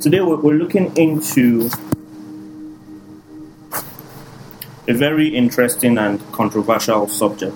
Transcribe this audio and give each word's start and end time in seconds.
Today 0.00 0.22
we're, 0.22 0.54
looking 0.54 0.96
into 0.96 1.68
a 4.88 4.94
very 4.94 5.28
interesting 5.28 5.98
and 5.98 6.18
controversial 6.32 7.06
subject, 7.06 7.54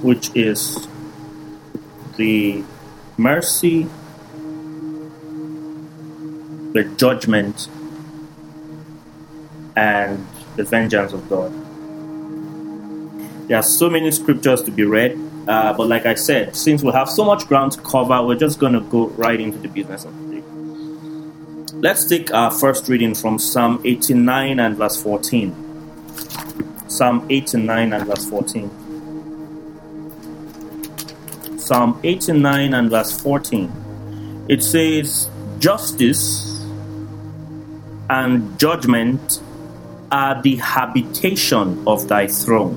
which 0.00 0.30
is 0.36 0.86
the 2.16 2.62
mercy, 3.16 3.88
the 6.72 6.84
judgment, 6.96 7.68
and 9.74 10.24
the 10.54 10.62
vengeance 10.62 11.12
of 11.12 11.28
God. 11.28 11.50
There 13.48 13.58
are 13.58 13.64
so 13.64 13.90
many 13.90 14.12
scriptures 14.12 14.62
to 14.62 14.70
be 14.70 14.84
read, 14.84 15.18
uh, 15.48 15.72
but 15.72 15.88
like 15.88 16.06
I 16.06 16.14
said, 16.14 16.54
since 16.54 16.80
we 16.84 16.92
have 16.92 17.10
so 17.10 17.24
much 17.24 17.48
ground 17.48 17.72
to 17.72 17.80
cover, 17.80 18.24
we're 18.24 18.38
just 18.38 18.60
going 18.60 18.74
to 18.74 18.80
go 18.82 19.08
right 19.08 19.40
into 19.40 19.58
the 19.58 19.66
business. 19.66 20.06
Let's 21.82 22.04
take 22.04 22.32
our 22.32 22.52
first 22.52 22.88
reading 22.88 23.12
from 23.12 23.40
Psalm 23.40 23.80
89 23.84 24.60
and 24.60 24.76
verse 24.76 25.02
14. 25.02 25.52
Psalm 26.86 27.26
89 27.28 27.92
and 27.92 28.06
verse 28.06 28.24
14. 28.30 28.70
Psalm 31.58 31.98
89 32.04 32.74
and 32.74 32.88
verse 32.88 33.20
14. 33.20 34.46
It 34.48 34.62
says, 34.62 35.28
Justice 35.58 36.64
and 38.08 38.56
judgment 38.60 39.42
are 40.12 40.40
the 40.40 40.54
habitation 40.58 41.82
of 41.88 42.06
thy 42.06 42.28
throne. 42.28 42.76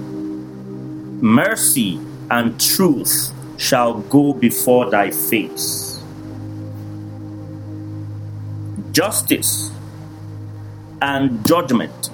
Mercy 1.21 1.99
and 2.31 2.59
truth 2.59 3.31
shall 3.57 3.99
go 3.99 4.33
before 4.33 4.89
thy 4.89 5.11
face. 5.11 5.84
Justice 8.95 9.71
and 11.01 11.45
judgment 11.45 12.09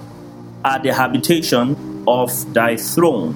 are 0.66 0.80
the 0.80 0.92
habitation 0.92 2.04
of 2.08 2.32
thy 2.56 2.76
throne. 2.76 3.36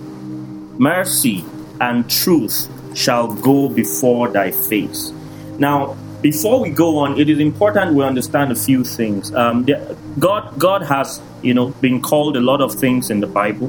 Mercy 0.79 1.45
and 1.79 2.09
truth 2.09 2.67
shall 2.97 3.31
go 3.35 3.69
before 3.69 4.29
thy 4.29 4.49
face. 4.49 5.11
Now, 5.59 5.95
before 6.23 6.59
we 6.59 6.71
go 6.71 6.97
on, 6.97 7.19
it 7.19 7.29
is 7.29 7.37
important 7.37 7.93
we 7.93 8.03
understand 8.03 8.51
a 8.51 8.55
few 8.55 8.83
things. 8.83 9.31
Um, 9.35 9.63
the, 9.65 9.95
God, 10.17 10.57
God 10.57 10.81
has, 10.81 11.21
you 11.43 11.53
know, 11.53 11.67
been 11.67 12.01
called 12.01 12.37
a 12.37 12.41
lot 12.41 12.61
of 12.61 12.73
things 12.73 13.11
in 13.11 13.19
the 13.19 13.27
Bible. 13.27 13.67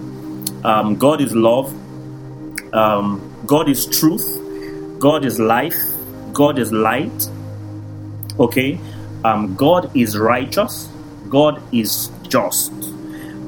Um, 0.67 0.97
God 0.97 1.21
is 1.21 1.35
love. 1.35 1.69
Um, 2.73 3.21
God 3.45 3.69
is 3.69 3.85
truth. 3.85 4.27
God 4.99 5.27
is 5.27 5.39
life. 5.39 5.77
God 6.33 6.59
is 6.59 6.73
light. 6.73 7.29
Okay. 8.41 8.81
Um, 9.27 9.57
God 9.57 9.91
is 9.97 10.17
righteous. 10.17 10.89
God 11.29 11.61
is 11.73 12.11
just. 12.29 12.73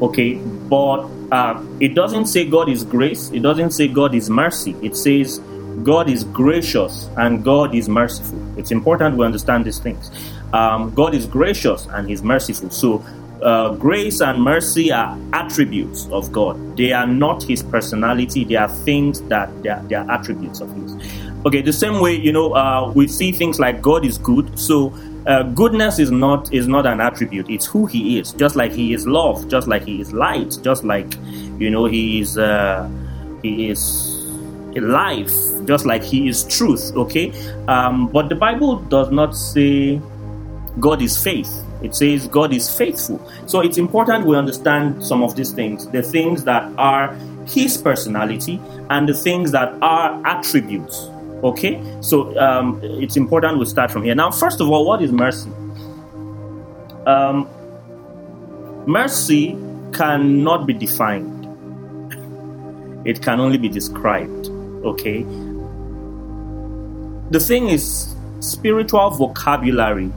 Okay. 0.03 0.35
But 0.69 1.09
uh, 1.31 1.63
it 1.79 1.95
doesn't 1.95 2.27
say 2.27 2.45
God 2.45 2.69
is 2.69 2.83
grace. 2.83 3.31
It 3.31 3.41
doesn't 3.41 3.71
say 3.71 3.87
God 3.87 4.15
is 4.15 4.29
mercy. 4.29 4.75
It 4.83 4.97
says 4.97 5.39
God 5.85 6.11
is 6.11 6.25
gracious 6.25 7.09
and 7.17 7.45
God 7.45 7.77
is 7.77 7.89
merciful. 7.89 8.39
It's 8.59 8.73
important 8.73 9.17
we 9.17 9.25
understand 9.25 9.65
these 9.65 9.79
things. 9.79 10.11
Um, 10.53 10.93
God 10.95 11.15
is 11.15 11.27
gracious 11.27 11.87
and 11.93 12.09
He's 12.09 12.23
merciful. 12.23 12.71
So, 12.71 13.05
uh, 13.43 13.75
grace 13.75 14.21
and 14.21 14.43
mercy 14.43 14.91
are 14.91 15.17
attributes 15.33 16.09
of 16.11 16.33
God. 16.33 16.77
They 16.77 16.93
are 16.93 17.07
not 17.07 17.45
His 17.45 17.63
personality. 17.63 18.43
They 18.43 18.57
are 18.57 18.69
things 18.69 19.21
that 19.29 19.63
they 19.63 19.69
are, 19.69 19.83
they 19.83 19.95
are 19.95 20.11
attributes 20.11 20.61
of 20.61 20.75
His. 20.75 20.97
Okay, 21.47 21.63
the 21.63 21.73
same 21.73 22.01
way 22.01 22.15
you 22.15 22.33
know 22.33 22.55
uh, 22.55 22.91
we 22.97 23.07
see 23.07 23.31
things 23.31 23.61
like 23.61 23.81
God 23.81 24.05
is 24.05 24.19
good. 24.19 24.59
So 24.59 24.93
uh, 25.29 25.45
goodness 25.45 25.99
is 25.99 26.11
not 26.11 26.53
is 26.53 26.67
not 26.67 26.87
an 26.87 27.01
attribute. 27.01 27.49
It's 27.49 27.67
who 27.67 27.87
He 27.87 28.19
is. 28.19 28.33
Just 28.33 28.57
like 28.57 28.73
He 28.73 28.93
is 28.93 29.07
love. 29.07 29.49
Just 29.49 29.69
like 29.69 29.85
He 29.85 30.01
is 30.01 30.13
light. 30.13 30.59
Just 30.63 30.83
like 30.85 31.15
you 31.59 31.71
know 31.71 31.85
He 31.85 32.21
is 32.21 32.37
uh, 32.37 32.91
He 33.43 33.69
is 33.71 34.19
life 34.81 35.33
just 35.67 35.87
like 35.87 36.03
he 36.03 36.29
is 36.29 36.45
truth 36.45 36.93
okay 36.97 37.33
um, 37.69 38.09
but 38.09 38.29
the 38.29 38.35
bible 38.35 38.77
does 38.77 39.11
not 39.11 39.35
say 39.37 40.01
god 40.81 41.03
is 41.03 41.23
faith 41.23 41.65
it 41.83 41.95
says 41.95 42.27
god 42.29 42.53
is 42.53 42.75
faithful 42.77 43.21
so 43.47 43.61
it's 43.61 43.79
important 43.79 44.27
we 44.27 44.37
understand 44.37 45.05
some 45.05 45.23
of 45.23 45.35
these 45.37 45.53
things 45.53 45.87
the 45.89 46.03
things 46.03 46.45
that 46.45 46.71
are 46.79 47.15
his 47.47 47.77
personality 47.77 48.61
and 48.91 49.09
the 49.09 49.15
things 49.15 49.53
that 49.53 49.73
are 49.83 50.25
attributes 50.27 51.09
okay? 51.43 51.83
So 52.01 52.39
um, 52.39 52.81
it's 52.83 53.17
important 53.17 53.59
we 53.59 53.67
start 53.67 53.91
from 53.91 54.03
here. 54.03 54.15
Now 54.15 54.31
first 54.31 54.61
of 54.61 54.69
all 54.71 54.87
what 54.87 55.03
is 55.03 55.13
mercy? 55.13 55.51
Um, 57.07 57.49
mercy 58.87 59.57
cannot 59.93 60.67
be 60.67 60.73
defined. 60.75 61.47
It 63.07 63.23
can 63.23 63.41
only 63.41 63.59
be 63.59 63.69
described. 63.69 64.49
Okay? 64.85 65.23
The 67.31 67.41
thing 67.41 67.69
is 67.69 68.15
spiritual 68.41 69.11
vocabulary 69.11 70.13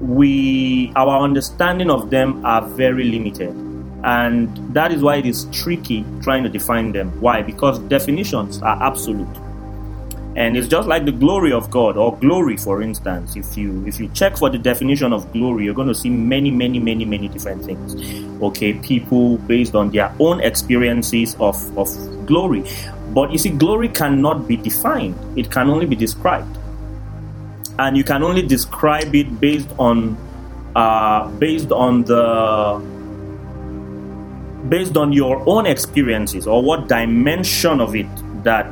we 0.00 0.92
our 0.94 1.22
understanding 1.22 1.90
of 1.90 2.10
them 2.10 2.44
are 2.44 2.62
very 2.62 3.04
limited. 3.04 3.50
And 4.04 4.56
that 4.74 4.92
is 4.92 5.02
why 5.02 5.16
it 5.16 5.26
is 5.26 5.46
tricky 5.46 6.04
trying 6.22 6.44
to 6.44 6.48
define 6.48 6.92
them. 6.92 7.20
Why? 7.20 7.42
Because 7.42 7.80
definitions 7.80 8.62
are 8.62 8.80
absolute 8.80 9.26
and 10.38 10.56
it's 10.56 10.68
just 10.68 10.86
like 10.86 11.04
the 11.04 11.10
glory 11.10 11.50
of 11.52 11.68
god 11.68 11.96
or 11.96 12.16
glory 12.18 12.56
for 12.56 12.80
instance. 12.80 13.34
If 13.34 13.56
you 13.56 13.84
if 13.86 13.98
you 13.98 14.08
check 14.14 14.36
for 14.36 14.48
the 14.48 14.58
definition 14.58 15.12
of 15.12 15.32
glory 15.32 15.64
you're 15.64 15.74
going 15.74 15.88
to 15.88 15.94
see 15.94 16.10
many 16.10 16.52
many 16.52 16.78
many 16.78 17.04
many 17.04 17.26
different 17.26 17.64
things. 17.64 17.96
Okay 18.40 18.74
people 18.74 19.38
based 19.38 19.74
on 19.74 19.90
their 19.90 20.14
own 20.20 20.40
experiences 20.40 21.34
of 21.40 21.56
of 21.76 21.88
glory. 22.24 22.62
But 23.12 23.32
you 23.32 23.38
see, 23.38 23.50
glory 23.50 23.88
cannot 23.88 24.46
be 24.46 24.56
defined, 24.56 25.16
it 25.36 25.50
can 25.50 25.68
only 25.70 25.86
be 25.86 25.96
described. 25.96 26.56
And 27.80 27.96
you 27.96 28.04
can 28.04 28.22
only 28.22 28.42
describe 28.42 29.14
it 29.14 29.40
based 29.40 29.70
on 29.78 30.16
uh, 30.76 31.26
based 31.38 31.72
on 31.72 32.04
the 32.04 32.78
based 34.68 34.96
on 34.96 35.12
your 35.12 35.42
own 35.48 35.66
experiences 35.66 36.46
or 36.46 36.62
what 36.62 36.86
dimension 36.86 37.80
of 37.80 37.96
it 37.96 38.06
that 38.44 38.68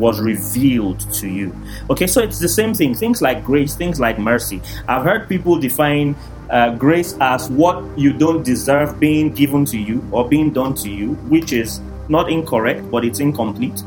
was 0.00 0.20
revealed 0.20 0.98
to 1.12 1.28
you. 1.28 1.54
Okay, 1.90 2.08
so 2.08 2.20
it's 2.20 2.40
the 2.40 2.48
same 2.48 2.74
thing. 2.74 2.94
Things 2.94 3.22
like 3.22 3.44
grace, 3.44 3.76
things 3.76 4.00
like 4.00 4.18
mercy. 4.18 4.60
I've 4.88 5.04
heard 5.04 5.28
people 5.28 5.60
define 5.60 6.16
uh, 6.50 6.74
grace 6.74 7.16
as 7.20 7.48
what 7.50 7.84
you 7.96 8.12
don't 8.12 8.42
deserve 8.42 8.98
being 8.98 9.32
given 9.32 9.64
to 9.66 9.78
you 9.78 10.04
or 10.10 10.28
being 10.28 10.52
done 10.52 10.74
to 10.76 10.90
you, 10.90 11.14
which 11.28 11.52
is 11.52 11.80
not 12.08 12.30
incorrect, 12.30 12.90
but 12.90 13.04
it's 13.04 13.20
incomplete. 13.20 13.80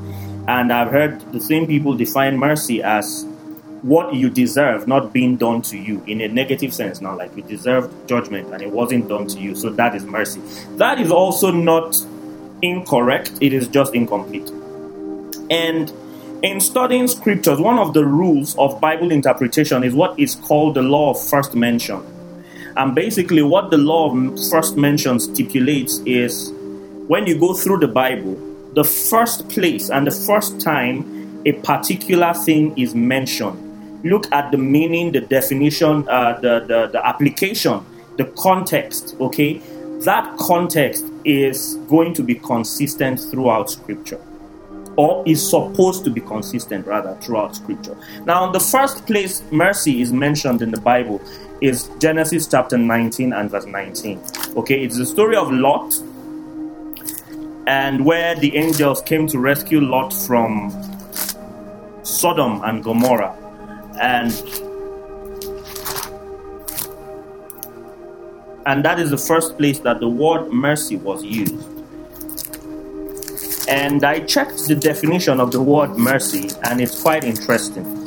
And 0.47 0.71
I've 0.71 0.91
heard 0.91 1.19
the 1.33 1.41
same 1.41 1.67
people 1.67 1.93
define 1.95 2.37
mercy 2.37 2.81
as 2.81 3.25
what 3.83 4.13
you 4.15 4.29
deserve 4.29 4.87
not 4.87 5.11
being 5.11 5.35
done 5.35 5.61
to 5.61 5.77
you 5.77 6.01
in 6.07 6.21
a 6.21 6.27
negative 6.29 6.73
sense 6.73 7.01
now 7.01 7.17
like 7.17 7.35
you 7.35 7.43
deserved 7.43 7.91
judgment 8.07 8.51
and 8.53 8.61
it 8.61 8.71
wasn't 8.71 9.05
done 9.09 9.27
to 9.27 9.37
you 9.41 9.53
so 9.53 9.69
that 9.69 9.93
is 9.93 10.05
mercy 10.05 10.39
that 10.77 11.01
is 11.01 11.11
also 11.11 11.51
not 11.51 11.93
incorrect 12.61 13.33
it 13.41 13.51
is 13.51 13.67
just 13.67 13.93
incomplete 13.93 14.49
and 15.51 15.91
in 16.43 16.59
studying 16.59 17.07
scriptures 17.07 17.57
one 17.57 17.79
of 17.79 17.93
the 17.93 18.05
rules 18.05 18.53
of 18.57 18.79
bible 18.81 19.13
interpretation 19.13 19.81
is 19.81 19.95
what 19.95 20.19
is 20.19 20.35
called 20.35 20.75
the 20.75 20.81
law 20.81 21.11
of 21.11 21.29
first 21.29 21.55
mention. 21.55 22.03
And 22.75 22.93
basically 22.93 23.43
what 23.43 23.71
the 23.71 23.77
law 23.77 24.11
of 24.11 24.37
first 24.49 24.75
mention 24.75 25.19
stipulates 25.21 25.99
is 25.99 26.51
when 27.07 27.27
you 27.27 27.39
go 27.39 27.53
through 27.53 27.77
the 27.77 27.87
Bible, 27.87 28.35
the 28.73 28.83
first 28.83 29.47
place 29.47 29.89
and 29.89 30.07
the 30.07 30.11
first 30.11 30.59
time 30.59 31.41
a 31.45 31.51
particular 31.51 32.33
thing 32.33 32.77
is 32.77 32.95
mentioned, 32.95 34.03
look 34.03 34.29
at 34.31 34.51
the 34.51 34.57
meaning, 34.57 35.11
the 35.11 35.21
definition, 35.21 36.07
uh, 36.09 36.39
the, 36.41 36.61
the, 36.61 36.87
the 36.87 37.07
application, 37.07 37.85
the 38.17 38.25
context, 38.37 39.15
okay? 39.19 39.61
That 39.99 40.35
context 40.37 41.05
is 41.23 41.75
going 41.87 42.15
to 42.15 42.23
be 42.23 42.35
consistent 42.35 43.19
throughout 43.19 43.69
Scripture 43.69 44.19
or 44.95 45.23
is 45.25 45.47
supposed 45.47 46.03
to 46.05 46.09
be 46.09 46.21
consistent 46.21 46.85
rather 46.85 47.15
throughout 47.21 47.55
scripture. 47.55 47.97
Now, 48.25 48.51
the 48.51 48.59
first 48.59 49.05
place 49.05 49.41
mercy 49.51 50.01
is 50.01 50.11
mentioned 50.11 50.61
in 50.61 50.71
the 50.71 50.79
Bible 50.81 51.21
is 51.61 51.89
Genesis 51.99 52.47
chapter 52.47 52.77
19 52.77 53.33
and 53.33 53.49
verse 53.49 53.65
19. 53.65 54.21
Okay, 54.57 54.83
it's 54.83 54.97
the 54.97 55.05
story 55.05 55.35
of 55.35 55.51
Lot 55.51 55.93
and 57.67 58.05
where 58.05 58.35
the 58.35 58.55
angels 58.55 59.01
came 59.01 59.27
to 59.27 59.39
rescue 59.39 59.79
Lot 59.79 60.13
from 60.13 60.71
Sodom 62.03 62.61
and 62.63 62.83
Gomorrah. 62.83 63.37
And 63.99 64.31
and 68.65 68.83
that 68.85 68.99
is 68.99 69.09
the 69.09 69.17
first 69.17 69.57
place 69.57 69.79
that 69.79 69.99
the 69.99 70.09
word 70.09 70.51
mercy 70.51 70.95
was 70.95 71.23
used. 71.23 71.72
And 73.67 74.03
I 74.03 74.19
checked 74.19 74.67
the 74.67 74.75
definition 74.75 75.39
of 75.39 75.51
the 75.51 75.61
word 75.61 75.97
mercy, 75.97 76.49
and 76.63 76.81
it's 76.81 77.01
quite 77.01 77.23
interesting. 77.23 78.03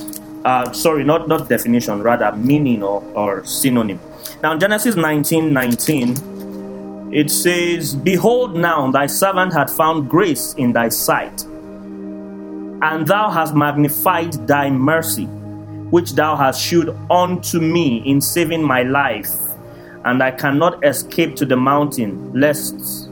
uh, 0.47 0.73
sorry, 0.73 1.03
not, 1.03 1.27
not 1.27 1.49
definition, 1.49 2.03
rather 2.03 2.31
meaning 2.37 2.83
or, 2.83 3.03
or 3.15 3.45
synonym. 3.45 3.99
Now, 4.43 4.57
Genesis 4.57 4.95
19 4.95 5.53
19, 5.53 7.13
it 7.13 7.31
says, 7.31 7.97
Behold, 7.97 8.57
now 8.57 8.91
thy 8.91 9.07
servant 9.07 9.53
had 9.53 9.69
found 9.69 10.09
grace 10.09 10.55
in 10.55 10.73
thy 10.73 10.89
sight, 10.89 11.43
and 11.43 13.07
thou 13.07 13.29
hast 13.29 13.57
magnified 13.57 14.35
thy 14.47 14.71
mercy, 14.71 15.25
which 15.91 16.13
thou 16.13 16.37
hast 16.37 16.63
shewed 16.63 16.97
unto 17.11 17.59
me 17.59 17.99
in 18.09 18.21
saving 18.21 18.63
my 18.63 18.85
life, 18.85 19.35
and 20.05 20.23
I 20.23 20.31
cannot 20.31 20.85
escape 20.85 21.35
to 21.37 21.45
the 21.45 21.57
mountain, 21.57 22.33
lest 22.39 23.06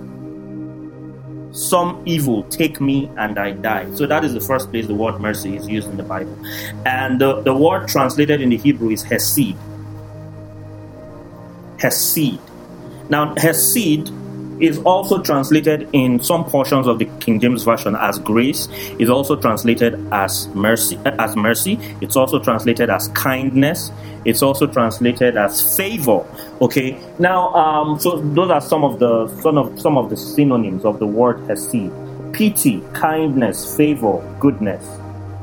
some 1.54 2.02
evil 2.04 2.42
take 2.44 2.80
me 2.80 3.08
and 3.16 3.38
I 3.38 3.52
die. 3.52 3.86
So 3.94 4.06
that 4.06 4.24
is 4.24 4.34
the 4.34 4.40
first 4.40 4.70
place 4.70 4.88
the 4.88 4.94
word 4.94 5.20
mercy 5.20 5.56
is 5.56 5.68
used 5.68 5.88
in 5.88 5.96
the 5.96 6.02
Bible. 6.02 6.36
And 6.84 7.20
the, 7.20 7.40
the 7.42 7.54
word 7.54 7.88
translated 7.88 8.40
in 8.40 8.50
the 8.50 8.56
Hebrew 8.56 8.90
is 8.90 9.04
hesed. 9.04 9.54
Hesed. 11.78 12.40
Now, 13.08 13.34
hesed 13.36 14.10
is 14.60 14.78
also 14.80 15.22
translated 15.22 15.88
in 15.92 16.22
some 16.22 16.44
portions 16.44 16.86
of 16.86 16.98
the 16.98 17.06
King 17.20 17.40
James 17.40 17.64
Version 17.64 17.96
as 17.96 18.18
grace. 18.18 18.68
Is 18.98 19.10
also 19.10 19.36
translated 19.36 19.94
as 20.12 20.48
mercy. 20.48 20.98
As 21.04 21.36
mercy. 21.36 21.78
It's 22.00 22.16
also 22.16 22.38
translated 22.38 22.90
as 22.90 23.08
kindness. 23.08 23.90
It's 24.24 24.42
also 24.42 24.66
translated 24.66 25.36
as 25.36 25.76
favor. 25.76 26.24
Okay. 26.60 26.98
Now, 27.18 27.52
um, 27.54 27.98
so 27.98 28.20
those 28.20 28.50
are 28.50 28.60
some 28.60 28.84
of 28.84 28.98
the 28.98 29.28
some 29.40 29.58
of 29.58 29.80
some 29.80 29.98
of 29.98 30.10
the 30.10 30.16
synonyms 30.16 30.84
of 30.84 30.98
the 30.98 31.06
word 31.06 31.40
hesed: 31.48 31.90
pity, 32.32 32.82
kindness, 32.92 33.76
favor, 33.76 34.22
goodness. 34.40 34.84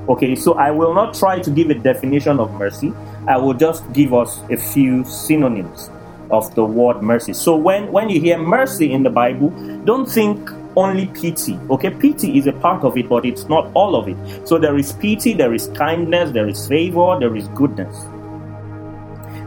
Okay. 0.10 0.36
So 0.36 0.54
I 0.54 0.72
will 0.72 0.94
not 0.94 1.14
try 1.14 1.40
to 1.40 1.52
give 1.52 1.70
a 1.70 1.76
definition 1.76 2.40
of 2.40 2.52
mercy. 2.54 2.94
I 3.28 3.38
will 3.38 3.54
just 3.54 3.84
give 3.94 4.14
us 4.14 4.42
a 4.50 4.58
few 4.58 5.04
synonyms 5.06 5.90
of 6.32 6.54
the 6.56 6.64
word 6.64 7.02
mercy. 7.02 7.34
So 7.34 7.56
when 7.56 7.92
when 7.92 8.10
you 8.10 8.20
hear 8.20 8.38
mercy 8.38 8.92
in 8.92 9.04
the 9.04 9.10
Bible, 9.10 9.50
don't 9.86 10.06
think 10.06 10.50
only 10.76 11.08
pity. 11.08 11.60
Okay, 11.70 11.90
pity 11.90 12.38
is 12.38 12.48
a 12.48 12.54
part 12.54 12.84
of 12.84 12.98
it, 12.98 13.10
but 13.10 13.26
it's 13.26 13.50
not 13.50 13.70
all 13.74 13.96
of 13.96 14.08
it. 14.08 14.48
So 14.48 14.58
there 14.58 14.78
is 14.78 14.94
pity, 14.94 15.34
there 15.34 15.54
is 15.54 15.68
kindness, 15.76 16.32
there 16.32 16.48
is 16.48 16.68
favor, 16.68 17.18
there 17.20 17.36
is 17.36 17.48
goodness. 17.50 17.96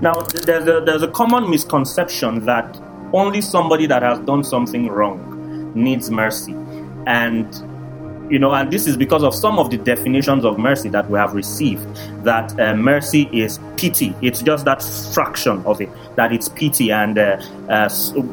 Now, 0.00 0.20
there's 0.22 0.68
a, 0.68 0.82
there's 0.84 1.02
a 1.02 1.08
common 1.08 1.48
misconception 1.48 2.44
that 2.44 2.78
only 3.12 3.40
somebody 3.40 3.86
that 3.86 4.02
has 4.02 4.18
done 4.20 4.44
something 4.44 4.88
wrong 4.88 5.72
needs 5.74 6.10
mercy. 6.10 6.54
And 7.06 7.48
you 8.30 8.38
know, 8.38 8.52
and 8.52 8.72
this 8.72 8.86
is 8.86 8.96
because 8.96 9.22
of 9.22 9.34
some 9.34 9.58
of 9.58 9.70
the 9.70 9.76
definitions 9.76 10.44
of 10.44 10.58
mercy 10.58 10.88
that 10.90 11.08
we 11.10 11.18
have 11.18 11.34
received. 11.34 11.84
That 12.24 12.58
uh, 12.58 12.74
mercy 12.74 13.28
is 13.32 13.58
pity. 13.76 14.14
It's 14.22 14.42
just 14.42 14.64
that 14.64 14.82
fraction 15.12 15.64
of 15.66 15.80
it. 15.80 15.90
That 16.16 16.32
it's 16.32 16.48
pity, 16.48 16.90
and 16.90 17.18
uh, 17.18 17.42
uh, 17.68 17.88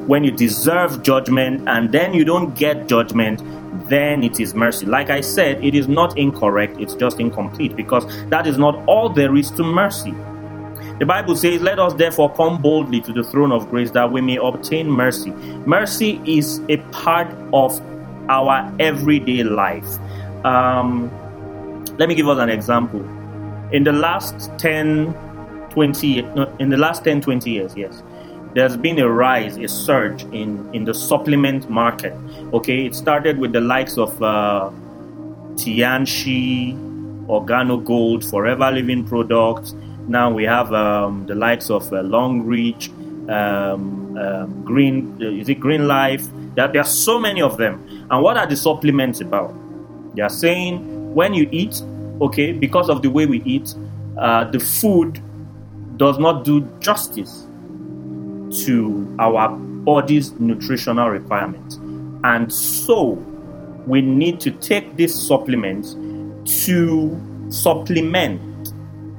when 0.07 0.23
you 0.23 0.31
deserve 0.31 1.03
judgment 1.03 1.67
and 1.67 1.91
then 1.91 2.13
you 2.13 2.23
don't 2.23 2.55
get 2.55 2.87
judgment, 2.87 3.41
then 3.89 4.23
it 4.23 4.39
is 4.39 4.53
mercy. 4.53 4.85
Like 4.85 5.09
I 5.09 5.21
said, 5.21 5.63
it 5.63 5.75
is 5.75 5.87
not 5.87 6.17
incorrect. 6.17 6.79
It's 6.79 6.95
just 6.95 7.19
incomplete 7.19 7.75
because 7.75 8.05
that 8.29 8.47
is 8.47 8.57
not 8.57 8.75
all 8.87 9.09
there 9.09 9.35
is 9.35 9.51
to 9.51 9.63
mercy. 9.63 10.13
The 10.99 11.05
Bible 11.05 11.35
says, 11.35 11.61
Let 11.61 11.79
us 11.79 11.93
therefore 11.95 12.33
come 12.35 12.61
boldly 12.61 13.01
to 13.01 13.11
the 13.11 13.23
throne 13.23 13.51
of 13.51 13.69
grace 13.69 13.91
that 13.91 14.11
we 14.11 14.21
may 14.21 14.37
obtain 14.37 14.89
mercy. 14.89 15.31
Mercy 15.65 16.21
is 16.25 16.61
a 16.69 16.77
part 16.91 17.27
of 17.53 17.81
our 18.29 18.73
everyday 18.79 19.43
life. 19.43 19.87
Um, 20.45 21.09
let 21.97 22.09
me 22.09 22.15
give 22.15 22.27
us 22.27 22.39
an 22.39 22.49
example. 22.49 23.01
In 23.71 23.83
the 23.83 23.93
last 23.93 24.49
10, 24.57 25.13
20, 25.69 26.19
in 26.59 26.69
the 26.69 26.77
last 26.77 27.03
10, 27.03 27.21
20 27.21 27.49
years, 27.49 27.75
yes, 27.75 28.03
there's 28.53 28.75
been 28.75 28.99
a 28.99 29.09
rise, 29.09 29.57
a 29.57 29.67
surge 29.67 30.23
in, 30.33 30.69
in 30.73 30.83
the 30.83 30.93
supplement 30.93 31.69
market. 31.69 32.13
Okay, 32.53 32.85
it 32.85 32.95
started 32.95 33.37
with 33.37 33.53
the 33.53 33.61
likes 33.61 33.97
of 33.97 34.21
uh, 34.21 34.69
Tianchi, 35.53 36.75
Organo 37.27 37.83
Gold, 37.83 38.25
Forever 38.25 38.71
Living 38.71 39.05
Products. 39.05 39.73
Now 40.07 40.31
we 40.31 40.43
have 40.43 40.73
um, 40.73 41.25
the 41.27 41.35
likes 41.35 41.69
of 41.69 41.91
uh, 41.93 41.99
um, 43.31 44.17
um, 44.17 44.63
Green, 44.65 45.17
uh, 45.21 45.27
is 45.27 45.47
it 45.47 45.59
Green 45.59 45.87
Life? 45.87 46.27
There, 46.55 46.67
there 46.67 46.81
are 46.81 46.85
so 46.85 47.19
many 47.19 47.41
of 47.41 47.57
them. 47.57 47.87
And 48.11 48.21
what 48.21 48.35
are 48.35 48.45
the 48.45 48.57
supplements 48.57 49.21
about? 49.21 49.55
They 50.15 50.21
are 50.21 50.29
saying 50.29 51.15
when 51.15 51.33
you 51.33 51.47
eat, 51.51 51.81
okay, 52.19 52.51
because 52.51 52.89
of 52.89 53.01
the 53.01 53.09
way 53.09 53.25
we 53.25 53.41
eat, 53.43 53.73
uh, 54.17 54.43
the 54.43 54.59
food 54.59 55.21
does 55.97 56.19
not 56.19 56.43
do 56.43 56.61
justice 56.79 57.47
to 58.65 59.15
our 59.17 59.49
body's 59.49 60.31
nutritional 60.33 61.09
requirements. 61.09 61.75
And 62.25 62.51
so 62.51 63.11
we 63.87 64.01
need 64.01 64.41
to 64.41 64.51
take 64.51 64.97
these 64.97 65.15
supplements 65.15 65.93
to 66.65 67.47
supplement, 67.49 68.73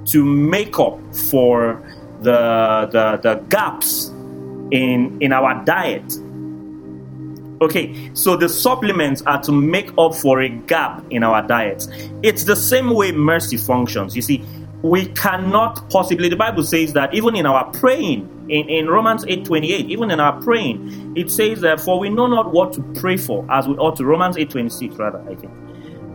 to 0.08 0.24
make 0.24 0.78
up 0.78 0.98
for 1.30 1.82
the, 2.20 2.88
the, 2.92 3.16
the 3.22 3.34
gaps 3.48 4.08
in, 4.70 5.16
in 5.20 5.32
our 5.32 5.64
diet 5.64 6.12
Okay, 7.62 8.10
so 8.12 8.36
the 8.36 8.48
supplements 8.48 9.22
are 9.22 9.40
to 9.42 9.52
make 9.52 9.96
up 9.96 10.16
for 10.16 10.40
a 10.40 10.48
gap 10.48 11.04
in 11.10 11.22
our 11.22 11.46
diets. 11.46 11.86
It's 12.24 12.42
the 12.42 12.56
same 12.56 12.90
way 12.90 13.12
mercy 13.12 13.56
functions. 13.56 14.16
You 14.16 14.22
see, 14.22 14.44
we 14.82 15.06
cannot 15.06 15.88
possibly 15.90 16.28
the 16.28 16.34
bible 16.34 16.64
says 16.64 16.92
that 16.92 17.14
even 17.14 17.36
in 17.36 17.46
our 17.46 17.70
praying 17.70 18.28
in, 18.48 18.68
in 18.68 18.88
romans 18.88 19.24
8 19.28 19.44
28 19.44 19.86
even 19.86 20.10
in 20.10 20.18
our 20.18 20.42
praying 20.42 21.14
it 21.16 21.30
says 21.30 21.60
that 21.60 21.80
for 21.80 22.00
we 22.00 22.08
know 22.08 22.26
not 22.26 22.52
what 22.52 22.72
to 22.72 22.82
pray 22.94 23.16
for 23.16 23.46
as 23.48 23.68
we 23.68 23.74
ought 23.76 23.94
to 23.98 24.04
romans 24.04 24.36
8 24.36 24.50
26 24.50 24.96
rather 24.96 25.20
i 25.30 25.36
think 25.36 25.52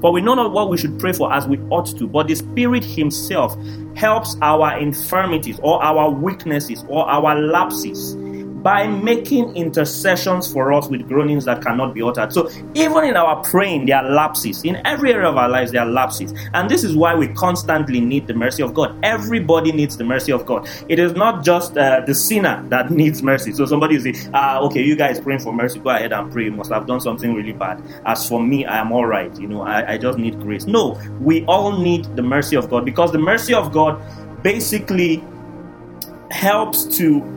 for 0.01 0.11
we 0.11 0.19
know 0.19 0.35
not 0.35 0.51
what 0.51 0.69
we 0.69 0.77
should 0.77 0.99
pray 0.99 1.13
for 1.13 1.31
as 1.31 1.47
we 1.47 1.57
ought 1.69 1.85
to 1.97 2.07
but 2.07 2.27
the 2.27 2.35
spirit 2.35 2.83
himself 2.83 3.55
helps 3.95 4.35
our 4.41 4.77
infirmities 4.77 5.61
or 5.63 5.81
our 5.81 6.09
weaknesses 6.09 6.83
or 6.89 7.09
our 7.09 7.39
lapses 7.39 8.17
by 8.63 8.87
making 8.87 9.55
intercessions 9.55 10.51
for 10.51 10.73
us 10.73 10.87
with 10.87 11.07
groanings 11.07 11.45
that 11.45 11.61
cannot 11.61 11.93
be 11.93 12.01
uttered. 12.01 12.33
So, 12.33 12.49
even 12.73 13.03
in 13.03 13.15
our 13.15 13.43
praying, 13.43 13.85
there 13.85 13.97
are 13.97 14.09
lapses. 14.09 14.63
In 14.63 14.81
every 14.85 15.13
area 15.13 15.29
of 15.29 15.37
our 15.37 15.49
lives, 15.49 15.71
there 15.71 15.81
are 15.81 15.89
lapses. 15.89 16.33
And 16.53 16.69
this 16.69 16.83
is 16.83 16.95
why 16.95 17.15
we 17.15 17.27
constantly 17.29 17.99
need 17.99 18.27
the 18.27 18.33
mercy 18.33 18.63
of 18.63 18.73
God. 18.73 18.97
Everybody 19.03 19.71
needs 19.71 19.97
the 19.97 20.03
mercy 20.03 20.31
of 20.31 20.45
God. 20.45 20.67
It 20.89 20.99
is 20.99 21.13
not 21.13 21.43
just 21.43 21.77
uh, 21.77 22.01
the 22.01 22.15
sinner 22.15 22.63
that 22.69 22.91
needs 23.01 23.21
mercy. 23.21 23.53
So, 23.53 23.65
somebody 23.65 23.99
say, 23.99 24.29
ah, 24.33 24.59
okay, 24.61 24.81
you 24.81 24.95
guys 24.95 25.19
praying 25.19 25.39
for 25.39 25.53
mercy, 25.53 25.79
go 25.79 25.89
ahead 25.89 26.11
and 26.11 26.31
pray. 26.31 26.45
You 26.45 26.51
must 26.51 26.71
have 26.71 26.87
done 26.87 26.99
something 26.99 27.33
really 27.33 27.53
bad. 27.53 27.81
As 28.05 28.27
for 28.27 28.41
me, 28.41 28.65
I 28.65 28.79
am 28.79 28.91
all 28.91 29.05
right. 29.05 29.33
You 29.39 29.47
know, 29.47 29.61
I, 29.61 29.93
I 29.93 29.97
just 29.97 30.17
need 30.17 30.39
grace. 30.39 30.65
No, 30.65 30.99
we 31.21 31.45
all 31.45 31.77
need 31.77 32.05
the 32.15 32.23
mercy 32.23 32.55
of 32.55 32.69
God 32.69 32.85
because 32.85 33.11
the 33.11 33.19
mercy 33.19 33.53
of 33.53 33.71
God 33.71 34.01
basically 34.43 35.23
helps 36.31 36.83
to 36.97 37.36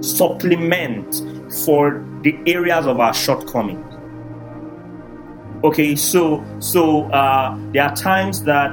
supplement 0.00 1.22
for 1.64 2.04
the 2.22 2.38
areas 2.46 2.86
of 2.86 3.00
our 3.00 3.14
shortcomings. 3.14 3.86
Okay, 5.62 5.94
so 5.94 6.44
so 6.58 7.04
uh, 7.10 7.58
there 7.72 7.84
are 7.84 7.94
times 7.94 8.44
that 8.44 8.72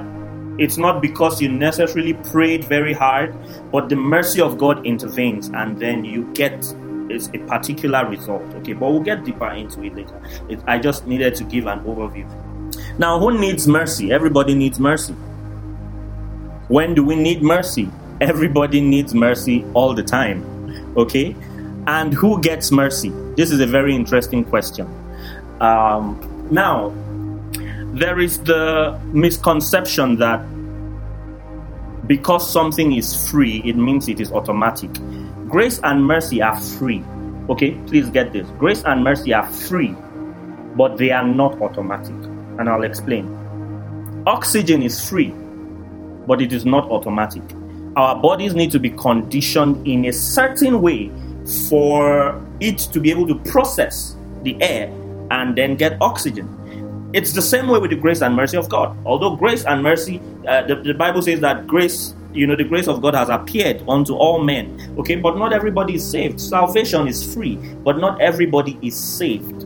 it's 0.58 0.78
not 0.78 1.02
because 1.02 1.42
you 1.42 1.50
necessarily 1.50 2.14
prayed 2.14 2.64
very 2.64 2.94
hard, 2.94 3.36
but 3.72 3.90
the 3.90 3.96
mercy 3.96 4.42
of 4.42 4.58
God 4.58 4.86
intervenes, 4.86 5.50
and 5.50 5.80
then 5.80 6.06
you 6.06 6.24
get 6.34 6.74
is 7.10 7.30
a 7.34 7.40
particular 7.40 8.06
result. 8.08 8.44
Okay, 8.56 8.74
but 8.74 8.90
we'll 8.92 9.02
get 9.02 9.24
deeper 9.24 9.50
into 9.50 9.84
it 9.84 9.96
later. 9.96 10.22
It, 10.50 10.60
I 10.68 10.80
just 10.80 11.08
needed 11.08 11.36
to 11.36 11.44
give 11.44 11.68
an 11.68 11.82
overview. 11.82 12.28
Now, 12.98 13.20
who 13.20 13.38
needs 13.38 13.68
mercy? 13.68 14.12
Everybody 14.12 14.56
needs 14.56 14.80
mercy. 14.80 15.14
When 16.70 16.94
do 16.94 17.04
we 17.04 17.16
need 17.16 17.42
mercy? 17.42 17.90
Everybody 18.20 18.82
needs 18.82 19.14
mercy 19.14 19.64
all 19.74 19.94
the 19.94 20.04
time. 20.04 20.57
Okay? 20.98 21.36
And 21.88 22.14
who 22.14 22.42
gets 22.42 22.72
mercy? 22.72 23.10
This 23.36 23.52
is 23.52 23.60
a 23.60 23.68
very 23.68 23.96
interesting 23.96 24.44
question. 24.44 24.88
Um, 25.62 26.48
now, 26.52 26.94
there 27.94 28.20
is 28.20 28.40
the 28.40 29.00
misconception 29.14 30.18
that 30.18 30.42
because 32.08 32.52
something 32.52 32.94
is 32.94 33.30
free, 33.30 33.62
it 33.66 33.76
means 33.76 34.08
it 34.08 34.20
is 34.20 34.32
automatic. 34.32 34.92
Grace 35.48 35.80
and 35.84 36.06
mercy 36.06 36.42
are 36.42 36.60
free. 36.60 37.04
Okay, 37.50 37.72
please 37.88 38.10
get 38.10 38.34
this. 38.34 38.48
Grace 38.58 38.84
and 38.84 39.04
mercy 39.04 39.34
are 39.34 39.46
free, 39.46 39.96
but 40.76 40.98
they 40.98 41.12
are 41.12 41.26
not 41.26 41.62
automatic. 41.62 42.16
And 42.60 42.70
I'll 42.70 42.84
explain. 42.84 43.34
Oxygen 44.26 44.82
is 44.82 45.08
free, 45.08 45.34
but 46.28 46.42
it 46.42 46.52
is 46.52 46.66
not 46.66 46.90
automatic 46.90 47.44
our 47.98 48.16
bodies 48.16 48.54
need 48.54 48.72
to 48.72 48.80
be 48.80 48.92
conditioned 48.92 49.86
in 49.88 50.06
a 50.06 50.14
certain 50.14 50.82
way 50.82 51.12
for 51.68 52.40
it 52.60 52.78
to 52.78 53.00
be 53.00 53.10
able 53.10 53.28
to 53.28 53.36
process 53.40 54.16
the 54.44 54.56
air 54.62 54.88
and 55.32 55.58
then 55.58 55.76
get 55.76 56.00
oxygen. 56.00 56.48
It's 57.14 57.34
the 57.34 57.42
same 57.42 57.68
way 57.68 57.80
with 57.80 57.90
the 57.90 57.96
grace 57.98 58.22
and 58.22 58.36
mercy 58.36 58.56
of 58.56 58.70
God. 58.70 58.96
Although 59.04 59.36
grace 59.36 59.66
and 59.66 59.82
mercy, 59.82 60.22
uh, 60.48 60.62
the, 60.68 60.76
the 60.76 60.94
Bible 60.94 61.24
says 61.24 61.40
that 61.42 61.66
grace 61.66 62.14
you 62.34 62.46
know 62.46 62.56
the 62.56 62.64
grace 62.64 62.88
of 62.88 63.02
god 63.02 63.16
has 63.16 63.30
appeared 63.30 63.82
unto 63.88 64.14
all 64.14 64.44
men. 64.44 64.94
Okay 65.00 65.16
but 65.16 65.36
not 65.38 65.52
everybody 65.52 65.96
is 65.96 66.08
saved. 66.08 66.40
Salvation 66.40 67.08
is 67.08 67.34
free 67.34 67.56
but 67.84 67.98
not 67.98 68.22
everybody 68.22 68.78
is 68.84 68.96
saved. 68.96 69.64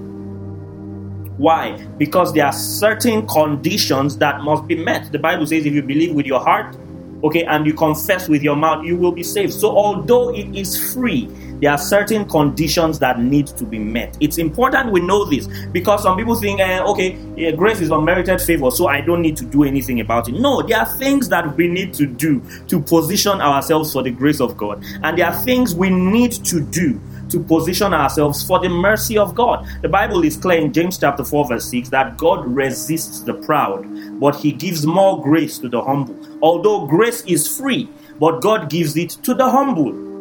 Why? 1.38 1.75
Because 1.97 2.33
there 2.33 2.45
are 2.45 2.53
certain 2.53 3.27
conditions 3.27 4.19
that 4.19 4.41
must 4.41 4.67
be 4.67 4.75
met. 4.75 5.11
The 5.11 5.19
bible 5.19 5.45
says 5.47 5.65
if 5.65 5.73
you 5.73 5.81
believe 5.81 6.13
with 6.13 6.25
your 6.25 6.39
heart 6.39 6.77
okay, 7.24 7.44
and 7.44 7.66
you 7.66 7.74
confess 7.74 8.28
with 8.28 8.44
your 8.44 8.56
mouth, 8.56 8.86
you 8.86 8.96
will 8.98 9.12
be 9.12 9.24
saved. 9.24 9.54
So, 9.54 9.75
although 9.75 10.34
it 10.34 10.56
is 10.56 10.94
free, 10.94 11.30
there 11.62 11.72
are 11.72 11.78
certain 11.78 12.28
conditions 12.28 12.98
that 13.00 13.20
need 13.20 13.48
to 13.48 13.66
be 13.66 13.78
met. 13.78 14.18
It's 14.20 14.40
important 14.40 14.92
we 14.92 15.00
know 15.01 15.25
this 15.25 15.48
because 15.72 16.01
some 16.01 16.18
people 16.18 16.36
think, 16.36 16.60
eh, 16.60 16.80
okay, 16.82 17.18
yeah, 17.36 17.51
grace 17.51 17.82
is 17.82 17.92
unmerited 17.92 18.42
favor, 18.42 18.72
so 18.72 18.88
I 18.88 19.01
don't 19.01 19.22
need 19.22 19.38
to 19.38 19.46
do 19.46 19.63
anything 19.63 20.00
about 20.00 20.28
it. 20.28 20.34
No, 20.34 20.63
there 20.63 20.80
are 20.80 20.86
things 20.86 21.30
that 21.30 21.56
we 21.56 21.68
need 21.68 21.94
to 21.96 22.08
do 22.08 22.42
to 22.68 22.80
position 22.80 23.40
ourselves 23.42 23.94
for 23.94 24.01
the 24.01 24.12
grace 24.12 24.42
of 24.42 24.58
God, 24.58 24.84
and 25.04 25.18
there 25.18 25.28
are 25.28 25.44
things 25.44 25.75
we 25.75 25.90
need 25.90 26.32
to 26.32 26.62
do 26.62 27.00
to 27.31 27.39
position 27.39 27.93
ourselves 27.93 28.45
for 28.45 28.59
the 28.59 28.69
mercy 28.69 29.17
of 29.17 29.35
God. 29.35 29.67
The 29.81 29.89
Bible 29.89 30.23
is 30.23 30.38
clear 30.38 30.59
in 30.59 30.73
James 30.73 30.97
chapter 30.97 31.23
4, 31.23 31.47
verse 31.47 31.65
6 31.69 31.89
that 31.89 32.17
God 32.17 32.45
resists 32.45 33.21
the 33.21 33.33
proud, 33.33 33.85
but 34.19 34.35
he 34.35 34.51
gives 34.51 34.85
more 34.85 35.21
grace 35.21 35.57
to 35.59 35.69
the 35.69 35.81
humble. 35.81 36.17
Although 36.41 36.85
grace 36.88 37.23
is 37.25 37.47
free, 37.57 37.89
but 38.19 38.41
God 38.41 38.69
gives 38.69 38.95
it 38.97 39.11
to 39.23 39.33
the 39.33 39.50
humble 39.50 40.11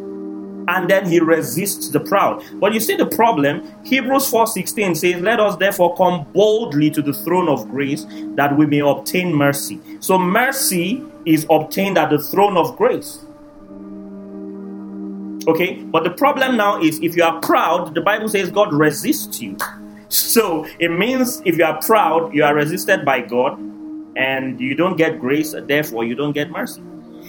and 0.70 0.88
then 0.88 1.06
he 1.06 1.18
resists 1.18 1.88
the 1.88 2.00
proud. 2.00 2.42
But 2.60 2.72
you 2.72 2.80
see 2.80 2.96
the 2.96 3.06
problem, 3.06 3.62
Hebrews 3.84 4.30
4:16 4.30 4.94
says, 4.94 5.20
"Let 5.20 5.40
us 5.40 5.56
therefore 5.56 5.96
come 5.96 6.26
boldly 6.32 6.90
to 6.90 7.02
the 7.02 7.12
throne 7.12 7.48
of 7.48 7.68
grace 7.70 8.06
that 8.36 8.56
we 8.56 8.66
may 8.66 8.78
obtain 8.78 9.34
mercy." 9.34 9.80
So 10.00 10.18
mercy 10.18 11.02
is 11.26 11.46
obtained 11.50 11.98
at 11.98 12.10
the 12.10 12.18
throne 12.18 12.56
of 12.56 12.76
grace. 12.76 13.18
Okay, 15.50 15.82
but 15.82 16.04
the 16.04 16.10
problem 16.10 16.56
now 16.56 16.80
is 16.80 17.00
if 17.00 17.16
you 17.16 17.24
are 17.24 17.40
proud, 17.40 17.92
the 17.92 18.00
Bible 18.00 18.28
says 18.28 18.52
God 18.52 18.72
resists 18.72 19.42
you. 19.42 19.56
So 20.08 20.64
it 20.78 20.92
means 20.92 21.42
if 21.44 21.58
you 21.58 21.64
are 21.64 21.82
proud, 21.82 22.32
you 22.32 22.44
are 22.44 22.54
resisted 22.54 23.04
by 23.04 23.22
God 23.22 23.58
and 24.14 24.60
you 24.60 24.76
don't 24.76 24.96
get 24.96 25.18
grace, 25.18 25.52
therefore 25.66 26.04
you 26.04 26.14
don't 26.14 26.30
get 26.30 26.52
mercy. 26.52 26.80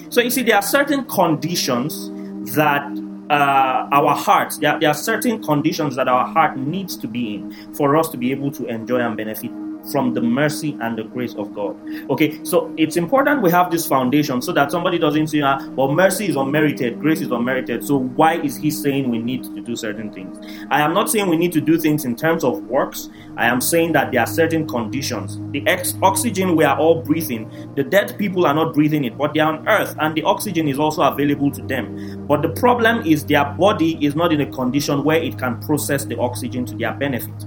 So 0.10 0.22
you 0.22 0.30
see, 0.30 0.44
there 0.44 0.58
are 0.58 0.62
certain 0.62 1.06
conditions 1.06 2.12
that 2.54 2.84
uh, 3.32 3.90
our 3.92 4.16
hearts, 4.16 4.60
there, 4.60 4.80
there 4.80 4.90
are 4.90 4.94
certain 4.94 5.42
conditions 5.42 5.96
that 5.96 6.08
our 6.08 6.28
heart 6.28 6.58
needs 6.58 6.96
to 6.98 7.08
be 7.08 7.36
in 7.36 7.74
for 7.74 7.98
us 7.98 8.08
to 8.10 8.18
be 8.18 8.32
able 8.32 8.52
to 8.52 8.68
enjoy 8.68 9.00
and 9.00 9.18
benefit 9.18 9.50
from 9.90 10.14
the 10.14 10.22
mercy 10.22 10.78
and 10.82 10.98
the 10.98 11.04
grace 11.04 11.34
of 11.36 11.54
God. 11.54 11.76
Okay, 12.10 12.44
so 12.44 12.74
it's 12.78 12.98
important 12.98 13.42
we 13.42 13.52
have 13.52 13.72
this 13.72 13.88
foundation 13.88 14.42
so 14.42 14.52
that 14.54 14.72
somebody 14.72 14.98
doesn't 15.00 15.28
say, 15.28 15.42
ah, 15.42 15.66
well, 15.76 15.92
mercy 15.92 16.28
is 16.28 16.36
unmerited, 16.36 17.00
grace 17.00 17.22
is 17.22 17.32
unmerited. 17.32 17.86
So 17.86 17.98
why 17.98 18.36
is 18.42 18.58
he 18.58 18.70
saying 18.70 19.10
we 19.10 19.18
need 19.20 19.44
to 19.44 19.62
do 19.62 19.76
certain 19.76 20.12
things? 20.12 20.38
I 20.70 20.82
am 20.82 20.94
not 20.94 21.10
saying 21.10 21.30
we 21.30 21.38
need 21.38 21.52
to 21.54 21.62
do 21.62 21.78
things 21.78 22.06
in 22.06 22.16
terms 22.16 22.44
of 22.44 22.62
works. 22.64 23.10
I 23.38 23.48
am 23.48 23.62
saying 23.62 23.94
that 23.94 24.12
there 24.12 24.22
are 24.22 24.28
certain 24.28 24.68
conditions. 24.68 25.40
The 25.52 25.66
ex- 25.68 25.96
oxygen 26.02 26.56
we 26.56 26.64
are 26.64 26.78
all 26.78 27.02
breathing, 27.02 27.50
the 27.76 27.84
dead 27.84 28.18
people 28.18 28.46
are 28.46 28.54
not 28.54 28.74
breathing 28.74 29.06
it, 29.06 29.18
but 29.18 29.34
they 29.34 29.40
are 29.40 29.54
on 29.54 29.68
earth 29.68 29.96
and 30.00 30.16
the 30.16 30.24
oxygen 30.24 30.68
is 30.68 30.80
also 30.80 31.02
available 31.02 31.52
to 31.52 31.62
them. 31.64 32.26
But 32.28 32.42
the 32.42 32.50
problem 32.50 33.06
is 33.06 33.26
their 33.26 33.46
body 33.46 34.04
is 34.06 34.16
not 34.16 34.32
in 34.32 34.42
a 34.42 34.46
condition 34.46 35.04
where 35.04 35.22
it 35.22 35.38
can 35.38 35.62
process 35.62 36.06
the 36.06 36.18
oxygen 36.20 36.66
to 36.66 36.76
their 36.76 36.94
benefit. 36.94 37.46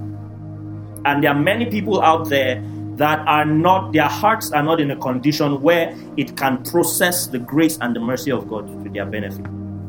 And 1.05 1.23
there 1.23 1.31
are 1.31 1.39
many 1.39 1.65
people 1.67 2.01
out 2.01 2.29
there 2.29 2.63
that 2.97 3.19
are 3.27 3.45
not, 3.45 3.93
their 3.93 4.07
hearts 4.07 4.51
are 4.51 4.63
not 4.63 4.79
in 4.79 4.91
a 4.91 4.95
condition 4.95 5.61
where 5.61 5.95
it 6.17 6.37
can 6.37 6.63
process 6.63 7.27
the 7.27 7.39
grace 7.39 7.77
and 7.81 7.95
the 7.95 7.99
mercy 7.99 8.31
of 8.31 8.47
God 8.47 8.67
to 8.83 8.89
their 8.89 9.05
benefit. 9.05 9.45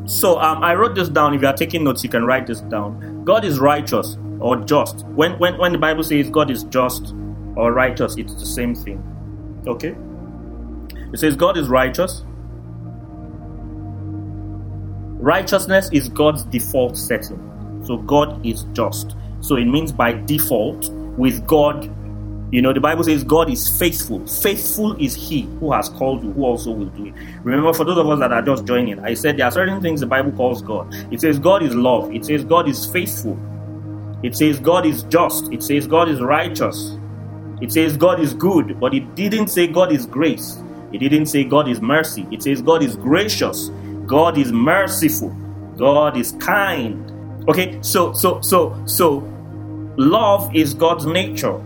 So 0.07 0.39
um, 0.41 0.63
I 0.63 0.75
wrote 0.75 0.95
this 0.95 1.09
down. 1.09 1.35
If 1.35 1.43
you 1.43 1.49
are 1.49 1.57
taking 1.57 1.85
notes, 1.85 2.05
you 2.05 2.11
can 2.11 2.25
write 2.25 2.47
this 2.47 2.61
down. 2.63 3.25
God 3.25 3.45
is 3.45 3.59
righteous 3.59 4.17
or 4.41 4.57
just. 4.57 5.05
When, 5.07 5.39
when, 5.39 5.57
when 5.59 5.73
the 5.73 5.79
Bible 5.79 6.05
says 6.05 6.31
God 6.31 6.51
is 6.51 6.65
just 6.65 7.15
or 7.57 7.73
righteous, 7.73 8.17
it's 8.17 8.35
the 8.35 8.47
same 8.47 8.75
thing. 8.75 9.03
Okay? 9.67 9.97
It 11.13 11.19
says 11.19 11.37
God 11.37 11.57
is 11.57 11.69
righteous. 11.69 12.23
Righteousness 15.19 15.89
is 15.93 16.09
God's 16.09 16.45
default 16.45 16.97
setting. 16.97 17.83
So 17.85 17.97
God 17.97 18.45
is 18.45 18.65
just. 18.73 19.17
So 19.41 19.57
it 19.57 19.65
means 19.65 19.93
by 19.93 20.13
default, 20.13 20.91
with 21.17 21.47
God. 21.47 21.93
You 22.53 22.63
know, 22.63 22.73
the 22.73 22.81
Bible 22.81 23.03
says 23.03 23.25
God 23.25 23.51
is 23.51 23.69
faithful. 23.79 24.25
Faithful 24.27 24.97
is 25.03 25.15
He 25.15 25.43
who 25.61 25.73
has 25.73 25.89
called 25.89 26.23
you, 26.23 26.33
who 26.33 26.45
also 26.45 26.71
will 26.71 26.87
do 26.87 27.07
it. 27.07 27.15
Remember, 27.43 27.73
for 27.73 27.85
those 27.85 27.99
of 27.99 28.09
us 28.09 28.21
that 28.21 28.33
are 28.33 28.43
just 28.43 28.65
joining, 28.65 29.01
I 29.01 29.15
said 29.15 29.37
there 29.37 29.47
are 29.47 29.53
certain 29.53 29.81
things 29.81 30.01
the 30.01 30.07
Bible 30.07 30.33
calls 30.33 30.63
God. 30.63 30.95
It 31.13 31.21
says 31.21 31.39
God 31.39 31.63
is 31.63 31.75
love. 31.75 32.15
It 32.15 32.25
says 32.25 32.45
God 32.45 32.69
is 32.69 32.87
faithful. 32.87 33.39
It 34.23 34.37
says 34.37 34.61
God 34.61 34.87
is 34.87 35.03
just. 35.05 35.53
It 35.53 35.63
says 35.63 35.87
God 35.87 36.09
is 36.09 36.21
righteous. 36.21 36.97
It 37.61 37.73
says 37.73 37.97
God 37.97 38.21
is 38.21 38.35
good, 38.35 38.79
but 38.79 38.95
it 38.95 39.15
didn't 39.15 39.49
say 39.49 39.67
God 39.67 39.93
is 39.93 40.07
grace. 40.07 40.63
It 40.93 40.99
didn't 40.99 41.27
say 41.27 41.45
God 41.45 41.69
is 41.69 41.81
mercy. 41.81 42.27
It 42.31 42.43
says 42.43 42.63
God 42.63 42.83
is 42.83 42.97
gracious. 42.97 43.71
God 44.07 44.39
is 44.39 44.53
merciful. 44.53 45.31
God 45.77 46.17
is 46.17 46.33
kind. 46.33 47.11
Okay, 47.49 47.79
so 47.83 48.13
so 48.13 48.41
so 48.41 48.81
so 48.87 49.21
Love 49.97 50.55
is 50.55 50.75
God's 50.75 51.07
nature. 51.07 51.59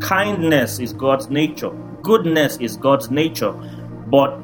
Kindness 0.00 0.78
is 0.78 0.92
God's 0.92 1.28
nature. 1.28 1.70
Goodness 2.02 2.56
is 2.58 2.76
God's 2.76 3.10
nature. 3.10 3.52
But 4.08 4.38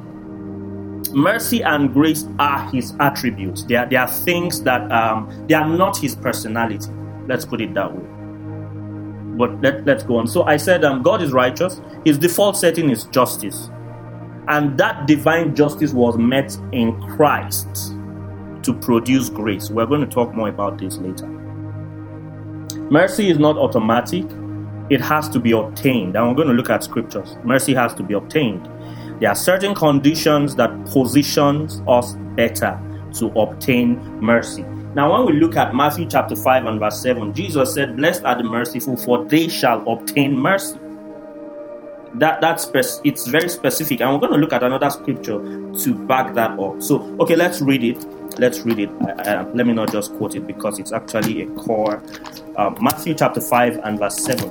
mercy 1.12 1.62
and 1.62 1.92
grace 1.92 2.26
are 2.38 2.68
his 2.70 2.94
attributes. 3.00 3.64
They 3.64 3.76
are, 3.76 3.86
they 3.86 3.96
are 3.96 4.08
things 4.08 4.62
that 4.62 4.90
um, 4.90 5.46
they 5.48 5.54
are 5.54 5.68
not 5.68 5.96
his 5.96 6.16
personality. 6.16 6.90
Let's 7.26 7.44
put 7.44 7.60
it 7.60 7.74
that 7.74 7.94
way. 7.94 8.04
But 9.36 9.60
let, 9.62 9.84
let's 9.86 10.02
go 10.02 10.16
on. 10.16 10.26
So 10.26 10.42
I 10.44 10.56
said 10.56 10.84
um, 10.84 11.02
God 11.02 11.22
is 11.22 11.32
righteous. 11.32 11.80
His 12.04 12.18
default 12.18 12.56
setting 12.56 12.90
is 12.90 13.04
justice. 13.04 13.70
And 14.48 14.76
that 14.78 15.06
divine 15.06 15.54
justice 15.54 15.92
was 15.92 16.16
met 16.16 16.56
in 16.72 17.00
Christ 17.02 17.92
to 18.62 18.74
produce 18.80 19.28
grace. 19.28 19.70
We're 19.70 19.86
going 19.86 20.00
to 20.00 20.06
talk 20.06 20.34
more 20.34 20.48
about 20.48 20.78
this 20.78 20.96
later. 20.98 21.28
Mercy 22.90 23.28
is 23.28 23.38
not 23.38 23.56
automatic, 23.58 24.24
it 24.90 25.00
has 25.00 25.28
to 25.28 25.38
be 25.38 25.52
obtained. 25.52 26.16
And 26.16 26.28
we're 26.28 26.34
going 26.34 26.48
to 26.48 26.54
look 26.54 26.70
at 26.70 26.82
scriptures. 26.82 27.36
Mercy 27.44 27.74
has 27.74 27.92
to 27.94 28.02
be 28.02 28.14
obtained. 28.14 28.66
There 29.20 29.28
are 29.28 29.34
certain 29.34 29.74
conditions 29.74 30.56
that 30.56 30.70
positions 30.86 31.82
us 31.86 32.14
better 32.34 32.80
to 33.14 33.26
obtain 33.38 33.98
mercy. 34.20 34.62
Now, 34.94 35.12
when 35.12 35.34
we 35.34 35.40
look 35.40 35.56
at 35.56 35.74
Matthew 35.74 36.06
chapter 36.08 36.34
5 36.34 36.64
and 36.64 36.80
verse 36.80 37.02
7, 37.02 37.34
Jesus 37.34 37.74
said, 37.74 37.96
Blessed 37.96 38.24
are 38.24 38.36
the 38.36 38.44
merciful, 38.44 38.96
for 38.96 39.24
they 39.24 39.48
shall 39.48 39.86
obtain 39.88 40.36
mercy. 40.36 40.78
That 42.14 42.40
that's 42.40 42.70
it's 43.04 43.26
very 43.26 43.50
specific, 43.50 44.00
and 44.00 44.10
we're 44.12 44.18
going 44.18 44.32
to 44.32 44.38
look 44.38 44.54
at 44.54 44.62
another 44.62 44.88
scripture 44.88 45.38
to 45.38 45.94
back 46.06 46.32
that 46.34 46.58
up. 46.58 46.82
So, 46.82 47.02
okay, 47.20 47.36
let's 47.36 47.60
read 47.60 47.84
it. 47.84 48.02
Let's 48.38 48.60
read 48.60 48.78
it. 48.78 48.88
Uh, 48.88 49.44
let 49.52 49.66
me 49.66 49.74
not 49.74 49.92
just 49.92 50.14
quote 50.14 50.34
it 50.34 50.46
because 50.46 50.78
it's 50.78 50.90
actually 50.90 51.42
a 51.42 51.46
core 51.48 52.02
uh, 52.58 52.74
Matthew 52.80 53.14
chapter 53.14 53.40
5 53.40 53.78
and 53.84 53.98
verse 53.98 54.16
7. 54.24 54.50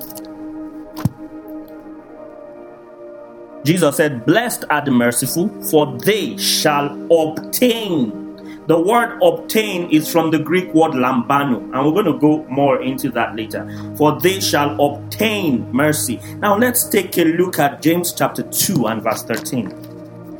Jesus 3.64 3.96
said, 3.96 4.24
Blessed 4.24 4.64
are 4.70 4.82
the 4.82 4.90
merciful, 4.90 5.48
for 5.64 5.98
they 5.98 6.36
shall 6.38 6.86
obtain. 7.12 8.24
The 8.66 8.80
word 8.80 9.18
obtain 9.22 9.90
is 9.90 10.10
from 10.10 10.30
the 10.30 10.38
Greek 10.38 10.72
word 10.72 10.92
lambano, 10.92 11.56
and 11.56 11.72
we're 11.72 12.02
going 12.02 12.06
to 12.06 12.18
go 12.18 12.44
more 12.48 12.82
into 12.82 13.10
that 13.10 13.36
later. 13.36 13.66
For 13.96 14.18
they 14.20 14.40
shall 14.40 14.80
obtain 14.80 15.70
mercy. 15.72 16.18
Now 16.36 16.56
let's 16.56 16.88
take 16.88 17.18
a 17.18 17.24
look 17.24 17.58
at 17.58 17.82
James 17.82 18.12
chapter 18.12 18.42
2 18.42 18.86
and 18.86 19.02
verse 19.02 19.22
13. 19.22 19.87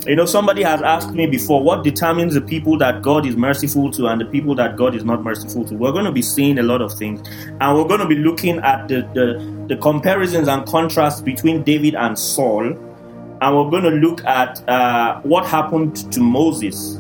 You 0.08 0.16
know, 0.16 0.24
somebody 0.24 0.62
has 0.62 0.80
asked 0.80 1.10
me 1.10 1.26
before 1.26 1.62
what 1.62 1.84
determines 1.84 2.32
the 2.32 2.40
people 2.40 2.78
that 2.78 3.02
God 3.02 3.26
is 3.26 3.36
merciful 3.36 3.90
to 3.90 4.06
and 4.06 4.18
the 4.18 4.24
people 4.24 4.54
that 4.54 4.74
God 4.74 4.94
is 4.94 5.04
not 5.04 5.22
merciful 5.22 5.66
to. 5.66 5.74
We're 5.74 5.92
going 5.92 6.06
to 6.06 6.12
be 6.12 6.22
seeing 6.22 6.58
a 6.58 6.62
lot 6.62 6.80
of 6.80 6.94
things, 6.94 7.20
and 7.60 7.76
we're 7.76 7.86
going 7.86 8.00
to 8.00 8.06
be 8.06 8.14
looking 8.14 8.58
at 8.60 8.88
the, 8.88 9.02
the, 9.12 9.66
the 9.68 9.76
comparisons 9.76 10.48
and 10.48 10.66
contrasts 10.66 11.20
between 11.20 11.62
David 11.62 11.94
and 11.94 12.18
Saul, 12.18 12.68
and 12.68 13.56
we're 13.56 13.68
going 13.68 13.82
to 13.82 13.90
look 13.90 14.24
at 14.24 14.66
uh, 14.66 15.20
what 15.24 15.44
happened 15.44 16.10
to 16.10 16.20
Moses. 16.20 16.98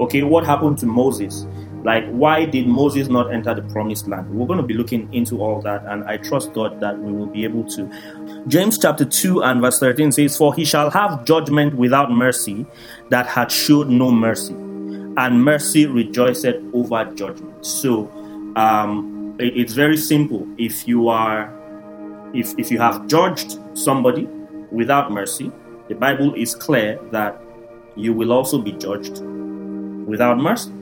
Okay, 0.00 0.22
what 0.22 0.46
happened 0.46 0.78
to 0.78 0.86
Moses? 0.86 1.46
Like, 1.86 2.04
why 2.08 2.46
did 2.46 2.66
Moses 2.66 3.06
not 3.06 3.32
enter 3.32 3.54
the 3.54 3.62
promised 3.62 4.08
land? 4.08 4.28
We're 4.34 4.48
going 4.48 4.56
to 4.60 4.66
be 4.66 4.74
looking 4.74 5.08
into 5.14 5.40
all 5.40 5.62
that, 5.62 5.84
and 5.86 6.02
I 6.02 6.16
trust 6.16 6.52
God 6.52 6.80
that 6.80 6.98
we 6.98 7.12
will 7.12 7.28
be 7.28 7.44
able 7.44 7.62
to. 7.76 7.88
James 8.48 8.76
chapter 8.76 9.04
2 9.04 9.44
and 9.44 9.60
verse 9.60 9.78
13 9.78 10.10
says, 10.10 10.36
For 10.36 10.52
he 10.52 10.64
shall 10.64 10.90
have 10.90 11.24
judgment 11.24 11.76
without 11.76 12.10
mercy 12.10 12.66
that 13.10 13.28
had 13.28 13.52
showed 13.52 13.88
no 13.88 14.10
mercy, 14.10 14.52
and 14.52 15.44
mercy 15.44 15.86
rejoiceth 15.86 16.60
over 16.74 17.04
judgment. 17.14 17.64
So, 17.64 18.10
um, 18.56 19.36
it's 19.38 19.74
very 19.74 19.96
simple. 19.96 20.44
If 20.58 20.88
you 20.88 21.06
are 21.08 21.54
if, 22.34 22.52
if 22.58 22.68
you 22.72 22.80
have 22.80 23.06
judged 23.06 23.60
somebody 23.74 24.24
without 24.72 25.12
mercy, 25.12 25.52
the 25.86 25.94
Bible 25.94 26.34
is 26.34 26.52
clear 26.52 26.98
that 27.12 27.40
you 27.94 28.12
will 28.12 28.32
also 28.32 28.58
be 28.58 28.72
judged 28.72 29.20
without 30.04 30.38
mercy. 30.38 30.72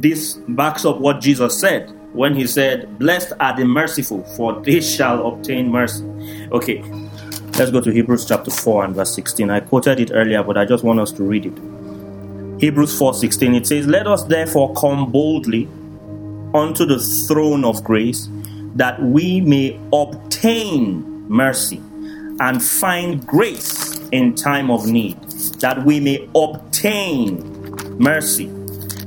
This 0.00 0.34
backs 0.48 0.86
up 0.86 0.98
what 0.98 1.20
Jesus 1.20 1.60
said 1.60 1.90
when 2.14 2.34
he 2.34 2.46
said, 2.46 2.98
Blessed 2.98 3.34
are 3.38 3.54
the 3.54 3.66
merciful, 3.66 4.24
for 4.34 4.58
they 4.62 4.80
shall 4.80 5.26
obtain 5.26 5.70
mercy. 5.70 6.04
Okay, 6.52 6.82
let's 7.58 7.70
go 7.70 7.82
to 7.82 7.92
Hebrews 7.92 8.24
chapter 8.24 8.50
4 8.50 8.86
and 8.86 8.94
verse 8.94 9.14
16. 9.14 9.50
I 9.50 9.60
quoted 9.60 10.00
it 10.00 10.10
earlier, 10.14 10.42
but 10.42 10.56
I 10.56 10.64
just 10.64 10.84
want 10.84 11.00
us 11.00 11.12
to 11.12 11.22
read 11.22 11.44
it. 11.44 11.52
Hebrews 12.60 12.98
4:16 12.98 13.54
it 13.54 13.66
says, 13.66 13.86
"Let 13.86 14.06
us 14.06 14.24
therefore 14.24 14.72
come 14.72 15.12
boldly 15.12 15.68
unto 16.54 16.86
the 16.86 16.98
throne 16.98 17.62
of 17.64 17.84
grace, 17.84 18.26
that 18.76 19.02
we 19.02 19.42
may 19.42 19.78
obtain 19.92 21.04
mercy 21.28 21.80
and 22.40 22.62
find 22.62 23.26
grace 23.26 24.00
in 24.12 24.34
time 24.34 24.70
of 24.70 24.86
need, 24.86 25.16
that 25.60 25.84
we 25.84 26.00
may 26.00 26.26
obtain 26.34 27.44
mercy." 27.98 28.48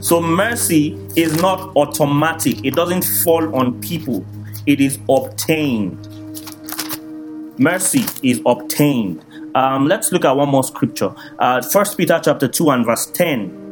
So 0.04 0.20
mercy 0.20 1.00
is 1.16 1.42
not 1.42 1.74
automatic. 1.78 2.66
It 2.66 2.76
doesn't 2.76 3.06
fall 3.24 3.56
on 3.56 3.80
people. 3.80 4.26
It 4.66 4.82
is 4.82 5.00
obtained. 5.10 5.98
Mercy 7.58 8.04
is 8.22 8.42
obtained. 8.46 9.24
Um, 9.56 9.88
let's 9.88 10.12
look 10.12 10.26
at 10.26 10.36
one 10.36 10.50
more 10.50 10.66
scripture. 10.66 11.16
Uh, 11.40 11.62
First 11.62 11.98
Peter 11.98 12.20
chapter 12.22 12.50
two 12.50 12.70
and 12.72 12.86
verse 12.86 13.06
ten. 13.06 13.63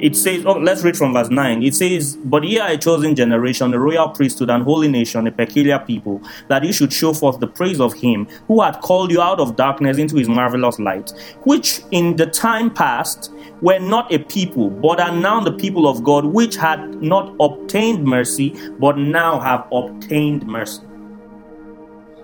It 0.00 0.14
says, 0.14 0.46
oh, 0.46 0.52
let's 0.52 0.82
read 0.82 0.96
from 0.96 1.12
verse 1.12 1.28
9. 1.28 1.62
It 1.62 1.74
says, 1.74 2.16
But 2.16 2.44
ye 2.44 2.58
are 2.60 2.70
a 2.70 2.78
chosen 2.78 3.16
generation, 3.16 3.74
a 3.74 3.78
royal 3.78 4.10
priesthood, 4.10 4.48
and 4.48 4.62
holy 4.62 4.86
nation, 4.88 5.26
a 5.26 5.32
peculiar 5.32 5.78
people, 5.80 6.22
that 6.48 6.62
ye 6.64 6.72
should 6.72 6.92
show 6.92 7.12
forth 7.12 7.40
the 7.40 7.48
praise 7.48 7.80
of 7.80 7.94
him 7.94 8.26
who 8.46 8.62
had 8.62 8.80
called 8.80 9.10
you 9.10 9.20
out 9.20 9.40
of 9.40 9.56
darkness 9.56 9.98
into 9.98 10.16
his 10.16 10.28
marvelous 10.28 10.78
light, 10.78 11.12
which 11.42 11.80
in 11.90 12.14
the 12.16 12.26
time 12.26 12.72
past 12.72 13.32
were 13.60 13.80
not 13.80 14.12
a 14.12 14.20
people, 14.20 14.70
but 14.70 15.00
are 15.00 15.14
now 15.14 15.40
the 15.40 15.52
people 15.52 15.88
of 15.88 16.04
God, 16.04 16.24
which 16.24 16.54
had 16.56 17.02
not 17.02 17.34
obtained 17.40 18.04
mercy, 18.04 18.54
but 18.78 18.98
now 18.98 19.40
have 19.40 19.66
obtained 19.72 20.46
mercy. 20.46 20.82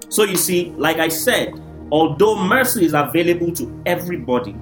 So 0.08 0.22
you 0.22 0.36
see, 0.36 0.70
like 0.76 0.98
I 0.98 1.08
said, 1.08 1.60
although 1.90 2.36
mercy 2.36 2.84
is 2.84 2.94
available 2.94 3.50
to 3.52 3.82
everybody, 3.84 4.54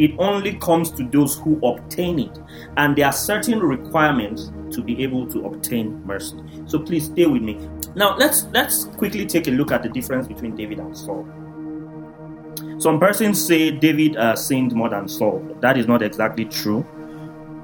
it 0.00 0.12
only 0.18 0.54
comes 0.54 0.90
to 0.92 1.04
those 1.04 1.36
who 1.36 1.60
obtain 1.64 2.18
it. 2.18 2.38
And 2.76 2.96
there 2.96 3.06
are 3.06 3.12
certain 3.12 3.60
requirements 3.60 4.50
to 4.72 4.82
be 4.82 5.02
able 5.02 5.26
to 5.28 5.44
obtain 5.46 6.02
mercy. 6.06 6.36
So 6.66 6.78
please 6.78 7.04
stay 7.04 7.26
with 7.26 7.42
me. 7.42 7.68
Now 7.94 8.16
let's 8.16 8.44
let's 8.52 8.84
quickly 8.84 9.26
take 9.26 9.46
a 9.46 9.50
look 9.50 9.72
at 9.72 9.82
the 9.82 9.88
difference 9.90 10.26
between 10.26 10.56
David 10.56 10.78
and 10.78 10.96
Saul. 10.96 11.28
Some 12.78 12.98
persons 12.98 13.44
say 13.44 13.70
David 13.70 14.16
uh, 14.16 14.36
sinned 14.36 14.72
more 14.72 14.88
than 14.88 15.06
Saul. 15.06 15.40
That 15.60 15.76
is 15.76 15.86
not 15.86 16.00
exactly 16.00 16.46
true. 16.46 16.86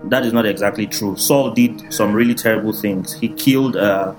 That 0.05 0.27
is 0.27 0.35
not 0.35 0.45
exactly 0.45 0.87
true. 0.87 1.17
Saul 1.17 1.53
did 1.53 1.91
some 1.93 2.13
really 2.13 2.35
terrible 2.35 2.75
things. 2.75 3.15
He 3.15 3.31
killed 3.31 3.77
uh, 3.77 4.13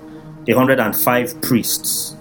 105 0.46 1.40
priests 1.40 2.16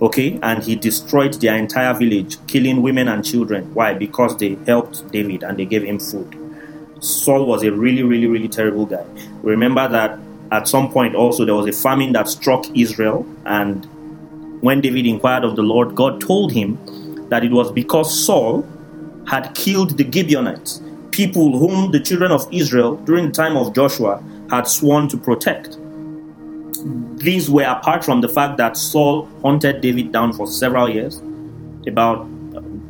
okay 0.00 0.38
and 0.42 0.62
he 0.62 0.76
destroyed 0.76 1.34
their 1.34 1.56
entire 1.56 1.94
village 1.94 2.36
killing 2.46 2.82
women 2.82 3.08
and 3.08 3.24
children. 3.24 3.72
Why? 3.74 3.94
Because 3.94 4.36
they 4.38 4.56
helped 4.66 5.10
david 5.10 5.42
and 5.42 5.58
they 5.58 5.64
gave 5.64 5.82
him 5.82 5.98
food. 5.98 6.36
Saul 7.00 7.46
was 7.46 7.62
a 7.62 7.72
really 7.72 8.02
really 8.02 8.26
really 8.26 8.48
terrible 8.48 8.86
guy. 8.86 9.04
Remember 9.42 9.88
that 9.88 10.18
at 10.50 10.66
some 10.66 10.90
point 10.90 11.14
also 11.14 11.44
there 11.44 11.54
was 11.54 11.66
a 11.66 11.72
famine 11.72 12.12
that 12.12 12.28
struck 12.28 12.64
israel 12.76 13.26
and 13.44 13.86
when 14.62 14.80
david 14.80 15.06
inquired 15.06 15.44
of 15.44 15.56
the 15.56 15.62
lord 15.62 15.94
god 15.94 16.20
told 16.20 16.52
him 16.52 16.78
that 17.28 17.44
it 17.44 17.50
was 17.50 17.70
because 17.72 18.24
saul 18.24 18.66
had 19.26 19.54
killed 19.54 19.96
the 19.98 20.10
gibeonites 20.10 20.80
people 21.10 21.58
whom 21.58 21.92
the 21.92 22.00
children 22.00 22.32
of 22.32 22.46
israel 22.52 22.96
during 23.04 23.26
the 23.26 23.32
time 23.32 23.56
of 23.56 23.74
joshua 23.74 24.22
had 24.50 24.66
sworn 24.66 25.08
to 25.08 25.16
protect 25.16 25.76
these 27.18 27.50
were 27.50 27.64
apart 27.64 28.04
from 28.04 28.20
the 28.20 28.28
fact 28.28 28.56
that 28.58 28.76
Saul 28.76 29.28
hunted 29.42 29.80
David 29.80 30.12
down 30.12 30.32
for 30.32 30.46
several 30.46 30.88
years, 30.88 31.20
about 31.86 32.26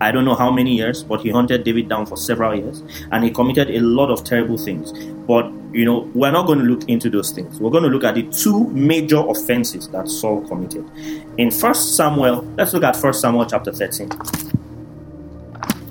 I 0.00 0.12
don't 0.12 0.24
know 0.24 0.36
how 0.36 0.50
many 0.50 0.76
years, 0.76 1.02
but 1.02 1.20
he 1.22 1.30
hunted 1.30 1.64
David 1.64 1.88
down 1.88 2.06
for 2.06 2.16
several 2.16 2.54
years, 2.54 2.82
and 3.10 3.24
he 3.24 3.30
committed 3.30 3.70
a 3.70 3.80
lot 3.80 4.10
of 4.10 4.22
terrible 4.22 4.56
things. 4.56 4.92
But 5.26 5.50
you 5.72 5.84
know, 5.84 6.10
we're 6.14 6.30
not 6.30 6.46
going 6.46 6.60
to 6.60 6.64
look 6.64 6.88
into 6.88 7.10
those 7.10 7.30
things. 7.30 7.60
We're 7.60 7.70
going 7.70 7.82
to 7.82 7.90
look 7.90 8.04
at 8.04 8.14
the 8.14 8.22
two 8.22 8.68
major 8.68 9.18
offenses 9.18 9.88
that 9.88 10.08
Saul 10.08 10.46
committed. 10.48 10.88
In 11.36 11.50
First 11.50 11.96
Samuel, 11.96 12.42
let's 12.56 12.72
look 12.72 12.84
at 12.84 12.96
First 12.96 13.20
Samuel 13.20 13.44
chapter 13.46 13.72
13. 13.72 14.08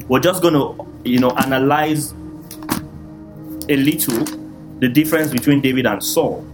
We're 0.08 0.19
just 0.19 0.41
going 0.41 0.54
to, 0.54 0.88
you 1.04 1.19
know, 1.19 1.32
analyze 1.32 2.13
a 3.69 3.76
little 3.76 4.23
the 4.80 4.88
difference 4.88 5.32
between 5.32 5.62
David 5.62 5.86
and 5.86 6.04
Saul. 6.04 6.45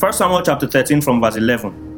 First 0.00 0.16
Samuel 0.16 0.40
chapter 0.40 0.66
13 0.66 1.02
from 1.02 1.20
verse 1.20 1.36
11. 1.36 1.88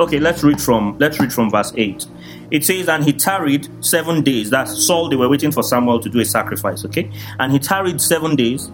Okay, 0.00 0.20
let's 0.20 0.44
read 0.44 0.60
from 0.60 0.96
let's 1.00 1.18
read 1.18 1.32
from 1.32 1.50
verse 1.50 1.72
8. 1.76 2.06
It 2.52 2.64
says, 2.64 2.88
And 2.88 3.02
he 3.02 3.12
tarried 3.12 3.68
seven 3.84 4.22
days. 4.22 4.48
That's 4.48 4.86
Saul, 4.86 5.08
they 5.08 5.16
were 5.16 5.28
waiting 5.28 5.50
for 5.50 5.64
Samuel 5.64 5.98
to 5.98 6.08
do 6.08 6.20
a 6.20 6.24
sacrifice, 6.24 6.84
okay? 6.84 7.10
And 7.40 7.50
he 7.50 7.58
tarried 7.58 8.00
seven 8.00 8.36
days 8.36 8.70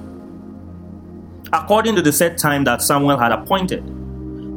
according 1.55 1.97
to 1.97 2.03
the 2.03 2.13
set 2.13 2.37
time 2.37 2.65
that 2.65 2.83
Samuel 2.83 3.17
had 3.17 3.33
appointed. 3.33 3.83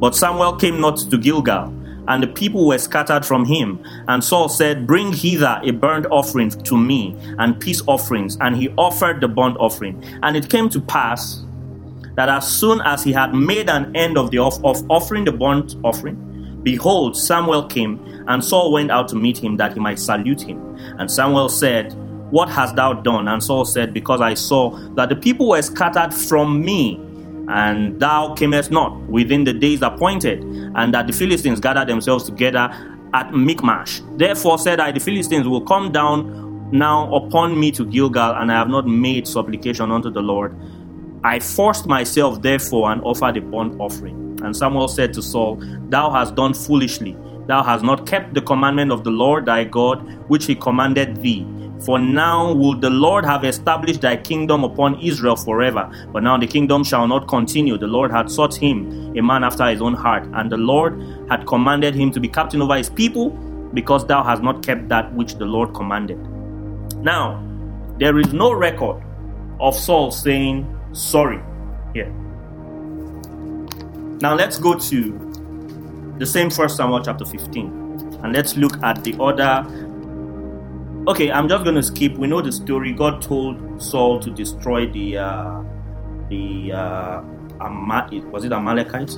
But 0.01 0.13
Samuel 0.13 0.57
came 0.57 0.81
not 0.81 0.97
to 0.97 1.17
Gilgal, 1.17 1.73
and 2.09 2.21
the 2.21 2.27
people 2.27 2.67
were 2.67 2.79
scattered 2.79 3.25
from 3.25 3.45
him. 3.45 3.81
And 4.09 4.21
Saul 4.21 4.49
said, 4.49 4.85
Bring 4.85 5.13
hither 5.13 5.61
a 5.63 5.71
burnt 5.71 6.05
offering 6.11 6.49
to 6.49 6.77
me, 6.77 7.15
and 7.39 7.57
peace 7.57 7.81
offerings. 7.87 8.37
And 8.41 8.57
he 8.57 8.67
offered 8.77 9.21
the 9.21 9.29
burnt 9.29 9.55
offering. 9.57 10.03
And 10.21 10.35
it 10.35 10.49
came 10.49 10.67
to 10.71 10.81
pass 10.81 11.45
that 12.17 12.29
as 12.29 12.47
soon 12.51 12.81
as 12.81 13.03
he 13.03 13.13
had 13.13 13.33
made 13.33 13.69
an 13.69 13.95
end 13.95 14.17
of 14.17 14.31
the 14.31 14.39
of, 14.39 14.63
of 14.65 14.83
offering 14.89 15.23
the 15.23 15.31
burnt 15.31 15.75
offering, 15.83 16.59
behold, 16.63 17.15
Samuel 17.15 17.67
came, 17.67 18.03
and 18.27 18.43
Saul 18.43 18.73
went 18.73 18.89
out 18.91 19.07
to 19.09 19.15
meet 19.15 19.37
him 19.37 19.55
that 19.57 19.73
he 19.73 19.79
might 19.79 19.99
salute 19.99 20.41
him. 20.41 20.75
And 20.97 21.09
Samuel 21.09 21.47
said, 21.47 21.93
What 22.31 22.49
hast 22.49 22.75
thou 22.75 22.93
done? 22.93 23.27
And 23.27 23.41
Saul 23.41 23.65
said, 23.65 23.93
Because 23.93 24.19
I 24.19 24.33
saw 24.33 24.71
that 24.95 25.09
the 25.09 25.15
people 25.15 25.49
were 25.49 25.61
scattered 25.61 26.11
from 26.11 26.59
me, 26.59 26.99
and 27.49 27.99
thou 27.99 28.33
camest 28.33 28.71
not 28.71 28.99
within 29.03 29.43
the 29.43 29.53
days 29.53 29.83
appointed, 29.83 30.43
and 30.43 30.93
that 30.95 31.05
the 31.05 31.13
Philistines 31.13 31.59
gathered 31.59 31.87
themselves 31.87 32.23
together 32.23 32.69
at 33.13 33.31
Michmash. 33.31 34.01
Therefore 34.17 34.57
said 34.57 34.79
I, 34.79 34.91
the 34.91 34.99
Philistines 34.99 35.47
will 35.47 35.61
come 35.61 35.91
down 35.91 36.71
now 36.71 37.13
upon 37.13 37.59
me 37.59 37.71
to 37.73 37.85
Gilgal, 37.85 38.35
and 38.35 38.51
I 38.51 38.55
have 38.55 38.69
not 38.69 38.87
made 38.87 39.27
supplication 39.27 39.91
unto 39.91 40.09
the 40.09 40.21
Lord. 40.21 40.57
I 41.23 41.39
forced 41.39 41.87
myself, 41.87 42.41
therefore, 42.41 42.91
and 42.91 43.01
offered 43.03 43.37
a 43.37 43.41
burnt 43.41 43.79
offering. 43.79 44.39
And 44.43 44.55
Samuel 44.55 44.87
said 44.87 45.13
to 45.13 45.21
Saul, 45.21 45.57
Thou 45.89 46.11
hast 46.11 46.35
done 46.35 46.53
foolishly. 46.53 47.17
Thou 47.47 47.63
hast 47.63 47.83
not 47.83 48.05
kept 48.05 48.33
the 48.33 48.41
commandment 48.41 48.91
of 48.91 49.03
the 49.03 49.09
Lord 49.09 49.45
thy 49.45 49.63
God, 49.63 49.99
which 50.29 50.45
he 50.45 50.55
commanded 50.55 51.21
thee. 51.21 51.45
For 51.85 51.99
now 51.99 52.53
will 52.53 52.79
the 52.79 52.89
Lord 52.89 53.23
have 53.25 53.43
established 53.43 54.01
thy 54.01 54.17
kingdom 54.17 54.63
upon 54.63 54.99
Israel 54.99 55.35
forever. 55.35 55.89
But 56.11 56.23
now 56.23 56.37
the 56.37 56.47
kingdom 56.47 56.83
shall 56.83 57.07
not 57.07 57.27
continue. 57.27 57.77
The 57.77 57.87
Lord 57.87 58.11
had 58.11 58.31
sought 58.31 58.55
him, 58.55 59.15
a 59.17 59.21
man 59.21 59.43
after 59.43 59.67
his 59.67 59.81
own 59.81 59.93
heart, 59.93 60.27
and 60.33 60.51
the 60.51 60.57
Lord 60.57 60.99
had 61.29 61.45
commanded 61.45 61.95
him 61.95 62.11
to 62.11 62.19
be 62.19 62.27
captain 62.27 62.61
over 62.61 62.75
his 62.75 62.89
people, 62.89 63.29
because 63.73 64.05
thou 64.05 64.23
hast 64.23 64.41
not 64.41 64.63
kept 64.63 64.89
that 64.89 65.13
which 65.13 65.35
the 65.35 65.45
Lord 65.45 65.73
commanded. 65.73 66.17
Now, 66.97 67.43
there 67.99 68.17
is 68.17 68.33
no 68.33 68.53
record 68.53 69.03
of 69.59 69.75
Saul 69.75 70.11
saying, 70.11 70.76
sorry 70.97 71.41
here. 71.93 72.09
Now 74.19 74.33
let's 74.35 74.57
go 74.57 74.73
to 74.77 76.15
the 76.17 76.25
same 76.25 76.49
First 76.49 76.77
Samuel 76.77 77.03
chapter 77.03 77.25
15 77.25 78.19
and 78.23 78.33
let's 78.33 78.57
look 78.57 78.81
at 78.83 79.03
the 79.03 79.15
other. 79.21 79.65
Okay, 81.07 81.31
I'm 81.31 81.47
just 81.47 81.63
going 81.63 81.75
to 81.75 81.83
skip. 81.83 82.17
We 82.17 82.27
know 82.27 82.41
the 82.41 82.51
story. 82.51 82.91
God 82.91 83.21
told 83.21 83.81
Saul 83.81 84.19
to 84.19 84.31
destroy 84.31 84.87
the 84.87 85.17
uh, 85.19 85.63
the 86.29 86.71
uh, 86.73 87.21
was 88.31 88.43
it 88.43 88.51
Amalekites? 88.51 89.15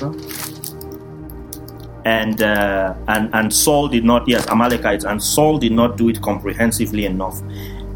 And 2.06 2.42
uh, 2.42 2.94
and 3.08 3.34
and 3.34 3.54
Saul 3.54 3.88
did 3.88 4.04
not 4.04 4.28
yes 4.28 4.48
Amalekites 4.48 5.06
and 5.06 5.22
Saul 5.22 5.58
did 5.58 5.72
not 5.72 5.98
do 5.98 6.10
it 6.10 6.22
comprehensively 6.22 7.06
enough, 7.06 7.42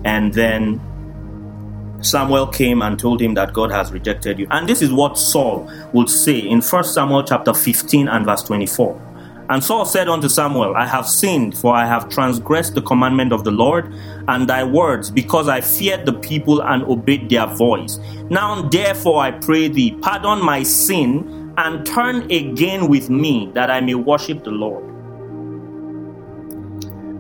and 0.06 0.34
then 0.34 0.82
Samuel 2.04 2.48
came 2.48 2.82
and 2.82 3.00
told 3.00 3.22
him 3.22 3.34
that 3.36 3.54
God 3.54 3.72
has 3.72 3.92
rejected 3.92 4.39
you. 4.39 4.48
And 4.52 4.68
this 4.68 4.82
is 4.82 4.92
what 4.92 5.18
Saul 5.18 5.70
would 5.94 6.10
say 6.10 6.38
in 6.38 6.62
1 6.62 6.84
Samuel 6.84 7.24
chapter 7.24 7.54
15 7.54 8.08
and 8.08 8.26
verse 8.26 8.44
24. 8.44 9.10
And 9.50 9.63
Saul 9.63 9.86
said 9.86 10.08
unto 10.08 10.30
Samuel, 10.30 10.76
I 10.76 10.86
have 10.86 11.08
sinned, 11.08 11.58
for 11.58 11.76
I 11.76 11.86
have 11.86 12.10
transgressed 12.10 12.76
the 12.76 12.82
commandment 12.82 13.34
of 13.34 13.44
the 13.44 13.52
Lord 13.52 13.94
and 14.28 14.48
thy 14.48 14.63
words, 14.63 15.12
because 15.12 15.50
I 15.50 15.62
feared 15.62 16.06
the 16.06 16.13
people 16.13 16.62
and 16.62 16.84
obeyed 16.84 17.30
their 17.30 17.46
voice. 17.46 18.00
Now 18.30 18.62
therefore 18.62 19.22
I 19.22 19.32
pray 19.32 19.68
thee, 19.68 19.98
pardon 20.02 20.44
my 20.44 20.63
sin 20.63 21.54
and 21.58 21.86
turn 21.86 22.32
again 22.32 22.88
with 22.88 23.10
me 23.10 23.52
that 23.54 23.70
I 23.70 23.82
may 23.82 23.96
worship 23.96 24.44
the 24.44 24.52
Lord. 24.52 24.84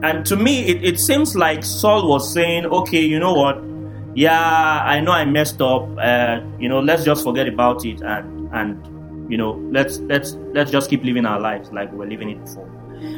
And 0.03 0.25
to 0.25 0.35
me, 0.35 0.65
it, 0.65 0.83
it 0.83 0.99
seems 0.99 1.35
like 1.35 1.63
Saul 1.63 2.09
was 2.09 2.33
saying, 2.33 2.65
okay, 2.65 3.01
you 3.01 3.19
know 3.19 3.33
what? 3.33 3.72
Yeah, 4.15 4.83
I 4.83 4.99
know 4.99 5.11
I 5.11 5.25
messed 5.25 5.61
up. 5.61 5.89
Uh, 5.97 6.41
you 6.59 6.69
know, 6.69 6.79
let's 6.79 7.03
just 7.03 7.23
forget 7.23 7.47
about 7.47 7.85
it 7.85 8.01
and 8.01 8.49
and 8.53 9.31
you 9.31 9.37
know, 9.37 9.53
let's 9.71 9.99
let's 9.99 10.33
let's 10.53 10.71
just 10.71 10.89
keep 10.89 11.03
living 11.03 11.25
our 11.25 11.39
lives 11.39 11.71
like 11.71 11.91
we 11.91 11.97
were 11.97 12.07
living 12.07 12.29
it 12.29 12.45
before 12.45 12.69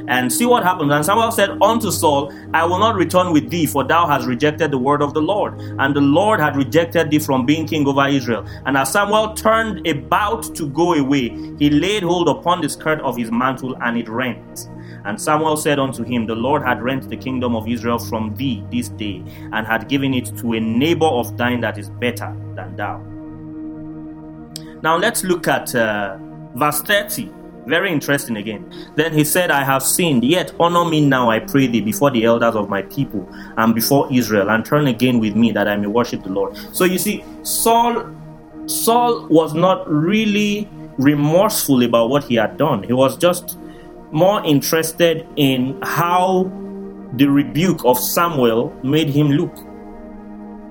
and 0.08 0.32
see 0.32 0.46
what 0.46 0.64
happens. 0.64 0.92
And 0.92 1.06
Samuel 1.06 1.32
said 1.32 1.50
unto 1.62 1.92
Saul, 1.92 2.32
I 2.54 2.66
will 2.66 2.80
not 2.80 2.96
return 2.96 3.32
with 3.32 3.50
thee, 3.50 3.66
for 3.66 3.84
thou 3.84 4.08
hast 4.08 4.26
rejected 4.26 4.72
the 4.72 4.78
word 4.78 5.02
of 5.02 5.14
the 5.14 5.22
Lord. 5.22 5.60
And 5.80 5.96
the 5.96 6.02
Lord 6.02 6.40
had 6.40 6.56
rejected 6.56 7.12
thee 7.12 7.20
from 7.20 7.46
being 7.46 7.68
king 7.68 7.88
over 7.88 8.08
Israel. 8.08 8.46
And 8.66 8.78
as 8.78 8.92
Samuel 8.92 9.34
turned 9.34 9.86
about 9.88 10.56
to 10.56 10.70
go 10.70 10.94
away, 10.94 11.30
he 11.60 11.70
laid 11.70 12.04
hold 12.04 12.30
upon 12.30 12.62
the 12.62 12.70
skirt 12.70 13.00
of 13.02 13.18
his 13.18 13.32
mantle, 13.32 13.76
and 13.82 13.98
it 13.98 14.10
rent. 14.10 14.68
And 15.06 15.22
Samuel 15.22 15.58
said 15.58 15.80
unto 15.80 16.04
him, 16.04 16.26
The 16.26 16.36
Lord 16.36 16.64
had 16.64 16.82
rent 16.82 17.10
the 17.10 17.18
kingdom 17.18 17.56
of 17.56 17.68
Israel 17.68 18.00
from 18.00 18.36
thee 18.36 18.64
this 18.72 18.90
day, 18.90 19.24
and 19.54 19.66
had 19.68 19.88
given 19.88 20.14
it 20.14 20.36
to 20.38 20.54
a 20.54 20.60
neighbor 20.60 21.06
of 21.06 21.38
thine 21.38 21.62
that 21.62 21.78
is 21.78 21.90
better 21.90 22.36
than 22.56 22.76
thou. 22.76 22.98
Now 24.82 24.98
let's 24.98 25.24
look 25.24 25.48
at 25.48 25.74
uh, 25.76 26.18
verse 26.56 26.82
30 26.82 27.32
very 27.66 27.92
interesting 27.92 28.38
again. 28.38 28.72
Then 28.96 29.14
he 29.14 29.24
said, 29.24 29.52
I 29.52 29.64
have 29.64 29.82
sinned, 29.84 30.24
yet 30.24 30.54
honor 30.60 30.86
me 30.86 31.06
now, 31.06 31.30
I 31.30 31.40
pray 31.40 31.68
thee, 31.68 31.82
before 31.82 32.12
the 32.12 32.24
elders 32.24 32.56
of 32.56 32.70
my 32.70 32.84
people 32.84 33.28
and 33.58 33.74
before 33.74 34.12
Israel, 34.14 34.52
and 34.52 34.64
turn 34.64 34.88
again 34.88 35.20
with 35.20 35.36
me 35.36 35.52
that 35.52 35.68
I 35.68 35.76
may 35.76 35.88
worship 35.88 36.24
the 36.24 36.30
Lord. 36.30 36.56
So 36.74 36.84
you 36.84 37.00
see, 37.00 37.24
Saul 37.44 38.16
Saul 38.68 39.28
was 39.28 39.54
not 39.54 39.90
really 39.90 40.68
remorseful 40.98 41.84
about 41.84 42.10
what 42.10 42.24
he 42.24 42.36
had 42.36 42.58
done. 42.58 42.84
He 42.84 42.94
was 42.94 43.18
just 43.18 43.58
more 44.16 44.42
interested 44.46 45.28
in 45.36 45.78
how 45.84 46.50
the 47.18 47.28
rebuke 47.28 47.84
of 47.84 48.00
Samuel 48.00 48.74
made 48.82 49.10
him 49.10 49.28
look. 49.32 49.54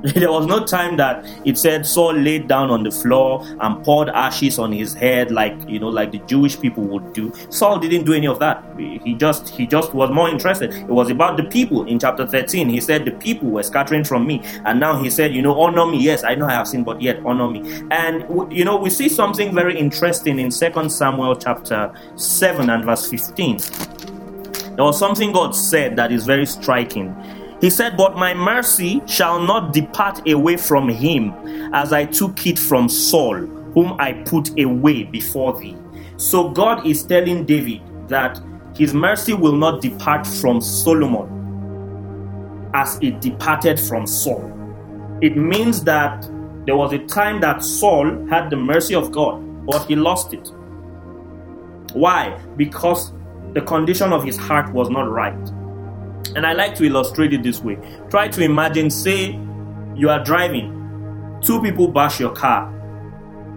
there 0.14 0.30
was 0.30 0.44
no 0.46 0.62
time 0.62 0.98
that 0.98 1.24
it 1.46 1.56
said 1.56 1.86
Saul 1.86 2.12
laid 2.12 2.46
down 2.46 2.70
on 2.70 2.82
the 2.82 2.90
floor 2.90 3.42
and 3.60 3.82
poured 3.82 4.10
ashes 4.10 4.58
on 4.58 4.70
his 4.70 4.92
head 4.92 5.30
like 5.30 5.54
you 5.66 5.78
know 5.78 5.88
like 5.88 6.12
the 6.12 6.18
Jewish 6.18 6.60
people 6.60 6.82
would 6.84 7.14
do. 7.14 7.32
Saul 7.48 7.78
didn't 7.78 8.04
do 8.04 8.12
any 8.12 8.26
of 8.26 8.38
that. 8.40 8.62
He 8.76 9.14
just 9.14 9.48
he 9.48 9.66
just 9.66 9.94
was 9.94 10.10
more 10.10 10.28
interested. 10.28 10.74
It 10.74 10.88
was 10.88 11.08
about 11.08 11.38
the 11.38 11.44
people 11.44 11.86
in 11.86 11.98
chapter 11.98 12.26
13. 12.26 12.68
He 12.68 12.82
said 12.82 13.06
the 13.06 13.12
people 13.12 13.48
were 13.48 13.62
scattering 13.62 14.04
from 14.04 14.26
me. 14.26 14.42
And 14.66 14.78
now 14.78 15.02
he 15.02 15.08
said, 15.08 15.34
you 15.34 15.40
know, 15.40 15.58
honor 15.58 15.86
me. 15.86 16.02
Yes, 16.02 16.22
I 16.22 16.34
know 16.34 16.46
I 16.46 16.52
have 16.52 16.68
sinned, 16.68 16.84
but 16.84 17.00
yet 17.00 17.24
honor 17.24 17.48
me. 17.48 17.82
And 17.90 18.52
you 18.52 18.66
know, 18.66 18.76
we 18.76 18.90
see 18.90 19.08
something 19.08 19.54
very 19.54 19.78
interesting 19.78 20.38
in 20.38 20.50
Second 20.50 20.90
Samuel 20.90 21.34
chapter 21.34 21.90
7 22.16 22.68
and 22.68 22.84
verse 22.84 23.08
15. 23.08 23.58
There 24.76 24.84
was 24.84 24.98
something 24.98 25.32
God 25.32 25.54
said 25.54 25.96
that 25.96 26.10
is 26.10 26.26
very 26.26 26.44
striking. 26.44 27.14
He 27.64 27.70
said, 27.70 27.96
But 27.96 28.16
my 28.16 28.34
mercy 28.34 29.00
shall 29.06 29.40
not 29.40 29.72
depart 29.72 30.28
away 30.28 30.58
from 30.58 30.86
him, 30.86 31.32
as 31.72 31.94
I 31.94 32.04
took 32.04 32.46
it 32.46 32.58
from 32.58 32.90
Saul, 32.90 33.36
whom 33.72 33.96
I 33.98 34.12
put 34.12 34.50
away 34.60 35.04
before 35.04 35.58
thee. 35.58 35.74
So 36.18 36.50
God 36.50 36.86
is 36.86 37.04
telling 37.04 37.46
David 37.46 37.80
that 38.08 38.38
his 38.76 38.92
mercy 38.92 39.32
will 39.32 39.56
not 39.56 39.80
depart 39.80 40.26
from 40.26 40.60
Solomon 40.60 42.70
as 42.74 42.98
it 43.00 43.22
departed 43.22 43.80
from 43.80 44.06
Saul. 44.06 44.44
It 45.22 45.34
means 45.34 45.82
that 45.84 46.28
there 46.66 46.76
was 46.76 46.92
a 46.92 46.98
time 47.06 47.40
that 47.40 47.64
Saul 47.64 48.26
had 48.26 48.50
the 48.50 48.56
mercy 48.56 48.94
of 48.94 49.10
God, 49.10 49.40
but 49.64 49.86
he 49.86 49.96
lost 49.96 50.34
it. 50.34 50.48
Why? 51.94 52.38
Because 52.58 53.10
the 53.54 53.62
condition 53.62 54.12
of 54.12 54.22
his 54.22 54.36
heart 54.36 54.70
was 54.74 54.90
not 54.90 55.10
right. 55.10 55.63
And 56.36 56.46
I 56.46 56.52
like 56.52 56.74
to 56.76 56.84
illustrate 56.84 57.32
it 57.32 57.42
this 57.42 57.60
way. 57.62 57.78
Try 58.10 58.28
to 58.28 58.42
imagine, 58.42 58.90
say, 58.90 59.38
you 59.94 60.10
are 60.10 60.22
driving, 60.22 61.38
two 61.42 61.62
people 61.62 61.88
bash 61.88 62.18
your 62.18 62.32
car. 62.32 62.70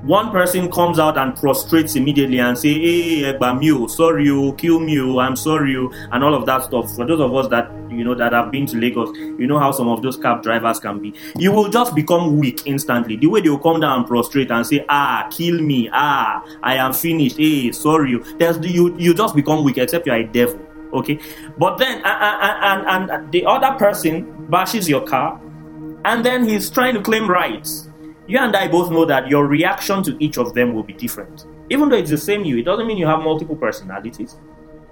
One 0.03 0.31
person 0.31 0.71
comes 0.71 0.99
out 0.99 1.17
and 1.17 1.35
prostrates 1.35 1.95
immediately 1.97 2.39
and 2.39 2.57
say, 2.57 2.73
"Hey, 2.73 3.33
Egba 3.33 3.89
sorry, 3.89 4.25
you, 4.25 4.53
kill 4.53 4.79
me, 4.79 4.97
I'm 5.19 5.35
sorry, 5.35 5.71
you," 5.71 5.91
and 6.11 6.23
all 6.23 6.33
of 6.33 6.45
that 6.45 6.63
stuff. 6.63 6.95
For 6.95 7.05
those 7.05 7.19
of 7.19 7.35
us 7.35 7.47
that 7.47 7.69
you 7.89 8.05
know 8.05 8.13
that 8.15 8.31
have 8.31 8.51
been 8.51 8.65
to 8.67 8.77
Lagos, 8.77 9.09
you 9.17 9.47
know 9.47 9.59
how 9.59 9.71
some 9.71 9.89
of 9.89 10.01
those 10.03 10.15
cab 10.15 10.43
drivers 10.43 10.79
can 10.79 10.99
be. 10.99 11.13
You 11.35 11.51
will 11.51 11.67
just 11.67 11.93
become 11.93 12.37
weak 12.37 12.61
instantly. 12.65 13.17
The 13.17 13.27
way 13.27 13.41
they 13.41 13.49
will 13.49 13.57
come 13.57 13.81
down 13.81 13.99
and 13.99 14.07
prostrate 14.07 14.49
and 14.51 14.65
say, 14.65 14.85
"Ah, 14.87 15.27
kill 15.29 15.59
me, 15.61 15.89
ah, 15.91 16.41
I 16.63 16.75
am 16.75 16.93
finished, 16.93 17.37
hey, 17.37 17.71
sorry,". 17.73 18.17
There's 18.37 18.59
you 18.65 18.95
you 18.97 19.13
just 19.13 19.35
become 19.35 19.63
weak, 19.65 19.77
except 19.77 20.05
you 20.05 20.13
are 20.13 20.19
a 20.19 20.27
devil 20.27 20.59
okay. 20.93 21.19
But 21.57 21.77
then 21.77 22.01
and, 22.03 22.85
and, 22.87 23.11
and 23.11 23.31
the 23.31 23.45
other 23.45 23.77
person 23.77 24.47
bashes 24.49 24.87
your 24.87 25.05
car 25.05 25.39
and 26.05 26.25
then 26.25 26.47
he's 26.47 26.69
trying 26.69 26.93
to 26.95 27.01
claim 27.01 27.29
rights. 27.29 27.89
You 28.27 28.39
and 28.39 28.55
i 28.55 28.67
both 28.67 28.91
know 28.91 29.05
that 29.05 29.29
your 29.29 29.47
reaction 29.47 30.03
to 30.03 30.21
each 30.23 30.37
of 30.37 30.53
them 30.53 30.73
will 30.73 30.83
be 30.83 30.93
different. 30.93 31.45
Even 31.69 31.89
though 31.89 31.97
it's 31.97 32.09
the 32.09 32.17
same 32.17 32.43
you 32.43 32.57
it 32.57 32.63
doesn't 32.63 32.87
mean 32.87 32.97
you 32.97 33.07
have 33.07 33.19
multiple 33.19 33.55
personalities. 33.55 34.37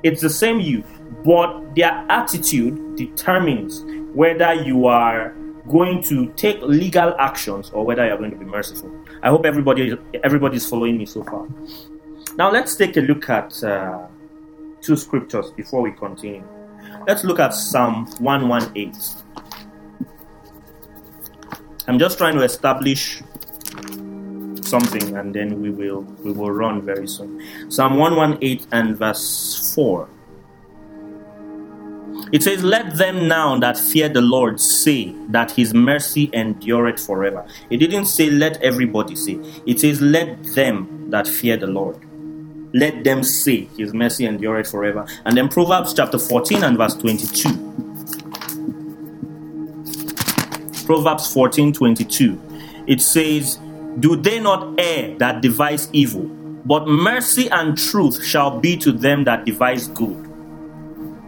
It's 0.03 0.21
the 0.21 0.29
same 0.29 0.59
you 0.59 0.83
but 1.23 1.75
their 1.75 2.05
attitude 2.09 2.95
determines 2.95 3.83
whether 4.13 4.53
you 4.53 4.85
are 4.85 5.35
going 5.69 6.01
to 6.03 6.31
take 6.33 6.61
legal 6.61 7.15
actions 7.19 7.71
or 7.71 7.85
whether 7.85 8.05
you're 8.05 8.17
going 8.17 8.31
to 8.31 8.37
be 8.37 8.45
merciful. 8.45 8.91
I 9.23 9.29
hope 9.29 9.45
everybody 9.45 9.97
everybody's 10.23 10.67
following 10.67 10.97
me 10.97 11.05
so 11.05 11.23
far. 11.23 11.47
Now 12.37 12.51
let's 12.51 12.75
take 12.75 12.97
a 12.97 13.01
look 13.01 13.29
at 13.29 13.63
uh, 13.63 14.07
two 14.85 14.95
scriptures 14.95 15.51
before 15.51 15.81
we 15.81 15.91
continue. 15.91 16.43
Let's 17.07 17.23
look 17.23 17.39
at 17.39 17.53
Psalm 17.53 18.05
118. 18.19 18.93
I'm 21.87 21.99
just 21.99 22.17
trying 22.17 22.35
to 22.35 22.43
establish 22.43 23.21
something 24.61 25.15
and 25.15 25.33
then 25.33 25.61
we 25.61 25.69
will 25.69 26.01
we 26.23 26.31
will 26.31 26.51
run 26.51 26.81
very 26.81 27.07
soon. 27.07 27.41
Psalm 27.69 27.97
118 27.97 28.67
and 28.71 28.97
verse 28.97 29.73
4. 29.75 30.09
It 32.31 32.41
says, 32.41 32.63
Let 32.63 32.97
them 32.97 33.27
now 33.27 33.59
that 33.59 33.77
fear 33.77 34.09
the 34.09 34.21
Lord 34.21 34.59
say 34.59 35.13
that 35.29 35.51
his 35.51 35.73
mercy 35.73 36.29
endureth 36.33 36.99
forever. 36.99 37.45
It 37.69 37.77
didn't 37.77 38.05
say 38.05 38.29
let 38.29 38.61
everybody 38.63 39.15
say. 39.15 39.39
It 39.65 39.79
says 39.79 40.01
let 40.01 40.43
them 40.55 41.11
that 41.11 41.27
fear 41.27 41.55
the 41.55 41.67
Lord 41.67 42.04
let 42.75 43.05
them 43.05 43.23
say 43.23 43.69
his 43.77 43.93
mercy 43.93 44.25
endureth 44.25 44.69
forever. 44.69 45.07
And 45.23 45.37
then 45.37 45.47
Proverbs 45.47 45.93
chapter 45.93 46.19
14 46.19 46.61
and 46.61 46.77
verse 46.77 46.93
22. 46.95 47.49
Proverbs 50.85 51.33
14 51.33 51.71
22. 51.71 52.41
It 52.85 53.01
says, 53.01 53.57
Do 54.01 54.17
they 54.17 54.41
not 54.41 54.77
err 54.77 55.15
that 55.19 55.41
devise 55.41 55.89
evil? 55.93 56.23
But 56.65 56.85
mercy 56.87 57.49
and 57.49 57.77
truth 57.77 58.21
shall 58.23 58.59
be 58.59 58.75
to 58.77 58.91
them 58.91 59.23
that 59.23 59.45
devise 59.45 59.87
good. 59.87 60.17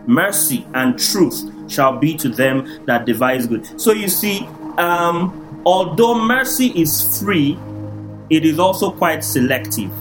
Mercy 0.05 0.67
and 0.73 0.99
truth 0.99 1.49
shall 1.71 1.97
be 1.97 2.17
to 2.17 2.27
them 2.27 2.85
that 2.87 3.05
devise 3.05 3.47
good. 3.47 3.79
So 3.79 3.93
you 3.93 4.09
see, 4.09 4.45
um, 4.77 5.61
although 5.65 6.19
mercy 6.19 6.67
is 6.79 7.21
free, 7.21 7.57
it 8.29 8.43
is 8.43 8.59
also 8.59 8.91
quite 8.91 9.23
selective 9.23 9.91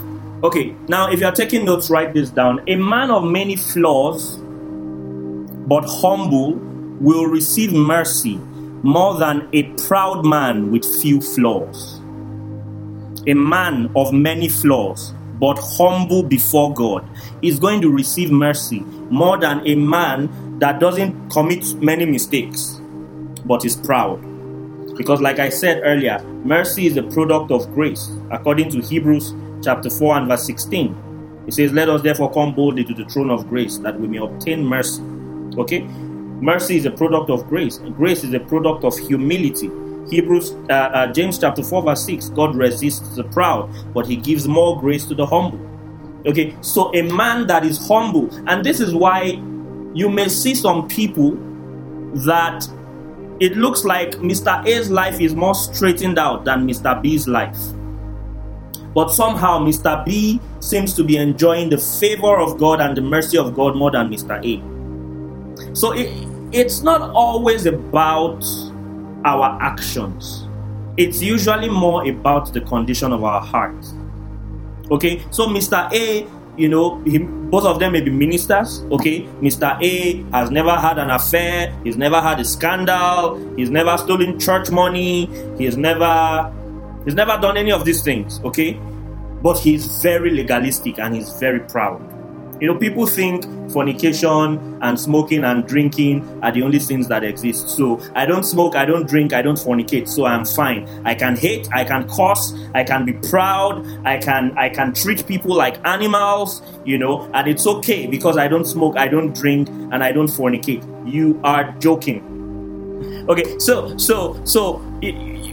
Okay, 0.47 0.77
now 0.87 1.11
if 1.11 1.19
you're 1.19 1.33
taking 1.33 1.65
notes, 1.65 1.91
write 1.91 2.15
this 2.15 2.31
down. 2.31 2.63
A 2.69 2.77
man 2.77 3.11
of 3.11 3.25
many 3.25 3.57
flaws, 3.57 4.37
but 5.67 5.85
humble, 5.85 6.55
will 7.01 7.27
receive 7.27 7.73
mercy 7.73 8.37
more 8.85 9.19
than 9.19 9.49
a 9.53 9.65
proud 9.89 10.25
man 10.25 10.71
with 10.71 10.85
few 11.03 11.21
flaws. 11.21 11.99
A 13.27 13.35
man 13.35 13.91
of 13.97 14.13
many 14.13 14.49
flaws, 14.49 15.13
but 15.41 15.59
humble 15.59 16.23
before 16.23 16.73
God, 16.73 17.05
is 17.43 17.59
going 17.59 17.81
to 17.81 17.91
receive 17.91 18.31
mercy 18.31 18.85
more 19.11 19.37
than 19.37 19.67
a 19.67 19.75
man 19.75 20.61
that 20.61 20.79
doesn't 20.79 21.29
commit 21.29 21.75
many 21.83 22.07
mistakes, 22.07 22.81
but 23.45 23.65
is 23.65 23.75
proud. 23.75 24.21
Because, 24.97 25.21
like 25.21 25.41
I 25.41 25.49
said 25.49 25.83
earlier, 25.83 26.23
mercy 26.45 26.87
is 26.87 26.97
a 26.97 27.03
product 27.03 27.51
of 27.51 27.75
grace, 27.75 28.09
according 28.31 28.71
to 28.71 28.81
Hebrews 28.81 29.35
chapter 29.63 29.91
4 29.91 30.19
and 30.19 30.29
verse 30.29 30.45
16. 30.47 31.45
It 31.47 31.55
says, 31.55 31.73
Let 31.73 31.89
us 31.89 32.03
therefore 32.03 32.33
come 32.33 32.55
boldly 32.55 32.85
to 32.85 32.95
the 32.95 33.05
throne 33.07 33.31
of 33.31 33.49
grace 33.49 33.79
that 33.79 33.99
we 33.99 34.09
may 34.09 34.19
obtain 34.19 34.65
mercy. 34.65 35.03
Okay? 35.59 35.83
Mercy 36.41 36.77
is 36.77 36.85
a 36.85 36.91
product 36.91 37.31
of 37.31 37.47
grace. 37.49 37.79
Grace 37.79 38.25
is 38.25 38.35
a 38.35 38.41
product 38.41 38.85
of 38.85 38.97
humility. 38.99 39.71
Hebrews, 40.11 40.53
uh, 40.71 40.73
uh, 40.73 41.13
James 41.13 41.39
chapter 41.39 41.63
4, 41.63 41.83
verse 41.83 42.05
6 42.05 42.29
God 42.31 42.55
resists 42.55 43.17
the 43.17 43.25
proud, 43.25 43.71
but 43.93 44.07
he 44.07 44.17
gives 44.17 44.47
more 44.47 44.79
grace 44.79 45.05
to 45.07 45.15
the 45.15 45.27
humble. 45.27 45.61
Okay, 46.27 46.57
so 46.61 46.95
a 46.95 47.03
man 47.03 47.47
that 47.47 47.65
is 47.65 47.87
humble, 47.87 48.29
and 48.49 48.65
this 48.65 48.81
is 48.81 48.95
why 48.95 49.41
you 49.95 50.09
may 50.09 50.29
see 50.29 50.55
some 50.55 50.89
people 50.89 51.37
that 52.27 52.69
it 53.41 53.57
looks 53.57 53.85
like 53.85 54.13
Mr. 54.17 54.65
A's 54.67 54.91
life 54.91 55.21
is 55.21 55.35
more 55.35 55.55
straightened 55.55 56.19
out 56.19 56.45
than 56.45 56.67
Mr. 56.67 57.01
B's 57.01 57.29
life. 57.29 57.59
But 58.97 59.13
somehow 59.13 59.59
Mr. 59.59 60.03
B 60.07 60.41
seems 60.61 60.95
to 60.95 61.05
be 61.05 61.19
enjoying 61.19 61.69
the 61.69 61.77
favor 61.77 62.39
of 62.39 62.57
God 62.57 62.81
and 62.81 62.97
the 62.97 63.03
mercy 63.03 63.37
of 63.37 63.55
God 63.55 63.77
more 63.77 63.91
than 63.91 64.09
Mr. 64.09 64.41
A. 64.41 65.77
So 65.77 65.93
it, 65.93 66.09
it's 66.51 66.81
not 66.81 67.03
always 67.11 67.67
about 67.67 68.43
our 69.27 69.61
actions, 69.61 70.49
it's 70.97 71.21
usually 71.21 71.69
more 71.69 72.09
about 72.09 72.55
the 72.55 72.63
condition 72.63 73.13
of 73.13 73.23
our 73.23 73.43
heart. 73.43 73.77
Okay, 74.91 75.23
so 75.31 75.47
Mr. 75.47 75.93
A, 75.93 76.27
you 76.57 76.71
know, 76.71 76.99
he, 77.03 77.19
both 77.19 77.67
of 77.67 77.79
them 77.79 77.93
may 77.93 78.01
be 78.01 78.11
ministers. 78.11 78.81
Okay, 78.93 79.25
Mr. 79.43 79.77
A 79.83 80.23
has 80.33 80.51
never 80.51 80.73
had 80.73 80.99
an 80.99 81.11
affair, 81.11 81.79
he's 81.85 81.99
never 81.99 82.19
had 82.19 82.41
a 82.41 82.45
scandal, 82.47 83.37
he's 83.57 83.69
never 83.69 83.99
stolen 83.99 84.41
church 84.41 84.71
money, 84.71 85.27
he's 85.59 85.77
never 85.77 86.51
he's 87.07 87.15
never 87.15 87.39
done 87.41 87.57
any 87.57 87.73
of 87.73 87.87
these 87.87 88.03
things. 88.03 88.41
Okay, 88.45 88.75
but 89.43 89.59
he's 89.59 90.03
very 90.03 90.31
legalistic 90.31 90.99
and 90.99 91.15
he's 91.15 91.31
very 91.39 91.61
proud. 91.61 92.03
You 92.61 92.69
know, 92.69 92.79
people 92.79 93.07
think 93.07 93.45
fornication 93.71 94.79
and 94.81 94.99
smoking 94.99 95.45
and 95.45 95.67
drinking 95.67 96.27
are 96.43 96.51
the 96.51 96.63
only 96.63 96.79
things 96.79 97.07
that 97.09 97.23
exist. 97.23 97.69
So 97.69 98.01
I 98.15 98.25
don't 98.25 98.45
smoke, 98.45 98.75
I 98.75 98.87
don't 98.87 99.07
drink, 99.07 99.35
I 99.35 99.43
don't 99.43 99.59
fornicate, 99.59 100.09
so 100.09 100.25
I'm 100.25 100.47
fine. 100.47 100.89
I 101.05 101.15
can 101.15 101.37
hate, 101.37 101.69
I 101.75 101.85
can 101.85 102.09
curse, 102.09 102.55
I 102.75 102.83
can 102.83 103.05
be 103.05 103.13
proud, 103.13 103.87
I 104.07 104.17
can 104.17 104.57
I 104.57 104.71
can 104.71 104.95
treat 104.95 105.27
people 105.27 105.55
like 105.55 105.79
animals, 105.87 106.63
you 106.87 106.97
know, 106.97 107.31
and 107.35 107.47
it's 107.47 107.67
okay 107.67 108.07
because 108.07 108.39
I 108.39 108.49
don't 108.49 108.65
smoke, 108.65 108.97
I 108.97 109.09
don't 109.09 109.35
drink, 109.35 109.69
and 109.69 110.03
I 110.03 110.13
don't 110.13 110.29
fornicate. 110.29 110.83
You 111.07 111.39
are 111.45 111.73
joking. 111.79 112.33
Okay, 113.29 113.59
so 113.59 113.97
so 113.99 114.41
so 114.45 114.81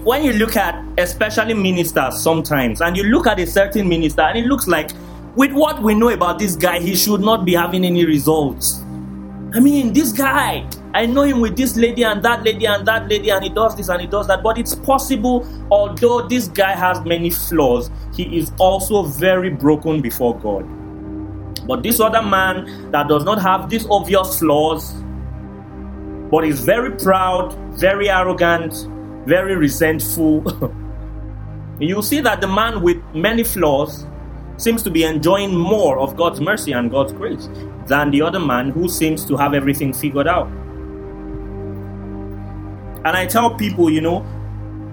when 0.04 0.24
you 0.24 0.34
look 0.34 0.58
at 0.58 0.84
especially 0.98 1.54
ministers 1.54 2.22
sometimes, 2.22 2.82
and 2.82 2.98
you 2.98 3.04
look 3.04 3.28
at 3.28 3.40
a 3.40 3.48
certain 3.48 3.88
minister, 3.88 4.22
and 4.22 4.38
it 4.38 4.46
looks 4.46 4.68
like 4.68 4.92
with 5.36 5.52
what 5.54 5.82
we 5.82 5.96
know 5.96 6.10
about 6.10 6.40
this 6.40 6.56
guy, 6.56 6.80
he 6.80 6.96
should 6.96 7.22
not 7.22 7.46
be 7.46 7.54
having 7.54 7.86
any 7.86 8.06
results. 8.06 8.82
I 9.56 9.60
mean, 9.60 9.94
this 9.94 10.12
guy, 10.12 10.68
I 10.94 11.06
know 11.06 11.22
him 11.22 11.40
with 11.40 11.56
this 11.56 11.76
lady 11.78 12.04
and 12.04 12.24
that 12.24 12.44
lady 12.44 12.66
and 12.66 12.86
that 12.88 13.08
lady, 13.08 13.30
and 13.30 13.44
he 13.44 13.50
does 13.50 13.76
this 13.76 13.88
and 13.88 14.02
he 14.02 14.08
does 14.08 14.28
that. 14.28 14.44
But 14.44 14.58
it's 14.58 14.76
possible, 14.76 15.48
although 15.72 16.28
this 16.28 16.48
guy 16.48 16.76
has 16.76 17.00
many 17.06 17.30
flaws, 17.30 17.90
he 18.14 18.38
is 18.38 18.52
also 18.60 19.04
very 19.04 19.52
broken 19.52 20.02
before 20.02 20.38
God. 20.40 20.66
But 21.66 21.82
this 21.82 22.00
other 22.00 22.22
man 22.22 22.92
that 22.92 23.08
does 23.08 23.24
not 23.24 23.42
have 23.42 23.70
these 23.70 23.88
obvious 23.90 24.40
flaws, 24.40 24.92
but 26.30 26.44
is 26.46 26.60
very 26.60 26.92
proud, 26.98 27.54
very 27.78 28.10
arrogant, 28.10 28.88
very 29.26 29.56
resentful, 29.56 30.44
you'll 31.80 32.02
see 32.02 32.22
that 32.22 32.42
the 32.42 32.48
man 32.48 32.82
with 32.82 32.98
many 33.14 33.44
flaws 33.44 34.06
seems 34.58 34.84
to 34.84 34.90
be 34.90 35.04
enjoying 35.04 35.56
more 35.56 36.00
of 36.00 36.16
God's 36.16 36.40
mercy 36.40 36.72
and 36.72 36.92
God's 36.92 37.14
grace 37.14 37.50
than 37.88 38.12
the 38.12 38.22
other 38.22 38.40
man 38.40 38.70
who 38.70 38.88
seems 38.88 39.26
to 39.26 39.36
have 39.36 39.54
everything 39.54 39.94
figured 39.94 40.28
out. 40.28 40.48
And 43.06 43.18
I 43.18 43.26
tell 43.26 43.56
people, 43.56 43.90
you 43.90 44.00
know, 44.00 44.20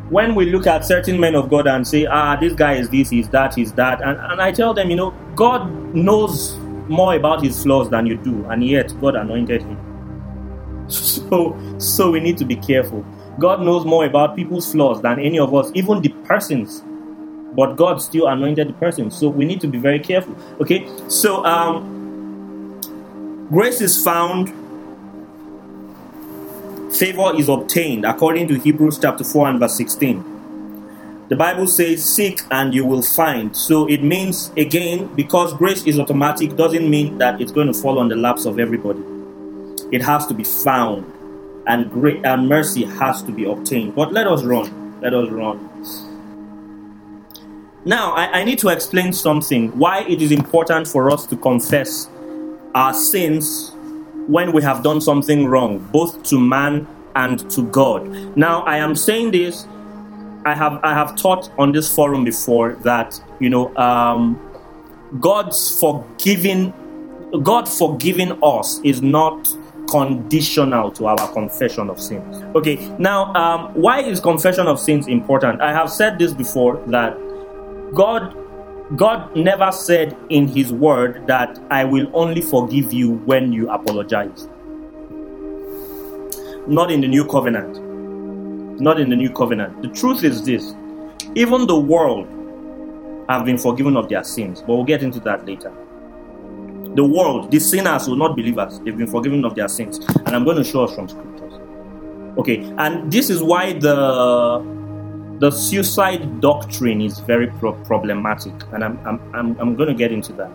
when 0.08 0.34
we 0.34 0.46
look 0.46 0.66
at 0.66 0.84
certain 0.84 1.20
men 1.20 1.36
of 1.36 1.48
God 1.48 1.68
and 1.68 1.86
say, 1.86 2.06
ah, 2.06 2.34
this 2.34 2.52
guy 2.54 2.74
is 2.74 2.90
this, 2.90 3.10
he's 3.10 3.28
that, 3.28 3.54
he's 3.54 3.72
that, 3.74 4.02
and, 4.02 4.18
and 4.18 4.42
I 4.42 4.50
tell 4.50 4.74
them, 4.74 4.90
you 4.90 4.96
know, 4.96 5.14
God 5.36 5.70
knows 5.94 6.56
more 6.88 7.14
about 7.14 7.44
his 7.44 7.62
flaws 7.62 7.88
than 7.90 8.06
you 8.06 8.16
do, 8.16 8.44
and 8.46 8.66
yet 8.66 8.92
God 9.00 9.14
anointed 9.14 9.62
him. 9.62 9.78
So, 10.90 11.56
so 11.78 12.10
we 12.10 12.18
need 12.18 12.36
to 12.38 12.44
be 12.44 12.56
careful. 12.56 13.06
God 13.40 13.62
knows 13.62 13.85
more 13.85 14.05
about 14.05 14.37
people's 14.37 14.70
flaws 14.70 15.03
than 15.03 15.18
any 15.18 15.38
of 15.38 15.55
us, 15.55 15.70
even 15.74 16.00
the 16.03 16.11
persons 16.24 16.83
but 17.53 17.76
God 17.76 18.00
still 18.00 18.29
anointed 18.29 18.68
the 18.68 18.72
person. 18.74 19.11
So 19.11 19.29
we 19.29 19.44
need 19.44 19.61
to 19.61 19.68
be 19.68 19.79
very 19.79 19.98
careful. 19.98 20.37
Okay, 20.61 20.88
so 21.09 21.44
um, 21.44 22.81
grace 23.50 23.81
is 23.81 24.03
found, 24.03 24.48
favor 26.94 27.35
is 27.37 27.48
obtained, 27.48 28.05
according 28.05 28.48
to 28.48 28.59
Hebrews 28.59 28.98
chapter 28.98 29.24
4 29.24 29.48
and 29.48 29.61
verse 29.61 29.76
16. 29.76 31.26
The 31.29 31.37
Bible 31.37 31.68
says, 31.68 32.05
Seek 32.05 32.40
and 32.50 32.74
you 32.74 32.85
will 32.85 33.03
find. 33.03 33.57
So 33.57 33.88
it 33.88 34.03
means, 34.03 34.50
again, 34.57 35.14
because 35.14 35.55
grace 35.55 35.85
is 35.87 35.98
automatic, 35.98 36.57
doesn't 36.57 36.88
mean 36.88 37.18
that 37.18 37.40
it's 37.40 37.53
going 37.53 37.68
to 37.68 37.74
fall 37.74 38.00
on 38.00 38.09
the 38.09 38.16
laps 38.16 38.46
of 38.46 38.59
everybody. 38.59 39.00
It 39.92 40.03
has 40.03 40.26
to 40.26 40.35
be 40.35 40.44
found, 40.44 41.05
and 41.66 41.90
great 41.90 42.24
and 42.24 42.48
mercy 42.48 42.84
has 42.84 43.22
to 43.22 43.32
be 43.32 43.44
obtained. 43.44 43.94
But 43.94 44.12
let 44.12 44.26
us 44.26 44.42
run. 44.42 45.00
Let 45.00 45.14
us 45.14 45.28
run. 45.28 45.68
Now, 47.84 48.12
I, 48.12 48.40
I, 48.40 48.44
need 48.44 48.58
to 48.58 48.68
explain 48.68 49.12
something 49.12 49.76
why 49.78 50.02
it 50.02 50.20
is 50.20 50.32
important 50.32 50.86
for 50.86 51.10
us 51.10 51.24
to 51.26 51.36
confess 51.36 52.10
our 52.74 52.92
sins 52.92 53.72
when 54.26 54.52
we 54.52 54.62
have 54.62 54.82
done 54.82 55.00
something 55.00 55.46
wrong, 55.46 55.78
both 55.90 56.22
to 56.24 56.38
man 56.38 56.86
and 57.16 57.50
to 57.50 57.62
God. 57.70 58.36
Now, 58.36 58.62
I 58.62 58.76
am 58.76 58.94
saying 58.94 59.30
this. 59.30 59.66
I 60.44 60.54
have 60.54 60.80
I 60.82 60.94
have 60.94 61.16
taught 61.16 61.50
on 61.58 61.72
this 61.72 61.94
forum 61.94 62.24
before 62.24 62.74
that 62.82 63.20
you 63.40 63.50
know 63.50 63.74
um, 63.76 64.40
God's 65.18 65.78
forgiving 65.78 66.72
God 67.42 67.68
forgiving 67.68 68.38
us 68.42 68.80
is 68.82 69.02
not 69.02 69.48
conditional 69.90 70.90
to 70.92 71.07
our 71.07 71.33
confession 71.33 71.90
of 71.90 72.00
sins. 72.00 72.42
Okay, 72.55 72.76
now 72.98 73.35
um, 73.35 73.74
why 73.74 74.00
is 74.00 74.20
confession 74.20 74.66
of 74.66 74.79
sins 74.79 75.09
important? 75.09 75.61
I 75.61 75.72
have 75.72 75.90
said 75.90 76.18
this 76.18 76.33
before 76.33 76.83
that 76.87 77.16
God 77.94 78.37
God 78.96 79.37
never 79.37 79.70
said 79.70 80.16
in 80.31 80.48
his 80.48 80.72
word 80.72 81.24
that 81.29 81.61
I 81.70 81.85
will 81.85 82.11
only 82.12 82.40
forgive 82.40 82.92
you 82.92 83.12
when 83.24 83.53
you 83.53 83.70
apologize. 83.70 84.48
Not 86.66 86.90
in 86.90 87.00
the 87.00 87.07
new 87.07 87.24
covenant. 87.24 87.81
Not 88.81 88.98
in 88.98 89.09
the 89.09 89.14
new 89.14 89.31
covenant. 89.31 89.83
The 89.83 89.88
truth 89.88 90.24
is 90.24 90.42
this 90.42 90.74
even 91.37 91.68
the 91.68 91.79
world 91.79 92.26
have 93.29 93.44
been 93.44 93.59
forgiven 93.59 93.96
of 93.96 94.09
their 94.09 94.24
sins, 94.24 94.61
but 94.61 94.74
we'll 94.74 94.85
get 94.85 95.05
into 95.05 95.20
that 95.20 95.46
later. 95.46 95.72
The 96.94 97.05
world, 97.05 97.50
the 97.50 97.61
sinners 97.61 98.07
who 98.07 98.16
not 98.16 98.37
believers, 98.37 98.81
they've 98.81 98.96
been 98.96 99.07
forgiven 99.07 99.44
of 99.44 99.55
their 99.55 99.68
sins. 99.68 99.98
And 100.26 100.31
I'm 100.31 100.44
going 100.44 100.57
to 100.57 100.64
show 100.64 100.85
us 100.85 100.94
from 100.94 101.09
scriptures. 101.09 101.55
Okay, 102.38 102.62
and 102.79 103.11
this 103.12 103.31
is 103.31 103.42
why 103.42 103.72
the 103.74 104.64
the 105.40 105.50
suicide 105.50 106.40
doctrine 106.40 107.00
is 107.00 107.18
very 107.20 107.46
pro- 107.46 107.72
problematic, 107.85 108.53
and 108.72 108.85
I'm, 108.85 108.98
I'm, 109.07 109.35
I'm, 109.35 109.59
I'm 109.59 109.74
going 109.74 109.88
to 109.88 109.94
get 109.94 110.12
into 110.12 110.35
that. 110.35 110.50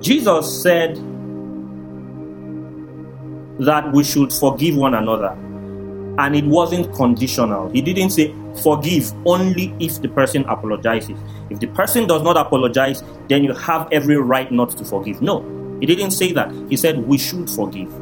Jesus 0.00 0.62
said 0.62 0.96
that 3.60 3.92
we 3.92 4.02
should 4.02 4.32
forgive 4.32 4.76
one 4.76 4.94
another, 4.94 5.30
and 6.18 6.34
it 6.34 6.44
wasn't 6.44 6.92
conditional. 6.94 7.70
He 7.70 7.80
didn't 7.80 8.10
say 8.10 8.34
forgive 8.62 9.12
only 9.26 9.74
if 9.78 10.00
the 10.02 10.08
person 10.08 10.44
apologizes. 10.44 11.18
If 11.50 11.60
the 11.60 11.68
person 11.68 12.06
does 12.06 12.22
not 12.22 12.36
apologize, 12.36 13.02
then 13.28 13.44
you 13.44 13.52
have 13.54 13.88
every 13.92 14.16
right 14.16 14.50
not 14.50 14.70
to 14.78 14.84
forgive. 14.84 15.22
No, 15.22 15.42
he 15.80 15.86
didn't 15.86 16.12
say 16.12 16.32
that. 16.32 16.52
He 16.68 16.76
said 16.76 17.06
we 17.06 17.18
should 17.18 17.48
forgive 17.50 17.92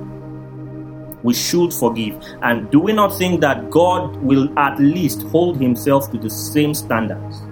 we 1.23 1.35
should 1.35 1.73
forgive. 1.73 2.21
And 2.43 2.71
do 2.71 2.81
we 2.81 2.93
not 2.93 3.17
think 3.17 3.41
that 3.41 3.71
God 3.71 4.17
will 4.17 4.57
at 4.59 4.79
least 4.79 5.23
hold 5.25 5.61
himself 5.61 6.11
to 6.13 6.19
the 6.19 6.31
same 6.31 6.75
standards? 6.75 7.43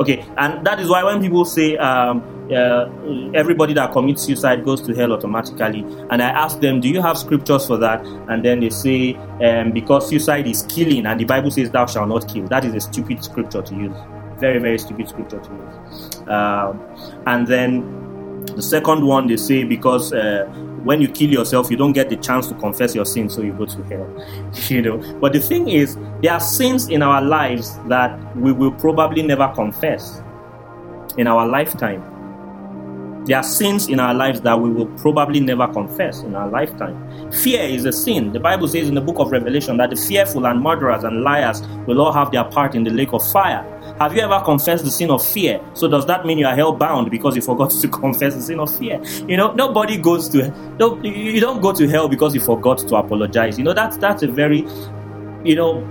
Okay, 0.00 0.26
and 0.38 0.66
that 0.66 0.80
is 0.80 0.88
why 0.88 1.04
when 1.04 1.20
people 1.20 1.44
say 1.44 1.76
um, 1.76 2.20
uh, 2.52 2.90
everybody 3.34 3.72
that 3.74 3.92
commits 3.92 4.22
suicide 4.22 4.64
goes 4.64 4.82
to 4.82 4.94
hell 4.94 5.12
automatically, 5.12 5.80
and 6.10 6.22
I 6.22 6.28
ask 6.28 6.60
them, 6.60 6.80
Do 6.80 6.88
you 6.88 7.00
have 7.00 7.16
scriptures 7.16 7.66
for 7.66 7.76
that? 7.78 8.04
And 8.28 8.44
then 8.44 8.60
they 8.60 8.70
say, 8.70 9.14
um, 9.42 9.72
Because 9.72 10.08
suicide 10.08 10.46
is 10.46 10.62
killing, 10.62 11.06
and 11.06 11.18
the 11.18 11.24
Bible 11.24 11.50
says, 11.50 11.70
Thou 11.70 11.86
shalt 11.86 12.08
not 12.08 12.28
kill. 12.28 12.46
That 12.48 12.64
is 12.64 12.74
a 12.74 12.80
stupid 12.80 13.24
scripture 13.24 13.62
to 13.62 13.74
use. 13.74 13.96
Very, 14.38 14.58
very 14.58 14.78
stupid 14.78 15.08
scripture 15.08 15.40
to 15.40 15.50
use. 15.50 16.16
Um, 16.28 16.80
and 17.26 17.46
then 17.46 18.44
the 18.56 18.62
second 18.62 19.06
one, 19.06 19.26
they 19.26 19.36
say, 19.38 19.64
Because 19.64 20.12
uh, 20.12 20.44
when 20.84 21.00
you 21.00 21.08
kill 21.08 21.30
yourself, 21.30 21.70
you 21.70 21.78
don't 21.78 21.94
get 21.94 22.10
the 22.10 22.16
chance 22.16 22.46
to 22.48 22.54
confess 22.54 22.94
your 22.94 23.06
sins, 23.06 23.34
so 23.34 23.40
you 23.40 23.52
go 23.54 23.64
to 23.64 23.82
hell. 23.84 24.26
You 24.68 24.82
know. 24.82 25.18
But 25.18 25.32
the 25.32 25.40
thing 25.40 25.68
is, 25.68 25.96
there 26.22 26.32
are 26.32 26.40
sins 26.40 26.88
in 26.88 27.02
our 27.02 27.22
lives 27.22 27.78
that 27.88 28.36
we 28.36 28.52
will 28.52 28.72
probably 28.72 29.22
never 29.22 29.48
confess 29.54 30.20
in 31.16 31.26
our 31.26 31.46
lifetime. 31.46 32.13
There 33.26 33.38
are 33.38 33.42
sins 33.42 33.88
in 33.88 34.00
our 34.00 34.12
lives 34.12 34.42
that 34.42 34.60
we 34.60 34.68
will 34.68 34.86
probably 34.98 35.40
never 35.40 35.66
confess 35.68 36.20
in 36.20 36.34
our 36.34 36.48
lifetime. 36.48 37.32
Fear 37.32 37.62
is 37.62 37.86
a 37.86 37.92
sin. 37.92 38.32
The 38.32 38.40
Bible 38.40 38.68
says 38.68 38.86
in 38.86 38.94
the 38.94 39.00
book 39.00 39.18
of 39.18 39.30
Revelation 39.30 39.78
that 39.78 39.88
the 39.88 39.96
fearful 39.96 40.46
and 40.46 40.62
murderers 40.62 41.04
and 41.04 41.22
liars 41.22 41.62
will 41.86 42.02
all 42.02 42.12
have 42.12 42.32
their 42.32 42.44
part 42.44 42.74
in 42.74 42.84
the 42.84 42.90
lake 42.90 43.14
of 43.14 43.26
fire. 43.32 43.64
Have 43.98 44.14
you 44.14 44.20
ever 44.20 44.40
confessed 44.44 44.84
the 44.84 44.90
sin 44.90 45.10
of 45.10 45.24
fear? 45.24 45.58
So 45.72 45.88
does 45.88 46.04
that 46.06 46.26
mean 46.26 46.36
you 46.36 46.46
are 46.46 46.54
hell 46.54 46.72
bound 46.72 47.10
because 47.10 47.34
you 47.34 47.40
forgot 47.40 47.70
to 47.80 47.88
confess 47.88 48.34
the 48.34 48.42
sin 48.42 48.60
of 48.60 48.76
fear? 48.76 49.02
You 49.26 49.38
know, 49.38 49.54
nobody 49.54 49.96
goes 49.96 50.28
to 50.30 50.50
no, 50.78 51.02
you 51.02 51.40
don't 51.40 51.62
go 51.62 51.72
to 51.72 51.88
hell 51.88 52.08
because 52.08 52.34
you 52.34 52.40
forgot 52.40 52.78
to 52.78 52.96
apologize. 52.96 53.56
You 53.56 53.64
know, 53.64 53.72
that's 53.72 53.96
that's 53.96 54.22
a 54.22 54.26
very, 54.26 54.66
you 55.44 55.54
know, 55.54 55.82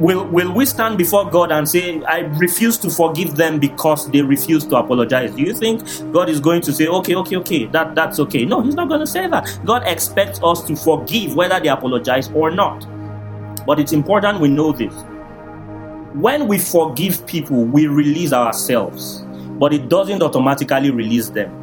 will, 0.00 0.26
will 0.26 0.52
we 0.52 0.64
stand 0.64 0.96
before 0.98 1.30
God 1.30 1.52
and 1.52 1.68
say, 1.68 2.02
I 2.04 2.20
refuse 2.20 2.78
to 2.78 2.90
forgive 2.90 3.36
them 3.36 3.60
because 3.60 4.10
they 4.10 4.22
refuse 4.22 4.66
to 4.66 4.76
apologize? 4.76 5.34
Do 5.34 5.42
you 5.42 5.52
think 5.52 5.82
God 6.12 6.28
is 6.28 6.40
going 6.40 6.62
to 6.62 6.72
say, 6.72 6.86
okay, 6.88 7.14
okay, 7.16 7.36
okay, 7.36 7.66
that, 7.66 7.94
that's 7.94 8.18
okay? 8.18 8.44
No, 8.46 8.62
He's 8.62 8.74
not 8.74 8.88
going 8.88 9.00
to 9.00 9.06
say 9.06 9.28
that. 9.28 9.60
God 9.64 9.82
expects 9.86 10.40
us 10.42 10.62
to 10.64 10.74
forgive 10.74 11.36
whether 11.36 11.60
they 11.60 11.68
apologize 11.68 12.30
or 12.32 12.50
not. 12.50 12.86
But 13.66 13.78
it's 13.78 13.92
important 13.92 14.40
we 14.40 14.48
know 14.48 14.72
this. 14.72 14.94
When 16.14 16.48
we 16.48 16.58
forgive 16.58 17.24
people, 17.26 17.64
we 17.64 17.86
release 17.86 18.32
ourselves, 18.32 19.22
but 19.60 19.72
it 19.72 19.88
doesn't 19.88 20.22
automatically 20.22 20.90
release 20.90 21.28
them. 21.28 21.56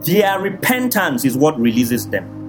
Their 0.00 0.40
repentance 0.40 1.26
is 1.26 1.36
what 1.36 1.60
releases 1.60 2.08
them. 2.08 2.39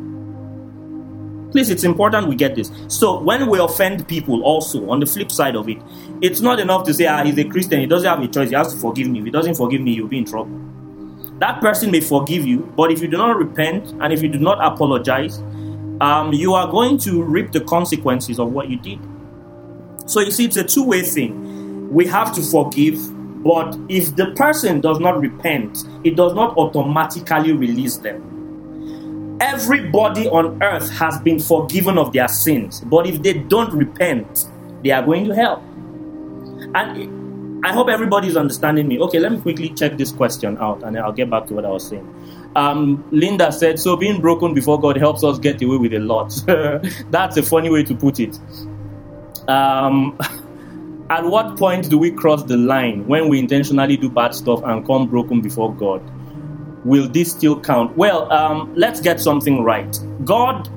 Please, 1.51 1.69
it's 1.69 1.83
important 1.83 2.27
we 2.27 2.35
get 2.35 2.55
this. 2.55 2.71
So, 2.87 3.19
when 3.19 3.49
we 3.49 3.59
offend 3.59 4.07
people, 4.07 4.41
also 4.43 4.89
on 4.89 5.01
the 5.01 5.05
flip 5.05 5.31
side 5.31 5.55
of 5.55 5.67
it, 5.67 5.77
it's 6.21 6.39
not 6.39 6.59
enough 6.61 6.85
to 6.85 6.93
say, 6.93 7.07
ah, 7.07 7.23
he's 7.23 7.37
a 7.37 7.43
Christian, 7.43 7.81
he 7.81 7.85
doesn't 7.87 8.07
have 8.07 8.21
a 8.21 8.27
choice, 8.27 8.49
he 8.49 8.55
has 8.55 8.73
to 8.73 8.79
forgive 8.79 9.07
me. 9.07 9.19
If 9.19 9.25
he 9.25 9.31
doesn't 9.31 9.55
forgive 9.55 9.81
me, 9.81 9.91
you'll 9.91 10.07
be 10.07 10.19
in 10.19 10.25
trouble. 10.25 10.57
That 11.39 11.59
person 11.59 11.91
may 11.91 11.99
forgive 11.99 12.45
you, 12.45 12.59
but 12.77 12.91
if 12.91 13.01
you 13.01 13.09
do 13.09 13.17
not 13.17 13.35
repent 13.35 13.89
and 14.01 14.13
if 14.13 14.21
you 14.21 14.29
do 14.29 14.39
not 14.39 14.63
apologize, 14.63 15.39
um, 15.99 16.31
you 16.31 16.53
are 16.53 16.71
going 16.71 16.97
to 16.99 17.21
reap 17.21 17.51
the 17.51 17.61
consequences 17.61 18.39
of 18.39 18.53
what 18.53 18.69
you 18.69 18.77
did. 18.77 18.99
So, 20.05 20.21
you 20.21 20.31
see, 20.31 20.45
it's 20.45 20.57
a 20.57 20.63
two 20.63 20.85
way 20.85 21.01
thing. 21.01 21.91
We 21.91 22.05
have 22.07 22.33
to 22.35 22.41
forgive, 22.41 22.97
but 23.43 23.77
if 23.89 24.15
the 24.15 24.31
person 24.37 24.79
does 24.79 24.99
not 24.99 25.19
repent, 25.19 25.83
it 26.05 26.15
does 26.15 26.33
not 26.33 26.55
automatically 26.57 27.51
release 27.51 27.97
them. 27.97 28.40
Everybody 29.41 30.30
on 30.30 30.62
earth 30.62 30.88
has 30.91 31.19
been 31.19 31.39
forgiven 31.39 31.97
of 31.97 32.13
their 32.13 32.27
sins, 32.27 32.82
but 32.82 33.08
if 33.08 33.23
they 33.23 33.34
don't 33.34 33.73
repent, 33.73 34.45
they 34.84 34.91
are 34.91 35.04
going 35.04 35.25
to 35.25 35.34
hell. 35.34 35.63
And 36.75 37.65
I 37.65 37.73
hope 37.73 37.89
everybody 37.89 38.27
is 38.27 38.38
understanding 38.38 38.88
me. 38.88 38.99
Okay, 38.99 39.17
let 39.17 39.32
me 39.32 39.41
quickly 39.41 39.69
check 39.69 39.97
this 39.97 40.12
question 40.12 40.60
out 40.60 40.84
and 40.84 40.95
I'll 40.95 41.12
get 41.12 41.32
back 41.32 41.47
to 41.47 41.56
what 41.56 41.65
I 41.65 41.69
was 41.69 41.88
saying. 41.88 42.08
Um, 42.56 43.04
Linda 43.10 43.51
said, 43.51 43.80
So 43.80 43.95
being 43.95 44.21
broken 44.21 44.54
before 44.54 44.80
God 44.80 44.97
helps 44.97 45.23
us 45.23 45.39
get 45.39 45.60
away 45.63 45.77
with 45.77 45.93
a 45.93 45.99
lot. 45.99 46.32
That's 47.10 47.38
a 47.38 47.43
funny 47.43 47.71
way 47.71 47.84
to 47.84 47.95
put 47.95 48.19
it. 48.19 48.38
Um, 49.47 50.19
at 51.10 51.25
what 51.25 51.58
point 51.58 51.89
do 51.89 51.97
we 51.97 52.12
cross 52.12 52.43
the 52.43 52.58
line 52.58 53.08
when 53.08 53.27
we 53.27 53.39
intentionally 53.39 53.97
do 53.97 54.08
bad 54.08 54.36
stuff 54.36 54.62
and 54.63 54.86
come 54.86 55.08
broken 55.08 55.41
before 55.41 55.73
God? 55.73 56.01
Will 56.83 57.07
this 57.07 57.31
still 57.31 57.59
count? 57.59 57.95
Well, 57.97 58.31
um, 58.31 58.73
let's 58.75 59.01
get 59.01 59.19
something 59.19 59.63
right. 59.63 59.99
God, 60.25 60.69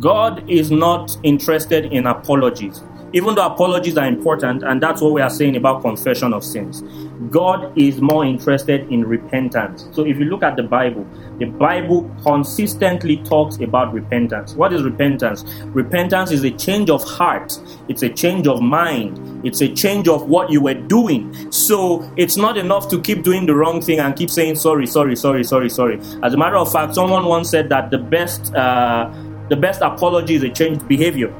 God 0.00 0.48
is 0.48 0.70
not 0.70 1.16
interested 1.22 1.86
in 1.86 2.06
apologies 2.06 2.82
even 3.12 3.34
though 3.34 3.46
apologies 3.46 3.96
are 3.96 4.06
important, 4.06 4.62
and 4.62 4.82
that's 4.82 5.00
what 5.00 5.12
we 5.12 5.20
are 5.20 5.30
saying 5.30 5.56
about 5.56 5.82
confession 5.82 6.32
of 6.32 6.44
sins, 6.44 6.82
God 7.30 7.76
is 7.78 8.00
more 8.00 8.24
interested 8.24 8.90
in 8.92 9.04
repentance. 9.06 9.88
So 9.92 10.04
if 10.04 10.18
you 10.18 10.26
look 10.26 10.42
at 10.42 10.56
the 10.56 10.62
Bible, 10.62 11.06
the 11.38 11.46
Bible 11.46 12.10
consistently 12.22 13.18
talks 13.18 13.56
about 13.58 13.92
repentance. 13.92 14.54
What 14.54 14.72
is 14.72 14.82
repentance? 14.82 15.44
Repentance 15.66 16.30
is 16.30 16.44
a 16.44 16.50
change 16.50 16.90
of 16.90 17.02
heart, 17.04 17.58
it's 17.88 18.02
a 18.02 18.08
change 18.08 18.46
of 18.46 18.60
mind, 18.60 19.46
it's 19.46 19.60
a 19.60 19.72
change 19.72 20.08
of 20.08 20.28
what 20.28 20.50
you 20.50 20.60
were 20.60 20.74
doing. 20.74 21.50
So 21.50 22.10
it's 22.16 22.36
not 22.36 22.58
enough 22.58 22.88
to 22.88 23.00
keep 23.00 23.22
doing 23.22 23.46
the 23.46 23.54
wrong 23.54 23.80
thing 23.80 24.00
and 24.00 24.14
keep 24.14 24.30
saying 24.30 24.56
sorry, 24.56 24.86
sorry, 24.86 25.16
sorry, 25.16 25.44
sorry, 25.44 25.70
sorry. 25.70 26.00
As 26.22 26.34
a 26.34 26.36
matter 26.36 26.56
of 26.56 26.70
fact, 26.70 26.94
someone 26.94 27.24
once 27.24 27.50
said 27.50 27.68
that 27.68 27.90
the 27.90 27.98
best 27.98 28.54
uh, 28.54 29.10
the 29.48 29.56
best 29.56 29.80
apology 29.80 30.34
is 30.34 30.42
a 30.42 30.50
changed 30.50 30.86
behavior. 30.88 31.32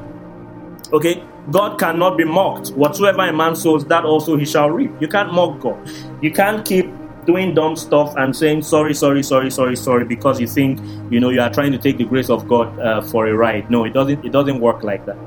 Okay, 0.92 1.22
God 1.50 1.78
cannot 1.78 2.16
be 2.16 2.24
mocked. 2.24 2.70
Whatsoever 2.70 3.22
a 3.22 3.32
man 3.32 3.54
sows, 3.54 3.84
that 3.86 4.04
also 4.04 4.36
he 4.36 4.44
shall 4.44 4.70
reap. 4.70 4.90
You 5.00 5.08
can't 5.08 5.32
mock 5.32 5.60
God. 5.60 5.78
You 6.20 6.32
can't 6.32 6.64
keep 6.64 6.90
doing 7.24 7.54
dumb 7.54 7.76
stuff 7.76 8.14
and 8.16 8.34
saying 8.34 8.62
sorry, 8.62 8.94
sorry, 8.94 9.22
sorry, 9.22 9.50
sorry, 9.50 9.76
sorry 9.76 10.04
because 10.04 10.40
you 10.40 10.46
think 10.46 10.80
you 11.10 11.20
know 11.20 11.30
you 11.30 11.40
are 11.40 11.52
trying 11.52 11.72
to 11.72 11.78
take 11.78 11.98
the 11.98 12.04
grace 12.04 12.30
of 12.30 12.48
God 12.48 12.78
uh, 12.80 13.00
for 13.02 13.26
a 13.26 13.34
ride. 13.34 13.70
No, 13.70 13.84
it 13.84 13.92
doesn't. 13.92 14.24
It 14.24 14.32
doesn't 14.32 14.60
work 14.60 14.82
like 14.82 15.06
that. 15.06 15.18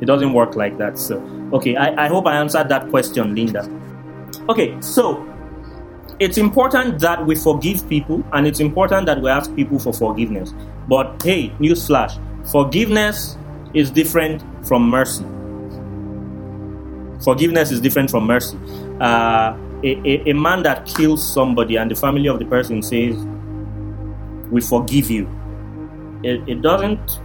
It 0.00 0.06
doesn't 0.06 0.32
work 0.32 0.56
like 0.56 0.78
that. 0.78 0.98
So, 0.98 1.20
okay, 1.52 1.76
I, 1.76 2.06
I 2.06 2.08
hope 2.08 2.26
I 2.26 2.36
answered 2.36 2.68
that 2.68 2.90
question, 2.90 3.34
Linda. 3.34 3.68
Okay, 4.48 4.76
so 4.80 5.26
it's 6.18 6.38
important 6.38 7.00
that 7.00 7.24
we 7.24 7.34
forgive 7.34 7.88
people 7.88 8.24
and 8.32 8.46
it's 8.46 8.60
important 8.60 9.06
that 9.06 9.20
we 9.20 9.28
ask 9.28 9.54
people 9.54 9.78
for 9.78 9.92
forgiveness. 9.92 10.54
But 10.88 11.22
hey, 11.22 11.50
newsflash: 11.60 12.18
forgiveness 12.50 13.36
is 13.76 13.90
different 13.90 14.42
from 14.66 14.88
mercy. 14.88 15.24
Forgiveness 17.22 17.70
is 17.70 17.80
different 17.80 18.10
from 18.10 18.26
mercy. 18.26 18.58
Uh, 19.00 19.56
a, 19.84 19.90
a, 20.04 20.30
a 20.30 20.32
man 20.32 20.62
that 20.62 20.86
kills 20.86 21.22
somebody 21.22 21.76
and 21.76 21.90
the 21.90 21.94
family 21.94 22.28
of 22.28 22.38
the 22.38 22.46
person 22.46 22.82
says, 22.82 23.14
"We 24.50 24.62
forgive 24.62 25.10
you," 25.10 25.28
it, 26.22 26.48
it 26.48 26.62
doesn't 26.62 27.20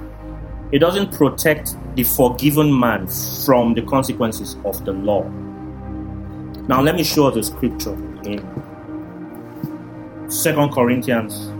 it 0.72 0.80
doesn't 0.80 1.14
protect 1.14 1.76
the 1.96 2.04
forgiven 2.04 2.78
man 2.78 3.08
from 3.46 3.74
the 3.74 3.82
consequences 3.82 4.58
of 4.66 4.84
the 4.86 4.92
law. 4.92 5.24
Now, 6.68 6.82
let 6.82 6.96
me 6.96 7.04
show 7.04 7.30
the 7.32 7.44
scripture 7.44 7.94
in 8.24 8.40
Second 10.30 10.72
Corinthians 10.72 11.52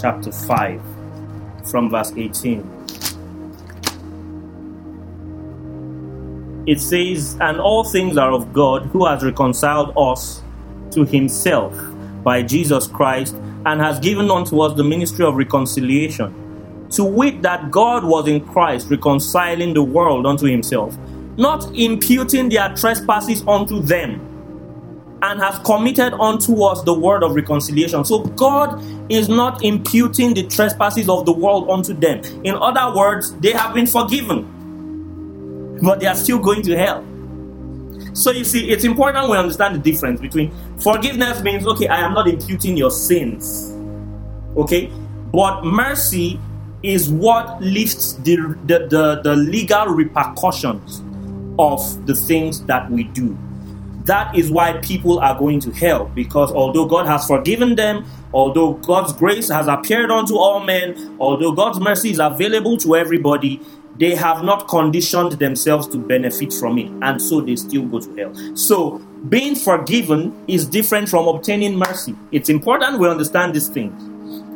chapter 0.00 0.32
5 0.32 0.80
from 1.70 1.90
verse 1.90 2.12
18. 2.16 2.77
It 6.68 6.82
says, 6.82 7.34
And 7.40 7.58
all 7.58 7.82
things 7.82 8.18
are 8.18 8.30
of 8.30 8.52
God, 8.52 8.82
who 8.92 9.06
has 9.06 9.24
reconciled 9.24 9.94
us 9.96 10.42
to 10.90 11.06
himself 11.06 11.74
by 12.22 12.42
Jesus 12.42 12.86
Christ, 12.86 13.34
and 13.64 13.80
has 13.80 13.98
given 13.98 14.30
unto 14.30 14.60
us 14.60 14.76
the 14.76 14.84
ministry 14.84 15.24
of 15.24 15.36
reconciliation. 15.36 16.34
To 16.90 17.04
wit, 17.04 17.40
that 17.40 17.70
God 17.70 18.04
was 18.04 18.28
in 18.28 18.46
Christ 18.46 18.90
reconciling 18.90 19.72
the 19.72 19.82
world 19.82 20.26
unto 20.26 20.46
himself, 20.46 20.94
not 21.38 21.74
imputing 21.74 22.50
their 22.50 22.74
trespasses 22.76 23.42
unto 23.48 23.80
them, 23.80 24.20
and 25.22 25.40
has 25.40 25.58
committed 25.60 26.12
unto 26.14 26.62
us 26.64 26.82
the 26.82 26.92
word 26.92 27.22
of 27.22 27.34
reconciliation. 27.34 28.04
So 28.04 28.24
God 28.24 28.82
is 29.10 29.30
not 29.30 29.64
imputing 29.64 30.34
the 30.34 30.46
trespasses 30.46 31.08
of 31.08 31.24
the 31.24 31.32
world 31.32 31.70
unto 31.70 31.94
them. 31.94 32.20
In 32.44 32.56
other 32.56 32.94
words, 32.94 33.34
they 33.36 33.52
have 33.52 33.72
been 33.72 33.86
forgiven 33.86 34.57
but 35.82 36.00
they 36.00 36.06
are 36.06 36.14
still 36.14 36.38
going 36.38 36.62
to 36.62 36.76
hell. 36.76 37.04
So 38.14 38.32
you 38.32 38.44
see, 38.44 38.70
it's 38.70 38.84
important 38.84 39.30
we 39.30 39.36
understand 39.36 39.76
the 39.76 39.90
difference 39.90 40.20
between 40.20 40.52
forgiveness 40.78 41.42
means, 41.42 41.66
okay, 41.66 41.88
I 41.88 42.00
am 42.00 42.14
not 42.14 42.28
imputing 42.28 42.76
your 42.76 42.90
sins. 42.90 43.72
Okay? 44.56 44.90
But 45.32 45.64
mercy 45.64 46.40
is 46.82 47.10
what 47.10 47.60
lifts 47.60 48.14
the, 48.14 48.36
the, 48.66 48.86
the, 48.88 49.20
the 49.22 49.36
legal 49.36 49.86
repercussions 49.86 51.02
of 51.58 52.06
the 52.06 52.14
things 52.14 52.64
that 52.64 52.90
we 52.90 53.04
do. 53.04 53.36
That 54.04 54.34
is 54.34 54.50
why 54.50 54.72
people 54.78 55.18
are 55.18 55.38
going 55.38 55.60
to 55.60 55.70
hell 55.72 56.06
because 56.06 56.50
although 56.50 56.86
God 56.86 57.06
has 57.06 57.26
forgiven 57.26 57.74
them, 57.74 58.06
although 58.32 58.74
God's 58.74 59.12
grace 59.12 59.48
has 59.50 59.66
appeared 59.66 60.10
unto 60.10 60.36
all 60.36 60.60
men, 60.60 61.16
although 61.20 61.52
God's 61.52 61.78
mercy 61.78 62.10
is 62.10 62.18
available 62.18 62.78
to 62.78 62.96
everybody, 62.96 63.60
they 63.98 64.14
have 64.14 64.44
not 64.44 64.68
conditioned 64.68 65.32
themselves 65.32 65.88
to 65.88 65.98
benefit 65.98 66.52
from 66.52 66.78
it, 66.78 66.90
and 67.02 67.20
so 67.20 67.40
they 67.40 67.56
still 67.56 67.82
go 67.82 68.00
to 68.00 68.16
hell. 68.16 68.56
So, 68.56 68.98
being 69.28 69.56
forgiven 69.56 70.44
is 70.46 70.66
different 70.66 71.08
from 71.08 71.26
obtaining 71.26 71.76
mercy. 71.76 72.14
It's 72.30 72.48
important 72.48 73.00
we 73.00 73.08
understand 73.08 73.54
these 73.54 73.68
things. 73.68 74.00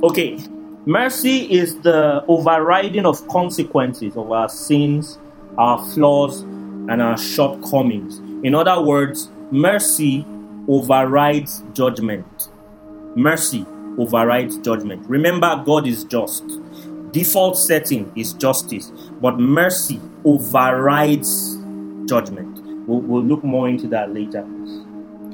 Okay, 0.05 0.39
mercy 0.87 1.53
is 1.53 1.81
the 1.81 2.25
overriding 2.29 3.05
of 3.05 3.27
consequences 3.29 4.17
of 4.17 4.31
our 4.31 4.49
sins, 4.49 5.19
our 5.59 5.85
flaws, 5.93 6.43
and 6.43 7.03
our 7.03 7.19
shortcomings. 7.19 8.19
In 8.45 8.55
other 8.55 8.81
words, 8.81 9.29
mercy 9.51 10.25
overrides 10.69 11.65
judgment. 11.75 12.49
Mercy 13.17 13.67
overrides 13.99 14.57
judgment. 14.59 15.05
Remember, 15.09 15.61
God 15.67 15.87
is 15.87 16.05
just 16.05 16.45
default 17.13 17.59
setting 17.59 18.11
is 18.17 18.33
justice, 18.33 18.91
but 19.23 19.39
mercy 19.39 20.01
overrides 20.25 21.57
judgment. 22.07 22.59
We'll, 22.89 23.01
we'll, 23.01 23.23
look 23.23 23.45
more 23.45 23.69
into 23.69 23.87
that 23.89 24.13
later. 24.13 24.45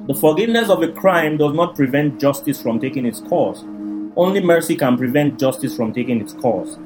The 0.07 0.15
forgiveness 0.15 0.69
of 0.69 0.83
a 0.83 0.93
crime 0.93 1.39
does 1.39 1.55
not 1.55 1.75
prevent 1.75 2.21
justice 2.21 2.61
from 2.61 2.79
taking 2.81 3.07
its 3.07 3.21
course. 3.21 3.65
Only 4.15 4.43
mercy 4.43 4.77
can 4.77 4.99
prevent 4.99 5.39
justice 5.41 5.75
from 5.75 5.95
taking 5.95 6.21
its 6.21 6.35
course. 6.35 6.77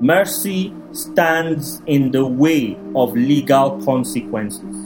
Mercy 0.00 0.72
stands 0.92 1.82
in 1.86 2.12
the 2.12 2.24
way 2.24 2.78
of 2.94 3.12
legal 3.14 3.82
consequences. 3.84 4.76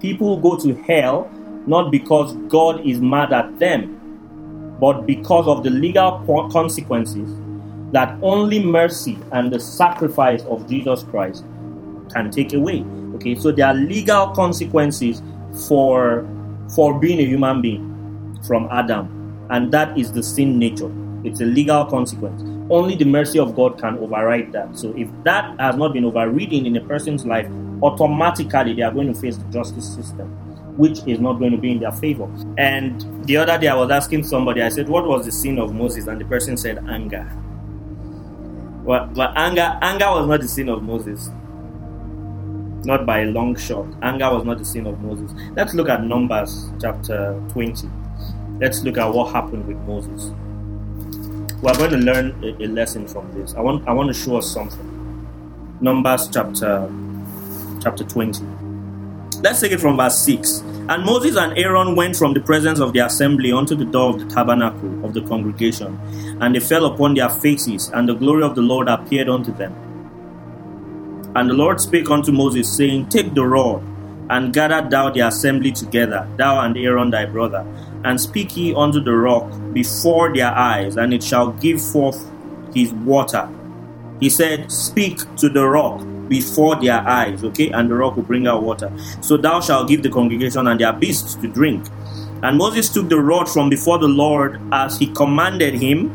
People 0.00 0.36
go 0.40 0.56
to 0.56 0.74
hell 0.82 1.28
not 1.66 1.90
because 1.90 2.32
God 2.48 2.86
is 2.86 3.00
mad 3.00 3.32
at 3.32 3.58
them, 3.58 4.76
but 4.80 5.04
because 5.04 5.48
of 5.48 5.64
the 5.64 5.70
legal 5.70 6.22
consequences 6.52 7.28
that 7.92 8.18
only 8.22 8.62
mercy 8.62 9.18
and 9.32 9.52
the 9.52 9.60
sacrifice 9.60 10.42
of 10.44 10.68
Jesus 10.68 11.02
Christ 11.04 11.44
can 12.12 12.30
take 12.30 12.52
away. 12.52 12.84
Okay, 13.14 13.34
so 13.34 13.50
there 13.50 13.66
are 13.66 13.74
legal 13.74 14.28
consequences 14.28 15.22
for 15.68 16.28
for 16.74 16.98
being 16.98 17.18
a 17.18 17.24
human 17.24 17.62
being 17.62 18.38
from 18.46 18.68
Adam, 18.70 19.46
and 19.50 19.72
that 19.72 19.96
is 19.98 20.12
the 20.12 20.22
sin 20.22 20.58
nature. 20.58 20.92
It's 21.24 21.40
a 21.40 21.44
legal 21.44 21.84
consequence. 21.86 22.42
Only 22.70 22.94
the 22.94 23.06
mercy 23.06 23.38
of 23.38 23.56
God 23.56 23.80
can 23.80 23.98
override 23.98 24.52
that. 24.52 24.78
So 24.78 24.94
if 24.96 25.08
that 25.24 25.58
has 25.58 25.76
not 25.76 25.94
been 25.94 26.04
overridden 26.04 26.66
in 26.66 26.76
a 26.76 26.80
person's 26.82 27.24
life, 27.24 27.48
automatically 27.82 28.74
they 28.74 28.82
are 28.82 28.92
going 28.92 29.12
to 29.12 29.18
face 29.18 29.36
the 29.36 29.44
justice 29.50 29.94
system, 29.94 30.28
which 30.76 31.00
is 31.06 31.18
not 31.18 31.34
going 31.34 31.52
to 31.52 31.58
be 31.58 31.72
in 31.72 31.80
their 31.80 31.92
favor. 31.92 32.28
And 32.58 33.26
the 33.26 33.38
other 33.38 33.58
day 33.58 33.68
I 33.68 33.74
was 33.74 33.90
asking 33.90 34.24
somebody, 34.24 34.62
I 34.62 34.68
said, 34.68 34.88
What 34.88 35.06
was 35.06 35.24
the 35.24 35.32
sin 35.32 35.58
of 35.58 35.74
Moses? 35.74 36.06
And 36.06 36.20
the 36.20 36.26
person 36.26 36.56
said, 36.56 36.78
Anger. 36.88 37.26
But 38.88 39.36
anger, 39.36 39.78
anger 39.82 40.06
was 40.06 40.26
not 40.26 40.40
the 40.40 40.48
sin 40.48 40.68
of 40.68 40.82
Moses. 40.82 41.30
Not 42.84 43.04
by 43.06 43.20
a 43.20 43.26
long 43.26 43.54
shot. 43.56 43.86
Anger 44.02 44.32
was 44.34 44.44
not 44.44 44.58
the 44.58 44.64
sin 44.64 44.86
of 44.86 45.00
Moses. 45.00 45.30
Let's 45.54 45.74
look 45.74 45.88
at 45.88 46.02
Numbers 46.04 46.70
chapter 46.80 47.40
20. 47.50 47.88
Let's 48.60 48.82
look 48.82 48.98
at 48.98 49.12
what 49.12 49.32
happened 49.32 49.66
with 49.66 49.76
Moses 49.78 50.32
we're 51.60 51.76
going 51.76 51.90
to 51.90 51.96
learn 51.96 52.38
a, 52.42 52.64
a, 52.64 52.66
lesson 52.68 53.06
from 53.08 53.30
this. 53.32 53.54
I 53.54 53.60
want 53.60 53.86
I 53.88 53.92
want 53.92 54.08
to 54.08 54.14
show 54.14 54.36
us 54.36 54.50
something. 54.52 54.86
Numbers 55.80 56.28
chapter 56.32 56.90
chapter 57.82 58.04
20. 58.04 58.44
Let's 59.42 59.60
take 59.60 59.72
it 59.72 59.80
from 59.80 59.96
verse 59.96 60.18
6. 60.20 60.62
And 60.88 61.04
Moses 61.04 61.36
and 61.36 61.58
Aaron 61.58 61.94
went 61.96 62.16
from 62.16 62.32
the 62.32 62.40
presence 62.40 62.80
of 62.80 62.94
the 62.94 63.00
assembly 63.00 63.52
unto 63.52 63.74
the 63.74 63.84
door 63.84 64.08
of 64.08 64.20
the 64.20 64.34
tabernacle 64.34 65.04
of 65.04 65.12
the 65.12 65.20
congregation, 65.20 65.98
and 66.40 66.54
they 66.54 66.60
fell 66.60 66.86
upon 66.86 67.12
their 67.12 67.28
faces, 67.28 67.90
and 67.90 68.08
the 68.08 68.14
glory 68.14 68.42
of 68.42 68.54
the 68.54 68.62
Lord 68.62 68.88
appeared 68.88 69.28
unto 69.28 69.52
them. 69.52 69.74
And 71.36 71.50
the 71.50 71.54
Lord 71.54 71.78
spake 71.78 72.10
unto 72.10 72.32
Moses, 72.32 72.74
saying, 72.74 73.10
Take 73.10 73.34
the 73.34 73.44
rod, 73.44 73.82
and 74.30 74.54
gather 74.54 74.88
thou 74.88 75.10
the 75.10 75.20
assembly 75.20 75.72
together, 75.72 76.26
thou 76.38 76.60
and 76.60 76.74
Aaron 76.78 77.10
thy 77.10 77.26
brother, 77.26 77.66
and 78.04 78.18
speak 78.18 78.56
ye 78.56 78.74
unto 78.74 78.98
the 78.98 79.12
rock 79.12 79.52
before 79.74 80.34
their 80.34 80.54
eyes, 80.54 80.96
and 80.96 81.12
it 81.12 81.22
shall 81.22 81.52
give 81.52 81.82
forth 81.82 82.30
his 82.74 82.94
water. 82.94 83.46
He 84.20 84.30
said, 84.30 84.72
Speak 84.72 85.18
to 85.36 85.50
the 85.50 85.66
rock 85.66 86.00
before 86.28 86.76
their 86.76 87.00
eyes, 87.00 87.42
okay, 87.44 87.70
and 87.70 87.90
the 87.90 87.94
rock 87.94 88.16
will 88.16 88.22
bring 88.22 88.46
out 88.46 88.62
water. 88.62 88.92
So 89.20 89.36
thou 89.36 89.60
shalt 89.60 89.88
give 89.88 90.02
the 90.02 90.10
congregation 90.10 90.66
and 90.66 90.78
their 90.78 90.92
beasts 90.92 91.34
to 91.36 91.48
drink. 91.48 91.86
And 92.42 92.56
Moses 92.56 92.88
took 92.88 93.08
the 93.08 93.18
rod 93.18 93.48
from 93.48 93.68
before 93.68 93.98
the 93.98 94.08
Lord 94.08 94.60
as 94.72 94.98
he 94.98 95.06
commanded 95.12 95.74
him. 95.74 96.10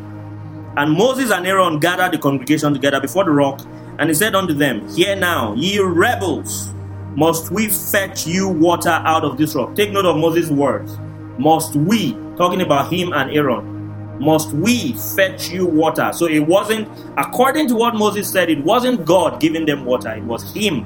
And 0.77 0.93
Moses 0.93 1.31
and 1.31 1.45
Aaron 1.45 1.79
gathered 1.79 2.13
the 2.13 2.17
congregation 2.17 2.73
together 2.73 2.99
before 2.99 3.25
the 3.25 3.31
rock, 3.31 3.61
and 3.99 4.09
he 4.09 4.13
said 4.13 4.33
unto 4.35 4.53
them, 4.53 4.87
Hear 4.89 5.15
now, 5.15 5.53
ye 5.53 5.79
rebels, 5.79 6.73
must 7.15 7.51
we 7.51 7.67
fetch 7.67 8.25
you 8.25 8.49
water 8.49 8.89
out 8.89 9.23
of 9.23 9.37
this 9.37 9.53
rock? 9.53 9.75
Take 9.75 9.91
note 9.91 10.05
of 10.05 10.17
Moses' 10.17 10.49
words 10.49 10.97
must 11.37 11.75
we, 11.75 12.13
talking 12.37 12.61
about 12.61 12.91
him 12.91 13.13
and 13.13 13.31
Aaron, 13.31 13.72
must 14.19 14.51
we 14.53 14.93
fetch 15.15 15.49
you 15.49 15.65
water? 15.65 16.11
So 16.13 16.27
it 16.27 16.39
wasn't, 16.39 16.87
according 17.17 17.67
to 17.69 17.75
what 17.75 17.95
Moses 17.95 18.29
said, 18.29 18.49
it 18.49 18.63
wasn't 18.63 19.05
God 19.05 19.39
giving 19.39 19.65
them 19.65 19.85
water, 19.85 20.11
it 20.11 20.23
was 20.23 20.53
him 20.53 20.85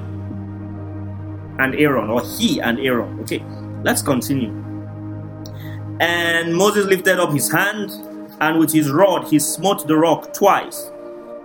and 1.58 1.74
Aaron, 1.74 2.08
or 2.08 2.22
he 2.22 2.60
and 2.60 2.78
Aaron. 2.80 3.20
Okay, 3.20 3.44
let's 3.82 4.02
continue. 4.02 4.50
And 6.00 6.54
Moses 6.54 6.86
lifted 6.86 7.18
up 7.18 7.32
his 7.32 7.50
hand, 7.50 7.90
and 8.40 8.58
with 8.58 8.72
his 8.72 8.90
rod 8.90 9.26
he 9.28 9.38
smote 9.38 9.86
the 9.86 9.96
rock 9.96 10.32
twice. 10.32 10.90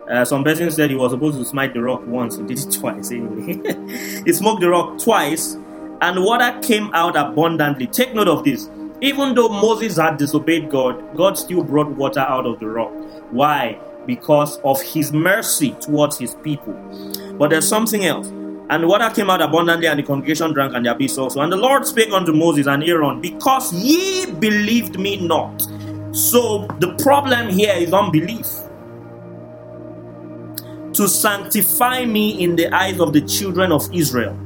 Uh, 0.10 0.24
some 0.26 0.44
person 0.44 0.70
said 0.70 0.90
he 0.90 0.96
was 0.96 1.12
supposed 1.12 1.38
to 1.38 1.46
smite 1.46 1.74
the 1.74 1.82
rock 1.82 2.06
once, 2.06 2.38
he 2.38 2.44
did 2.44 2.60
it 2.60 2.72
twice 2.80 3.12
anyway. 3.12 3.54
he 4.26 4.34
smote 4.34 4.60
the 4.60 4.70
rock 4.70 5.00
twice, 5.00 5.56
and 6.02 6.24
water 6.24 6.58
came 6.62 6.94
out 6.94 7.16
abundantly. 7.16 7.88
Take 7.88 8.14
note 8.14 8.28
of 8.28 8.44
this. 8.44 8.70
Even 9.04 9.36
though 9.36 9.50
Moses 9.50 9.98
had 9.98 10.16
disobeyed 10.16 10.70
God, 10.70 11.18
God 11.18 11.38
still 11.38 11.62
brought 11.62 11.90
water 11.90 12.22
out 12.22 12.46
of 12.46 12.62
the 12.62 12.68
rock. 12.68 12.90
Why? 13.32 13.78
Because 14.06 14.60
of 14.60 14.82
his 14.82 15.12
mercy 15.12 15.76
towards 15.82 16.18
his 16.18 16.36
people. 16.36 16.74
But 17.38 17.50
there's 17.50 17.68
something 17.68 18.06
else. 18.06 18.28
And 18.70 18.88
water 18.88 19.14
came 19.14 19.30
out 19.30 19.42
abundantly, 19.42 19.88
and 19.88 20.00
the 20.00 20.04
congregation 20.04 20.54
drank, 20.54 20.74
and 20.74 20.86
their 20.86 20.96
beasts 20.96 21.18
also. 21.18 21.42
And 21.42 21.52
the 21.52 21.58
Lord 21.58 21.86
spake 21.86 22.14
unto 22.14 22.32
Moses 22.32 22.66
and 22.66 22.82
Aaron, 22.82 23.20
Because 23.20 23.74
ye 23.74 24.26
believed 24.26 24.98
me 24.98 25.28
not. 25.28 25.62
So 26.14 26.66
the 26.80 26.96
problem 27.04 27.50
here 27.50 27.74
is 27.76 27.92
unbelief. 27.92 28.48
To 30.94 31.10
sanctify 31.10 32.06
me 32.06 32.42
in 32.42 32.56
the 32.56 32.74
eyes 32.74 33.02
of 33.02 33.12
the 33.12 33.20
children 33.20 33.74
of 33.74 33.94
Israel. 33.94 34.40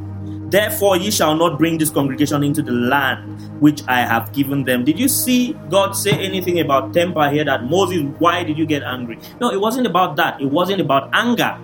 Therefore, 0.49 0.95
ye 0.95 1.11
shall 1.11 1.35
not 1.35 1.57
bring 1.57 1.77
this 1.77 1.89
congregation 1.89 2.43
into 2.43 2.61
the 2.61 2.71
land 2.71 3.61
which 3.61 3.83
I 3.87 3.99
have 3.99 4.31
given 4.31 4.63
them. 4.63 4.85
Did 4.85 4.97
you 4.97 5.09
see 5.09 5.53
God 5.69 5.91
say 5.91 6.11
anything 6.11 6.59
about 6.59 6.93
temper 6.93 7.29
here 7.29 7.43
that 7.43 7.65
Moses, 7.65 8.03
why 8.19 8.43
did 8.43 8.57
you 8.57 8.65
get 8.65 8.83
angry? 8.83 9.19
No, 9.41 9.51
it 9.51 9.59
wasn't 9.59 9.87
about 9.87 10.15
that. 10.15 10.39
It 10.39 10.45
wasn't 10.45 10.79
about 10.79 11.09
anger. 11.13 11.57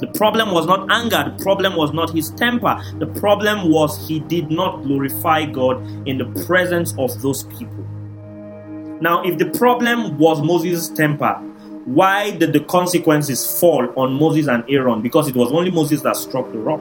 The 0.00 0.08
problem 0.18 0.50
was 0.50 0.66
not 0.66 0.90
anger. 0.90 1.32
The 1.36 1.44
problem 1.44 1.76
was 1.76 1.92
not 1.92 2.10
his 2.10 2.30
temper. 2.30 2.76
The 2.98 3.06
problem 3.06 3.70
was 3.70 4.08
he 4.08 4.18
did 4.18 4.50
not 4.50 4.82
glorify 4.82 5.44
God 5.46 5.80
in 6.08 6.18
the 6.18 6.24
presence 6.44 6.92
of 6.98 7.22
those 7.22 7.44
people. 7.44 7.86
Now, 9.00 9.22
if 9.22 9.38
the 9.38 9.46
problem 9.46 10.18
was 10.18 10.42
Moses' 10.42 10.88
temper, 10.88 11.34
why 11.84 12.32
did 12.32 12.52
the 12.52 12.60
consequences 12.60 13.60
fall 13.60 13.92
on 13.96 14.14
Moses 14.14 14.48
and 14.48 14.64
Aaron? 14.68 15.02
Because 15.02 15.28
it 15.28 15.36
was 15.36 15.52
only 15.52 15.70
Moses 15.70 16.02
that 16.02 16.16
struck 16.16 16.50
the 16.50 16.58
rock. 16.58 16.80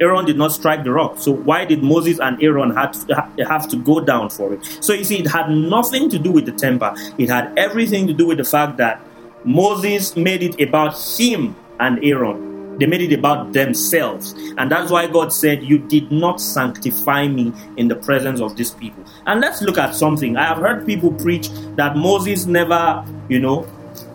Aaron 0.00 0.24
did 0.24 0.36
not 0.36 0.52
strike 0.52 0.84
the 0.84 0.92
rock. 0.92 1.18
So 1.18 1.32
why 1.32 1.64
did 1.64 1.82
Moses 1.82 2.18
and 2.20 2.42
Aaron 2.42 2.74
had 2.74 2.92
to, 2.92 3.46
have 3.48 3.68
to 3.68 3.76
go 3.76 4.00
down 4.00 4.30
for 4.30 4.52
it? 4.54 4.64
So 4.80 4.92
you 4.92 5.04
see, 5.04 5.18
it 5.18 5.26
had 5.26 5.50
nothing 5.50 6.08
to 6.10 6.18
do 6.18 6.30
with 6.30 6.46
the 6.46 6.52
temper. 6.52 6.94
It 7.18 7.28
had 7.28 7.52
everything 7.58 8.06
to 8.06 8.12
do 8.12 8.26
with 8.26 8.38
the 8.38 8.44
fact 8.44 8.76
that 8.78 9.00
Moses 9.44 10.16
made 10.16 10.42
it 10.42 10.60
about 10.60 10.96
him 11.18 11.56
and 11.80 12.02
Aaron. 12.04 12.78
They 12.78 12.86
made 12.86 13.00
it 13.00 13.18
about 13.18 13.52
themselves. 13.52 14.34
And 14.56 14.70
that's 14.70 14.90
why 14.90 15.08
God 15.08 15.32
said, 15.32 15.64
You 15.64 15.78
did 15.78 16.12
not 16.12 16.40
sanctify 16.40 17.26
me 17.26 17.52
in 17.76 17.88
the 17.88 17.96
presence 17.96 18.40
of 18.40 18.56
these 18.56 18.70
people. 18.70 19.04
And 19.26 19.40
let's 19.40 19.62
look 19.62 19.78
at 19.78 19.94
something. 19.96 20.36
I 20.36 20.46
have 20.46 20.58
heard 20.58 20.86
people 20.86 21.12
preach 21.12 21.48
that 21.74 21.96
Moses 21.96 22.46
never, 22.46 23.04
you 23.28 23.40
know, 23.40 23.66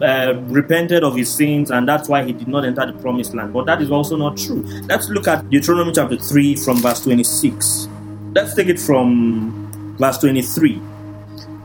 uh, 0.01 0.34
repented 0.47 1.03
of 1.03 1.15
his 1.15 1.34
sins 1.34 1.71
and 1.71 1.88
that's 1.88 2.09
why 2.09 2.23
he 2.23 2.34
did 2.34 2.47
not 2.47 2.65
enter 2.65 2.86
the 2.86 2.93
promised 2.93 3.34
land. 3.34 3.53
But 3.53 3.65
that 3.65 3.81
is 3.81 3.91
also 3.91 4.15
not 4.15 4.38
true. 4.38 4.63
Let's 4.88 5.09
look 5.09 5.27
at 5.27 5.49
Deuteronomy 5.49 5.93
chapter 5.93 6.17
3 6.17 6.55
from 6.55 6.77
verse 6.77 7.03
26. 7.03 7.88
Let's 8.34 8.53
take 8.55 8.67
it 8.67 8.79
from 8.79 9.95
verse 9.99 10.17
23. 10.17 10.81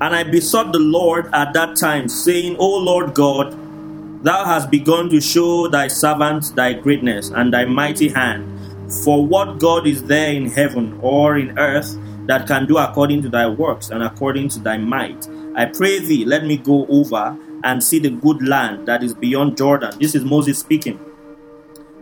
And 0.01 0.15
I 0.15 0.23
besought 0.23 0.73
the 0.73 0.79
Lord 0.79 1.29
at 1.33 1.53
that 1.55 1.77
time, 1.77 2.09
saying, 2.09 2.57
O 2.59 2.77
Lord 2.77 3.15
God, 3.15 3.53
thou 4.23 4.45
hast 4.45 4.71
begun 4.71 5.09
to 5.11 5.21
show 5.21 5.67
thy 5.67 5.89
servant 5.89 6.55
thy 6.55 6.73
greatness 6.73 7.31
and 7.31 7.53
thy 7.53 7.65
mighty 7.65 8.09
hand. 8.09 8.47
For 9.05 9.27
what 9.27 9.59
God 9.59 9.87
is 9.87 10.05
there 10.05 10.33
in 10.33 10.51
heaven 10.51 10.99
or 11.03 11.37
in 11.37 11.59
earth 11.59 11.97
that 12.27 12.47
can 12.47 12.67
do 12.67 12.79
according 12.79 13.23
to 13.23 13.29
thy 13.29 13.49
works 13.49 13.91
and 13.91 14.03
according 14.03 14.51
to 14.51 14.61
thy 14.61 14.79
might? 14.79 15.29
I 15.57 15.65
pray 15.65 15.99
thee, 15.99 16.25
let 16.25 16.45
me 16.45 16.57
go 16.57 16.87
over 16.87 17.37
and 17.65 17.83
see 17.83 17.99
the 17.99 18.11
good 18.11 18.47
land 18.47 18.87
that 18.87 19.03
is 19.03 19.15
beyond 19.15 19.57
Jordan. 19.57 19.99
This 19.99 20.15
is 20.15 20.25
Moses 20.25 20.59
speaking. 20.59 20.99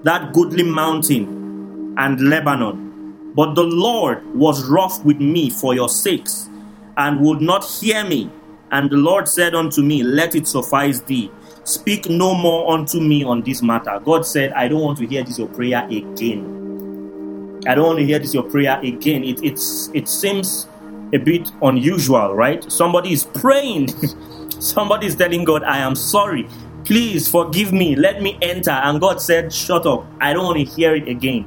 That 0.02 0.32
goodly 0.32 0.62
mountain 0.62 1.94
and 1.98 2.20
Lebanon. 2.28 3.32
But 3.34 3.54
the 3.54 3.64
Lord 3.64 4.24
was 4.34 4.64
wroth 4.68 5.04
with 5.04 5.20
me 5.20 5.50
for 5.50 5.74
your 5.74 5.88
sakes, 5.88 6.48
and 6.96 7.20
would 7.20 7.40
not 7.40 7.64
hear 7.64 8.04
me. 8.04 8.30
And 8.70 8.90
the 8.90 8.96
Lord 8.96 9.28
said 9.28 9.54
unto 9.54 9.82
me, 9.82 10.02
Let 10.02 10.34
it 10.34 10.48
suffice 10.48 11.00
thee. 11.00 11.30
Speak 11.64 12.08
no 12.08 12.34
more 12.34 12.72
unto 12.72 13.00
me 13.00 13.24
on 13.24 13.42
this 13.42 13.62
matter. 13.62 14.00
God 14.04 14.24
said, 14.24 14.52
I 14.52 14.68
don't 14.68 14.80
want 14.80 14.98
to 14.98 15.06
hear 15.06 15.22
this 15.22 15.38
your 15.38 15.48
prayer 15.48 15.84
again. 15.86 17.62
I 17.66 17.74
don't 17.74 17.86
want 17.86 17.98
to 17.98 18.06
hear 18.06 18.18
this 18.18 18.32
your 18.32 18.44
prayer 18.44 18.80
again. 18.80 19.24
It, 19.24 19.42
it's, 19.42 19.90
it 19.92 20.08
seems 20.08 20.68
a 21.12 21.18
bit 21.18 21.50
unusual, 21.62 22.34
right? 22.34 22.70
Somebody 22.70 23.12
is 23.12 23.24
praying 23.24 23.88
Somebody 24.60 25.06
is 25.06 25.14
telling 25.14 25.44
God, 25.44 25.62
I 25.64 25.78
am 25.78 25.94
sorry. 25.94 26.48
Please 26.84 27.28
forgive 27.28 27.72
me. 27.72 27.96
Let 27.96 28.22
me 28.22 28.38
enter. 28.40 28.70
And 28.70 29.00
God 29.00 29.20
said, 29.20 29.52
Shut 29.52 29.86
up. 29.86 30.06
I 30.20 30.32
don't 30.32 30.44
want 30.44 30.58
to 30.58 30.64
hear 30.64 30.94
it 30.94 31.08
again. 31.08 31.42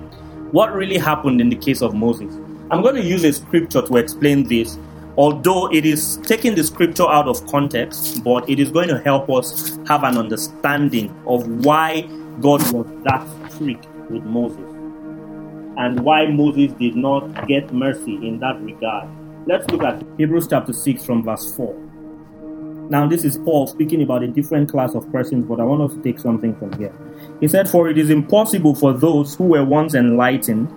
What 0.52 0.74
really 0.74 0.98
happened 0.98 1.42
in 1.42 1.50
the 1.50 1.56
case 1.56 1.82
of 1.82 1.94
Moses? 1.94 2.34
I'm 2.72 2.82
going 2.82 2.96
to 2.96 3.04
use 3.04 3.24
a 3.24 3.34
scripture 3.34 3.82
to 3.82 3.98
explain 3.98 4.44
this, 4.48 4.78
although 5.18 5.72
it 5.72 5.86
is 5.86 6.18
taking 6.24 6.56
the 6.56 6.64
scripture 6.64 7.08
out 7.08 7.28
of 7.28 7.46
context, 7.48 8.24
but 8.24 8.50
it 8.50 8.60
is 8.60 8.70
going 8.70 8.90
to 8.90 9.00
help 9.00 9.30
us 9.30 9.78
have 9.88 10.04
an 10.04 10.18
understanding 10.18 11.10
of 11.26 11.48
why 11.66 12.02
God 12.42 12.62
was 12.72 12.86
that 13.04 13.28
strict 13.52 13.88
with 14.10 14.24
Moses 14.24 14.60
and 15.78 16.02
why 16.02 16.28
Moses 16.28 16.74
did 16.74 16.96
not 16.96 17.48
get 17.48 17.74
mercy 17.74 18.16
in 18.16 18.40
that 18.40 18.62
regard. 18.62 19.08
Let's 19.48 19.70
look 19.72 19.84
at 19.84 20.04
Hebrews 20.18 20.48
chapter 20.50 20.74
6 20.74 21.06
from 21.06 21.24
verse 21.24 21.56
4. 21.56 21.89
Now, 22.90 23.06
this 23.08 23.24
is 23.24 23.38
Paul 23.38 23.68
speaking 23.68 24.02
about 24.02 24.24
a 24.24 24.28
different 24.28 24.72
class 24.72 24.96
of 24.96 25.12
persons, 25.12 25.46
but 25.46 25.60
I 25.60 25.64
want 25.64 25.84
us 25.84 25.96
to 25.96 26.02
take 26.02 26.18
something 26.18 26.56
from 26.56 26.74
here. 26.80 26.92
He 27.40 27.48
said, 27.48 27.70
For 27.70 27.88
it 27.88 28.00
is 28.00 28.10
impossible 28.10 28.74
for 28.74 28.94
those 28.94 29.36
who 29.36 29.44
were 29.44 29.64
once 29.64 29.94
enlightened 29.94 30.74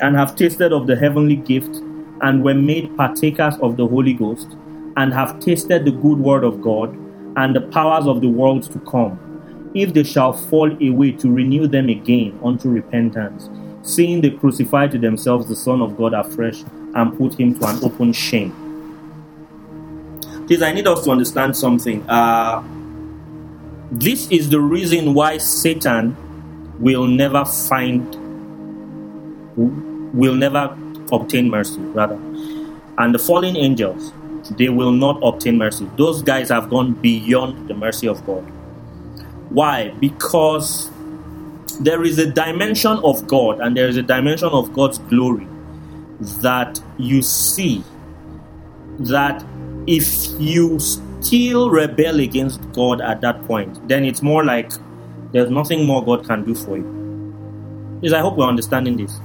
and 0.00 0.16
have 0.16 0.34
tasted 0.36 0.72
of 0.72 0.86
the 0.86 0.96
heavenly 0.96 1.36
gift 1.36 1.76
and 2.22 2.42
were 2.42 2.54
made 2.54 2.96
partakers 2.96 3.56
of 3.60 3.76
the 3.76 3.86
Holy 3.86 4.14
Ghost 4.14 4.56
and 4.96 5.12
have 5.12 5.38
tasted 5.38 5.84
the 5.84 5.90
good 5.90 6.18
word 6.18 6.44
of 6.44 6.62
God 6.62 6.96
and 7.36 7.54
the 7.54 7.60
powers 7.60 8.06
of 8.06 8.22
the 8.22 8.28
world 8.28 8.62
to 8.72 8.78
come, 8.80 9.70
if 9.74 9.92
they 9.92 10.04
shall 10.04 10.32
fall 10.32 10.70
away 10.82 11.12
to 11.12 11.30
renew 11.30 11.66
them 11.66 11.90
again 11.90 12.38
unto 12.42 12.70
repentance, 12.70 13.50
seeing 13.82 14.22
they 14.22 14.30
crucify 14.30 14.86
to 14.86 14.98
themselves 14.98 15.46
the 15.46 15.56
Son 15.56 15.82
of 15.82 15.94
God 15.98 16.14
afresh 16.14 16.64
and 16.94 17.18
put 17.18 17.38
him 17.38 17.58
to 17.58 17.66
an 17.66 17.84
open 17.84 18.14
shame. 18.14 18.61
Please, 20.46 20.62
I 20.62 20.72
need 20.72 20.86
us 20.86 21.04
to 21.04 21.10
understand 21.10 21.56
something. 21.56 22.08
Uh, 22.08 22.62
this 23.90 24.30
is 24.30 24.50
the 24.50 24.60
reason 24.60 25.14
why 25.14 25.38
Satan 25.38 26.16
will 26.78 27.06
never 27.06 27.44
find, 27.44 28.04
will 29.56 30.34
never 30.34 30.76
obtain 31.12 31.50
mercy, 31.50 31.80
rather. 31.80 32.18
And 32.98 33.14
the 33.14 33.18
fallen 33.18 33.56
angels, 33.56 34.12
they 34.50 34.68
will 34.68 34.92
not 34.92 35.20
obtain 35.22 35.58
mercy. 35.58 35.88
Those 35.96 36.22
guys 36.22 36.48
have 36.48 36.68
gone 36.70 36.94
beyond 36.94 37.68
the 37.68 37.74
mercy 37.74 38.08
of 38.08 38.24
God. 38.26 38.42
Why? 39.50 39.90
Because 40.00 40.90
there 41.80 42.02
is 42.02 42.18
a 42.18 42.30
dimension 42.30 42.98
of 43.04 43.26
God 43.26 43.60
and 43.60 43.76
there 43.76 43.88
is 43.88 43.96
a 43.96 44.02
dimension 44.02 44.48
of 44.48 44.72
God's 44.72 44.98
glory 44.98 45.46
that 46.20 46.80
you 46.98 47.22
see 47.22 47.84
that 48.98 49.44
if 49.86 50.28
you 50.40 50.78
still 50.80 51.70
rebel 51.70 52.20
against 52.20 52.60
God 52.72 53.00
at 53.00 53.20
that 53.20 53.42
point, 53.46 53.88
then 53.88 54.04
it's 54.04 54.22
more 54.22 54.44
like 54.44 54.70
there's 55.32 55.50
nothing 55.50 55.86
more 55.86 56.04
God 56.04 56.26
can 56.26 56.44
do 56.44 56.54
for 56.54 56.76
you. 56.76 57.98
Yes, 58.02 58.12
I 58.12 58.20
hope 58.20 58.36
we're 58.36 58.46
understanding 58.46 58.96
this. 58.96 59.18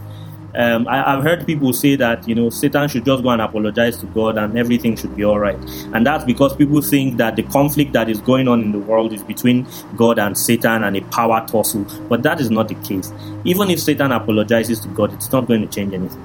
Um, 0.56 0.88
I, 0.88 1.12
have 1.12 1.24
heard 1.24 1.46
people 1.46 1.72
say 1.74 1.96
that 1.98 2.28
you 2.28 2.34
know 2.34 2.50
Satan 2.50 2.88
should 2.88 3.06
just 3.06 3.22
go 3.22 3.30
and 3.30 3.42
apologize 3.42 3.98
to 3.98 4.08
God 4.08 4.38
and 4.38 4.58
everything 4.58 4.96
should 4.96 5.16
be 5.16 5.24
all 5.24 5.38
right, 5.38 5.58
and 5.94 6.06
that's 6.06 6.24
because 6.24 6.56
people 6.56 6.82
think 6.82 7.18
that 7.18 7.36
the 7.36 7.44
conflict 7.44 7.94
that 7.94 8.10
is 8.10 8.20
going 8.22 8.48
on 8.48 8.62
in 8.62 8.72
the 8.72 8.80
world 8.80 9.14
is 9.14 9.22
between 9.22 9.68
God 9.96 10.18
and 10.18 10.36
Satan 10.36 10.84
and 10.84 10.98
a 10.98 11.02
power 11.02 11.46
tussle. 11.48 11.86
But 12.08 12.24
that 12.24 12.40
is 12.40 12.50
not 12.50 12.70
the 12.70 12.76
case. 12.76 13.12
Even 13.44 13.70
if 13.70 13.80
Satan 13.80 14.12
apologizes 14.12 14.80
to 14.80 14.88
God, 14.88 15.14
it's 15.14 15.32
not 15.32 15.48
going 15.48 15.62
to 15.62 15.68
change 15.68 15.94
anything. 15.94 16.24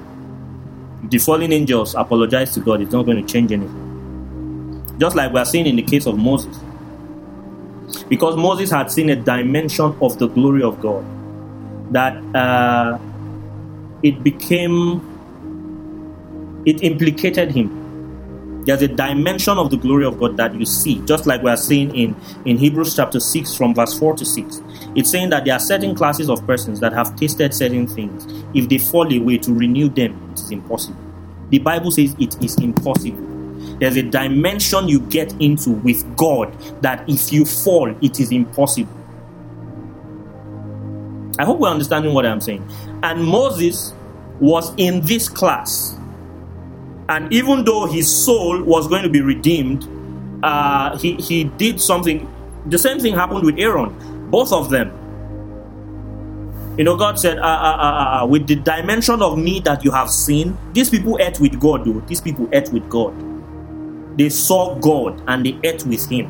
the 1.09 1.19
fallen 1.19 1.51
angels 1.51 1.93
apologize 1.93 2.53
to 2.53 2.59
God, 2.59 2.81
it's 2.81 2.93
not 2.93 3.03
going 3.05 3.23
to 3.23 3.31
change 3.31 3.51
anything. 3.51 3.82
Just 4.99 5.15
like 5.15 5.33
we 5.33 5.39
are 5.39 5.45
seeing 5.45 5.65
in 5.65 5.75
the 5.75 5.81
case 5.81 6.05
of 6.05 6.17
Moses. 6.17 6.57
Because 8.09 8.35
Moses 8.35 8.71
had 8.71 8.91
seen 8.91 9.09
a 9.09 9.15
dimension 9.15 9.95
of 10.01 10.19
the 10.19 10.27
glory 10.27 10.63
of 10.63 10.79
God 10.81 11.05
that 11.93 12.15
uh, 12.35 12.97
it 14.01 14.23
became, 14.23 15.01
it 16.65 16.83
implicated 16.83 17.51
him. 17.51 17.81
There's 18.65 18.81
a 18.81 18.87
dimension 18.87 19.57
of 19.57 19.71
the 19.71 19.77
glory 19.77 20.05
of 20.05 20.19
God 20.19 20.37
that 20.37 20.55
you 20.55 20.65
see, 20.65 20.99
just 21.05 21.25
like 21.25 21.43
we 21.43 21.51
are 21.51 21.57
seeing 21.57 21.93
in, 21.95 22.15
in 22.45 22.57
Hebrews 22.57 22.95
chapter 22.95 23.19
6 23.19 23.57
from 23.57 23.75
verse 23.75 23.97
4 23.99 24.15
to 24.15 24.25
6. 24.25 24.61
It's 24.95 25.09
saying 25.09 25.31
that 25.31 25.43
there 25.43 25.55
are 25.55 25.59
certain 25.59 25.95
classes 25.95 26.29
of 26.29 26.45
persons 26.47 26.79
that 26.79 26.93
have 26.93 27.15
tasted 27.17 27.53
certain 27.53 27.87
things. 27.87 28.25
If 28.53 28.69
they 28.69 28.77
fall 28.77 29.11
away 29.13 29.37
to 29.39 29.53
renew 29.53 29.89
them, 29.89 30.31
it 30.31 30.39
is 30.39 30.51
impossible. 30.51 30.99
The 31.49 31.59
Bible 31.59 31.91
says 31.91 32.15
it 32.19 32.41
is 32.41 32.57
impossible 32.57 33.32
there's 33.79 33.97
a 33.97 34.03
dimension 34.03 34.87
you 34.87 34.99
get 34.99 35.33
into 35.41 35.71
with 35.71 36.15
God 36.15 36.55
that 36.81 37.07
if 37.09 37.31
you 37.31 37.45
fall, 37.45 37.93
it 38.01 38.19
is 38.19 38.31
impossible. 38.31 38.91
I 41.39 41.45
hope 41.45 41.59
we're 41.59 41.69
understanding 41.69 42.13
what 42.13 42.25
I'm 42.25 42.41
saying. 42.41 42.67
And 43.01 43.23
Moses 43.23 43.93
was 44.39 44.73
in 44.77 45.01
this 45.01 45.27
class. 45.27 45.97
And 47.09 47.31
even 47.33 47.65
though 47.65 47.85
his 47.85 48.13
soul 48.13 48.61
was 48.63 48.87
going 48.87 49.03
to 49.03 49.09
be 49.09 49.21
redeemed, 49.21 49.87
uh, 50.43 50.97
he, 50.97 51.15
he 51.15 51.45
did 51.45 51.81
something. 51.81 52.29
The 52.67 52.77
same 52.77 52.99
thing 52.99 53.15
happened 53.15 53.43
with 53.43 53.57
Aaron. 53.57 54.29
Both 54.29 54.53
of 54.53 54.69
them. 54.69 54.99
You 56.77 56.83
know, 56.83 56.95
God 56.95 57.19
said, 57.19 57.37
uh, 57.37 57.41
uh, 57.41 57.45
uh, 57.45 58.23
uh, 58.23 58.25
with 58.25 58.47
the 58.47 58.55
dimension 58.55 59.21
of 59.21 59.37
me 59.37 59.59
that 59.61 59.83
you 59.83 59.91
have 59.91 60.09
seen, 60.09 60.57
these 60.73 60.89
people 60.89 61.19
ate 61.19 61.39
with 61.39 61.59
God, 61.59 61.85
though. 61.85 61.99
These 62.07 62.21
people 62.21 62.47
ate 62.51 62.71
with 62.71 62.89
God 62.89 63.32
they 64.17 64.29
saw 64.29 64.75
God 64.75 65.21
and 65.27 65.45
they 65.45 65.59
ate 65.63 65.85
with 65.85 66.09
him. 66.09 66.29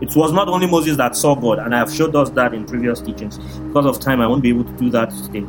It 0.00 0.16
was 0.16 0.32
not 0.32 0.48
only 0.48 0.66
Moses 0.66 0.96
that 0.96 1.16
saw 1.16 1.34
God, 1.34 1.60
and 1.60 1.74
I 1.74 1.78
have 1.78 1.92
showed 1.92 2.16
us 2.16 2.30
that 2.30 2.54
in 2.54 2.64
previous 2.66 3.00
teachings. 3.00 3.38
Because 3.38 3.86
of 3.86 4.00
time, 4.00 4.20
I 4.20 4.26
won't 4.26 4.42
be 4.42 4.48
able 4.48 4.64
to 4.64 4.72
do 4.72 4.90
that 4.90 5.10
today. 5.10 5.46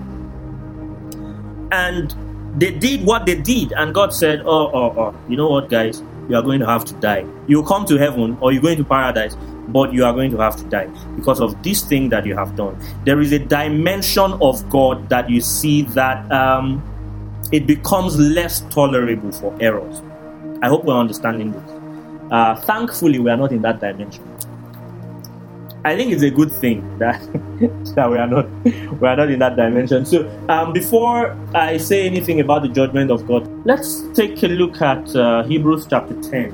And 1.71 2.15
they 2.61 2.69
did 2.71 3.03
what 3.03 3.25
they 3.25 3.35
did, 3.35 3.71
and 3.73 3.95
God 3.95 4.13
said, 4.13 4.41
Oh, 4.41 4.71
oh, 4.71 4.93
oh, 4.95 5.15
you 5.27 5.35
know 5.37 5.49
what, 5.49 5.69
guys? 5.69 6.03
You 6.29 6.35
are 6.35 6.43
going 6.43 6.59
to 6.59 6.67
have 6.67 6.85
to 6.85 6.93
die. 6.95 7.25
You 7.47 7.63
come 7.63 7.85
to 7.87 7.97
heaven 7.97 8.37
or 8.41 8.51
you're 8.51 8.61
going 8.61 8.77
to 8.77 8.83
paradise, 8.83 9.35
but 9.69 9.91
you 9.91 10.05
are 10.05 10.13
going 10.13 10.31
to 10.31 10.37
have 10.37 10.55
to 10.57 10.63
die 10.65 10.87
because 11.15 11.41
of 11.41 11.61
this 11.63 11.81
thing 11.81 12.09
that 12.09 12.25
you 12.25 12.35
have 12.35 12.55
done. 12.55 12.79
There 13.05 13.19
is 13.19 13.31
a 13.31 13.39
dimension 13.39 14.33
of 14.33 14.69
God 14.69 15.09
that 15.09 15.29
you 15.29 15.41
see 15.41 15.81
that 15.81 16.31
um, 16.31 16.81
it 17.51 17.67
becomes 17.67 18.17
less 18.17 18.61
tolerable 18.69 19.31
for 19.31 19.55
errors. 19.59 20.01
I 20.63 20.69
hope 20.69 20.85
we're 20.85 20.97
understanding 20.97 21.51
this. 21.51 21.69
Uh, 22.31 22.55
thankfully, 22.55 23.19
we 23.19 23.29
are 23.29 23.35
not 23.35 23.51
in 23.51 23.61
that 23.63 23.81
dimension. 23.81 24.23
I 25.83 25.97
think 25.97 26.13
it's 26.13 26.23
a 26.23 26.29
good 26.29 26.53
thing 26.53 26.97
that 26.99 27.19
that 27.95 28.09
we 28.09 28.17
are 28.17 28.27
not 28.27 28.49
we 28.63 29.05
are 29.05 29.17
not 29.17 29.29
in 29.29 29.39
that 29.39 29.57
dimension. 29.57 30.05
So, 30.05 30.25
um, 30.47 30.71
before 30.71 31.37
I 31.53 31.75
say 31.75 32.05
anything 32.05 32.39
about 32.39 32.61
the 32.61 32.69
judgment 32.69 33.11
of 33.11 33.27
God, 33.27 33.45
let's 33.65 34.03
take 34.13 34.41
a 34.43 34.47
look 34.47 34.81
at 34.81 35.13
uh, 35.13 35.43
Hebrews 35.43 35.85
chapter 35.89 36.15
ten, 36.21 36.51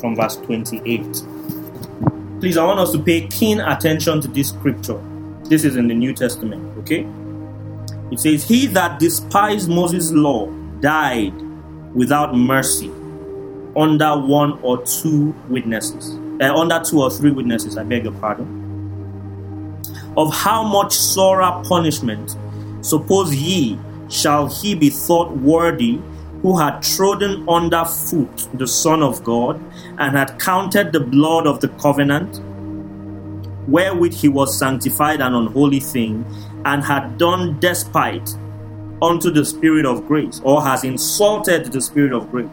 from 0.00 0.16
verse 0.16 0.34
twenty-eight. 0.34 1.22
Please, 2.40 2.56
I 2.56 2.64
want 2.64 2.80
us 2.80 2.90
to 2.90 2.98
pay 2.98 3.28
keen 3.28 3.60
attention 3.60 4.20
to 4.22 4.26
this 4.26 4.48
scripture. 4.48 5.00
This 5.44 5.62
is 5.64 5.76
in 5.76 5.86
the 5.86 5.94
New 5.94 6.12
Testament. 6.12 6.76
Okay, 6.78 7.06
it 8.10 8.18
says, 8.18 8.42
"He 8.42 8.66
that 8.66 8.98
despised 8.98 9.70
Moses' 9.70 10.10
law 10.10 10.48
died." 10.80 11.43
Without 11.94 12.34
mercy 12.36 12.90
under 13.76 14.16
one 14.16 14.58
or 14.62 14.84
two 14.84 15.34
witnesses, 15.48 16.18
uh, 16.40 16.54
under 16.54 16.80
two 16.80 17.00
or 17.02 17.10
three 17.10 17.30
witnesses, 17.30 17.76
I 17.76 17.84
beg 17.84 18.04
your 18.04 18.12
pardon, 18.14 18.62
of 20.16 20.34
how 20.34 20.62
much 20.64 20.94
sorer 20.94 21.62
punishment, 21.68 22.36
suppose 22.82 23.34
ye, 23.34 23.78
shall 24.08 24.48
he 24.48 24.74
be 24.74 24.90
thought 24.90 25.36
worthy 25.38 26.00
who 26.42 26.58
had 26.58 26.82
trodden 26.82 27.48
under 27.48 27.84
foot 27.84 28.48
the 28.54 28.66
Son 28.66 29.02
of 29.02 29.24
God, 29.24 29.60
and 29.98 30.14
had 30.14 30.38
counted 30.38 30.92
the 30.92 31.00
blood 31.00 31.46
of 31.46 31.60
the 31.60 31.68
covenant, 31.68 32.38
wherewith 33.66 34.12
he 34.12 34.28
was 34.28 34.58
sanctified 34.58 35.22
an 35.22 35.34
unholy 35.34 35.80
thing, 35.80 36.24
and 36.66 36.84
had 36.84 37.16
done 37.16 37.58
despite 37.60 38.36
unto 39.02 39.30
the 39.30 39.44
Spirit 39.44 39.86
of 39.86 40.06
grace, 40.06 40.40
or 40.44 40.62
has 40.62 40.84
insulted 40.84 41.72
the 41.72 41.80
Spirit 41.80 42.12
of 42.12 42.30
grace. 42.30 42.48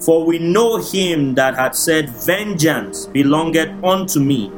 For 0.00 0.24
we 0.24 0.38
know 0.38 0.76
him 0.76 1.34
that 1.34 1.54
had 1.54 1.74
said, 1.74 2.10
Vengeance 2.10 3.06
belongeth 3.06 3.82
unto 3.82 4.20
me, 4.20 4.52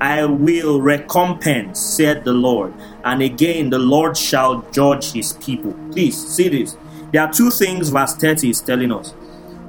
I 0.00 0.24
will 0.24 0.80
recompense, 0.80 1.78
said 1.78 2.24
the 2.24 2.32
Lord. 2.32 2.72
And 3.04 3.22
again, 3.22 3.70
the 3.70 3.78
Lord 3.78 4.16
shall 4.16 4.62
judge 4.72 5.12
his 5.12 5.34
people. 5.34 5.74
Please 5.92 6.16
see 6.16 6.48
this. 6.48 6.76
There 7.12 7.22
are 7.22 7.32
two 7.32 7.50
things 7.50 7.90
verse 7.90 8.14
30 8.14 8.50
is 8.50 8.60
telling 8.60 8.92
us. 8.92 9.14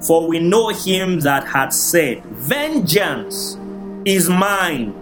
For 0.07 0.27
we 0.27 0.39
know 0.39 0.69
him 0.69 1.19
that 1.21 1.45
had 1.47 1.73
said, 1.73 2.23
Vengeance 2.25 3.57
is 4.05 4.29
mine, 4.29 4.95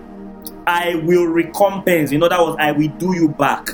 I 0.68 0.96
will 0.96 1.26
recompense. 1.26 2.12
In 2.12 2.22
other 2.24 2.44
words, 2.44 2.58
I 2.60 2.72
will 2.72 2.90
do 2.90 3.16
you 3.16 3.30
back. 3.30 3.70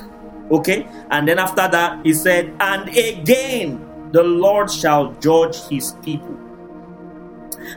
Okay? 0.51 0.87
And 1.09 1.27
then 1.27 1.39
after 1.39 1.67
that, 1.67 2.05
he 2.05 2.13
said, 2.13 2.53
And 2.59 2.89
again 2.89 4.11
the 4.11 4.23
Lord 4.23 4.71
shall 4.71 5.11
judge 5.13 5.57
his 5.67 5.93
people. 6.03 6.39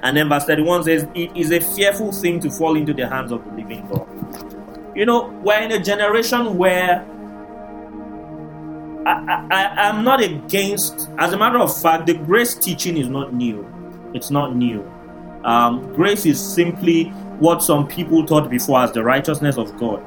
And 0.02 0.16
then 0.16 0.28
verse 0.28 0.44
31 0.44 0.84
says, 0.84 1.08
It 1.14 1.36
is 1.36 1.50
a 1.50 1.60
fearful 1.60 2.12
thing 2.12 2.40
to 2.40 2.50
fall 2.50 2.76
into 2.76 2.92
the 2.92 3.08
hands 3.08 3.32
of 3.32 3.44
the 3.44 3.50
living 3.52 3.86
God. 3.88 4.06
You 4.96 5.06
know, 5.06 5.28
we're 5.42 5.60
in 5.60 5.72
a 5.72 5.82
generation 5.82 6.56
where 6.56 7.06
I, 9.06 9.70
I'm 9.78 10.04
not 10.04 10.22
against, 10.22 11.08
as 11.18 11.32
a 11.32 11.38
matter 11.38 11.58
of 11.58 11.76
fact, 11.80 12.06
the 12.06 12.14
grace 12.14 12.54
teaching 12.54 12.98
is 12.98 13.08
not 13.08 13.32
new. 13.32 13.66
It's 14.12 14.30
not 14.30 14.54
new. 14.54 14.82
Um, 15.44 15.94
grace 15.94 16.26
is 16.26 16.40
simply 16.40 17.04
what 17.40 17.62
some 17.62 17.86
people 17.86 18.26
taught 18.26 18.50
before 18.50 18.80
as 18.80 18.92
the 18.92 19.02
righteousness 19.02 19.56
of 19.56 19.76
God 19.78 20.04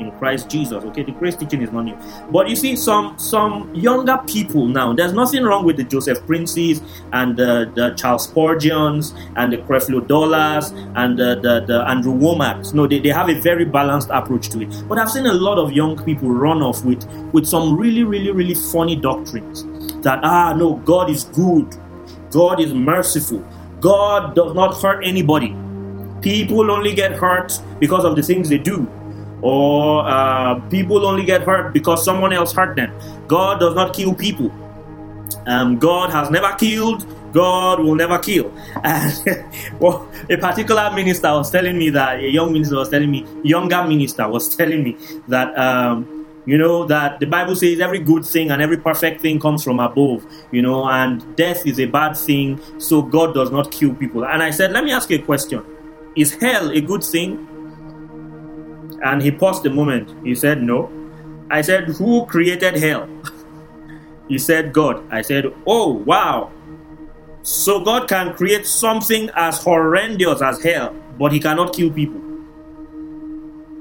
in 0.00 0.10
Christ 0.12 0.48
Jesus. 0.48 0.82
Okay, 0.84 1.02
the 1.02 1.12
grace 1.12 1.36
teaching 1.36 1.62
is 1.62 1.70
not 1.70 1.82
new. 1.82 1.96
But 2.30 2.48
you 2.48 2.56
see, 2.56 2.74
some 2.76 3.18
some 3.18 3.72
younger 3.74 4.18
people 4.26 4.66
now, 4.66 4.92
there's 4.92 5.12
nothing 5.12 5.44
wrong 5.44 5.64
with 5.64 5.76
the 5.76 5.84
Joseph 5.84 6.24
Princes 6.26 6.80
and 7.12 7.36
the, 7.36 7.70
the 7.74 7.90
Charles 7.90 8.24
Spurgeons 8.24 9.14
and 9.36 9.52
the 9.52 9.58
Creflo 9.58 10.06
Dollars 10.06 10.70
and 10.96 11.18
the, 11.18 11.38
the, 11.40 11.64
the 11.66 11.84
Andrew 11.88 12.14
Wommacks. 12.14 12.72
No, 12.74 12.86
they, 12.86 12.98
they 12.98 13.10
have 13.10 13.28
a 13.28 13.38
very 13.40 13.64
balanced 13.64 14.08
approach 14.10 14.48
to 14.50 14.62
it. 14.62 14.88
But 14.88 14.98
I've 14.98 15.10
seen 15.10 15.26
a 15.26 15.32
lot 15.32 15.58
of 15.58 15.72
young 15.72 16.02
people 16.04 16.30
run 16.30 16.62
off 16.62 16.84
with, 16.84 17.04
with 17.32 17.46
some 17.46 17.76
really, 17.76 18.04
really, 18.04 18.30
really 18.30 18.54
funny 18.54 18.96
doctrines 18.96 19.64
that, 20.02 20.20
ah, 20.22 20.54
no, 20.54 20.76
God 20.76 21.10
is 21.10 21.24
good, 21.24 21.74
God 22.30 22.60
is 22.60 22.72
merciful, 22.72 23.46
God 23.80 24.34
does 24.34 24.54
not 24.54 24.80
hurt 24.80 25.04
anybody. 25.04 25.54
People 26.22 26.70
only 26.70 26.94
get 26.94 27.12
hurt 27.12 27.60
because 27.78 28.04
of 28.04 28.14
the 28.14 28.22
things 28.22 28.48
they 28.48 28.58
do. 28.58 28.88
Or 29.42 30.06
uh, 30.06 30.60
people 30.68 31.06
only 31.06 31.24
get 31.24 31.42
hurt 31.42 31.72
because 31.72 32.04
someone 32.04 32.32
else 32.32 32.52
hurt 32.52 32.76
them. 32.76 32.92
God 33.26 33.60
does 33.60 33.74
not 33.74 33.94
kill 33.94 34.14
people. 34.14 34.52
Um, 35.46 35.78
God 35.78 36.10
has 36.10 36.30
never 36.30 36.52
killed. 36.56 37.06
God 37.32 37.80
will 37.80 37.94
never 37.94 38.18
kill. 38.18 38.52
And 38.82 39.12
well, 39.80 40.08
a 40.28 40.36
particular 40.36 40.90
minister 40.92 41.30
was 41.32 41.50
telling 41.50 41.78
me 41.78 41.90
that 41.90 42.18
a 42.18 42.28
young 42.28 42.52
minister 42.52 42.76
was 42.76 42.88
telling 42.88 43.10
me, 43.10 43.26
younger 43.42 43.84
minister 43.84 44.28
was 44.28 44.54
telling 44.56 44.82
me 44.82 44.96
that 45.28 45.56
um, 45.56 46.26
you 46.46 46.56
know 46.56 46.86
that 46.86 47.20
the 47.20 47.26
bible 47.26 47.54
says 47.54 47.80
every 47.80 47.98
good 47.98 48.24
thing 48.24 48.50
and 48.50 48.62
every 48.62 48.78
perfect 48.78 49.20
thing 49.20 49.38
comes 49.38 49.62
from 49.62 49.78
above 49.78 50.24
you 50.50 50.62
know 50.62 50.88
and 50.88 51.36
death 51.36 51.66
is 51.66 51.78
a 51.78 51.84
bad 51.84 52.16
thing 52.16 52.58
so 52.78 53.02
god 53.02 53.34
does 53.34 53.50
not 53.50 53.70
kill 53.70 53.94
people 53.94 54.24
and 54.24 54.42
i 54.42 54.50
said 54.50 54.72
let 54.72 54.82
me 54.82 54.90
ask 54.90 55.10
you 55.10 55.18
a 55.18 55.22
question 55.22 55.62
is 56.16 56.34
hell 56.34 56.70
a 56.70 56.80
good 56.80 57.04
thing? 57.04 57.46
And 59.02 59.22
he 59.22 59.30
paused 59.30 59.64
a 59.66 59.70
moment. 59.70 60.14
He 60.24 60.34
said, 60.34 60.62
No. 60.62 60.90
I 61.50 61.62
said, 61.62 61.84
Who 61.84 62.26
created 62.26 62.76
hell? 62.76 63.08
he 64.28 64.38
said, 64.38 64.72
God. 64.72 65.02
I 65.10 65.22
said, 65.22 65.46
Oh, 65.66 65.92
wow. 65.92 66.50
So 67.42 67.82
God 67.82 68.08
can 68.08 68.34
create 68.34 68.66
something 68.66 69.30
as 69.34 69.62
horrendous 69.62 70.42
as 70.42 70.62
hell, 70.62 70.94
but 71.18 71.32
he 71.32 71.40
cannot 71.40 71.74
kill 71.74 71.90
people. 71.90 72.20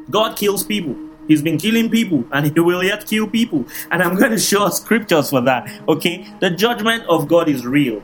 God 0.10 0.38
kills 0.38 0.64
people. 0.64 0.96
He's 1.28 1.44
been 1.44 1.60
killing 1.60 1.90
people 1.90 2.24
and 2.32 2.48
he 2.48 2.60
will 2.60 2.84
yet 2.84 3.06
kill 3.06 3.28
people. 3.28 3.66
And 3.92 4.02
I'm 4.02 4.16
going 4.16 4.32
to 4.32 4.40
show 4.40 4.68
scriptures 4.70 5.30
for 5.30 5.42
that. 5.42 5.70
Okay? 5.88 6.28
The 6.40 6.50
judgment 6.50 7.04
of 7.04 7.28
God 7.28 7.48
is 7.50 7.66
real. 7.66 8.02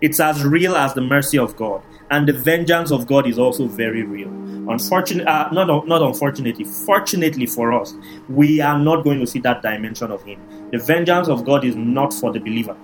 It's 0.00 0.18
as 0.18 0.42
real 0.44 0.74
as 0.74 0.94
the 0.94 1.02
mercy 1.02 1.38
of 1.38 1.54
God 1.56 1.82
and 2.10 2.28
the 2.28 2.32
vengeance 2.32 2.90
of 2.90 3.06
God 3.06 3.26
is 3.26 3.38
also 3.38 3.66
very 3.66 4.02
real. 4.02 4.28
Unfortunately, 4.68 5.26
uh, 5.26 5.50
not 5.52 5.86
not 5.86 6.02
unfortunately, 6.02 6.64
fortunately 6.64 7.46
for 7.46 7.72
us, 7.72 7.94
we 8.28 8.60
are 8.60 8.78
not 8.78 9.04
going 9.04 9.20
to 9.20 9.26
see 9.26 9.38
that 9.40 9.62
dimension 9.62 10.10
of 10.10 10.22
Him. 10.24 10.40
The 10.72 10.78
vengeance 10.78 11.28
of 11.28 11.44
God 11.44 11.64
is 11.64 11.76
not 11.76 12.12
for 12.12 12.32
the 12.32 12.40
believer, 12.40 12.76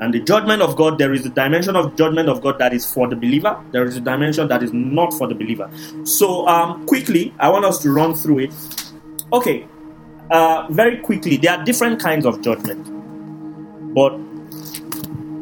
and 0.00 0.14
the 0.14 0.20
judgment 0.20 0.62
of 0.62 0.76
God. 0.76 0.98
There 0.98 1.12
is 1.12 1.26
a 1.26 1.30
dimension 1.30 1.76
of 1.76 1.94
judgment 1.96 2.28
of 2.28 2.40
God 2.40 2.58
that 2.58 2.72
is 2.72 2.90
for 2.90 3.06
the 3.06 3.16
believer. 3.16 3.62
There 3.70 3.84
is 3.84 3.96
a 3.96 4.00
dimension 4.00 4.48
that 4.48 4.62
is 4.62 4.72
not 4.72 5.12
for 5.12 5.26
the 5.26 5.34
believer. 5.34 5.70
So, 6.04 6.46
um, 6.48 6.86
quickly, 6.86 7.34
I 7.38 7.50
want 7.50 7.66
us 7.66 7.78
to 7.80 7.92
run 7.92 8.14
through 8.14 8.38
it. 8.40 8.54
Okay, 9.32 9.68
uh, 10.30 10.66
very 10.70 10.98
quickly, 10.98 11.36
there 11.36 11.58
are 11.58 11.64
different 11.64 12.00
kinds 12.00 12.24
of 12.24 12.40
judgment, 12.40 12.86
but 13.94 14.16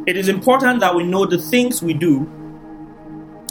it 0.08 0.16
is 0.16 0.26
important 0.26 0.80
that 0.80 0.94
we 0.94 1.04
know 1.04 1.26
the 1.26 1.36
things 1.36 1.82
we 1.82 1.92
do 1.92 2.22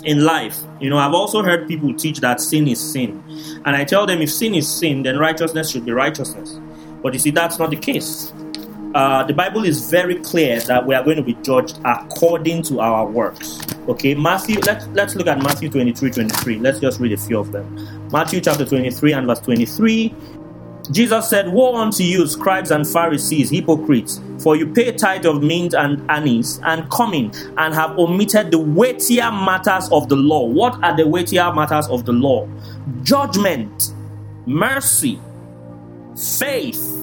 in 0.04 0.26
life. 0.26 0.58
You 0.80 0.90
know, 0.90 0.98
I've 0.98 1.14
also 1.14 1.44
heard 1.44 1.68
people 1.68 1.94
teach 1.94 2.20
that 2.22 2.42
sin 2.42 2.68
is 2.68 2.80
sin. 2.80 3.24
And 3.64 3.76
I 3.76 3.84
tell 3.84 4.08
them 4.08 4.24
if 4.24 4.32
sin 4.32 4.56
is 4.56 4.68
sin, 4.68 5.04
then 5.04 5.20
righteousness 5.20 5.70
should 5.70 5.86
be 5.86 5.92
righteousness. 5.92 6.60
But 7.04 7.14
you 7.14 7.20
see, 7.20 7.30
that's 7.30 7.60
not 7.60 7.70
the 7.70 7.76
case. 7.76 8.34
Uh, 8.96 9.24
the 9.24 9.34
Bible 9.34 9.66
is 9.66 9.92
very 9.92 10.16
clear 10.16 10.60
that 10.62 10.88
we 10.88 10.96
are 10.96 11.04
going 11.04 11.18
to 11.18 11.22
be 11.22 11.36
judged 11.44 11.78
according 11.86 12.64
to 12.64 12.80
our 12.80 13.06
works. 13.06 13.60
Okay, 13.88 14.16
Matthew, 14.16 14.60
let's, 14.62 14.88
let's 14.88 15.16
look 15.16 15.28
at 15.28 15.38
Matthew 15.38 15.70
23 15.70 16.10
23. 16.10 16.58
Let's 16.58 16.80
just 16.80 17.00
read 17.00 17.14
a 17.14 17.18
few 17.18 17.38
of 17.38 17.52
them. 17.52 18.10
Matthew 18.12 18.42
chapter 18.42 18.66
23 18.66 19.14
and 19.14 19.28
verse 19.28 19.42
23 19.42 20.16
Jesus 20.92 21.30
said, 21.30 21.50
Woe 21.50 21.76
unto 21.76 22.04
you, 22.04 22.28
scribes 22.28 22.72
and 22.72 22.88
Pharisees, 22.88 23.50
hypocrites, 23.50 24.22
for 24.40 24.56
you 24.56 24.68
pay 24.68 24.92
tithe 24.92 25.26
of 25.26 25.44
mint 25.44 25.74
and 25.74 26.10
anise, 26.10 26.60
and 26.64 26.90
cummin 26.90 27.36
and 27.58 27.74
have 27.74 27.98
omitted 27.98 28.52
the 28.52 28.60
weightier 28.60 29.32
matters 29.32 29.90
of 29.92 30.08
the 30.10 30.16
law. 30.16 30.46
What 30.46 30.82
are 30.84 30.96
the 30.96 31.08
weightier 31.08 31.52
matters 31.54 31.88
of 31.88 32.06
the 32.06 32.14
law? 32.14 32.48
Judgment, 33.04 33.94
mercy, 34.46 35.20
faith. 36.40 36.94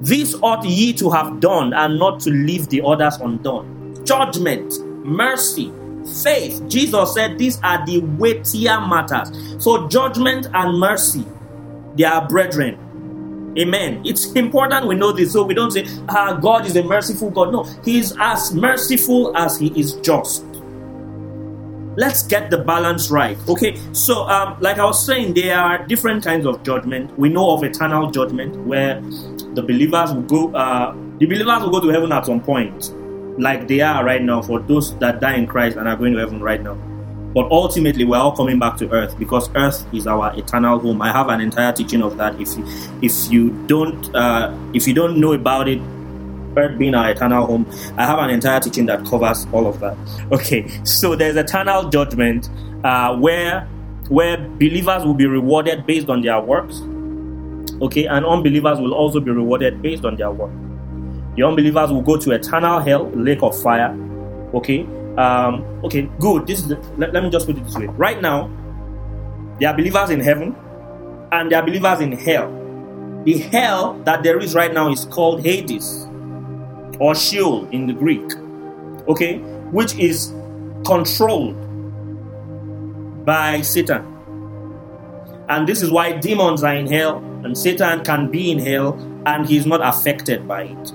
This 0.00 0.34
ought 0.42 0.64
ye 0.64 0.92
to 0.94 1.10
have 1.10 1.40
done, 1.40 1.72
and 1.72 1.98
not 1.98 2.20
to 2.20 2.30
leave 2.30 2.68
the 2.68 2.82
others 2.84 3.16
undone. 3.16 4.04
Judgment, 4.04 4.78
mercy, 5.04 5.72
faith. 6.22 6.62
Jesus 6.68 7.14
said 7.14 7.38
these 7.38 7.58
are 7.62 7.84
the 7.86 8.00
weightier 8.18 8.80
matters. 8.80 9.32
So, 9.62 9.88
judgment 9.88 10.46
and 10.52 10.78
mercy 10.78 11.24
they 11.96 12.04
are 12.04 12.26
brethren. 12.26 12.82
Amen. 13.58 14.02
It's 14.04 14.32
important 14.32 14.86
we 14.86 14.94
know 14.96 15.12
this 15.12 15.32
so 15.32 15.44
we 15.44 15.54
don't 15.54 15.70
say, 15.70 15.86
ah, 16.08 16.34
God 16.34 16.66
is 16.66 16.76
a 16.76 16.82
merciful 16.82 17.30
God. 17.30 17.52
No, 17.52 17.62
He 17.84 17.98
is 17.98 18.14
as 18.20 18.52
merciful 18.52 19.36
as 19.36 19.58
He 19.58 19.68
is 19.78 19.94
just. 19.94 20.44
Let's 21.98 22.22
get 22.22 22.50
the 22.50 22.58
balance 22.58 23.10
right. 23.10 23.38
Okay, 23.48 23.80
so 23.92 24.24
um, 24.28 24.58
like 24.60 24.78
I 24.78 24.84
was 24.84 25.04
saying, 25.04 25.32
there 25.32 25.58
are 25.58 25.86
different 25.86 26.22
kinds 26.22 26.44
of 26.44 26.62
judgment. 26.62 27.18
We 27.18 27.30
know 27.30 27.52
of 27.52 27.64
eternal 27.64 28.10
judgment 28.10 28.54
where 28.66 29.00
the 29.54 29.62
believers 29.62 30.12
will 30.12 30.22
go, 30.22 30.54
uh, 30.54 30.92
the 31.18 31.24
believers 31.24 31.62
will 31.62 31.70
go 31.70 31.80
to 31.80 31.88
heaven 31.88 32.12
at 32.12 32.26
some 32.26 32.42
point, 32.42 32.92
like 33.40 33.66
they 33.66 33.80
are 33.80 34.04
right 34.04 34.22
now 34.22 34.42
for 34.42 34.60
those 34.60 34.94
that 34.98 35.20
die 35.20 35.36
in 35.36 35.46
Christ 35.46 35.78
and 35.78 35.88
are 35.88 35.96
going 35.96 36.12
to 36.12 36.18
heaven 36.18 36.42
right 36.42 36.62
now. 36.62 36.76
But 37.36 37.52
ultimately, 37.52 38.06
we're 38.06 38.16
all 38.16 38.34
coming 38.34 38.58
back 38.58 38.78
to 38.78 38.90
earth 38.92 39.18
because 39.18 39.50
earth 39.54 39.86
is 39.92 40.06
our 40.06 40.34
eternal 40.38 40.78
home. 40.78 41.02
I 41.02 41.12
have 41.12 41.28
an 41.28 41.42
entire 41.42 41.70
teaching 41.70 42.00
of 42.00 42.16
that. 42.16 42.40
If 42.40 42.56
you, 42.56 42.64
if 43.02 43.30
you 43.30 43.50
don't 43.66 44.16
uh, 44.16 44.56
if 44.72 44.88
you 44.88 44.94
don't 44.94 45.20
know 45.20 45.34
about 45.34 45.68
it, 45.68 45.78
earth 46.56 46.78
being 46.78 46.94
our 46.94 47.10
eternal 47.10 47.44
home, 47.44 47.70
I 47.98 48.06
have 48.06 48.18
an 48.20 48.30
entire 48.30 48.58
teaching 48.60 48.86
that 48.86 49.04
covers 49.04 49.46
all 49.52 49.66
of 49.66 49.80
that. 49.80 49.98
Okay, 50.32 50.66
so 50.84 51.14
there's 51.14 51.36
eternal 51.36 51.90
judgment 51.90 52.48
uh, 52.84 53.14
where 53.18 53.68
where 54.08 54.38
believers 54.38 55.04
will 55.04 55.12
be 55.12 55.26
rewarded 55.26 55.84
based 55.84 56.08
on 56.08 56.22
their 56.22 56.40
works. 56.40 56.80
Okay, 57.82 58.06
and 58.06 58.24
unbelievers 58.24 58.78
will 58.78 58.94
also 58.94 59.20
be 59.20 59.30
rewarded 59.30 59.82
based 59.82 60.06
on 60.06 60.16
their 60.16 60.30
work. 60.30 60.52
The 61.36 61.42
unbelievers 61.42 61.90
will 61.90 62.00
go 62.00 62.16
to 62.16 62.30
eternal 62.30 62.80
hell, 62.80 63.10
lake 63.10 63.42
of 63.42 63.60
fire. 63.60 63.94
Okay, 64.54 64.86
um, 65.18 65.64
okay, 65.84 66.08
good. 66.20 66.46
This 66.46 66.60
is 66.60 66.68
the, 66.68 66.76
let, 66.98 67.12
let 67.12 67.22
me 67.22 67.30
just 67.30 67.46
put 67.46 67.56
it 67.56 67.64
this 67.64 67.76
way. 67.76 67.86
Right 67.86 68.20
now, 68.20 68.50
there 69.58 69.70
are 69.70 69.76
believers 69.76 70.10
in 70.10 70.20
heaven 70.20 70.54
and 71.32 71.50
there 71.50 71.60
are 71.60 71.66
believers 71.66 72.00
in 72.00 72.12
hell. 72.12 72.52
The 73.24 73.38
hell 73.38 73.94
that 74.04 74.22
there 74.22 74.38
is 74.38 74.54
right 74.54 74.72
now 74.72 74.90
is 74.90 75.06
called 75.06 75.42
Hades 75.42 76.06
or 77.00 77.14
Sheol 77.14 77.68
in 77.70 77.86
the 77.86 77.92
Greek, 77.92 78.30
okay, 79.08 79.38
which 79.70 79.98
is 79.98 80.32
controlled 80.84 81.56
by 83.24 83.62
Satan. 83.62 84.12
And 85.48 85.66
this 85.66 85.82
is 85.82 85.90
why 85.90 86.12
demons 86.12 86.62
are 86.62 86.74
in 86.74 86.86
hell 86.86 87.18
and 87.44 87.56
Satan 87.56 88.04
can 88.04 88.30
be 88.30 88.50
in 88.50 88.58
hell 88.58 88.94
and 89.26 89.46
he's 89.46 89.66
not 89.66 89.80
affected 89.82 90.46
by 90.46 90.64
it 90.64 90.92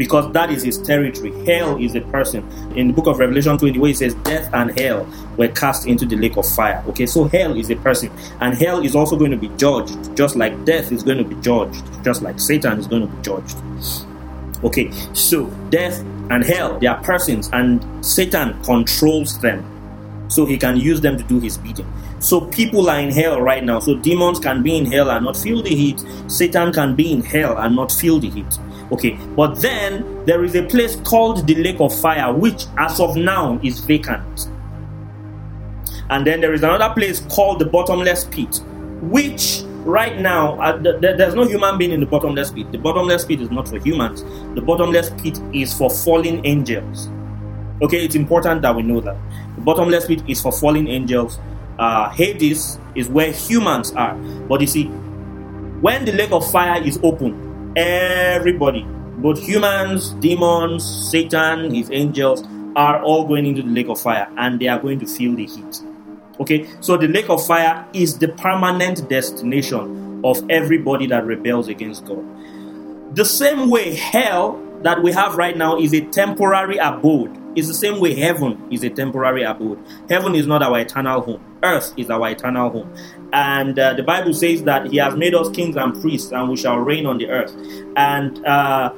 because 0.00 0.32
that 0.32 0.50
is 0.50 0.62
his 0.62 0.78
territory. 0.78 1.30
Hell 1.44 1.76
is 1.76 1.94
a 1.94 2.00
person. 2.00 2.42
In 2.74 2.86
the 2.86 2.94
book 2.94 3.06
of 3.06 3.18
Revelation 3.18 3.58
20, 3.58 3.78
where 3.78 3.90
it 3.90 3.98
says 3.98 4.14
death 4.14 4.48
and 4.54 4.70
hell 4.80 5.06
were 5.36 5.48
cast 5.48 5.86
into 5.86 6.06
the 6.06 6.16
lake 6.16 6.38
of 6.38 6.48
fire. 6.48 6.82
Okay, 6.88 7.04
so 7.04 7.24
hell 7.24 7.54
is 7.54 7.70
a 7.70 7.76
person, 7.76 8.10
and 8.40 8.56
hell 8.56 8.82
is 8.82 8.96
also 8.96 9.14
going 9.14 9.30
to 9.30 9.36
be 9.36 9.48
judged, 9.58 10.16
just 10.16 10.36
like 10.36 10.64
death 10.64 10.90
is 10.90 11.02
going 11.02 11.18
to 11.18 11.24
be 11.24 11.34
judged, 11.42 11.84
just 12.02 12.22
like 12.22 12.40
Satan 12.40 12.78
is 12.78 12.86
going 12.86 13.02
to 13.02 13.14
be 13.14 13.20
judged. 13.20 13.58
Okay, 14.64 14.90
so 15.12 15.44
death 15.68 16.00
and 16.30 16.44
hell, 16.44 16.78
they 16.78 16.86
are 16.86 17.02
persons, 17.02 17.50
and 17.52 17.84
Satan 18.02 18.58
controls 18.62 19.38
them. 19.40 19.62
So 20.28 20.46
he 20.46 20.56
can 20.56 20.78
use 20.78 21.02
them 21.02 21.18
to 21.18 21.24
do 21.24 21.40
his 21.40 21.58
bidding. 21.58 21.92
So 22.20 22.40
people 22.40 22.88
are 22.88 23.00
in 23.00 23.10
hell 23.10 23.42
right 23.42 23.62
now. 23.62 23.80
So 23.80 23.96
demons 23.96 24.38
can 24.38 24.62
be 24.62 24.78
in 24.78 24.86
hell 24.86 25.10
and 25.10 25.26
not 25.26 25.36
feel 25.36 25.60
the 25.60 25.74
heat. 25.74 26.02
Satan 26.28 26.72
can 26.72 26.94
be 26.94 27.12
in 27.12 27.22
hell 27.22 27.58
and 27.58 27.74
not 27.74 27.90
feel 27.90 28.18
the 28.18 28.30
heat. 28.30 28.46
Okay, 28.92 29.16
but 29.36 29.54
then 29.60 30.24
there 30.24 30.42
is 30.44 30.54
a 30.56 30.64
place 30.66 30.96
called 30.96 31.46
the 31.46 31.54
lake 31.54 31.80
of 31.80 31.94
fire, 32.00 32.32
which 32.32 32.64
as 32.76 32.98
of 32.98 33.16
now 33.16 33.60
is 33.62 33.78
vacant. 33.80 34.48
And 36.10 36.26
then 36.26 36.40
there 36.40 36.52
is 36.52 36.62
another 36.64 36.92
place 36.92 37.20
called 37.30 37.60
the 37.60 37.66
bottomless 37.66 38.24
pit, 38.24 38.60
which 39.02 39.62
right 39.84 40.18
now 40.18 40.60
uh, 40.60 40.72
th- 40.82 41.00
th- 41.00 41.16
there's 41.16 41.34
no 41.36 41.44
human 41.46 41.78
being 41.78 41.92
in 41.92 42.00
the 42.00 42.06
bottomless 42.06 42.50
pit. 42.50 42.70
The 42.72 42.78
bottomless 42.78 43.24
pit 43.24 43.40
is 43.40 43.50
not 43.50 43.68
for 43.68 43.78
humans, 43.78 44.24
the 44.54 44.60
bottomless 44.60 45.10
pit 45.22 45.38
is 45.54 45.72
for 45.72 45.88
fallen 45.88 46.44
angels. 46.44 47.08
Okay, 47.82 48.04
it's 48.04 48.16
important 48.16 48.62
that 48.62 48.74
we 48.74 48.82
know 48.82 49.00
that. 49.00 49.16
The 49.54 49.60
bottomless 49.62 50.06
pit 50.06 50.22
is 50.28 50.40
for 50.42 50.50
fallen 50.52 50.88
angels. 50.88 51.38
uh, 51.78 52.10
Hades 52.10 52.78
is 52.94 53.08
where 53.08 53.32
humans 53.32 53.92
are. 53.92 54.14
But 54.48 54.60
you 54.60 54.66
see, 54.66 54.84
when 55.80 56.04
the 56.04 56.12
lake 56.12 56.30
of 56.32 56.48
fire 56.50 56.82
is 56.82 56.98
open, 57.02 57.49
everybody, 57.76 58.84
both 59.18 59.40
humans, 59.40 60.10
demons, 60.20 61.10
Satan, 61.10 61.74
his 61.74 61.90
angels, 61.90 62.42
are 62.76 63.02
all 63.02 63.26
going 63.26 63.46
into 63.46 63.62
the 63.62 63.68
lake 63.68 63.88
of 63.88 64.00
fire 64.00 64.28
and 64.36 64.60
they 64.60 64.68
are 64.68 64.78
going 64.78 64.98
to 65.00 65.06
feel 65.06 65.34
the 65.34 65.46
heat. 65.46 65.82
Okay, 66.40 66.68
so 66.80 66.96
the 66.96 67.08
lake 67.08 67.28
of 67.28 67.44
fire 67.44 67.86
is 67.92 68.18
the 68.18 68.28
permanent 68.28 69.08
destination 69.08 70.20
of 70.24 70.42
everybody 70.48 71.06
that 71.06 71.26
rebels 71.26 71.68
against 71.68 72.06
God. 72.06 72.24
The 73.14 73.24
same 73.24 73.68
way 73.68 73.94
hell 73.94 74.58
that 74.82 75.02
we 75.02 75.12
have 75.12 75.36
right 75.36 75.56
now 75.56 75.78
is 75.78 75.92
a 75.92 76.00
temporary 76.00 76.78
abode. 76.78 77.36
It's 77.56 77.68
the 77.68 77.74
same 77.74 78.00
way 78.00 78.14
heaven 78.14 78.66
is 78.70 78.84
a 78.84 78.90
temporary 78.90 79.42
abode. 79.42 79.78
Heaven 80.08 80.34
is 80.34 80.46
not 80.46 80.62
our 80.62 80.78
eternal 80.78 81.20
home. 81.20 81.44
Earth 81.62 81.92
is 81.96 82.08
our 82.08 82.30
eternal 82.30 82.70
home. 82.70 82.94
And 83.32 83.78
uh, 83.78 83.94
the 83.94 84.02
Bible 84.02 84.34
says 84.34 84.62
that 84.64 84.86
He 84.86 84.98
has 84.98 85.16
made 85.16 85.34
us 85.34 85.50
kings 85.50 85.76
and 85.76 86.00
priests, 86.00 86.32
and 86.32 86.48
we 86.48 86.56
shall 86.56 86.78
reign 86.78 87.06
on 87.06 87.18
the 87.18 87.28
earth. 87.28 87.54
And 87.96 88.44
uh, 88.46 88.92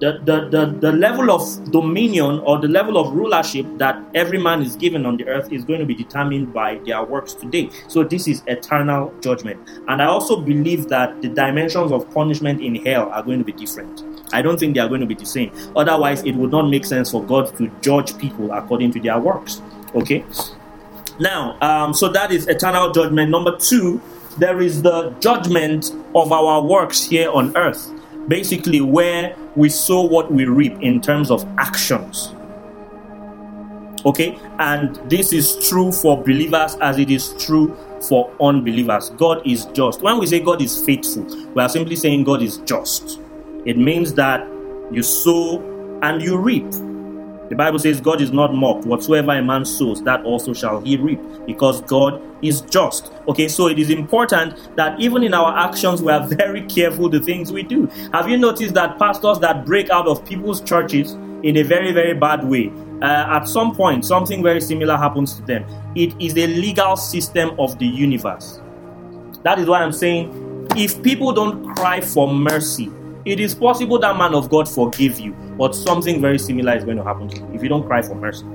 the, 0.00 0.18
the, 0.24 0.48
the, 0.48 0.66
the 0.80 0.92
level 0.92 1.30
of 1.30 1.70
dominion 1.70 2.40
or 2.40 2.58
the 2.58 2.68
level 2.68 2.96
of 2.96 3.12
rulership 3.12 3.66
that 3.76 4.02
every 4.14 4.38
man 4.38 4.62
is 4.62 4.74
given 4.76 5.04
on 5.04 5.18
the 5.18 5.26
earth 5.26 5.52
is 5.52 5.64
going 5.64 5.78
to 5.80 5.86
be 5.86 5.94
determined 5.94 6.52
by 6.54 6.78
their 6.86 7.04
works 7.04 7.34
today. 7.34 7.68
So 7.86 8.02
this 8.02 8.26
is 8.26 8.42
eternal 8.46 9.12
judgment. 9.20 9.68
And 9.88 10.00
I 10.00 10.06
also 10.06 10.40
believe 10.40 10.88
that 10.88 11.20
the 11.20 11.28
dimensions 11.28 11.92
of 11.92 12.10
punishment 12.12 12.62
in 12.62 12.76
hell 12.76 13.10
are 13.10 13.22
going 13.22 13.38
to 13.38 13.44
be 13.44 13.52
different. 13.52 14.19
I 14.32 14.42
don't 14.42 14.58
think 14.58 14.74
they 14.74 14.80
are 14.80 14.88
going 14.88 15.00
to 15.00 15.06
be 15.06 15.14
the 15.14 15.26
same. 15.26 15.52
Otherwise, 15.76 16.22
it 16.24 16.34
would 16.34 16.50
not 16.50 16.68
make 16.68 16.84
sense 16.84 17.10
for 17.10 17.22
God 17.24 17.56
to 17.58 17.70
judge 17.80 18.16
people 18.18 18.52
according 18.52 18.92
to 18.92 19.00
their 19.00 19.18
works. 19.18 19.62
Okay? 19.94 20.24
Now, 21.18 21.58
um, 21.60 21.94
so 21.94 22.08
that 22.08 22.30
is 22.32 22.46
eternal 22.48 22.92
judgment. 22.92 23.30
Number 23.30 23.56
two, 23.56 24.00
there 24.38 24.60
is 24.60 24.82
the 24.82 25.10
judgment 25.20 25.92
of 26.14 26.32
our 26.32 26.62
works 26.62 27.04
here 27.04 27.30
on 27.30 27.56
earth 27.56 27.90
basically 28.28 28.80
where 28.80 29.36
we 29.56 29.68
sow 29.68 30.02
what 30.02 30.32
we 30.32 30.44
reap 30.44 30.80
in 30.80 31.00
terms 31.00 31.30
of 31.30 31.44
actions. 31.58 32.32
Okay, 34.06 34.38
and 34.58 34.96
this 35.10 35.32
is 35.32 35.68
true 35.68 35.92
for 35.92 36.22
believers 36.22 36.74
as 36.76 36.98
it 36.98 37.10
is 37.10 37.34
true 37.44 37.76
for 38.08 38.32
unbelievers. 38.40 39.10
God 39.10 39.46
is 39.46 39.66
just. 39.66 40.00
When 40.00 40.18
we 40.18 40.26
say 40.26 40.40
God 40.40 40.62
is 40.62 40.82
faithful, 40.82 41.24
we 41.52 41.60
are 41.60 41.68
simply 41.68 41.96
saying 41.96 42.24
God 42.24 42.40
is 42.40 42.58
just. 42.58 43.20
It 43.66 43.76
means 43.76 44.14
that 44.14 44.46
you 44.90 45.02
sow 45.02 45.60
and 46.02 46.22
you 46.22 46.38
reap. 46.38 46.70
The 47.50 47.56
Bible 47.56 47.80
says 47.80 48.00
God 48.00 48.20
is 48.20 48.30
not 48.30 48.54
mocked. 48.54 48.86
Whatsoever 48.86 49.32
a 49.32 49.42
man 49.42 49.64
sows, 49.64 50.02
that 50.04 50.24
also 50.24 50.54
shall 50.54 50.80
he 50.80 50.96
reap, 50.96 51.20
because 51.46 51.82
God 51.82 52.22
is 52.42 52.60
just. 52.62 53.12
Okay, 53.26 53.48
so 53.48 53.66
it 53.66 53.78
is 53.78 53.90
important 53.90 54.76
that 54.76 54.98
even 55.00 55.24
in 55.24 55.34
our 55.34 55.58
actions, 55.58 56.00
we 56.00 56.12
are 56.12 56.24
very 56.36 56.62
careful 56.66 57.08
the 57.08 57.20
things 57.20 57.52
we 57.52 57.64
do. 57.64 57.86
Have 58.12 58.28
you 58.28 58.36
noticed 58.36 58.74
that 58.74 58.98
pastors 59.00 59.40
that 59.40 59.66
break 59.66 59.90
out 59.90 60.06
of 60.06 60.24
people's 60.24 60.60
churches 60.60 61.12
in 61.42 61.56
a 61.56 61.62
very, 61.62 61.90
very 61.90 62.14
bad 62.14 62.44
way, 62.44 62.70
uh, 63.02 63.26
at 63.36 63.48
some 63.48 63.74
point, 63.74 64.04
something 64.04 64.44
very 64.44 64.60
similar 64.60 64.96
happens 64.96 65.34
to 65.34 65.42
them? 65.42 65.66
It 65.96 66.14
is 66.20 66.36
a 66.38 66.46
legal 66.46 66.96
system 66.96 67.58
of 67.58 67.78
the 67.80 67.86
universe. 67.86 68.60
That 69.42 69.58
is 69.58 69.66
why 69.66 69.82
I'm 69.82 69.92
saying 69.92 70.68
if 70.76 71.02
people 71.02 71.32
don't 71.32 71.74
cry 71.74 72.00
for 72.00 72.32
mercy, 72.32 72.92
it 73.24 73.40
is 73.40 73.54
possible 73.54 73.98
that 73.98 74.16
man 74.16 74.34
of 74.34 74.48
God 74.48 74.68
forgive 74.68 75.20
you, 75.20 75.32
but 75.58 75.74
something 75.74 76.20
very 76.20 76.38
similar 76.38 76.74
is 76.74 76.84
going 76.84 76.96
to 76.96 77.04
happen 77.04 77.28
to 77.28 77.36
you 77.36 77.50
if 77.52 77.62
you 77.62 77.68
don't 77.68 77.86
cry 77.86 78.02
for 78.02 78.14
mercy. 78.14 78.46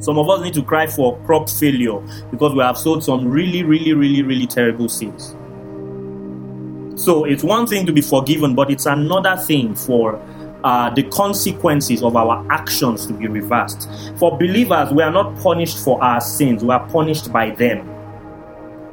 Some 0.00 0.18
of 0.18 0.28
us 0.28 0.42
need 0.42 0.54
to 0.54 0.62
cry 0.62 0.86
for 0.86 1.18
crop 1.24 1.48
failure 1.48 2.00
because 2.30 2.54
we 2.54 2.60
have 2.60 2.76
sowed 2.76 3.04
some 3.04 3.28
really, 3.28 3.62
really, 3.62 3.92
really, 3.92 4.22
really 4.22 4.46
terrible 4.46 4.88
seeds. 4.88 5.36
So 6.96 7.24
it's 7.24 7.42
one 7.42 7.66
thing 7.66 7.86
to 7.86 7.92
be 7.92 8.00
forgiven, 8.00 8.54
but 8.54 8.70
it's 8.70 8.86
another 8.86 9.36
thing 9.36 9.74
for 9.74 10.20
uh, 10.64 10.90
the 10.90 11.02
consequences 11.04 12.02
of 12.02 12.16
our 12.16 12.46
actions 12.50 13.06
to 13.06 13.12
be 13.12 13.26
reversed. 13.26 13.88
For 14.16 14.36
believers, 14.36 14.92
we 14.92 15.02
are 15.02 15.10
not 15.10 15.36
punished 15.38 15.82
for 15.84 16.02
our 16.02 16.20
sins, 16.20 16.62
we 16.62 16.70
are 16.70 16.86
punished 16.88 17.32
by 17.32 17.50
them. 17.50 17.88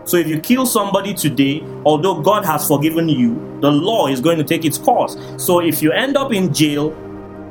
So 0.09 0.17
if 0.17 0.27
you 0.27 0.39
kill 0.39 0.65
somebody 0.65 1.13
today, 1.13 1.61
although 1.85 2.19
God 2.19 2.43
has 2.43 2.67
forgiven 2.67 3.07
you, 3.07 3.35
the 3.61 3.69
law 3.69 4.07
is 4.07 4.19
going 4.21 4.39
to 4.39 4.43
take 4.43 4.65
its 4.65 4.75
course. 4.75 5.15
So 5.37 5.59
if 5.59 5.83
you 5.83 5.91
end 5.91 6.17
up 6.17 6.33
in 6.33 6.51
jail, 6.51 6.97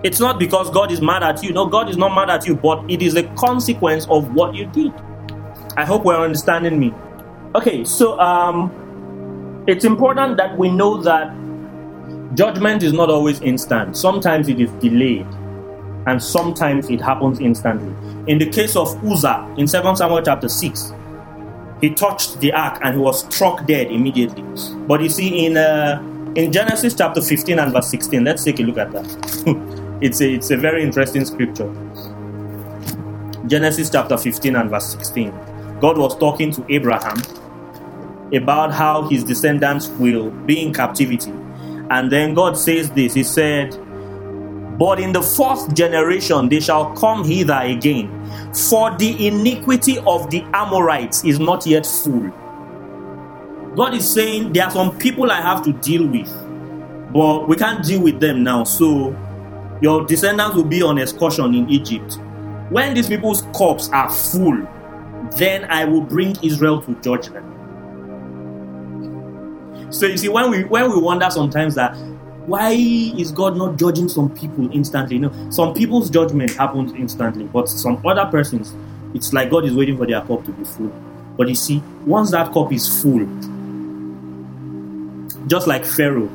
it's 0.02 0.18
not 0.18 0.40
because 0.40 0.68
God 0.72 0.90
is 0.90 1.00
mad 1.00 1.22
at 1.22 1.40
you. 1.40 1.52
No, 1.52 1.66
God 1.66 1.88
is 1.88 1.96
not 1.96 2.16
mad 2.16 2.30
at 2.30 2.48
you, 2.48 2.56
but 2.56 2.84
it 2.90 3.00
is 3.00 3.14
a 3.14 3.22
consequence 3.34 4.08
of 4.08 4.34
what 4.34 4.56
you 4.56 4.66
did. 4.66 4.92
I 5.76 5.84
hope 5.84 6.04
we're 6.04 6.18
understanding 6.18 6.80
me. 6.80 6.92
Okay, 7.54 7.84
so 7.84 8.18
um, 8.18 9.64
it's 9.68 9.84
important 9.84 10.36
that 10.38 10.58
we 10.58 10.68
know 10.68 11.00
that 11.02 11.32
judgment 12.34 12.82
is 12.82 12.92
not 12.92 13.08
always 13.08 13.40
instant. 13.40 13.96
Sometimes 13.96 14.48
it 14.48 14.60
is 14.60 14.70
delayed, 14.80 15.28
and 16.08 16.20
sometimes 16.20 16.90
it 16.90 17.00
happens 17.00 17.38
instantly. 17.38 17.94
In 18.26 18.38
the 18.38 18.50
case 18.50 18.74
of 18.74 18.88
Uzzah 19.04 19.54
in 19.56 19.68
2 19.68 19.94
Samuel 19.94 20.22
chapter 20.22 20.48
6, 20.48 20.92
he 21.80 21.90
touched 21.90 22.40
the 22.40 22.52
ark 22.52 22.80
and 22.82 22.96
he 22.96 23.00
was 23.00 23.24
struck 23.32 23.66
dead 23.66 23.90
immediately. 23.90 24.44
But 24.86 25.02
you 25.02 25.08
see, 25.08 25.46
in 25.46 25.56
uh, 25.56 26.02
in 26.34 26.52
Genesis 26.52 26.94
chapter 26.94 27.20
15 27.20 27.58
and 27.58 27.72
verse 27.72 27.88
16, 27.88 28.24
let's 28.24 28.44
take 28.44 28.60
a 28.60 28.62
look 28.62 28.78
at 28.78 28.92
that. 28.92 29.98
it's 30.00 30.20
a 30.20 30.34
it's 30.34 30.50
a 30.50 30.56
very 30.56 30.82
interesting 30.82 31.24
scripture. 31.24 31.72
Genesis 33.46 33.88
chapter 33.90 34.18
15 34.18 34.56
and 34.56 34.70
verse 34.70 34.92
16. 34.92 35.32
God 35.80 35.96
was 35.96 36.18
talking 36.18 36.50
to 36.52 36.64
Abraham 36.68 37.22
about 38.34 38.74
how 38.74 39.08
his 39.08 39.24
descendants 39.24 39.88
will 39.88 40.30
be 40.30 40.60
in 40.60 40.74
captivity. 40.74 41.32
And 41.90 42.12
then 42.12 42.34
God 42.34 42.58
says 42.58 42.90
this 42.90 43.14
He 43.14 43.22
said, 43.22 43.70
But 44.78 45.00
in 45.00 45.12
the 45.12 45.22
fourth 45.22 45.72
generation 45.74 46.48
they 46.48 46.60
shall 46.60 46.92
come 46.94 47.24
hither 47.24 47.60
again 47.62 48.17
for 48.54 48.96
the 48.96 49.26
iniquity 49.26 49.98
of 50.06 50.30
the 50.30 50.42
Amorites 50.54 51.24
is 51.24 51.38
not 51.38 51.66
yet 51.66 51.86
full. 51.86 52.30
God 53.76 53.94
is 53.94 54.12
saying 54.12 54.52
there 54.52 54.64
are 54.64 54.70
some 54.70 54.96
people 54.98 55.30
I 55.30 55.40
have 55.40 55.62
to 55.64 55.72
deal 55.72 56.06
with, 56.06 56.32
but 57.12 57.48
we 57.48 57.56
can't 57.56 57.84
deal 57.84 58.02
with 58.02 58.20
them 58.20 58.42
now. 58.42 58.64
So 58.64 59.16
your 59.80 60.04
descendants 60.04 60.56
will 60.56 60.64
be 60.64 60.82
on 60.82 60.98
excursion 60.98 61.54
in 61.54 61.68
Egypt. 61.70 62.18
When 62.70 62.94
these 62.94 63.08
people's 63.08 63.42
corpses 63.52 63.90
are 63.90 64.10
full, 64.10 64.66
then 65.36 65.64
I 65.70 65.84
will 65.84 66.00
bring 66.00 66.36
Israel 66.42 66.82
to 66.82 66.94
judgment. 67.00 67.46
So 69.94 70.06
you 70.06 70.16
see, 70.16 70.28
when 70.28 70.50
we 70.50 70.64
when 70.64 70.90
we 70.90 71.00
wonder 71.00 71.30
sometimes 71.30 71.74
that 71.76 71.96
why 72.48 72.70
is 72.72 73.30
God 73.30 73.56
not 73.56 73.76
judging 73.76 74.08
some 74.08 74.30
people 74.34 74.72
instantly? 74.72 75.16
You 75.16 75.22
know, 75.22 75.50
some 75.50 75.74
people's 75.74 76.08
judgment 76.08 76.50
happens 76.52 76.92
instantly, 76.92 77.44
but 77.44 77.68
some 77.68 78.04
other 78.06 78.24
persons, 78.30 78.74
it's 79.14 79.32
like 79.32 79.50
God 79.50 79.66
is 79.66 79.74
waiting 79.74 79.98
for 79.98 80.06
their 80.06 80.20
cup 80.22 80.44
to 80.46 80.52
be 80.52 80.64
full. 80.64 80.92
But 81.36 81.48
you 81.48 81.54
see, 81.54 81.82
once 82.06 82.30
that 82.30 82.52
cup 82.52 82.72
is 82.72 83.02
full, 83.02 83.26
just 85.46 85.66
like 85.66 85.84
Pharaoh, 85.84 86.30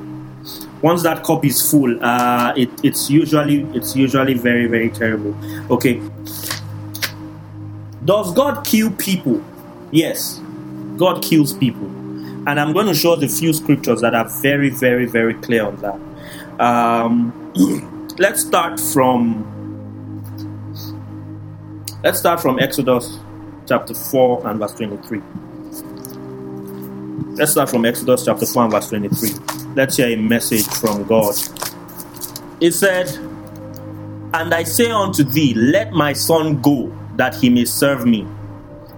once 0.81 1.01
that 1.03 1.23
cup 1.23 1.43
is 1.45 1.69
full, 1.69 2.03
uh, 2.03 2.53
it, 2.55 2.69
it's 2.83 3.09
usually 3.09 3.61
it's 3.75 3.95
usually 3.95 4.35
very 4.35 4.67
very 4.67 4.89
terrible. 4.89 5.35
Okay. 5.71 6.01
Does 8.05 8.33
God 8.33 8.65
kill 8.65 8.91
people? 8.91 9.43
Yes, 9.91 10.39
God 10.97 11.23
kills 11.23 11.53
people. 11.53 12.02
And 12.45 12.59
I'm 12.59 12.73
going 12.73 12.87
to 12.87 12.93
show 12.93 13.15
the 13.15 13.29
few 13.29 13.53
scriptures 13.53 14.01
that 14.01 14.13
are 14.13 14.27
very, 14.27 14.69
very, 14.69 15.05
very 15.05 15.33
clear 15.35 15.65
on 15.65 15.77
that. 15.77 16.61
Um, 16.61 18.09
let's 18.17 18.41
start 18.41 18.79
from 18.79 19.49
let's 22.03 22.19
start 22.19 22.41
from 22.41 22.59
Exodus 22.59 23.17
chapter 23.65 23.93
4 23.93 24.47
and 24.47 24.59
verse 24.59 24.73
23. 24.73 25.21
Let's 27.35 27.53
start 27.53 27.69
from 27.69 27.85
Exodus 27.85 28.25
chapter 28.25 28.45
4 28.45 28.63
and 28.63 28.71
verse 28.73 28.89
23. 28.89 29.29
Let's 29.75 29.95
hear 29.95 30.07
a 30.07 30.17
message 30.17 30.67
from 30.67 31.05
God. 31.05 31.35
It 32.59 32.73
said, 32.73 33.09
And 34.33 34.53
I 34.53 34.63
say 34.63 34.91
unto 34.91 35.23
thee, 35.23 35.53
Let 35.53 35.93
my 35.93 36.11
son 36.11 36.61
go, 36.61 36.93
that 37.15 37.35
he 37.35 37.49
may 37.49 37.63
serve 37.63 38.05
me. 38.05 38.27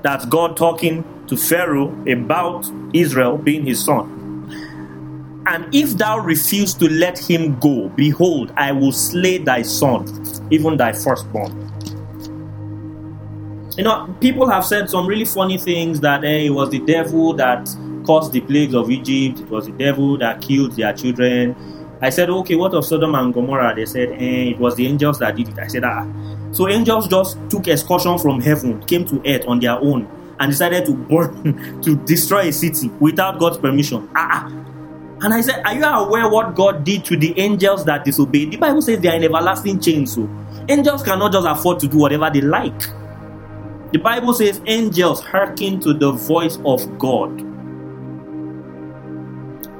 That's 0.01 0.25
God 0.25 0.57
talking 0.57 1.03
to 1.27 1.37
Pharaoh 1.37 1.89
about 2.07 2.69
Israel 2.93 3.37
being 3.37 3.65
his 3.65 3.83
son. 3.83 4.15
And 5.47 5.73
if 5.73 5.91
thou 5.91 6.17
refuse 6.17 6.73
to 6.75 6.89
let 6.89 7.19
him 7.19 7.59
go, 7.59 7.89
behold, 7.89 8.51
I 8.57 8.71
will 8.71 8.91
slay 8.91 9.37
thy 9.37 9.61
son, 9.61 10.07
even 10.49 10.77
thy 10.77 10.91
firstborn. 10.91 11.61
You 13.77 13.83
know, 13.83 14.15
people 14.21 14.49
have 14.49 14.65
said 14.65 14.89
some 14.89 15.05
really 15.05 15.25
funny 15.25 15.57
things 15.57 15.99
that 15.99 16.23
hey, 16.23 16.47
it 16.47 16.49
was 16.49 16.69
the 16.69 16.79
devil 16.79 17.33
that 17.33 17.69
caused 18.05 18.31
the 18.31 18.41
plagues 18.41 18.73
of 18.73 18.89
Egypt, 18.89 19.41
it 19.41 19.49
was 19.49 19.65
the 19.65 19.73
devil 19.73 20.17
that 20.17 20.41
killed 20.41 20.75
their 20.75 20.93
children. 20.93 21.55
I 22.01 22.09
said, 22.09 22.29
okay, 22.29 22.55
what 22.55 22.73
of 22.73 22.85
Sodom 22.85 23.15
and 23.15 23.33
Gomorrah? 23.33 23.75
They 23.75 23.85
said, 23.85 24.11
eh, 24.13 24.51
it 24.51 24.59
was 24.59 24.75
the 24.75 24.87
angels 24.87 25.19
that 25.19 25.35
did 25.35 25.49
it. 25.49 25.59
I 25.59 25.67
said, 25.67 25.83
ah. 25.83 26.07
So 26.51 26.69
angels 26.69 27.07
just 27.07 27.37
took 27.49 27.67
excursion 27.67 28.17
from 28.17 28.41
heaven, 28.41 28.83
came 28.85 29.05
to 29.05 29.21
earth 29.25 29.45
on 29.47 29.59
their 29.59 29.77
own 29.79 30.07
and 30.39 30.51
decided 30.51 30.85
to 30.85 30.93
burn, 30.93 31.81
to 31.83 31.95
destroy 32.05 32.47
a 32.47 32.53
city 32.53 32.89
without 32.99 33.39
God's 33.39 33.57
permission. 33.57 34.09
Ah, 34.15 34.47
ah. 34.47 34.65
And 35.21 35.33
I 35.33 35.41
said, 35.41 35.61
Are 35.65 35.73
you 35.73 35.83
aware 35.83 36.29
what 36.29 36.55
God 36.55 36.83
did 36.83 37.05
to 37.05 37.17
the 37.17 37.37
angels 37.39 37.85
that 37.85 38.03
disobeyed? 38.05 38.51
The 38.51 38.57
Bible 38.57 38.81
says 38.81 38.99
they 38.99 39.09
are 39.09 39.15
in 39.15 39.23
everlasting 39.23 39.79
chains. 39.79 40.13
So 40.13 40.29
angels 40.67 41.03
cannot 41.03 41.31
just 41.31 41.47
afford 41.47 41.79
to 41.79 41.87
do 41.87 41.97
whatever 41.97 42.29
they 42.29 42.41
like. 42.41 42.79
The 43.91 43.99
Bible 43.99 44.33
says 44.33 44.61
angels 44.65 45.23
hearken 45.23 45.79
to 45.81 45.93
the 45.93 46.11
voice 46.11 46.57
of 46.65 46.99
God. 46.99 47.39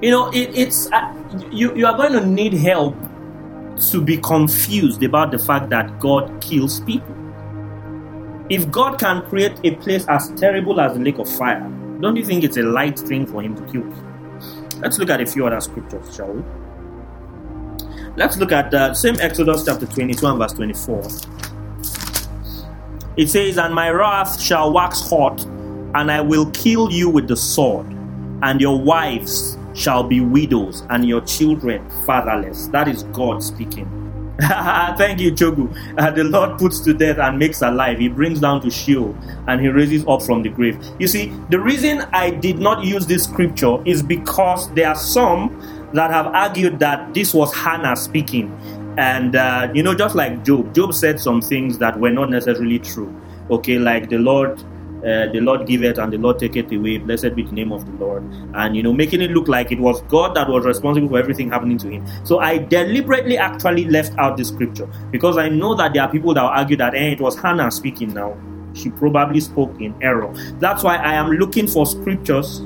You 0.01 0.11
know, 0.11 0.29
it, 0.31 0.55
it's 0.55 0.91
uh, 0.91 1.13
you, 1.51 1.75
you 1.75 1.85
are 1.85 1.97
going 1.97 2.13
to 2.13 2.25
need 2.25 2.53
help 2.53 2.95
to 3.91 4.01
be 4.01 4.17
confused 4.17 5.03
about 5.03 5.31
the 5.31 5.39
fact 5.39 5.69
that 5.69 5.99
God 5.99 6.41
kills 6.41 6.79
people. 6.81 7.15
If 8.47 8.69
God 8.69 8.99
can 8.99 9.23
create 9.23 9.59
a 9.63 9.75
place 9.77 10.05
as 10.07 10.29
terrible 10.39 10.79
as 10.79 10.93
the 10.93 10.99
lake 11.03 11.17
of 11.17 11.27
fire, 11.27 11.61
don't 11.99 12.15
you 12.15 12.23
think 12.23 12.43
it's 12.43 12.57
a 12.57 12.61
light 12.61 12.99
thing 12.99 13.25
for 13.25 13.41
Him 13.41 13.55
to 13.55 13.71
kill? 13.71 13.83
Let's 14.81 14.99
look 14.99 15.09
at 15.09 15.19
a 15.19 15.25
few 15.25 15.47
other 15.47 15.59
scriptures, 15.59 16.15
shall 16.15 16.31
we? 16.31 16.43
Let's 18.15 18.37
look 18.37 18.51
at 18.51 18.69
the 18.69 18.79
uh, 18.79 18.93
same 18.93 19.15
Exodus 19.19 19.65
chapter 19.65 19.87
22 19.87 20.27
and 20.27 20.37
verse 20.37 20.53
24. 20.53 21.07
It 23.17 23.29
says, 23.29 23.57
And 23.57 23.73
my 23.73 23.89
wrath 23.89 24.39
shall 24.39 24.71
wax 24.71 25.09
hot, 25.09 25.43
and 25.95 26.11
I 26.11 26.21
will 26.21 26.51
kill 26.51 26.91
you 26.91 27.09
with 27.09 27.27
the 27.27 27.35
sword, 27.35 27.87
and 28.43 28.61
your 28.61 28.79
wives 28.79 29.57
shall 29.73 30.03
be 30.03 30.21
widows, 30.21 30.83
and 30.91 31.03
your 31.07 31.21
children 31.21 31.89
fatherless. 32.05 32.67
That 32.67 32.87
is 32.87 33.03
God 33.05 33.41
speaking. 33.41 34.04
Thank 34.97 35.21
you, 35.21 35.31
Chogu. 35.31 35.73
Uh, 35.97 36.11
the 36.11 36.25
Lord 36.25 36.57
puts 36.57 36.81
to 36.81 36.93
death 36.93 37.19
and 37.19 37.39
makes 37.39 37.61
alive. 37.61 37.99
He 37.99 38.09
brings 38.09 38.41
down 38.41 38.59
to 38.61 38.69
Sheol 38.69 39.15
and 39.47 39.61
he 39.61 39.69
raises 39.69 40.05
up 40.07 40.23
from 40.23 40.43
the 40.43 40.49
grave. 40.49 40.77
You 40.99 41.07
see, 41.07 41.27
the 41.49 41.59
reason 41.59 42.01
I 42.11 42.31
did 42.31 42.59
not 42.59 42.83
use 42.83 43.07
this 43.07 43.23
scripture 43.23 43.81
is 43.85 44.03
because 44.03 44.69
there 44.73 44.89
are 44.89 44.95
some 44.95 45.89
that 45.93 46.11
have 46.11 46.27
argued 46.27 46.79
that 46.79 47.13
this 47.13 47.33
was 47.33 47.53
Hannah 47.55 47.95
speaking. 47.95 48.51
And, 48.97 49.37
uh, 49.37 49.69
you 49.73 49.83
know, 49.83 49.95
just 49.95 50.15
like 50.15 50.43
Job, 50.43 50.75
Job 50.75 50.93
said 50.93 51.19
some 51.19 51.41
things 51.41 51.77
that 51.77 51.97
were 51.97 52.11
not 52.11 52.29
necessarily 52.29 52.79
true. 52.79 53.15
Okay, 53.49 53.77
like 53.79 54.09
the 54.09 54.17
Lord 54.17 54.61
uh, 55.05 55.31
the 55.31 55.39
Lord 55.39 55.67
giveth 55.67 55.99
and 55.99 56.11
the 56.11 56.17
Lord 56.17 56.39
taketh 56.39 56.71
away. 56.71 56.97
Blessed 56.97 57.35
be 57.35 57.43
the 57.43 57.51
name 57.51 57.71
of 57.71 57.85
the 57.85 57.91
Lord. 58.03 58.23
And 58.55 58.75
you 58.75 58.81
know, 58.81 58.91
making 58.91 59.21
it 59.21 59.31
look 59.31 59.47
like 59.47 59.71
it 59.71 59.79
was 59.79 60.01
God 60.03 60.35
that 60.35 60.49
was 60.49 60.65
responsible 60.65 61.09
for 61.09 61.19
everything 61.19 61.51
happening 61.51 61.77
to 61.79 61.89
him. 61.89 62.05
So 62.23 62.39
I 62.39 62.57
deliberately 62.57 63.37
actually 63.37 63.85
left 63.85 64.17
out 64.17 64.37
the 64.37 64.45
scripture 64.45 64.89
because 65.11 65.37
I 65.37 65.49
know 65.49 65.75
that 65.75 65.93
there 65.93 66.01
are 66.01 66.11
people 66.11 66.33
that 66.33 66.41
will 66.41 66.49
argue 66.49 66.77
that 66.77 66.95
eh, 66.95 67.11
it 67.11 67.21
was 67.21 67.37
Hannah 67.37 67.69
speaking 67.71 68.13
now. 68.13 68.35
She 68.73 68.89
probably 68.89 69.39
spoke 69.39 69.79
in 69.79 69.95
error. 70.01 70.33
That's 70.59 70.83
why 70.83 70.97
I 70.97 71.13
am 71.13 71.31
looking 71.31 71.67
for 71.67 71.85
scriptures 71.85 72.61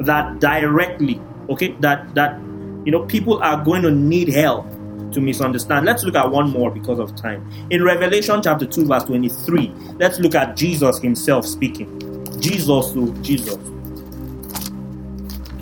that 0.00 0.40
directly, 0.40 1.20
okay, 1.48 1.76
that 1.80 2.14
that 2.16 2.38
you 2.84 2.90
know 2.90 3.06
people 3.06 3.38
are 3.42 3.62
going 3.64 3.82
to 3.82 3.90
need 3.90 4.28
help 4.28 4.66
to 5.14 5.20
misunderstand. 5.20 5.86
Let's 5.86 6.04
look 6.04 6.14
at 6.14 6.30
one 6.30 6.50
more 6.50 6.70
because 6.70 6.98
of 6.98 7.16
time. 7.16 7.48
In 7.70 7.82
Revelation 7.82 8.42
chapter 8.42 8.66
2, 8.66 8.86
verse 8.86 9.04
23, 9.04 9.72
let's 9.98 10.18
look 10.18 10.34
at 10.34 10.56
Jesus 10.56 10.98
himself 10.98 11.46
speaking. 11.46 12.00
Jesus, 12.40 12.92
who 12.92 13.14
Jesus, 13.22 13.56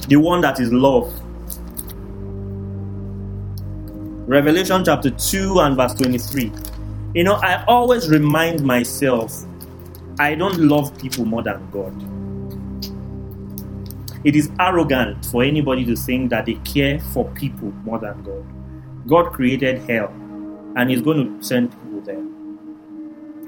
the 0.09 0.17
one 0.17 0.41
that 0.41 0.59
is 0.61 0.73
love. 0.73 1.13
Revelation 4.27 4.85
chapter 4.85 5.11
2 5.11 5.61
and 5.61 5.77
verse 5.77 5.95
23. 5.95 6.53
You 7.15 7.25
know, 7.25 7.35
I 7.35 7.65
always 7.67 8.09
remind 8.09 8.65
myself 8.65 9.45
I 10.19 10.35
don't 10.35 10.59
love 10.59 10.97
people 10.99 11.25
more 11.25 11.43
than 11.43 11.71
God. 11.71 11.93
It 14.25 14.37
is 14.37 14.51
arrogant 14.61 15.25
for 15.27 15.43
anybody 15.43 15.85
to 15.85 15.97
think 15.97 16.31
that 16.31 16.47
they 16.47 16.55
care 16.65 17.01
for 17.01 17.29
people 17.33 17.73
more 17.85 17.99
than 17.99 18.23
God. 18.23 18.62
God 19.07 19.33
created 19.33 19.79
hell 19.89 20.09
and 20.77 20.91
He's 20.91 21.03
going 21.03 21.39
to 21.39 21.45
send 21.45 21.71
people 21.71 22.01
there. 22.01 22.19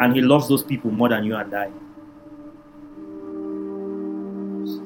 And 0.00 0.14
He 0.14 0.20
loves 0.20 0.48
those 0.48 0.62
people 0.62 0.90
more 0.90 1.09
than 1.09 1.24
you 1.24 1.36
and 1.36 1.55
I. 1.55 1.70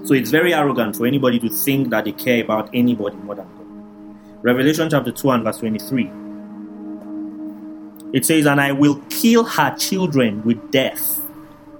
So 0.07 0.15
it's 0.15 0.31
very 0.31 0.55
arrogant 0.55 0.97
for 0.97 1.07
anybody 1.07 1.39
to 1.41 1.51
think 1.51 1.91
that 1.91 2.05
they 2.05 2.13
care 2.13 2.43
about 2.43 2.71
anybody 2.73 3.17
more 3.17 3.35
than 3.35 3.47
God. 3.57 3.67
Revelation 4.43 4.89
chapter 4.89 5.13
2 5.13 5.31
and 5.31 5.45
verse 5.45 5.59
23. 5.59 6.11
It 8.15 8.25
says, 8.25 8.47
And 8.47 8.61
I 8.61 8.73
will 8.73 9.03
kill 9.11 9.45
her 9.45 9.77
children 9.77 10.43
with 10.45 10.71
death, 10.71 11.21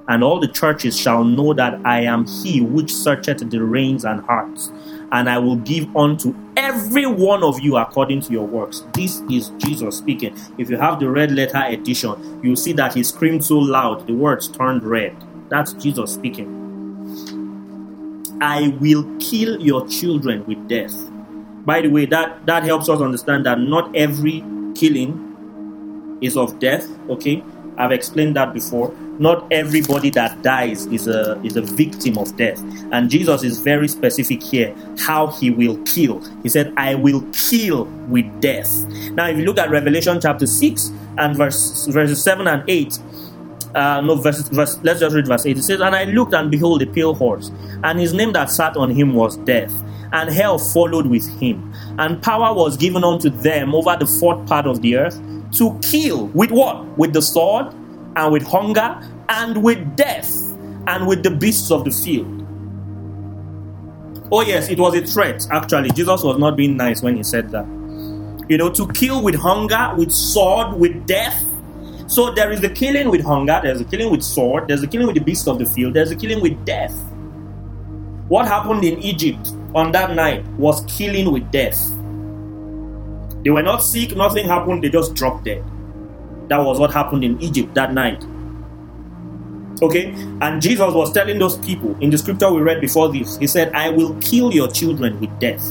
and 0.09 0.23
all 0.23 0.41
the 0.41 0.49
churches 0.49 0.99
shall 0.99 1.25
know 1.25 1.55
that 1.55 1.81
I 1.87 2.03
am 2.03 2.27
he 2.27 2.61
which 2.61 2.93
searcheth 2.93 3.49
the 3.49 3.63
reins 3.63 4.05
and 4.05 4.21
hearts, 4.21 4.71
and 5.13 5.29
I 5.29 5.39
will 5.39 5.57
give 5.57 5.95
unto 5.97 6.35
every 6.57 7.07
one 7.07 7.43
of 7.43 7.61
you 7.61 7.77
according 7.77 8.21
to 8.23 8.33
your 8.33 8.47
works. 8.47 8.85
This 8.93 9.23
is 9.31 9.51
Jesus 9.59 9.99
speaking. 9.99 10.37
If 10.59 10.69
you 10.69 10.77
have 10.77 11.01
the 11.01 11.09
red 11.09 11.33
letter 11.33 11.63
edition, 11.67 12.41
you'll 12.43 12.57
see 12.57 12.73
that 12.75 12.95
he 12.95 13.03
screamed 13.03 13.45
so 13.45 13.59
loud, 13.59 14.07
the 14.07 14.15
words 14.15 14.49
turned 14.49 14.83
red. 14.83 15.17
That's 15.49 15.73
Jesus 15.73 16.13
speaking. 16.13 16.57
I 18.41 18.69
will 18.81 19.05
kill 19.19 19.61
your 19.61 19.87
children 19.89 20.45
with 20.47 20.69
death. 20.69 20.95
By 21.65 21.83
the 21.83 21.89
way, 21.89 22.07
that, 22.07 22.47
that 22.47 22.65
helps 22.65 22.89
us 22.89 23.01
understand 23.01 23.47
that 23.47 23.59
not 23.59 23.95
every 23.97 24.45
killing 24.75 26.19
is 26.21 26.37
of 26.37 26.59
death, 26.59 26.87
okay? 27.09 27.43
I've 27.79 27.93
explained 27.93 28.37
that 28.37 28.53
before 28.53 28.95
not 29.19 29.47
everybody 29.53 30.11
that 30.11 30.43
dies 30.43 30.87
is 30.87 31.09
a 31.09 31.41
is 31.43 31.57
a 31.57 31.63
victim 31.63 32.19
of 32.19 32.37
death. 32.37 32.61
And 32.93 33.11
Jesus 33.11 33.43
is 33.43 33.59
very 33.61 33.89
specific 33.89 34.43
here 34.43 34.75
how 34.99 35.29
he 35.29 35.51
will 35.51 35.77
kill. 35.85 36.23
He 36.43 36.49
said, 36.49 36.73
I 36.77 36.95
will 36.95 37.23
kill 37.33 37.85
with 38.09 38.41
death. 38.41 38.85
Now, 39.13 39.29
if 39.29 39.39
you 39.39 39.45
look 39.45 39.59
at 39.59 39.71
Revelation 39.71 40.21
chapter 40.21 40.47
6 40.47 40.91
and 41.19 41.37
verse 41.37 41.87
verses 41.87 42.23
7 42.23 42.47
and 42.47 42.65
8, 42.69 42.99
uh, 43.75 44.01
no, 44.01 44.17
verse, 44.17 44.41
verse, 44.49 44.79
let's 44.83 45.01
just 45.01 45.15
read 45.15 45.27
verse 45.27 45.47
8. 45.47 45.59
It 45.59 45.63
says, 45.63 45.81
And 45.81 45.95
I 45.95 46.05
looked, 46.05 46.33
and 46.35 46.51
behold, 46.51 46.83
a 46.83 46.87
pale 46.87 47.15
horse, 47.15 47.51
and 47.85 48.01
his 48.01 48.15
name 48.15 48.33
that 48.33 48.51
sat 48.51 48.77
on 48.77 48.91
him 48.91 49.15
was 49.15 49.37
Death, 49.39 49.73
and 50.13 50.31
hell 50.31 50.59
followed 50.59 51.07
with 51.07 51.29
him. 51.39 51.73
And 51.99 52.23
power 52.23 52.55
was 52.55 52.77
given 52.77 53.05
unto 53.05 53.29
them 53.29 53.75
over 53.75 53.95
the 53.97 54.07
fourth 54.07 54.47
part 54.49 54.67
of 54.67 54.81
the 54.81 54.97
earth 54.97 55.21
to 55.53 55.79
kill 55.83 56.27
with 56.29 56.51
what? 56.51 56.87
With 56.99 57.13
the 57.13 57.23
sword, 57.23 57.75
and 58.19 58.33
with 58.33 58.43
hunger 58.43 59.01
and 59.29 59.63
with 59.63 59.97
death 59.97 60.31
and 60.87 61.07
with 61.07 61.23
the 61.23 61.31
beasts 61.31 61.71
of 61.71 61.85
the 61.85 61.91
field. 61.91 62.35
Oh, 64.31 64.43
yes, 64.43 64.69
it 64.69 64.79
was 64.79 64.95
a 64.95 65.07
threat, 65.07 65.47
actually. 65.51 65.91
Jesus 65.91 66.23
was 66.23 66.39
not 66.39 66.57
being 66.57 66.77
nice 66.77 67.03
when 67.03 67.17
he 67.17 67.23
said 67.23 67.51
that. 67.51 67.67
You 68.49 68.59
know, 68.59 68.71
to 68.71 68.87
kill 68.89 69.23
with 69.23 69.37
hunger, 69.37 69.95
with 69.97 70.11
sword, 70.11 70.79
with 70.79 71.07
death. 71.07 71.45
So 72.09 72.33
there 72.33 72.51
is 72.51 72.61
the 72.61 72.71
killing 72.71 73.11
with 73.11 73.23
hunger, 73.23 73.61
there's 73.63 73.79
the 73.79 73.85
killing 73.85 74.11
with 74.11 74.23
sword, 74.23 74.69
there's 74.69 74.81
the 74.81 74.87
killing 74.87 75.07
with 75.07 75.17
the 75.17 75.23
beasts 75.23 75.47
of 75.47 75.59
the 75.59 75.67
field, 75.67 75.95
there's 75.95 76.09
the 76.09 76.17
killing 76.17 76.41
with 76.41 76.65
death. 76.65 76.95
What 78.29 78.47
happened 78.47 78.85
in 78.85 78.99
Egypt 79.03 79.53
on 79.75 79.93
that 79.93 80.15
night 80.15 80.47
was 80.53 80.83
killing 80.87 81.31
with 81.31 81.51
death. 81.51 81.79
They 83.49 83.53
were 83.53 83.63
not 83.63 83.79
sick, 83.79 84.15
nothing 84.15 84.47
happened, 84.47 84.85
they 84.85 84.91
just 84.91 85.15
dropped 85.15 85.45
dead. 85.45 85.65
That 86.49 86.59
was 86.59 86.79
what 86.79 86.93
happened 86.93 87.25
in 87.25 87.41
Egypt 87.41 87.73
that 87.77 87.95
night. 87.95 88.23
Okay? 89.81 90.13
And 90.43 90.61
Jesus 90.61 90.93
was 90.93 91.15
telling 91.15 91.39
those 91.39 91.57
people 91.57 91.97
in 91.99 92.11
the 92.11 92.19
scripture 92.19 92.53
we 92.53 92.61
read 92.61 92.83
before 92.83 93.11
this, 93.11 93.39
He 93.39 93.47
said, 93.47 93.73
I 93.73 93.89
will 93.89 94.15
kill 94.17 94.53
your 94.53 94.71
children 94.71 95.19
with 95.19 95.31
death. 95.41 95.67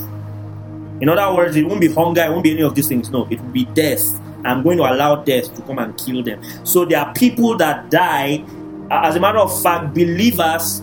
In 1.02 1.08
other 1.08 1.32
words, 1.36 1.56
it 1.56 1.68
won't 1.68 1.80
be 1.80 1.94
hunger, 1.94 2.24
it 2.24 2.32
won't 2.32 2.46
be 2.46 2.54
any 2.54 2.64
of 2.64 2.74
these 2.74 2.88
things. 2.88 3.12
No, 3.12 3.28
it 3.30 3.40
will 3.40 3.52
be 3.52 3.66
death. 3.66 4.02
I'm 4.44 4.64
going 4.64 4.80
to 4.80 4.92
allow 4.92 5.18
death 5.18 5.56
to 5.56 5.62
come 5.62 5.78
and 5.78 5.96
kill 6.00 6.24
them. 6.24 6.42
So 6.66 6.84
there 6.84 7.00
are 7.00 7.14
people 7.14 7.58
that 7.58 7.92
die. 7.92 8.44
As 8.90 9.16
a 9.16 9.20
matter 9.20 9.38
of 9.38 9.62
fact, 9.62 9.94
believers 9.94 10.82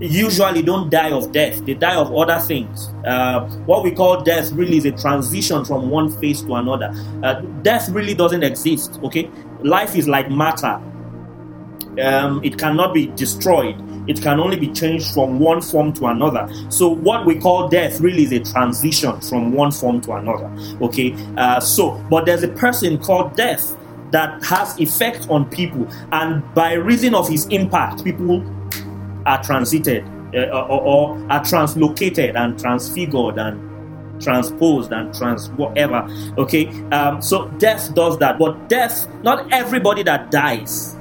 usually 0.00 0.62
don't 0.62 0.90
die 0.90 1.10
of 1.10 1.32
death, 1.32 1.64
they 1.66 1.74
die 1.74 1.96
of 1.96 2.14
other 2.14 2.38
things. 2.40 2.88
Uh, 3.06 3.48
what 3.66 3.82
we 3.82 3.90
call 3.90 4.22
death 4.22 4.52
really 4.52 4.76
is 4.76 4.84
a 4.84 4.92
transition 4.92 5.64
from 5.64 5.90
one 5.90 6.10
phase 6.20 6.42
to 6.42 6.54
another. 6.54 6.92
Uh, 7.22 7.34
death 7.62 7.88
really 7.90 8.14
doesn't 8.14 8.42
exist, 8.42 8.98
okay? 9.02 9.30
Life 9.62 9.96
is 9.96 10.06
like 10.06 10.30
matter, 10.30 10.80
um, 12.00 12.42
it 12.44 12.58
cannot 12.58 12.94
be 12.94 13.06
destroyed. 13.06 13.76
It 14.08 14.22
can 14.22 14.40
only 14.40 14.56
be 14.56 14.68
changed 14.68 15.12
from 15.12 15.38
one 15.38 15.60
form 15.60 15.92
to 15.94 16.06
another. 16.06 16.48
So, 16.70 16.88
what 16.88 17.26
we 17.26 17.38
call 17.38 17.68
death 17.68 18.00
really 18.00 18.22
is 18.22 18.32
a 18.32 18.40
transition 18.40 19.20
from 19.20 19.52
one 19.52 19.70
form 19.70 20.00
to 20.02 20.12
another. 20.12 20.50
Okay, 20.80 21.14
uh, 21.36 21.60
so 21.60 22.02
but 22.10 22.24
there's 22.24 22.42
a 22.42 22.48
person 22.48 22.98
called 22.98 23.36
death 23.36 23.76
that 24.12 24.42
has 24.44 24.78
effect 24.80 25.28
on 25.28 25.50
people, 25.50 25.86
and 26.12 26.42
by 26.54 26.72
reason 26.72 27.14
of 27.14 27.28
his 27.28 27.46
impact, 27.48 28.04
people 28.04 28.40
are 29.28 29.42
transited 29.42 30.04
uh, 30.34 30.48
or, 30.50 30.80
or, 30.80 31.18
are 31.30 31.40
translocated 31.40 32.34
and 32.34 32.58
transfigured 32.58 33.38
and 33.38 33.68
transposed 34.20 34.92
and 34.92 35.14
trans 35.14 35.50
whatever. 35.50 36.06
Okay, 36.38 36.68
um, 36.90 37.22
so 37.22 37.48
death 37.58 37.94
does 37.94 38.18
that, 38.18 38.38
but 38.38 38.68
death, 38.68 39.06
not 39.22 39.52
everybody 39.52 40.02
that 40.02 40.30
dies 40.30 40.96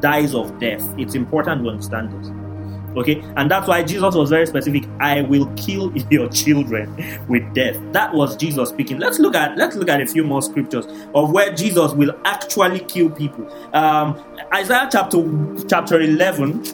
dies 0.00 0.34
of 0.34 0.58
death. 0.60 0.82
It's 0.98 1.14
important 1.14 1.64
to 1.64 1.70
understand 1.70 2.12
this. 2.12 2.30
Okay, 2.96 3.20
and 3.36 3.50
that's 3.50 3.68
why 3.68 3.82
Jesus 3.82 4.14
was 4.14 4.30
very 4.30 4.46
specific. 4.46 4.84
I 5.00 5.20
will 5.22 5.46
kill 5.56 5.94
your 6.10 6.28
children 6.30 6.96
with 7.28 7.52
death. 7.54 7.76
That 7.92 8.14
was 8.14 8.36
Jesus 8.36 8.70
speaking. 8.70 8.98
Let's 8.98 9.18
look 9.18 9.34
at 9.34 9.56
let's 9.58 9.76
look 9.76 9.90
at 9.90 10.00
a 10.00 10.06
few 10.06 10.24
more 10.24 10.40
scriptures 10.40 10.86
of 11.14 11.30
where 11.30 11.52
Jesus 11.52 11.92
will 11.92 12.18
actually 12.24 12.80
kill 12.80 13.10
people. 13.10 13.52
Um, 13.74 14.18
Isaiah 14.54 14.88
chapter 14.90 15.22
chapter 15.68 16.00
eleven 16.00 16.64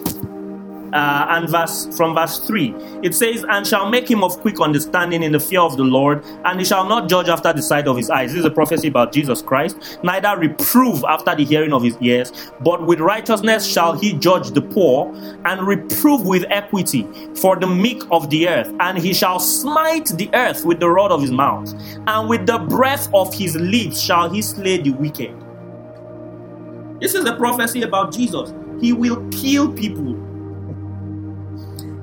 uh, 0.93 1.26
and 1.30 1.49
verse 1.49 1.88
from 1.97 2.14
verse 2.14 2.38
3 2.40 2.74
it 3.03 3.14
says 3.14 3.45
and 3.49 3.66
shall 3.66 3.88
make 3.88 4.11
him 4.11 4.22
of 4.22 4.38
quick 4.40 4.61
understanding 4.61 5.22
in 5.22 5.32
the 5.32 5.40
fear 5.40 5.61
of 5.61 5.76
the 5.76 5.82
lord 5.82 6.24
and 6.45 6.59
he 6.59 6.64
shall 6.64 6.86
not 6.88 7.09
judge 7.09 7.28
after 7.28 7.53
the 7.53 7.62
sight 7.62 7.86
of 7.86 7.97
his 7.97 8.11
eyes. 8.11 8.30
This 8.30 8.40
is 8.40 8.45
a 8.45 8.51
prophecy 8.51 8.88
about 8.88 9.12
jesus 9.12 9.43
christ. 9.43 9.99
Neither 10.03 10.36
reprove 10.36 11.05
after 11.05 11.34
the 11.34 11.45
hearing 11.45 11.72
of 11.72 11.82
his 11.82 11.97
ears 12.01 12.32
but 12.61 12.86
with 12.86 13.01
righteousness 13.01 13.66
shall 13.66 13.93
he 13.93 14.12
judge 14.14 14.51
the 14.51 14.62
poor 14.62 15.12
and 15.45 15.66
reprove 15.66 16.26
with 16.26 16.45
equity 16.51 17.09
for 17.34 17.57
the 17.57 17.66
meek 17.66 18.03
of 18.11 18.28
the 18.30 18.49
earth 18.49 18.72
and 18.80 18.99
he 18.99 19.14
shall 19.14 19.40
smite 19.40 20.07
the 20.16 20.30
earth 20.34 20.64
with 20.64 20.80
the 20.80 20.88
rod 20.88 21.11
of 21.11 21.20
his 21.20 21.30
mouth 21.30 21.72
and 22.07 22.28
with 22.28 22.47
the 22.47 22.59
breath 22.59 23.09
of 23.14 23.32
his 23.34 23.57
lips 23.57 24.01
shall 24.01 24.28
he 24.30 24.43
slay 24.43 24.78
the 24.78 24.90
wicked. 24.90 25.34
This 27.01 27.14
is 27.14 27.24
a 27.24 27.34
prophecy 27.34 27.82
about 27.82 28.12
jesus. 28.12 28.53
He 28.80 28.93
will 28.93 29.28
kill 29.30 29.72
people 29.72 30.14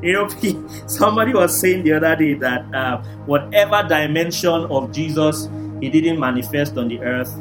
you 0.02 0.14
know, 0.14 0.28
somebody 0.88 1.34
was 1.34 1.60
saying 1.60 1.84
the 1.84 1.94
other 1.94 2.16
day 2.16 2.34
that 2.36 2.74
uh, 2.74 3.02
whatever 3.26 3.88
dimension 3.88 4.66
of 4.66 4.92
Jesus 4.92 5.50
he 5.82 5.90
didn't 5.90 6.20
manifest 6.20 6.78
on 6.78 6.90
the 6.90 7.00
earth, 7.00 7.34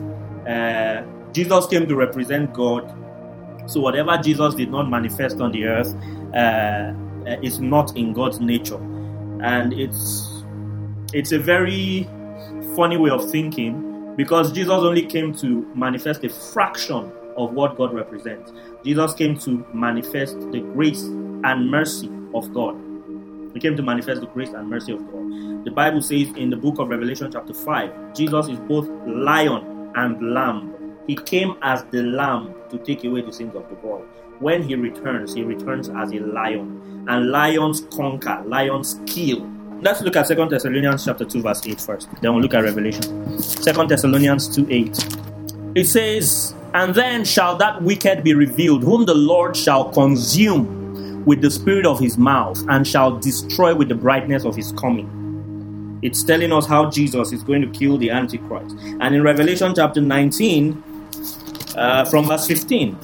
uh, 0.47 1.03
Jesus 1.33 1.67
came 1.67 1.87
to 1.89 1.97
represent 1.97 2.53
God. 2.53 2.95
So 3.67 3.81
whatever 3.81 4.17
Jesus 4.19 4.55
did 4.55 4.71
not 4.71 4.89
manifest 4.89 5.41
on 5.41 5.53
the 5.53 5.67
earth 5.67 5.95
uh, 6.35 6.95
uh 7.27 7.37
is 7.43 7.61
not 7.61 7.97
in 7.97 8.13
God's 8.13 8.41
nature, 8.41 8.81
and 9.43 9.73
it's 9.73 10.45
it's 11.13 11.33
a 11.33 11.39
very 11.39 12.09
funny 12.75 12.97
way 12.97 13.11
of 13.11 13.31
thinking 13.31 14.15
because 14.17 14.53
Jesus 14.53 14.73
only 14.73 15.05
came 15.05 15.35
to 15.37 15.67
manifest 15.75 16.25
a 16.25 16.29
fraction 16.29 17.13
of 17.37 17.53
what 17.53 17.77
God 17.77 17.93
represents. 17.93 18.53
Jesus 18.85 19.15
came 19.15 19.39
to 19.41 19.65
manifest 19.73 20.41
the 20.51 20.61
grace 20.61 21.03
and 21.03 21.71
mercy 21.71 22.11
of 22.35 22.53
God. 22.53 22.77
He 23.55 23.61
came 23.61 23.77
to 23.77 23.83
manifest 23.83 24.21
the 24.21 24.27
grace 24.27 24.51
and 24.51 24.69
mercy 24.69 24.93
of 24.93 25.01
God. 25.11 25.65
The 25.65 25.71
Bible 25.71 26.03
says 26.03 26.29
in 26.37 26.51
the 26.51 26.57
book 26.57 26.79
of 26.79 26.89
Revelation, 26.89 27.31
chapter 27.33 27.55
5, 27.55 28.15
Jesus 28.15 28.49
is 28.49 28.59
both 28.61 28.89
lion 29.07 29.91
and 29.95 30.35
lamb. 30.35 30.75
He 31.07 31.17
came 31.17 31.57
as 31.63 31.85
the 31.91 32.03
lamb 32.03 32.55
to 32.71 32.79
take 32.79 33.05
away 33.05 33.23
the 33.23 33.33
sins 33.33 33.55
of 33.57 33.69
the 33.69 33.75
world. 33.77 34.07
When 34.39 34.63
he 34.63 34.75
returns, 34.75 35.35
he 35.35 35.43
returns 35.43 35.89
as 35.89 36.13
a 36.13 36.21
lion. 36.21 37.07
And 37.09 37.31
lions 37.31 37.81
conquer, 37.93 38.43
lions 38.47 39.01
kill. 39.07 39.49
Let's 39.81 40.03
look 40.03 40.17
at 40.17 40.27
Second 40.27 40.51
Thessalonians 40.51 41.05
chapter 41.05 41.25
2, 41.25 41.43
verse 41.43 41.67
8 41.67 41.81
first. 41.81 42.09
Then 42.21 42.35
we'll 42.35 42.43
look 42.43 42.55
at 42.55 42.63
Revelation. 42.63 43.39
Second 43.41 43.89
Thessalonians 43.89 44.55
2 44.55 44.67
8. 44.71 45.19
It 45.75 45.85
says, 45.87 46.55
And 46.75 46.95
then 46.95 47.25
shall 47.25 47.57
that 47.57 47.83
wicked 47.83 48.23
be 48.23 48.35
revealed, 48.35 48.83
whom 48.83 49.07
the 49.07 49.15
Lord 49.15 49.57
shall 49.57 49.91
consume 49.91 50.78
with 51.29 51.43
the 51.43 51.51
spirit 51.51 51.85
of 51.85 52.01
his 52.01 52.17
mouth 52.17 52.59
and 52.71 52.89
shall 52.89 53.19
destroy 53.19 53.75
with 53.75 53.91
the 53.91 53.95
brightness 53.95 54.47
of 54.47 54.57
his 54.57 54.73
coming. 54.73 55.99
It's 56.01 56.23
telling 56.23 56.55
us 56.55 56.65
how 56.65 56.89
Jesus 56.89 57.33
is 57.33 57.43
going 57.43 57.61
to 57.61 57.69
kill 57.79 57.99
the 57.99 58.09
Antichrist. 58.09 58.75
And 59.01 59.15
in 59.15 59.23
Revelation 59.23 59.75
chapter 59.77 60.01
19, 60.01 60.83
uh, 61.77 62.07
from 62.07 62.25
verse 62.25 62.47
15, 62.47 62.97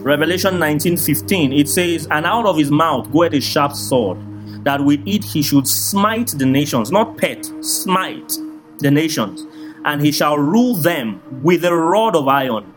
Revelation 0.00 0.58
19 0.58 0.96
15, 0.96 1.52
it 1.52 1.68
says, 1.68 2.08
And 2.10 2.24
out 2.24 2.46
of 2.46 2.56
his 2.56 2.70
mouth 2.70 3.12
goeth 3.12 3.34
a 3.34 3.40
sharp 3.40 3.74
sword, 3.74 4.16
that 4.64 4.82
with 4.82 5.06
it 5.06 5.22
he 5.22 5.42
should 5.42 5.68
smite 5.68 6.28
the 6.28 6.46
nations, 6.46 6.90
not 6.90 7.18
pet, 7.18 7.44
smite 7.60 8.32
the 8.78 8.90
nations, 8.90 9.46
and 9.84 10.00
he 10.00 10.10
shall 10.10 10.38
rule 10.38 10.74
them 10.74 11.20
with 11.42 11.66
a 11.66 11.74
rod 11.74 12.16
of 12.16 12.28
iron 12.28 12.72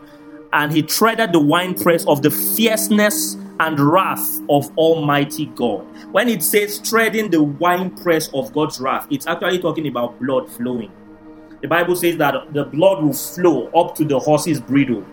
and 0.54 0.72
he 0.72 0.82
treaded 0.82 1.32
the 1.32 1.40
winepress 1.40 2.06
of 2.06 2.22
the 2.22 2.30
fierceness 2.30 3.34
and 3.60 3.78
wrath 3.78 4.40
of 4.48 4.76
Almighty 4.78 5.46
God. 5.46 5.84
When 6.12 6.28
it 6.28 6.42
says 6.42 6.78
treading 6.78 7.30
the 7.30 7.42
winepress 7.42 8.30
of 8.32 8.52
God's 8.52 8.80
wrath, 8.80 9.06
it's 9.10 9.26
actually 9.26 9.58
talking 9.58 9.86
about 9.88 10.18
blood 10.20 10.48
flowing. 10.48 10.90
The 11.60 11.68
Bible 11.68 11.96
says 11.96 12.16
that 12.18 12.52
the 12.52 12.64
blood 12.64 13.02
will 13.02 13.12
flow 13.12 13.66
up 13.68 13.96
to 13.96 14.04
the 14.04 14.18
horse's 14.18 14.60
bridle. 14.60 15.04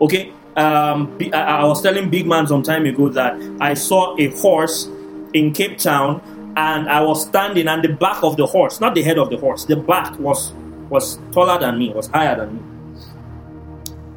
Okay, 0.00 0.32
um, 0.56 1.18
I 1.32 1.64
was 1.64 1.82
telling 1.82 2.08
Big 2.08 2.26
Man 2.26 2.46
some 2.46 2.62
time 2.62 2.86
ago 2.86 3.08
that 3.10 3.34
I 3.60 3.74
saw 3.74 4.16
a 4.18 4.28
horse 4.28 4.86
in 5.34 5.52
Cape 5.52 5.78
Town, 5.78 6.22
and 6.56 6.88
I 6.88 7.02
was 7.02 7.26
standing, 7.26 7.68
and 7.68 7.82
the 7.82 7.88
back 7.88 8.22
of 8.22 8.36
the 8.36 8.46
horse, 8.46 8.80
not 8.80 8.94
the 8.94 9.02
head 9.02 9.18
of 9.18 9.28
the 9.28 9.36
horse, 9.36 9.64
the 9.66 9.76
back 9.76 10.18
was 10.18 10.52
was 10.88 11.18
taller 11.32 11.58
than 11.58 11.78
me, 11.78 11.90
was 11.90 12.06
higher 12.08 12.36
than 12.36 12.54
me 12.54 12.73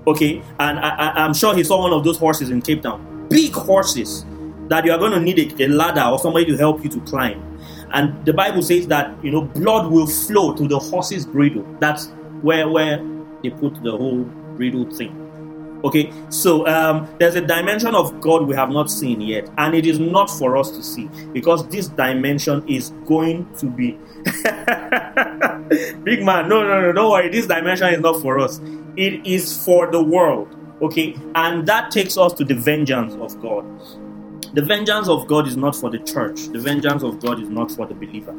Okay, 0.08 0.42
and 0.58 0.80
I, 0.80 1.26
am 1.26 1.34
sure 1.34 1.54
he 1.54 1.66
saw 1.66 1.82
one 1.82 1.92
of 1.92 2.06
those 2.06 2.18
horses 2.18 2.50
in 2.50 2.62
Cape 2.62 2.82
Town. 2.82 3.28
Big 3.30 3.52
horses 3.52 4.26
that 4.70 4.86
you 4.86 4.92
are 4.94 4.98
going 4.98 5.12
to 5.12 5.20
need 5.20 5.60
a, 5.60 5.66
a 5.66 5.68
ladder 5.68 6.02
or 6.02 6.18
somebody 6.18 6.46
to 6.46 6.56
help 6.56 6.82
you 6.82 6.90
to 6.92 7.02
climb. 7.02 7.44
And 7.92 8.26
the 8.26 8.32
Bible 8.32 8.62
says 8.62 8.88
that 8.88 9.22
you 9.22 9.32
know 9.32 9.42
blood 9.42 9.92
will 9.92 10.08
flow 10.08 10.54
to 10.56 10.66
the 10.66 10.80
horse's 10.80 11.26
bridle. 11.26 11.66
That's 11.82 12.08
where 12.42 12.70
where 12.70 13.06
they 13.44 13.50
put 13.50 13.84
the 13.84 13.92
whole 13.92 14.24
bridle 14.56 14.90
thing. 14.92 15.27
Okay, 15.84 16.12
so 16.30 16.66
um, 16.68 17.08
there's 17.20 17.36
a 17.36 17.42
dimension 17.42 17.94
of 17.94 18.20
God 18.20 18.48
we 18.48 18.56
have 18.56 18.70
not 18.70 18.90
seen 18.90 19.22
yet, 19.22 19.48
and 19.58 19.76
it 19.76 19.86
is 19.86 20.00
not 20.00 20.30
for 20.30 20.58
us 20.58 20.72
to 20.72 20.82
see 20.82 21.08
because 21.34 21.68
this 21.68 21.88
dimension 21.90 22.68
is 22.68 22.90
going 23.06 23.48
to 23.58 23.68
be 23.68 23.92
big 26.04 26.24
man. 26.24 26.50
No, 26.50 26.64
no, 26.64 26.82
no, 26.82 26.92
don't 26.94 27.12
worry. 27.12 27.30
This 27.30 27.46
dimension 27.46 27.94
is 27.94 28.00
not 28.00 28.22
for 28.22 28.40
us. 28.40 28.60
It 28.96 29.26
is 29.26 29.64
for 29.64 29.92
the 29.92 30.02
world. 30.02 30.56
Okay? 30.82 31.16
And 31.36 31.68
that 31.68 31.92
takes 31.92 32.18
us 32.18 32.34
to 32.34 32.44
the 32.44 32.56
vengeance 32.56 33.14
of 33.16 33.40
God. 33.42 33.66
The 34.54 34.62
vengeance 34.62 35.08
of 35.08 35.28
God 35.28 35.48
is 35.48 35.58
not 35.58 35.76
for 35.76 35.90
the 35.90 36.00
church, 36.00 36.48
the 36.48 36.60
vengeance 36.60 37.04
of 37.04 37.20
God 37.20 37.42
is 37.42 37.50
not 37.50 37.72
for 37.72 37.86
the 37.86 37.94
believer. 37.94 38.36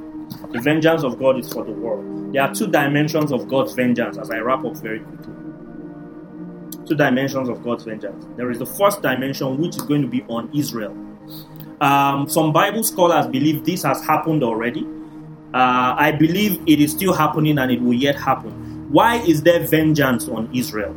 The 0.53 0.61
vengeance 0.61 1.05
of 1.05 1.19
God 1.19 1.39
is 1.39 1.53
for 1.53 1.65
the 1.65 1.73
world. 1.73 2.33
There 2.33 2.43
are 2.43 2.55
two 2.55 2.67
dimensions 2.67 3.33
of 3.33 3.49
God's 3.49 3.75
vengeance 3.75 4.19
as 4.19 4.31
I 4.31 4.39
wrap 4.39 4.65
up 4.65 4.77
very 4.79 5.01
quickly. 5.01 5.35
Two 6.89 6.95
dimensions 6.95 7.51
of 7.51 7.63
God's 7.63 7.85
vengeance. 7.85 8.27
There 8.37 8.51
is 8.51 8.59
the 8.59 8.65
first 8.65 9.03
dimension, 9.03 9.59
which 9.59 9.77
is 9.77 9.83
going 9.83 10.01
to 10.01 10.09
be 10.09 10.23
on 10.23 10.51
Israel. 10.57 10.97
Um, 11.83 12.29
some 12.29 12.51
Bible 12.51 12.83
scholars 12.83 13.27
believe 13.27 13.65
this 13.65 13.83
has 13.83 14.03
happened 14.05 14.43
already. 14.43 14.87
Uh, 15.53 15.95
I 15.99 16.13
believe 16.13 16.63
it 16.67 16.81
is 16.81 16.93
still 16.93 17.13
happening 17.13 17.59
and 17.59 17.71
it 17.71 17.83
will 17.83 17.93
yet 17.93 18.17
happen. 18.17 18.89
Why 18.91 19.17
is 19.17 19.43
there 19.43 19.61
vengeance 19.67 20.29
on 20.29 20.49
Israel? 20.55 20.97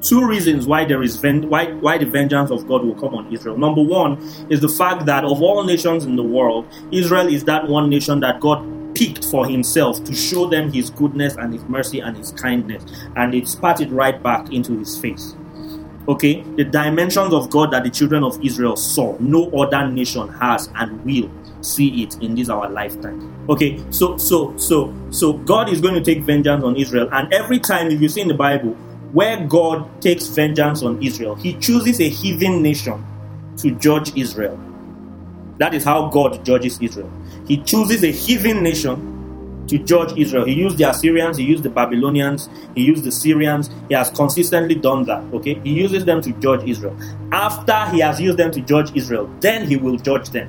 Two 0.00 0.24
reasons 0.24 0.66
why 0.66 0.84
there 0.84 1.02
is 1.02 1.16
ven- 1.16 1.48
why 1.48 1.72
why 1.72 1.98
the 1.98 2.06
vengeance 2.06 2.50
of 2.50 2.66
God 2.68 2.84
will 2.84 2.94
come 2.94 3.14
on 3.14 3.32
Israel. 3.32 3.58
Number 3.58 3.82
one 3.82 4.18
is 4.48 4.60
the 4.60 4.68
fact 4.68 5.06
that 5.06 5.24
of 5.24 5.42
all 5.42 5.64
nations 5.64 6.04
in 6.04 6.16
the 6.16 6.22
world, 6.22 6.66
Israel 6.92 7.26
is 7.26 7.44
that 7.44 7.68
one 7.68 7.88
nation 7.90 8.20
that 8.20 8.40
God 8.40 8.64
picked 8.94 9.24
for 9.24 9.46
himself 9.46 10.02
to 10.04 10.14
show 10.14 10.48
them 10.48 10.72
his 10.72 10.90
goodness 10.90 11.36
and 11.36 11.52
his 11.52 11.62
mercy 11.64 12.00
and 12.00 12.16
his 12.16 12.32
kindness, 12.32 12.84
and 13.16 13.34
it 13.34 13.48
spat 13.48 13.80
it 13.80 13.90
right 13.90 14.22
back 14.22 14.52
into 14.52 14.78
his 14.78 14.98
face. 14.98 15.34
Okay, 16.08 16.42
the 16.56 16.64
dimensions 16.64 17.32
of 17.32 17.48
God 17.50 17.70
that 17.72 17.84
the 17.84 17.90
children 17.90 18.24
of 18.24 18.44
Israel 18.44 18.76
saw, 18.76 19.16
no 19.20 19.48
other 19.50 19.86
nation 19.88 20.28
has 20.28 20.68
and 20.74 21.02
will 21.04 21.30
see 21.60 22.02
it 22.02 22.20
in 22.20 22.34
this 22.34 22.48
our 22.48 22.68
lifetime. 22.68 23.46
Okay, 23.48 23.80
so 23.90 24.16
so 24.16 24.56
so 24.56 24.92
so 25.10 25.34
God 25.34 25.68
is 25.68 25.80
going 25.80 25.94
to 25.94 26.02
take 26.02 26.24
vengeance 26.24 26.64
on 26.64 26.76
Israel, 26.76 27.08
and 27.12 27.32
every 27.32 27.60
time 27.60 27.88
if 27.88 28.00
you 28.00 28.08
see 28.08 28.20
in 28.20 28.28
the 28.28 28.34
Bible 28.34 28.76
where 29.12 29.46
God 29.46 30.00
takes 30.00 30.26
vengeance 30.26 30.82
on 30.82 31.00
Israel, 31.02 31.34
He 31.36 31.54
chooses 31.54 32.00
a 32.00 32.08
heathen 32.08 32.62
nation 32.62 33.04
to 33.58 33.70
judge 33.72 34.16
Israel. 34.16 34.58
That 35.58 35.74
is 35.74 35.84
how 35.84 36.08
God 36.08 36.44
judges 36.44 36.78
Israel. 36.80 37.12
He 37.52 37.58
chooses 37.58 38.02
a 38.02 38.10
heathen 38.10 38.62
nation 38.62 39.66
to 39.68 39.76
judge 39.76 40.16
Israel. 40.16 40.46
He 40.46 40.54
used 40.54 40.78
the 40.78 40.88
Assyrians, 40.88 41.36
he 41.36 41.44
used 41.44 41.62
the 41.62 41.68
Babylonians, 41.68 42.48
he 42.74 42.82
used 42.82 43.04
the 43.04 43.12
Syrians. 43.12 43.68
He 43.90 43.94
has 43.94 44.08
consistently 44.08 44.74
done 44.74 45.04
that. 45.04 45.22
Okay, 45.34 45.60
he 45.62 45.74
uses 45.74 46.06
them 46.06 46.22
to 46.22 46.32
judge 46.40 46.66
Israel. 46.66 46.96
After 47.30 47.90
he 47.90 48.00
has 48.00 48.18
used 48.18 48.38
them 48.38 48.52
to 48.52 48.62
judge 48.62 48.96
Israel, 48.96 49.30
then 49.40 49.66
he 49.66 49.76
will 49.76 49.98
judge 49.98 50.30
them. 50.30 50.48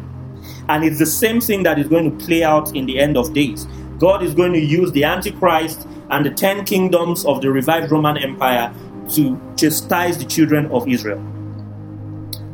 And 0.69 0.85
it's 0.85 0.97
the 0.97 1.05
same 1.05 1.41
thing 1.41 1.63
that 1.63 1.77
is 1.77 1.89
going 1.89 2.17
to 2.17 2.25
play 2.25 2.41
out 2.41 2.73
in 2.73 2.85
the 2.85 2.97
end 2.97 3.17
of 3.17 3.33
days. 3.33 3.67
God 3.99 4.23
is 4.23 4.33
going 4.33 4.53
to 4.53 4.61
use 4.61 4.93
the 4.93 5.03
Antichrist 5.03 5.85
and 6.09 6.25
the 6.25 6.31
ten 6.31 6.63
kingdoms 6.63 7.25
of 7.25 7.41
the 7.41 7.51
revived 7.51 7.91
Roman 7.91 8.17
Empire 8.17 8.73
to 9.15 9.37
chastise 9.57 10.17
the 10.17 10.23
children 10.23 10.71
of 10.71 10.87
Israel. 10.87 11.19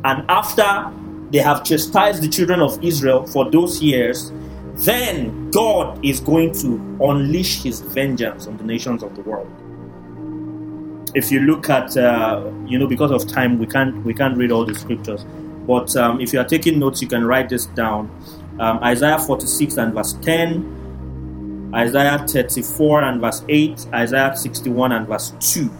And 0.02 0.28
after 0.28 0.92
they 1.30 1.38
have 1.38 1.64
chastised 1.64 2.22
the 2.22 2.28
children 2.28 2.60
of 2.60 2.82
Israel 2.82 3.26
for 3.26 3.50
those 3.50 3.80
years, 3.82 4.32
then 4.84 5.50
God 5.50 6.04
is 6.04 6.20
going 6.20 6.52
to 6.54 6.76
unleash 7.02 7.62
his 7.62 7.80
vengeance 7.80 8.46
on 8.46 8.56
the 8.56 8.64
nations 8.64 9.02
of 9.02 9.14
the 9.16 9.22
world. 9.22 9.50
if 11.14 11.30
you 11.30 11.40
look 11.40 11.68
at, 11.68 11.96
uh, 11.96 12.50
you 12.66 12.78
know, 12.78 12.86
because 12.86 13.10
of 13.10 13.26
time, 13.26 13.58
we 13.58 13.66
can't 13.66 14.04
we 14.04 14.14
can't 14.14 14.36
read 14.36 14.52
all 14.52 14.64
the 14.64 14.74
scriptures. 14.74 15.24
But 15.66 15.94
um, 15.96 16.20
if 16.20 16.32
you 16.32 16.40
are 16.40 16.44
taking 16.44 16.78
notes, 16.78 17.02
you 17.02 17.08
can 17.08 17.24
write 17.24 17.48
this 17.48 17.66
down. 17.66 18.10
Um, 18.58 18.78
Isaiah 18.82 19.18
46 19.18 19.76
and 19.76 19.94
verse 19.94 20.12
10, 20.14 21.70
Isaiah 21.74 22.26
34 22.26 23.04
and 23.04 23.20
verse 23.20 23.42
8, 23.48 23.86
Isaiah 23.94 24.36
61 24.36 24.92
and 24.92 25.06
verse 25.06 25.32
2, 25.40 25.70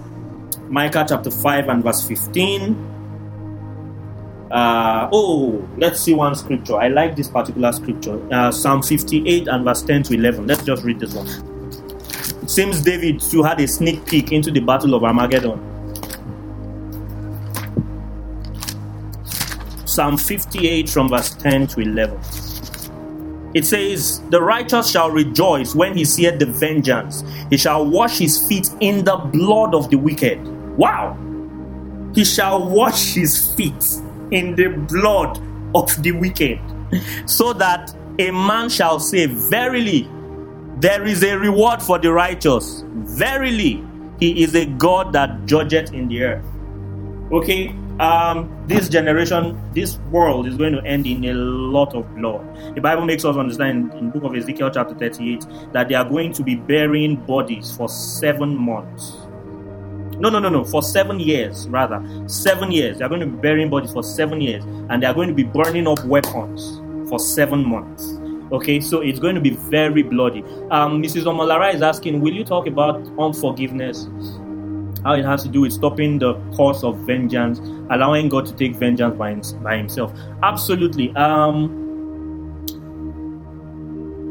Micah 0.69 1.05
chapter 1.09 1.31
5 1.31 1.69
and 1.69 1.85
verse 1.85 2.07
15. 2.07 2.90
Uh, 4.51 5.09
oh, 5.13 5.69
let's 5.77 6.01
see 6.01 6.13
one 6.13 6.35
scripture. 6.35 6.77
I 6.77 6.89
like 6.89 7.15
this 7.15 7.29
particular 7.29 7.71
scripture. 7.73 8.21
Uh, 8.33 8.51
Psalm 8.51 8.83
58 8.83 9.47
and 9.47 9.65
verse 9.65 9.83
10 9.83 10.03
to 10.05 10.15
11. 10.15 10.47
Let's 10.47 10.65
just 10.65 10.83
read 10.83 10.99
this 10.99 11.15
one. 11.15 11.29
It 12.43 12.51
seems 12.51 12.81
David 12.81 13.21
too 13.21 13.45
had 13.45 13.61
a 13.61 13.69
sneak 13.69 14.05
peek 14.07 14.33
into 14.33 14.51
the 14.51 14.61
battle 14.61 14.95
of 14.95 15.05
Armageddon. 15.05 15.67
Psalm 19.87 20.17
58 20.17 20.89
from 20.89 21.09
verse 21.11 21.31
10 21.37 21.69
to 21.69 21.81
11. 21.81 22.19
It 23.55 23.65
says, 23.65 24.21
The 24.31 24.43
righteous 24.43 24.91
shall 24.91 25.11
rejoice 25.11 25.77
when 25.77 25.97
he 25.97 26.05
seeth 26.05 26.41
the 26.41 26.47
vengeance. 26.47 27.23
He 27.51 27.57
shall 27.57 27.89
wash 27.89 28.19
his 28.19 28.49
feet 28.49 28.69
in 28.81 29.05
the 29.05 29.17
blood 29.17 29.77
of 29.77 29.91
the 29.91 29.97
wicked. 29.97 30.41
Wow! 30.77 31.17
He 32.15 32.25
shall 32.25 32.69
wash 32.69 33.15
his 33.15 33.53
feet 33.55 33.85
in 34.31 34.55
the 34.55 34.69
blood 34.69 35.41
of 35.75 36.03
the 36.03 36.13
wicked, 36.13 36.61
so 37.27 37.53
that 37.53 37.95
a 38.19 38.31
man 38.31 38.69
shall 38.69 39.01
say, 39.01 39.27
Verily, 39.27 40.09
there 40.79 41.05
is 41.07 41.23
a 41.23 41.37
reward 41.37 41.83
for 41.83 41.99
the 41.99 42.13
righteous. 42.13 42.85
Verily, 42.87 43.85
he 44.19 44.43
is 44.43 44.55
a 44.55 44.67
God 44.67 45.13
that 45.13 45.47
judgeth 45.47 45.93
in 45.93 46.09
the 46.09 46.23
earth. 46.23 46.45
Okay, 47.33 47.75
um, 48.01 48.51
this 48.67 48.89
generation, 48.89 49.61
this 49.75 49.99
world 50.11 50.47
is 50.47 50.57
going 50.57 50.73
to 50.73 50.83
end 50.85 51.07
in 51.07 51.25
a 51.27 51.35
lot 51.35 51.95
of 51.95 52.13
blood. 52.17 52.75
The 52.75 52.81
Bible 52.81 53.05
makes 53.05 53.25
us 53.25 53.37
understand 53.37 53.93
in 53.95 54.11
book 54.11 54.25
of 54.25 54.35
Ezekiel, 54.35 54.71
chapter 54.71 54.95
38, 54.95 55.47
that 55.73 55.89
they 55.89 55.95
are 55.95 56.05
going 56.05 56.33
to 56.33 56.43
be 56.43 56.55
burying 56.55 57.17
bodies 57.17 57.77
for 57.77 57.89
seven 57.89 58.57
months. 58.57 59.17
No, 60.21 60.29
no, 60.29 60.39
no, 60.39 60.51
no. 60.51 60.65
For 60.65 60.83
seven 60.83 61.19
years, 61.19 61.67
rather. 61.69 62.05
Seven 62.27 62.71
years. 62.71 62.99
They're 62.99 63.09
going 63.09 63.23
to 63.23 63.27
be 63.27 63.37
burying 63.37 63.71
bodies 63.71 63.93
for 63.93 64.03
seven 64.03 64.41
years. 64.41 64.63
And 64.91 65.03
they're 65.03 65.15
going 65.15 65.29
to 65.29 65.35
be 65.35 65.45
burning 65.45 65.89
up 65.89 66.05
weapons 66.05 66.81
for 67.09 67.19
seven 67.19 67.67
months. 67.67 68.19
Okay, 68.53 68.81
so 68.81 69.01
it's 69.01 69.19
going 69.19 69.35
to 69.35 69.41
be 69.41 69.51
very 69.51 70.03
bloody. 70.03 70.43
Um, 70.71 71.03
Mrs. 71.03 71.25
Omolara 71.25 71.73
is 71.73 71.83
asking, 71.83 72.21
will 72.21 72.35
you 72.35 72.45
talk 72.45 72.67
about 72.67 72.97
unforgiveness? 73.19 74.09
How 75.05 75.15
it 75.15 75.25
has 75.25 75.43
to 75.45 75.49
do 75.49 75.63
with 75.63 75.73
stopping 75.73 76.19
the 76.19 76.35
course 76.55 76.85
of 76.85 76.99
vengeance, 77.07 77.59
allowing 77.91 78.29
God 78.29 78.45
to 78.47 78.53
take 78.53 78.75
vengeance 78.77 79.17
by, 79.17 79.35
by 79.63 79.79
himself. 79.79 80.13
Absolutely. 80.43 81.15
Um, 81.17 81.81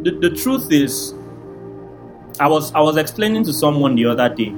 the, 0.03 0.11
the 0.11 0.29
truth 0.29 0.71
is, 0.71 1.15
I 2.39 2.47
was 2.47 2.71
I 2.73 2.79
was 2.79 2.95
explaining 2.95 3.43
to 3.45 3.53
someone 3.53 3.95
the 3.95 4.05
other 4.05 4.29
day 4.33 4.53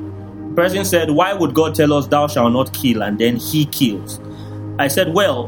person 0.55 0.85
said, 0.85 1.11
Why 1.11 1.33
would 1.33 1.53
God 1.53 1.75
tell 1.75 1.93
us, 1.93 2.07
Thou 2.07 2.27
shalt 2.27 2.53
not 2.53 2.73
kill, 2.73 3.03
and 3.03 3.19
then 3.19 3.37
he 3.37 3.65
kills? 3.65 4.19
I 4.79 4.87
said, 4.87 5.13
Well, 5.13 5.47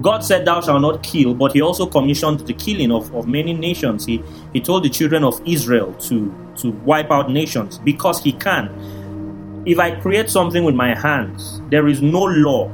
God 0.00 0.24
said, 0.24 0.44
Thou 0.44 0.60
shalt 0.60 0.82
not 0.82 1.02
kill, 1.02 1.34
but 1.34 1.52
he 1.52 1.60
also 1.60 1.86
commissioned 1.86 2.40
the 2.40 2.52
killing 2.52 2.92
of, 2.92 3.14
of 3.14 3.26
many 3.26 3.54
nations. 3.54 4.04
He, 4.04 4.22
he 4.52 4.60
told 4.60 4.84
the 4.84 4.90
children 4.90 5.24
of 5.24 5.40
Israel 5.46 5.94
to, 5.94 6.52
to 6.58 6.70
wipe 6.70 7.10
out 7.10 7.30
nations 7.30 7.78
because 7.78 8.22
he 8.22 8.32
can. 8.32 9.62
If 9.66 9.78
I 9.78 9.98
create 10.00 10.30
something 10.30 10.64
with 10.64 10.74
my 10.74 10.94
hands, 10.94 11.60
there 11.70 11.88
is 11.88 12.02
no 12.02 12.22
law 12.22 12.70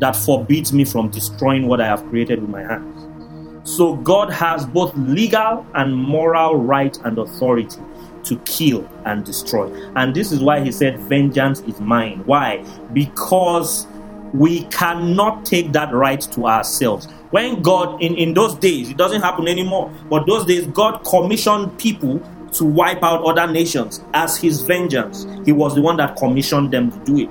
that 0.00 0.14
forbids 0.14 0.72
me 0.72 0.84
from 0.84 1.08
destroying 1.10 1.66
what 1.66 1.80
I 1.80 1.86
have 1.86 2.06
created 2.08 2.40
with 2.40 2.50
my 2.50 2.62
hands. 2.62 3.06
So 3.68 3.96
God 3.96 4.30
has 4.30 4.64
both 4.64 4.96
legal 4.96 5.66
and 5.74 5.94
moral 5.94 6.56
right 6.56 6.96
and 7.04 7.18
authority 7.18 7.80
to 8.28 8.38
kill 8.40 8.88
and 9.04 9.24
destroy. 9.24 9.72
And 9.96 10.14
this 10.14 10.32
is 10.32 10.40
why 10.40 10.60
he 10.60 10.72
said, 10.72 10.98
Vengeance 11.00 11.60
is 11.60 11.80
mine. 11.80 12.22
Why? 12.26 12.64
Because 12.92 13.86
we 14.32 14.64
cannot 14.64 15.46
take 15.46 15.72
that 15.72 15.92
right 15.92 16.20
to 16.20 16.46
ourselves. 16.46 17.06
When 17.30 17.62
God, 17.62 18.02
in, 18.02 18.14
in 18.16 18.34
those 18.34 18.54
days, 18.56 18.90
it 18.90 18.96
doesn't 18.96 19.22
happen 19.22 19.48
anymore, 19.48 19.92
but 20.08 20.26
those 20.26 20.46
days, 20.46 20.66
God 20.66 21.04
commissioned 21.04 21.78
people 21.78 22.20
to 22.52 22.64
wipe 22.64 23.02
out 23.02 23.24
other 23.24 23.50
nations 23.50 24.02
as 24.14 24.36
his 24.36 24.62
vengeance. 24.62 25.26
He 25.44 25.52
was 25.52 25.74
the 25.74 25.82
one 25.82 25.96
that 25.98 26.16
commissioned 26.16 26.72
them 26.72 26.90
to 26.90 26.98
do 27.04 27.18
it. 27.18 27.30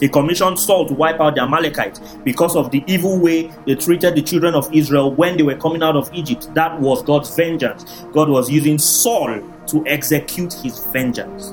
He 0.00 0.08
commissioned 0.08 0.58
Saul 0.58 0.86
to 0.88 0.94
wipe 0.94 1.20
out 1.20 1.36
the 1.36 1.42
Amalekites 1.42 2.00
because 2.22 2.54
of 2.54 2.70
the 2.70 2.84
evil 2.86 3.18
way 3.18 3.50
they 3.66 3.74
treated 3.74 4.14
the 4.14 4.22
children 4.22 4.54
of 4.54 4.72
Israel 4.74 5.10
when 5.14 5.36
they 5.36 5.42
were 5.42 5.56
coming 5.56 5.82
out 5.82 5.96
of 5.96 6.12
Egypt. 6.12 6.52
That 6.54 6.78
was 6.80 7.02
God's 7.02 7.34
vengeance. 7.34 8.04
God 8.12 8.28
was 8.28 8.50
using 8.50 8.78
Saul 8.78 9.40
to 9.68 9.86
execute 9.86 10.52
his 10.52 10.84
vengeance. 10.86 11.52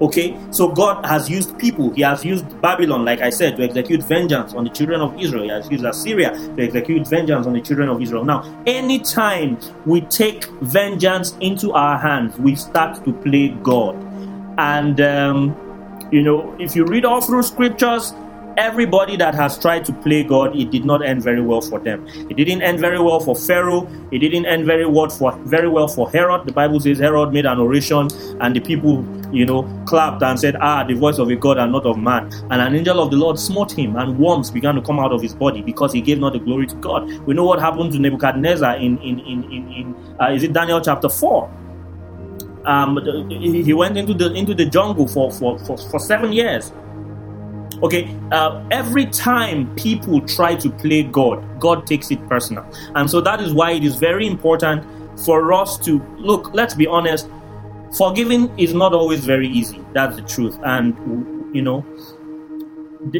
Okay, 0.00 0.36
so 0.50 0.68
God 0.68 1.06
has 1.06 1.30
used 1.30 1.56
people. 1.56 1.90
He 1.94 2.02
has 2.02 2.24
used 2.24 2.60
Babylon, 2.60 3.04
like 3.04 3.20
I 3.20 3.30
said, 3.30 3.56
to 3.56 3.62
execute 3.62 4.02
vengeance 4.02 4.52
on 4.52 4.64
the 4.64 4.70
children 4.70 5.00
of 5.00 5.18
Israel. 5.20 5.44
He 5.44 5.50
has 5.50 5.70
used 5.70 5.84
Assyria 5.84 6.32
to 6.32 6.62
execute 6.62 7.06
vengeance 7.06 7.46
on 7.46 7.52
the 7.52 7.60
children 7.60 7.88
of 7.88 8.02
Israel. 8.02 8.24
Now, 8.24 8.42
anytime 8.66 9.56
we 9.86 10.00
take 10.02 10.44
vengeance 10.62 11.36
into 11.40 11.72
our 11.72 11.96
hands, 11.96 12.36
we 12.38 12.56
start 12.56 13.04
to 13.04 13.12
play 13.12 13.50
God. 13.62 13.94
And 14.58 15.00
um, 15.00 15.56
you 16.10 16.22
know, 16.22 16.56
if 16.58 16.74
you 16.74 16.84
read 16.84 17.04
all 17.04 17.20
through 17.20 17.44
scriptures, 17.44 18.12
everybody 18.56 19.16
that 19.16 19.34
has 19.34 19.58
tried 19.58 19.84
to 19.86 19.92
play 19.92 20.22
God, 20.22 20.56
it 20.56 20.70
did 20.70 20.84
not 20.84 21.04
end 21.04 21.22
very 21.22 21.42
well 21.42 21.60
for 21.60 21.78
them. 21.78 22.06
It 22.30 22.34
didn't 22.34 22.62
end 22.62 22.80
very 22.80 22.98
well 22.98 23.20
for 23.20 23.34
Pharaoh. 23.34 23.88
It 24.10 24.18
didn't 24.18 24.46
end 24.46 24.66
very 24.66 24.86
well 24.86 25.08
for 25.08 25.32
very 25.44 25.68
well 25.68 25.88
for 25.88 26.10
Herod. 26.10 26.46
The 26.46 26.52
Bible 26.52 26.80
says 26.80 26.98
Herod 26.98 27.32
made 27.32 27.46
an 27.46 27.60
oration, 27.60 28.08
and 28.40 28.54
the 28.54 28.60
people, 28.60 29.04
you 29.32 29.46
know, 29.46 29.62
clapped 29.86 30.22
and 30.22 30.38
said, 30.38 30.56
"Ah, 30.60 30.84
the 30.84 30.94
voice 30.94 31.18
of 31.18 31.30
a 31.30 31.36
God 31.36 31.58
and 31.58 31.72
not 31.72 31.86
of 31.86 31.98
man." 31.98 32.30
And 32.50 32.60
an 32.60 32.74
angel 32.74 33.00
of 33.00 33.10
the 33.10 33.16
Lord 33.16 33.38
smote 33.38 33.72
him, 33.72 33.96
and 33.96 34.18
worms 34.18 34.50
began 34.50 34.74
to 34.74 34.82
come 34.82 34.98
out 34.98 35.12
of 35.12 35.22
his 35.22 35.34
body 35.34 35.62
because 35.62 35.92
he 35.92 36.00
gave 36.00 36.18
not 36.18 36.32
the 36.32 36.38
glory 36.38 36.66
to 36.66 36.76
God. 36.76 37.10
We 37.26 37.34
know 37.34 37.44
what 37.44 37.60
happened 37.60 37.92
to 37.92 37.98
Nebuchadnezzar 37.98 38.76
in 38.76 38.98
in 38.98 39.20
in 39.20 39.44
in, 39.44 39.72
in 39.72 40.16
uh, 40.20 40.30
is 40.30 40.42
it 40.42 40.52
Daniel 40.52 40.80
chapter 40.80 41.08
four? 41.08 41.50
Um, 42.66 42.96
he 43.28 43.74
went 43.74 43.98
into 43.98 44.14
the 44.14 44.32
into 44.32 44.54
the 44.54 44.64
jungle 44.64 45.06
for 45.06 45.30
for, 45.30 45.58
for, 45.66 45.76
for 45.76 45.98
seven 45.98 46.32
years. 46.32 46.72
Okay, 47.82 48.16
uh, 48.30 48.64
every 48.70 49.06
time 49.06 49.74
people 49.74 50.20
try 50.20 50.54
to 50.56 50.70
play 50.70 51.02
God, 51.02 51.60
God 51.60 51.86
takes 51.86 52.10
it 52.10 52.26
personal, 52.28 52.64
and 52.94 53.10
so 53.10 53.20
that 53.20 53.40
is 53.40 53.52
why 53.52 53.72
it 53.72 53.84
is 53.84 53.96
very 53.96 54.26
important 54.26 54.84
for 55.24 55.52
us 55.52 55.78
to 55.78 56.00
look. 56.16 56.52
Let's 56.54 56.74
be 56.74 56.86
honest. 56.86 57.28
Forgiving 57.96 58.56
is 58.58 58.74
not 58.74 58.92
always 58.92 59.24
very 59.24 59.48
easy. 59.48 59.80
That's 59.92 60.16
the 60.16 60.22
truth, 60.22 60.58
and 60.64 60.96
you 61.54 61.62
know, 61.62 61.84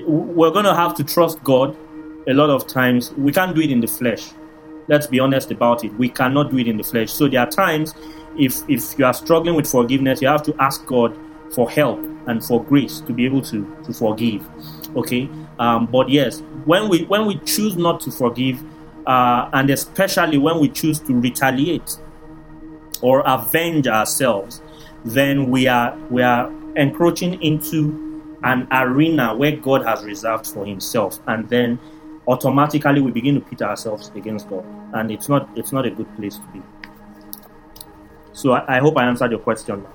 we're 0.07 0.51
going 0.51 0.65
to 0.65 0.75
have 0.75 0.95
to 0.97 1.05
trust 1.05 1.43
God. 1.45 1.77
A 2.27 2.33
lot 2.33 2.51
of 2.51 2.67
times, 2.67 3.13
we 3.13 3.33
can't 3.33 3.55
do 3.55 3.61
it 3.61 3.71
in 3.71 3.81
the 3.81 3.87
flesh. 3.87 4.31
Let's 4.89 5.07
be 5.07 5.21
honest 5.21 5.51
about 5.51 5.85
it. 5.85 5.93
We 5.95 6.09
cannot 6.09 6.51
do 6.51 6.59
it 6.59 6.67
in 6.67 6.77
the 6.77 6.85
flesh. 6.85 7.13
So 7.13 7.29
there 7.29 7.41
are 7.41 7.51
times 7.51 7.95
if 8.39 8.69
if 8.69 8.99
you 8.99 9.05
are 9.05 9.15
struggling 9.15 9.55
with 9.55 9.71
forgiveness, 9.71 10.23
you 10.23 10.29
have 10.29 10.43
to 10.45 10.55
ask 10.59 10.85
God 10.87 11.17
for 11.55 11.71
help 11.71 11.99
and 12.27 12.45
for 12.45 12.63
grace 12.65 13.01
to 13.01 13.13
be 13.13 13.25
able 13.25 13.43
to 13.43 13.65
to 13.85 13.93
forgive. 13.93 14.45
Okay, 14.97 15.29
um, 15.59 15.87
but 15.87 16.09
yes, 16.09 16.41
when 16.65 16.89
we 16.89 17.05
when 17.05 17.27
we 17.27 17.39
choose 17.41 17.77
not 17.77 18.01
to 18.01 18.11
forgive, 18.11 18.63
uh, 19.07 19.49
and 19.53 19.71
especially 19.71 20.39
when 20.39 20.59
we 20.61 20.69
choose 20.69 20.99
to 21.01 21.15
retaliate 21.15 21.99
or 23.01 23.23
avenge 23.27 23.87
ourselves, 23.87 24.63
then 25.05 25.51
we 25.51 25.67
are 25.67 25.97
we 26.11 26.23
are 26.23 26.53
encroaching 26.77 27.41
into 27.43 28.01
an 28.43 28.67
arena 28.71 29.35
where 29.35 29.57
God 29.57 29.85
has 29.85 30.05
reserved 30.05 30.47
for 30.47 30.65
Himself, 30.67 31.21
and 31.27 31.49
then 31.49 31.79
automatically 32.27 33.01
we 33.01 33.11
begin 33.11 33.35
to 33.35 33.41
pit 33.41 33.63
ourselves 33.63 34.11
against 34.15 34.49
God, 34.49 34.65
and 34.95 35.11
it's 35.11 35.29
not 35.29 35.49
it's 35.57 35.73
not 35.73 35.87
a 35.87 35.91
good 35.91 36.15
place 36.17 36.37
to 36.37 36.47
be. 36.53 36.63
So 38.33 38.53
I, 38.53 38.77
I 38.77 38.81
hope 38.81 38.97
I 38.97 39.05
answered 39.05 39.31
your 39.31 39.41
question. 39.41 39.87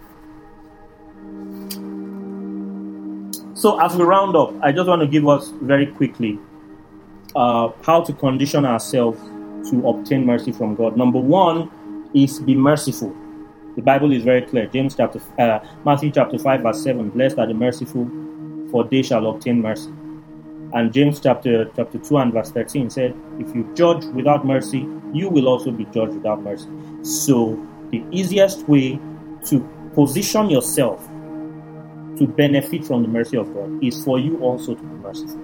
So 3.60 3.78
as 3.82 3.94
we 3.94 4.06
round 4.06 4.38
up, 4.38 4.54
I 4.62 4.72
just 4.72 4.88
want 4.88 5.02
to 5.02 5.08
give 5.08 5.28
us 5.28 5.50
very 5.62 5.86
quickly 5.86 6.40
uh, 7.36 7.72
how 7.82 8.02
to 8.02 8.14
condition 8.14 8.64
ourselves 8.64 9.20
to 9.70 9.86
obtain 9.86 10.26
mercy 10.26 10.54
from 10.54 10.76
God. 10.76 10.96
Number 10.96 11.20
one 11.20 11.70
is 12.14 12.40
be 12.40 12.56
merciful. 12.56 13.14
The 13.76 13.82
Bible 13.82 14.14
is 14.14 14.24
very 14.24 14.44
clear. 14.44 14.68
James 14.68 14.96
chapter 14.96 15.20
uh, 15.38 15.60
Matthew 15.84 16.10
chapter 16.10 16.40
five 16.40 16.62
verse 16.62 16.82
seven: 16.82 17.10
Blessed 17.10 17.38
are 17.38 17.48
the 17.48 17.54
merciful, 17.54 18.10
for 18.72 18.86
they 18.86 19.02
shall 19.02 19.28
obtain 19.28 19.62
mercy. 19.62 19.92
And 20.72 20.94
James 20.94 21.20
chapter 21.20 21.70
chapter 21.76 21.98
two 21.98 22.18
and 22.18 22.32
verse 22.32 22.52
thirteen 22.52 22.90
said, 22.90 23.14
If 23.40 23.54
you 23.54 23.70
judge 23.76 24.06
without 24.06 24.46
mercy, 24.46 24.88
you 25.12 25.28
will 25.28 25.50
also 25.50 25.72
be 25.72 25.84
judged 25.84 26.14
without 26.14 26.42
mercy. 26.44 26.70
So 27.02 27.60
the 27.92 28.06
easiest 28.10 28.70
way 28.70 28.98
to 29.48 29.60
position 29.96 30.50
yourself 30.50 31.06
to 32.20 32.28
benefit 32.28 32.86
from 32.86 33.02
the 33.02 33.08
mercy 33.08 33.38
of 33.38 33.52
God 33.54 33.84
is 33.84 34.04
for 34.04 34.20
you 34.20 34.38
also 34.40 34.76
to 34.76 34.82
be 34.82 34.96
merciful. 34.96 35.42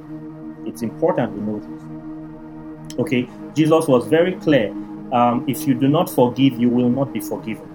It's 0.66 0.82
important 0.82 1.34
we 1.34 1.42
know 1.42 1.60
this. 1.60 3.00
Okay, 3.00 3.28
Jesus 3.56 3.88
was 3.88 4.06
very 4.08 4.34
clear. 4.34 4.72
Um, 5.12 5.46
if 5.48 5.66
you 5.68 5.74
do 5.74 5.88
not 5.88 6.10
forgive, 6.10 6.60
you 6.60 6.70
will 6.70 6.90
not 6.90 7.14
be 7.14 7.22
forgiven. 7.22 7.72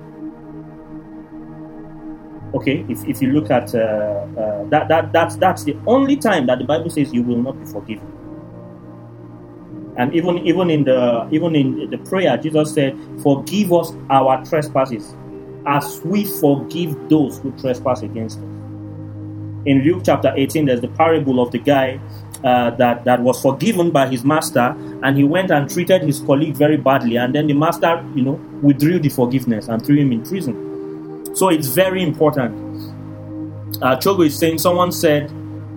Okay, 2.52 2.84
if, 2.88 3.06
if 3.06 3.22
you 3.22 3.32
look 3.32 3.50
at 3.50 3.74
uh, 3.74 3.78
uh, 3.78 4.64
that, 4.68 4.88
that 4.88 5.12
that's 5.12 5.36
that's 5.36 5.64
the 5.64 5.76
only 5.86 6.16
time 6.16 6.46
that 6.46 6.58
the 6.58 6.64
Bible 6.64 6.90
says 6.90 7.12
you 7.12 7.22
will 7.22 7.40
not 7.40 7.58
be 7.58 7.66
forgiven. 7.66 8.06
And 9.96 10.14
even 10.14 10.38
even 10.38 10.68
in 10.68 10.84
the 10.84 11.28
even 11.30 11.54
in 11.54 11.90
the 11.90 11.98
prayer, 11.98 12.36
Jesus 12.36 12.74
said, 12.74 12.98
"Forgive 13.22 13.72
us 13.72 13.92
our 14.10 14.44
trespasses, 14.44 15.14
as 15.66 16.00
we 16.04 16.24
forgive 16.24 17.08
those 17.08 17.38
who 17.38 17.52
trespass 17.52 18.02
against 18.02 18.40
us." 18.40 18.59
In 19.66 19.82
Luke 19.82 20.02
chapter 20.04 20.32
18, 20.36 20.66
there's 20.66 20.80
the 20.80 20.88
parable 20.88 21.40
of 21.40 21.50
the 21.52 21.58
guy 21.58 22.00
uh, 22.44 22.70
that, 22.70 23.04
that 23.04 23.20
was 23.20 23.40
forgiven 23.40 23.90
by 23.90 24.08
his 24.08 24.24
master, 24.24 24.74
and 25.02 25.16
he 25.16 25.24
went 25.24 25.50
and 25.50 25.68
treated 25.70 26.02
his 26.02 26.20
colleague 26.20 26.54
very 26.54 26.76
badly, 26.76 27.16
and 27.16 27.34
then 27.34 27.46
the 27.46 27.52
master, 27.52 28.02
you 28.14 28.22
know, 28.22 28.40
withdrew 28.62 28.98
the 28.98 29.08
forgiveness 29.08 29.68
and 29.68 29.84
threw 29.84 29.96
him 29.96 30.12
in 30.12 30.22
prison. 30.22 31.34
So 31.34 31.48
it's 31.50 31.68
very 31.68 32.02
important. 32.02 32.54
Uh, 33.82 33.96
Chogo 33.96 34.26
is 34.26 34.38
saying, 34.38 34.58
someone 34.58 34.92
said, 34.92 35.30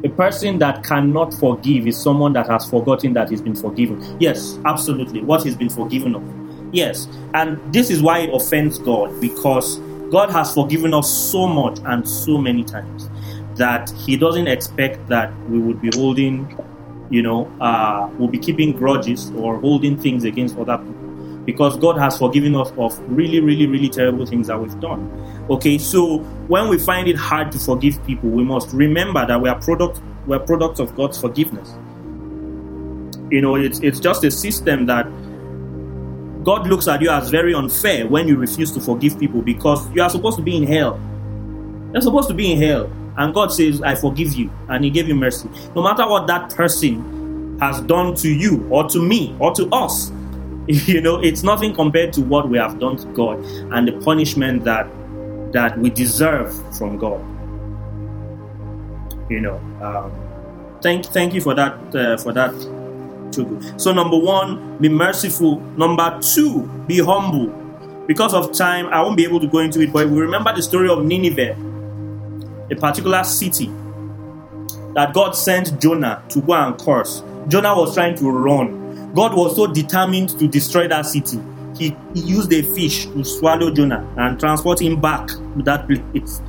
a 0.03 0.09
person 0.09 0.59
that 0.59 0.83
cannot 0.83 1.33
forgive 1.33 1.87
is 1.87 1.97
someone 2.01 2.33
that 2.33 2.47
has 2.47 2.69
forgotten 2.69 3.13
that 3.13 3.29
he's 3.29 3.41
been 3.41 3.55
forgiven. 3.55 4.17
Yes, 4.19 4.59
absolutely. 4.65 5.21
What 5.21 5.43
he's 5.43 5.55
been 5.55 5.69
forgiven 5.69 6.15
of. 6.15 6.73
Yes. 6.73 7.07
And 7.33 7.57
this 7.73 7.89
is 7.89 8.01
why 8.01 8.19
it 8.19 8.33
offends 8.33 8.79
God 8.79 9.21
because 9.21 9.77
God 10.11 10.29
has 10.31 10.53
forgiven 10.53 10.93
us 10.93 11.09
so 11.09 11.47
much 11.47 11.79
and 11.85 12.07
so 12.07 12.37
many 12.37 12.65
times 12.65 13.09
that 13.55 13.89
he 13.91 14.17
doesn't 14.17 14.47
expect 14.47 15.07
that 15.07 15.31
we 15.49 15.59
would 15.59 15.81
be 15.81 15.89
holding, 15.93 16.57
you 17.09 17.21
know, 17.21 17.51
uh, 17.61 18.09
we'll 18.17 18.29
be 18.29 18.39
keeping 18.39 18.71
grudges 18.71 19.31
or 19.31 19.59
holding 19.59 19.97
things 19.97 20.23
against 20.23 20.57
other 20.57 20.77
people. 20.77 21.01
Because 21.45 21.75
God 21.77 21.97
has 21.97 22.17
forgiven 22.17 22.55
us 22.55 22.71
of 22.77 22.97
really, 23.09 23.41
really, 23.41 23.67
really 23.67 23.89
terrible 23.89 24.25
things 24.25 24.47
that 24.47 24.59
we've 24.59 24.79
done. 24.79 25.11
Okay, 25.49 25.77
so 25.77 26.19
when 26.47 26.69
we 26.69 26.77
find 26.77 27.07
it 27.07 27.17
hard 27.17 27.51
to 27.51 27.59
forgive 27.59 28.03
people, 28.05 28.29
we 28.29 28.43
must 28.43 28.71
remember 28.71 29.25
that 29.25 29.41
we 29.41 29.49
are 29.49 29.59
product 29.59 30.01
we're 30.25 30.39
products 30.39 30.79
of 30.79 30.95
God's 30.95 31.19
forgiveness. 31.19 31.73
You 33.29 33.41
know, 33.41 33.55
it's 33.55 33.79
it's 33.79 33.99
just 33.99 34.23
a 34.23 34.31
system 34.31 34.85
that 34.85 35.05
God 36.43 36.67
looks 36.67 36.87
at 36.87 37.01
you 37.01 37.09
as 37.09 37.29
very 37.29 37.53
unfair 37.53 38.07
when 38.07 38.27
you 38.27 38.37
refuse 38.37 38.71
to 38.73 38.81
forgive 38.81 39.19
people 39.19 39.41
because 39.41 39.89
you 39.91 40.01
are 40.01 40.09
supposed 40.09 40.37
to 40.37 40.43
be 40.43 40.55
in 40.55 40.67
hell. 40.67 40.99
You're 41.93 42.01
supposed 42.01 42.27
to 42.29 42.33
be 42.33 42.51
in 42.51 42.61
hell. 42.61 42.91
And 43.17 43.33
God 43.33 43.53
says, 43.53 43.81
I 43.81 43.95
forgive 43.95 44.33
you. 44.33 44.51
And 44.69 44.83
He 44.83 44.89
gave 44.89 45.07
you 45.07 45.15
mercy. 45.15 45.49
No 45.75 45.83
matter 45.83 46.07
what 46.07 46.27
that 46.27 46.53
person 46.55 47.59
has 47.59 47.81
done 47.81 48.15
to 48.15 48.29
you 48.29 48.67
or 48.69 48.87
to 48.89 49.01
me 49.01 49.35
or 49.39 49.53
to 49.55 49.67
us, 49.69 50.11
you 50.67 51.01
know, 51.01 51.21
it's 51.21 51.43
nothing 51.43 51.73
compared 51.73 52.13
to 52.13 52.21
what 52.21 52.47
we 52.47 52.57
have 52.57 52.79
done 52.79 52.97
to 52.97 53.07
God 53.07 53.43
and 53.73 53.87
the 53.87 53.93
punishment 54.03 54.63
that 54.63 54.87
that 55.51 55.77
we 55.77 55.89
deserve 55.89 56.51
from 56.77 56.97
God. 56.97 57.19
You 59.29 59.41
know, 59.41 59.57
um, 59.81 60.11
thank 60.81 61.05
thank 61.07 61.33
you 61.33 61.41
for 61.41 61.53
that 61.53 61.73
uh, 61.95 62.17
for 62.17 62.33
that. 62.33 62.53
So 63.77 63.91
number 63.91 64.17
one, 64.17 64.77
be 64.77 64.89
merciful. 64.89 65.59
Number 65.75 66.19
two, 66.21 66.63
be 66.87 66.99
humble. 66.99 67.47
Because 68.05 68.33
of 68.33 68.53
time, 68.53 68.87
I 68.87 69.01
won't 69.01 69.17
be 69.17 69.23
able 69.23 69.39
to 69.39 69.47
go 69.47 69.59
into 69.59 69.81
it, 69.81 69.91
but 69.91 70.07
we 70.07 70.19
remember 70.19 70.53
the 70.55 70.61
story 70.61 70.89
of 70.89 71.03
Nineveh 71.03 71.55
a 72.73 72.79
particular 72.79 73.23
city 73.23 73.67
that 74.95 75.13
God 75.13 75.31
sent 75.31 75.79
Jonah 75.81 76.23
to 76.29 76.41
go 76.41 76.53
and 76.53 76.77
curse. 76.79 77.23
Jonah 77.47 77.75
was 77.75 77.93
trying 77.93 78.15
to 78.17 78.29
run. 78.29 79.13
God 79.13 79.35
was 79.35 79.55
so 79.55 79.67
determined 79.67 80.29
to 80.39 80.47
destroy 80.47 80.87
that 80.87 81.05
city. 81.05 81.39
He, 81.77 81.95
he 82.13 82.21
used 82.21 82.51
a 82.53 82.61
fish 82.61 83.05
to 83.07 83.23
swallow 83.23 83.71
Jonah 83.71 84.07
and 84.17 84.39
transport 84.39 84.81
him 84.81 85.01
back 85.01 85.27
to 85.27 85.63
that 85.63 85.87
place. 85.87 86.41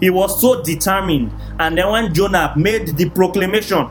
He 0.00 0.10
was 0.10 0.40
so 0.40 0.62
determined. 0.62 1.32
And 1.58 1.78
then 1.78 1.90
when 1.90 2.12
Jonah 2.12 2.52
made 2.56 2.88
the 2.88 3.08
proclamation, 3.10 3.88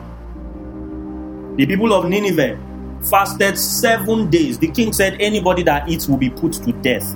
the 1.56 1.66
people 1.66 1.92
of 1.92 2.08
Nineveh 2.08 2.58
fasted 3.02 3.58
seven 3.58 4.28
days. 4.30 4.58
The 4.58 4.68
king 4.68 4.92
said 4.92 5.16
anybody 5.20 5.62
that 5.64 5.88
eats 5.88 6.08
will 6.08 6.18
be 6.18 6.30
put 6.30 6.52
to 6.54 6.72
death 6.72 7.14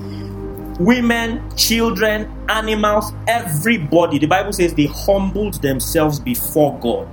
women, 0.81 1.55
children, 1.57 2.27
animals, 2.49 3.13
everybody. 3.29 4.19
The 4.19 4.27
Bible 4.27 4.53
says 4.53 4.75
they 4.75 4.87
humbled 4.87 5.61
themselves 5.61 6.19
before 6.19 6.79
God. 6.79 7.07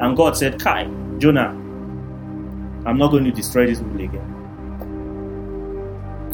And 0.00 0.14
God 0.14 0.36
said, 0.36 0.60
Kai, 0.60 0.84
Jonah, 1.18 1.48
I'm 2.86 2.98
not 2.98 3.10
going 3.10 3.24
to 3.24 3.30
destroy 3.30 3.66
this 3.66 3.80
people 3.80 4.00
again. 4.02 4.30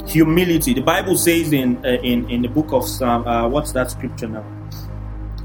Humility. 0.08 0.74
The 0.74 0.80
Bible 0.80 1.16
says 1.16 1.52
in 1.52 1.76
uh, 1.86 1.90
in 2.02 2.28
in 2.28 2.42
the 2.42 2.48
book 2.48 2.72
of 2.72 2.84
Psalm, 2.88 3.24
uh, 3.28 3.48
what's 3.48 3.70
that 3.72 3.92
scripture 3.92 4.26
now? 4.26 4.44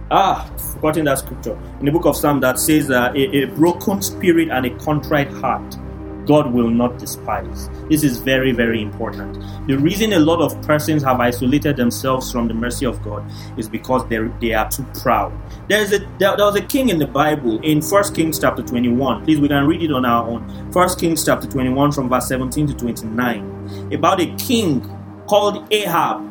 Ah, 0.09 0.49
forgotten 0.73 1.05
that 1.05 1.19
scripture 1.19 1.59
in 1.79 1.85
the 1.85 1.91
book 1.91 2.05
of 2.05 2.15
Psalm 2.15 2.39
that 2.39 2.57
says 2.57 2.89
uh, 2.89 3.11
a, 3.15 3.43
a 3.43 3.45
broken 3.45 4.01
spirit 4.01 4.49
and 4.49 4.65
a 4.65 4.71
contrite 4.79 5.29
heart 5.29 5.77
God 6.25 6.53
will 6.53 6.69
not 6.69 6.97
despise. 6.97 7.69
This 7.89 8.03
is 8.03 8.19
very, 8.19 8.51
very 8.51 8.81
important. 8.81 9.43
The 9.67 9.77
reason 9.77 10.13
a 10.13 10.19
lot 10.19 10.41
of 10.41 10.59
persons 10.61 11.03
have 11.03 11.19
isolated 11.19 11.77
themselves 11.77 12.31
from 12.31 12.47
the 12.47 12.53
mercy 12.53 12.85
of 12.85 13.01
God 13.03 13.23
is 13.57 13.69
because 13.69 14.07
they 14.09 14.19
they 14.39 14.53
are 14.53 14.69
too 14.69 14.85
proud. 15.01 15.31
There 15.69 15.81
is 15.81 15.93
a 15.93 15.99
there, 16.19 16.35
there 16.35 16.45
was 16.45 16.55
a 16.55 16.61
king 16.61 16.89
in 16.89 16.99
the 16.99 17.07
Bible 17.07 17.59
in 17.61 17.81
First 17.81 18.15
Kings 18.15 18.39
chapter 18.39 18.63
21. 18.63 19.25
Please, 19.25 19.39
we 19.39 19.47
can 19.47 19.65
read 19.67 19.83
it 19.83 19.91
on 19.91 20.05
our 20.05 20.27
own. 20.27 20.71
First 20.71 20.99
Kings 20.99 21.23
chapter 21.25 21.47
21 21.47 21.91
from 21.91 22.09
verse 22.09 22.27
17 22.27 22.67
to 22.67 22.73
29 22.73 23.91
about 23.91 24.21
a 24.21 24.27
king 24.35 24.81
called 25.27 25.71
Ahab 25.73 26.21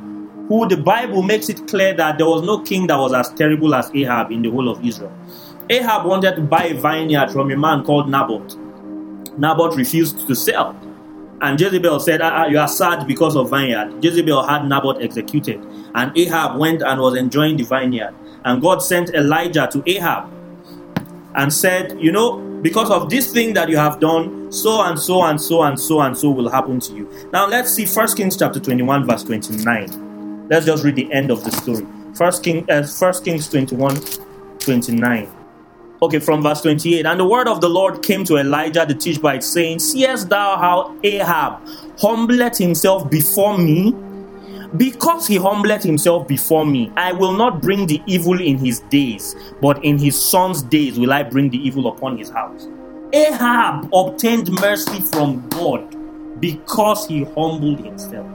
who 0.49 0.69
the 0.69 0.77
Bible 0.77 1.23
makes 1.23 1.49
it 1.49 1.67
clear 1.67 1.95
that 1.95 2.19
there 2.19 2.27
was 2.27 2.43
no 2.43 2.61
king 2.61 2.87
that 2.87 2.97
was 2.99 3.15
as 3.15 3.31
terrible 3.31 3.75
as 3.75 3.91
Ahab 3.95 4.31
in 4.31 4.43
the 4.43 4.51
whole 4.51 4.69
of 4.69 4.85
Israel. 4.85 5.13
Ahab 5.71 6.05
wanted 6.05 6.37
to 6.37 6.43
buy 6.43 6.65
a 6.65 6.75
vineyard 6.75 7.31
from 7.31 7.51
a 7.51 7.57
man 7.57 7.83
called 7.85 8.11
Naboth. 8.11 8.57
Naboth 9.39 9.77
refused 9.77 10.27
to 10.27 10.35
sell. 10.35 10.77
And 11.41 11.61
Jezebel 11.61 12.01
said, 12.01 12.23
ah, 12.23 12.43
ah, 12.43 12.47
You 12.47 12.59
are 12.59 12.69
sad 12.69 13.07
because 13.07 13.37
of 13.37 13.51
vineyard. 13.51 14.03
Jezebel 14.03 14.47
had 14.47 14.67
Naboth 14.67 15.03
executed. 15.03 15.61
And 15.95 16.17
Ahab 16.17 16.59
went 16.59 16.83
and 16.83 17.01
was 17.01 17.17
enjoying 17.17 17.57
the 17.57 17.65
vineyard. 17.65 18.15
And 18.45 18.63
God 18.63 18.79
sent 18.83 19.11
Elijah 19.11 19.69
to 19.73 19.83
Ahab 19.87 20.33
and 21.35 21.53
said, 21.53 22.01
You 22.01 22.13
know, 22.13 22.39
because 22.63 22.91
of 22.91 23.11
this 23.11 23.31
thing 23.33 23.53
that 23.55 23.69
you 23.69 23.77
have 23.77 24.01
done, 24.01 24.51
so 24.51 24.83
and 24.83 24.99
so 24.99 25.23
and 25.25 25.41
so 25.41 25.63
and 25.63 25.79
so 25.79 26.01
and 26.01 26.17
so 26.17 26.31
will 26.31 26.49
happen 26.49 26.81
to 26.81 26.95
you. 26.95 27.29
Now 27.33 27.47
let's 27.47 27.75
see 27.75 27.87
1 27.87 28.17
Kings 28.17 28.37
chapter 28.37 28.59
21, 28.59 29.07
verse 29.07 29.25
29. 29.25 30.49
Let's 30.49 30.65
just 30.65 30.85
read 30.85 30.97
the 30.97 31.13
end 31.13 31.31
of 31.31 31.45
the 31.45 31.51
story. 31.51 31.85
1 31.85 32.43
King, 32.43 32.71
uh, 32.71 32.87
1 32.87 33.25
Kings 33.25 33.49
21, 33.49 34.01
29. 34.61 35.44
Okay, 36.05 36.19
from 36.19 36.43
verse 36.43 36.61
28. 36.61 37.07
And 37.07 37.19
the 37.19 37.25
word 37.25 37.49
of 37.49 37.63
the 37.63 37.69
Lord 37.71 38.03
came 38.03 38.25
to 38.25 38.37
Elijah 38.37 38.85
the 38.87 38.95
Tishbite, 38.95 39.43
saying, 39.43 39.79
Seest 39.79 40.29
thou 40.29 40.59
how 40.59 40.95
Ahab 41.03 41.67
humbled 41.99 42.55
himself 42.59 43.11
before 43.11 43.57
me? 43.57 43.93
Because 44.77 45.27
he 45.27 45.37
humbled 45.37 45.83
himself 45.83 46.29
before 46.29 46.67
me, 46.67 46.93
I 46.99 47.13
will 47.13 47.33
not 47.33 47.63
bring 47.63 47.87
the 47.87 48.03
evil 48.07 48.39
in 48.39 48.59
his 48.59 48.81
days, 48.91 49.35
but 49.63 49.83
in 49.83 49.97
his 49.97 50.21
son's 50.21 50.61
days 50.61 50.99
will 50.99 51.11
I 51.11 51.23
bring 51.23 51.49
the 51.49 51.57
evil 51.57 51.87
upon 51.87 52.19
his 52.19 52.29
house. 52.29 52.69
Ahab 53.15 53.89
obtained 53.95 54.51
mercy 54.61 55.01
from 55.01 55.49
God 55.49 55.97
because 56.39 57.07
he 57.07 57.25
humbled 57.25 57.81
himself. 57.81 58.29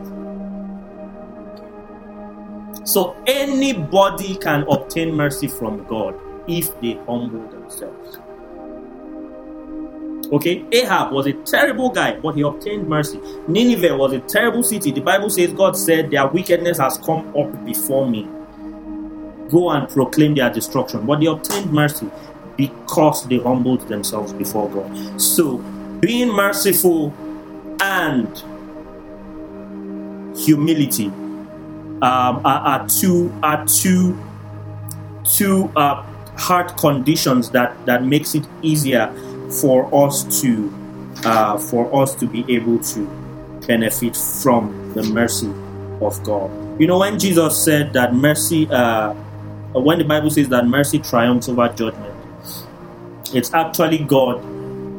So 2.83 3.15
anybody 3.27 4.37
can 4.37 4.65
obtain 4.67 5.13
mercy 5.13 5.47
from 5.47 5.85
God 5.85 6.15
if 6.47 6.67
they 6.81 6.93
humble 7.05 7.41
themselves. 7.41 7.58
Okay, 10.31 10.63
Ahab 10.71 11.11
was 11.11 11.25
a 11.25 11.33
terrible 11.33 11.89
guy, 11.89 12.19
but 12.19 12.35
he 12.35 12.41
obtained 12.41 12.87
mercy. 12.87 13.19
Nineveh 13.47 13.97
was 13.97 14.13
a 14.13 14.19
terrible 14.19 14.61
city. 14.61 14.91
The 14.91 15.01
Bible 15.01 15.29
says 15.29 15.51
God 15.53 15.75
said, 15.75 16.11
Their 16.11 16.27
wickedness 16.27 16.77
has 16.77 16.97
come 16.99 17.35
up 17.35 17.65
before 17.65 18.07
me. 18.07 18.27
Go 19.49 19.71
and 19.71 19.89
proclaim 19.89 20.35
their 20.35 20.51
destruction. 20.51 21.07
But 21.07 21.21
they 21.21 21.25
obtained 21.25 21.71
mercy 21.73 22.11
because 22.57 23.25
they 23.27 23.39
humbled 23.39 23.87
themselves 23.87 24.31
before 24.33 24.69
God. 24.69 25.19
So, 25.19 25.57
being 25.99 26.29
merciful 26.29 27.11
and 27.81 28.27
humility 30.37 31.07
um, 31.07 32.41
are, 32.45 32.59
are, 32.83 32.87
two 32.87 33.33
are 33.41 33.65
two 33.65 34.17
two 35.25 35.71
uh, 35.75 36.05
heart 36.39 36.77
conditions 36.77 37.49
that 37.51 37.85
that 37.85 38.03
makes 38.03 38.35
it 38.35 38.45
easier 38.61 39.13
for 39.61 39.89
us 39.93 40.41
to 40.41 40.73
uh, 41.25 41.57
for 41.57 41.93
us 42.01 42.15
to 42.15 42.25
be 42.25 42.45
able 42.53 42.79
to 42.79 43.05
benefit 43.67 44.15
from 44.15 44.93
the 44.93 45.03
mercy 45.03 45.51
of 46.01 46.21
God. 46.23 46.49
You 46.79 46.87
know, 46.87 46.99
when 46.99 47.19
Jesus 47.19 47.63
said 47.63 47.93
that 47.93 48.13
mercy, 48.13 48.67
uh, 48.71 49.13
when 49.73 49.99
the 49.99 50.05
Bible 50.05 50.29
says 50.29 50.49
that 50.49 50.65
mercy 50.65 50.99
triumphs 50.99 51.49
over 51.49 51.67
judgment, 51.69 52.15
it's 53.33 53.53
actually 53.53 53.99
God, 53.99 54.41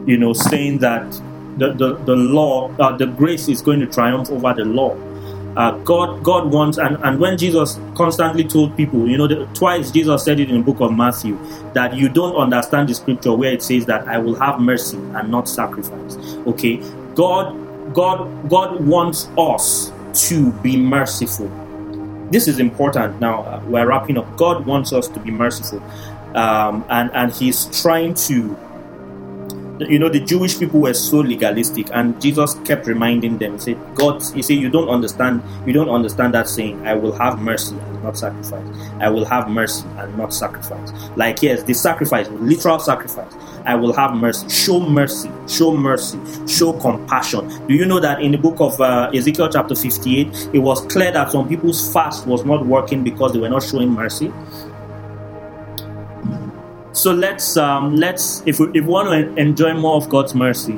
you 0.07 0.19
know, 0.19 0.33
saying 0.33 0.79
that 0.79 1.11
the, 1.57 1.73
the, 1.73 1.95
the 2.05 2.17
law, 2.17 2.71
uh, 2.79 2.97
the 2.97 3.07
grace 3.07 3.49
is 3.49 3.63
going 3.63 3.81
to 3.81 3.87
triumph 3.87 4.31
over 4.31 4.53
the 4.55 4.65
law. 4.65 4.95
Uh, 5.57 5.73
God, 5.79 6.23
God 6.23 6.53
wants, 6.53 6.79
and, 6.79 6.97
and 7.03 7.19
when 7.19 7.37
Jesus 7.37 7.79
constantly 7.97 8.45
told 8.45 8.77
people, 8.77 9.09
you 9.09 9.19
know, 9.19 9.27
the, 9.27 9.47
twice 9.55 9.91
Jesus 9.91 10.25
said 10.25 10.39
it 10.39 10.49
in 10.49 10.59
the 10.59 10.63
book 10.63 10.81
of 10.81 10.93
Matthew 10.93 11.37
that 11.75 11.95
you 11.95 12.09
don't 12.09 12.37
understand 12.37 12.89
the 12.89 12.95
scripture 12.95 13.33
where 13.33 13.53
it 13.53 13.63
says 13.63 13.85
that 13.87 14.07
I 14.07 14.19
will 14.19 14.37
have 14.37 14.61
mercy 14.61 14.97
and 14.97 15.31
not 15.31 15.49
sacrifice. 15.49 16.17
Okay, 16.47 16.77
God, 17.15 17.95
God, 17.95 18.49
God 18.49 18.85
wants 18.87 19.29
us 19.37 19.93
to 20.29 20.53
be 20.53 20.77
merciful. 20.77 21.51
This 22.31 22.47
is 22.47 22.61
important. 22.61 23.21
Now 23.21 23.43
uh, 23.43 23.63
we're 23.67 23.87
wrapping 23.87 24.19
up. 24.19 24.37
God 24.37 24.67
wants 24.67 24.93
us 24.93 25.09
to 25.09 25.19
be 25.19 25.33
merciful, 25.33 25.83
um, 26.37 26.85
and 26.89 27.11
and 27.13 27.33
He's 27.33 27.67
trying 27.83 28.15
to 28.15 28.57
you 29.89 29.99
know 29.99 30.09
the 30.09 30.21
jewish 30.21 30.59
people 30.59 30.81
were 30.81 30.95
so 30.95 31.19
legalistic 31.19 31.89
and 31.93 32.21
jesus 32.21 32.55
kept 32.65 32.87
reminding 32.87 33.39
them 33.39 33.55
he 33.55 33.59
said 33.59 33.95
god 33.95 34.23
you 34.37 34.43
see 34.43 34.55
you 34.55 34.69
don't 34.69 34.89
understand 34.89 35.43
you 35.67 35.73
don't 35.73 35.89
understand 35.89 36.35
that 36.35 36.49
saying 36.49 36.87
i 36.87 36.95
will 36.95 37.13
have 37.13 37.39
mercy 37.41 37.77
and 37.77 38.03
not 38.03 38.17
sacrifice. 38.17 38.67
I 38.99 39.09
will 39.09 39.25
have 39.25 39.49
mercy 39.49 39.87
and 39.99 40.17
not 40.17 40.33
sacrifice 40.33 40.91
like 41.17 41.43
yes 41.43 41.63
the 41.63 41.75
sacrifice 41.75 42.29
literal 42.29 42.79
sacrifice. 42.79 43.33
I 43.65 43.75
will 43.75 43.93
have 43.93 44.15
mercy. 44.15 44.49
Show 44.49 44.81
mercy. 44.81 45.31
Show 45.47 45.77
mercy. 45.77 46.19
Show 46.47 46.73
compassion. 46.81 47.47
Do 47.67 47.75
you 47.75 47.85
know 47.85 48.01
that 48.01 48.23
in 48.23 48.33
the 48.33 48.39
book 48.39 48.59
of 48.59 48.81
uh, 48.81 49.11
ezekiel 49.13 49.51
chapter 49.51 49.75
58 49.75 50.51
it 50.55 50.59
was 50.59 50.81
clear 50.87 51.13
that 51.13 51.31
some 51.31 51.49
people's 51.49 51.93
fast 51.93 52.27
was 52.27 52.45
not 52.45 52.67
working 52.67 53.05
because 53.05 53.33
they 53.33 53.39
were 53.39 53.49
not 53.49 53.63
showing 53.63 53.91
mercy 53.91 54.33
so 57.01 57.13
let's 57.13 57.57
um, 57.57 57.97
let's 57.97 58.43
if 58.45 58.61
we, 58.61 58.67
if 58.69 58.75
we 58.75 58.81
want 58.83 59.09
to 59.09 59.35
enjoy 59.41 59.73
more 59.73 59.97
of 59.97 60.11
God's 60.11 60.35
mercy, 60.35 60.75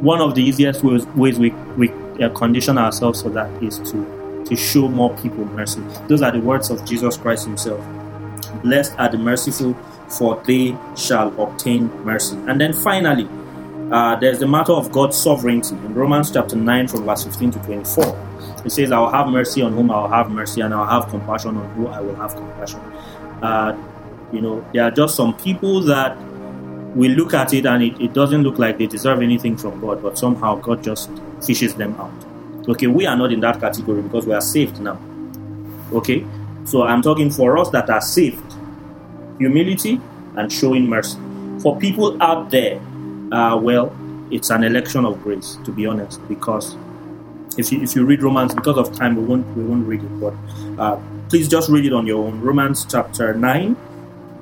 one 0.00 0.22
of 0.22 0.34
the 0.34 0.42
easiest 0.42 0.82
ways, 0.82 1.04
ways 1.08 1.38
we 1.38 1.50
we 1.76 1.90
uh, 2.22 2.30
condition 2.30 2.78
ourselves 2.78 3.20
for 3.20 3.28
that 3.28 3.62
is 3.62 3.78
to 3.90 4.44
to 4.46 4.56
show 4.56 4.88
more 4.88 5.14
people 5.18 5.44
mercy. 5.44 5.82
Those 6.08 6.22
are 6.22 6.32
the 6.32 6.40
words 6.40 6.70
of 6.70 6.82
Jesus 6.86 7.18
Christ 7.18 7.44
Himself. 7.46 7.84
Blessed 8.62 8.94
are 8.98 9.10
the 9.10 9.18
merciful, 9.18 9.74
for 10.08 10.42
they 10.46 10.74
shall 10.96 11.28
obtain 11.38 11.88
mercy. 12.04 12.36
And 12.48 12.58
then 12.58 12.72
finally, 12.72 13.28
uh, 13.92 14.16
there's 14.16 14.38
the 14.38 14.48
matter 14.48 14.72
of 14.72 14.90
God's 14.92 15.18
sovereignty 15.18 15.74
in 15.74 15.92
Romans 15.92 16.30
chapter 16.30 16.56
9 16.56 16.88
from 16.88 17.04
verse 17.04 17.24
15 17.24 17.50
to 17.50 17.58
24. 17.58 18.62
It 18.64 18.70
says, 18.70 18.90
I 18.90 18.98
will 18.98 19.10
have 19.10 19.28
mercy 19.28 19.60
on 19.60 19.74
whom 19.74 19.90
I 19.90 20.00
will 20.00 20.08
have 20.08 20.30
mercy, 20.30 20.62
and 20.62 20.72
I 20.72 20.78
will 20.78 20.86
have 20.86 21.10
compassion 21.10 21.56
on 21.58 21.68
whom 21.74 21.88
I 21.88 22.00
will 22.00 22.14
have 22.14 22.34
compassion. 22.34 22.80
Uh, 23.42 23.76
you 24.32 24.40
know, 24.40 24.64
there 24.72 24.84
are 24.84 24.90
just 24.90 25.14
some 25.16 25.36
people 25.36 25.80
that 25.82 26.16
we 26.94 27.08
look 27.08 27.34
at 27.34 27.54
it 27.54 27.66
and 27.66 27.82
it, 27.82 28.00
it 28.00 28.12
doesn't 28.12 28.42
look 28.42 28.58
like 28.58 28.78
they 28.78 28.86
deserve 28.86 29.22
anything 29.22 29.56
from 29.56 29.80
God, 29.80 30.02
but 30.02 30.18
somehow 30.18 30.56
God 30.56 30.82
just 30.82 31.10
fishes 31.44 31.74
them 31.74 31.94
out. 32.00 32.68
Okay, 32.68 32.86
we 32.86 33.06
are 33.06 33.16
not 33.16 33.32
in 33.32 33.40
that 33.40 33.60
category 33.60 34.02
because 34.02 34.26
we 34.26 34.34
are 34.34 34.40
saved 34.40 34.80
now. 34.80 35.00
Okay, 35.92 36.24
so 36.64 36.82
I'm 36.82 37.02
talking 37.02 37.30
for 37.30 37.58
us 37.58 37.70
that 37.70 37.90
are 37.90 38.00
saved 38.00 38.54
humility 39.38 40.00
and 40.36 40.52
showing 40.52 40.88
mercy. 40.88 41.18
For 41.60 41.76
people 41.78 42.22
out 42.22 42.50
there, 42.50 42.80
uh, 43.32 43.56
well, 43.56 43.94
it's 44.30 44.50
an 44.50 44.64
election 44.64 45.04
of 45.04 45.22
grace, 45.22 45.58
to 45.64 45.72
be 45.72 45.86
honest, 45.86 46.26
because 46.28 46.76
if 47.58 47.70
you, 47.70 47.82
if 47.82 47.94
you 47.94 48.04
read 48.04 48.22
Romans, 48.22 48.54
because 48.54 48.78
of 48.78 48.96
time, 48.96 49.16
we 49.16 49.24
won't 49.24 49.46
we 49.56 49.64
won't 49.64 49.86
read 49.86 50.02
it, 50.02 50.20
but 50.20 50.34
uh, 50.78 51.00
please 51.28 51.48
just 51.48 51.68
read 51.68 51.84
it 51.84 51.92
on 51.92 52.06
your 52.06 52.26
own. 52.26 52.40
Romans 52.40 52.86
chapter 52.88 53.34
nine, 53.34 53.76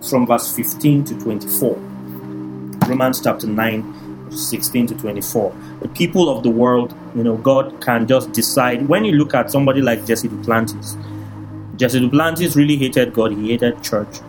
from 0.08 0.26
verse 0.26 0.54
15 0.54 1.04
to 1.04 1.18
24. 1.20 1.74
Romans 2.88 3.20
chapter 3.20 3.46
9, 3.46 4.30
16 4.30 4.86
to 4.88 4.94
24. 4.94 5.54
The 5.80 5.88
people 5.88 6.28
of 6.28 6.42
the 6.42 6.50
world, 6.50 6.94
you 7.14 7.22
know, 7.22 7.36
God 7.36 7.80
can 7.80 8.06
just 8.06 8.32
decide. 8.32 8.88
When 8.88 9.04
you 9.04 9.12
look 9.12 9.34
at 9.34 9.50
somebody 9.50 9.82
like 9.82 10.06
Jesse 10.06 10.28
Duplantis, 10.28 10.96
Jesse 11.76 12.00
Duplantis 12.00 12.56
really 12.56 12.76
hated 12.76 13.12
God, 13.12 13.32
he 13.32 13.50
hated 13.50 13.82
church. 13.82 14.20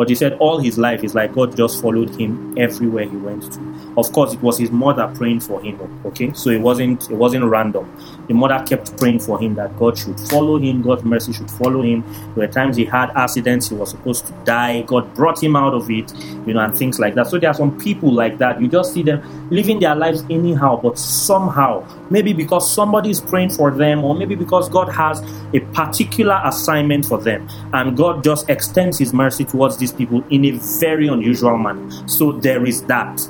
But 0.00 0.08
he 0.08 0.14
said 0.14 0.32
all 0.38 0.58
his 0.58 0.78
life 0.78 1.04
is 1.04 1.14
like 1.14 1.34
God 1.34 1.54
just 1.54 1.82
followed 1.82 2.08
him 2.18 2.56
everywhere 2.56 3.06
he 3.06 3.18
went 3.18 3.52
to. 3.52 3.60
Of 3.98 4.10
course, 4.14 4.32
it 4.32 4.40
was 4.40 4.56
his 4.56 4.70
mother 4.70 5.12
praying 5.14 5.40
for 5.40 5.60
him. 5.60 5.78
Okay, 6.06 6.32
so 6.32 6.48
it 6.48 6.62
wasn't 6.62 7.10
it 7.10 7.16
wasn't 7.16 7.44
random. 7.44 7.94
The 8.26 8.32
mother 8.32 8.64
kept 8.66 8.96
praying 8.96 9.18
for 9.18 9.38
him 9.38 9.56
that 9.56 9.76
God 9.76 9.98
should 9.98 10.18
follow 10.18 10.56
him, 10.56 10.80
God's 10.80 11.04
mercy 11.04 11.34
should 11.34 11.50
follow 11.50 11.82
him. 11.82 12.02
There 12.34 12.46
were 12.46 12.50
times 12.50 12.78
he 12.78 12.86
had 12.86 13.10
accidents, 13.10 13.68
he 13.68 13.74
was 13.74 13.90
supposed 13.90 14.26
to 14.28 14.32
die. 14.44 14.80
God 14.82 15.12
brought 15.14 15.42
him 15.42 15.54
out 15.54 15.74
of 15.74 15.90
it, 15.90 16.10
you 16.46 16.54
know, 16.54 16.60
and 16.60 16.74
things 16.74 16.98
like 16.98 17.14
that. 17.16 17.26
So 17.26 17.38
there 17.38 17.50
are 17.50 17.54
some 17.54 17.78
people 17.78 18.10
like 18.10 18.38
that. 18.38 18.58
You 18.58 18.68
just 18.68 18.94
see 18.94 19.02
them 19.02 19.50
living 19.50 19.80
their 19.80 19.96
lives 19.96 20.24
anyhow, 20.30 20.80
but 20.80 20.98
somehow, 20.98 21.84
maybe 22.08 22.32
because 22.32 22.72
somebody 22.72 23.10
is 23.10 23.20
praying 23.20 23.50
for 23.50 23.70
them, 23.70 24.02
or 24.04 24.14
maybe 24.14 24.34
because 24.34 24.68
God 24.70 24.88
has 24.88 25.20
a 25.52 25.60
particular 25.74 26.40
assignment 26.44 27.04
for 27.04 27.18
them, 27.18 27.48
and 27.74 27.96
God 27.96 28.24
just 28.24 28.48
extends 28.48 28.96
His 28.96 29.12
mercy 29.12 29.44
towards 29.44 29.76
these 29.76 29.89
people 29.92 30.24
in 30.30 30.44
a 30.44 30.52
very 30.80 31.08
unusual 31.08 31.58
manner. 31.58 32.08
So 32.08 32.32
there 32.32 32.64
is 32.64 32.82
that. 32.84 33.28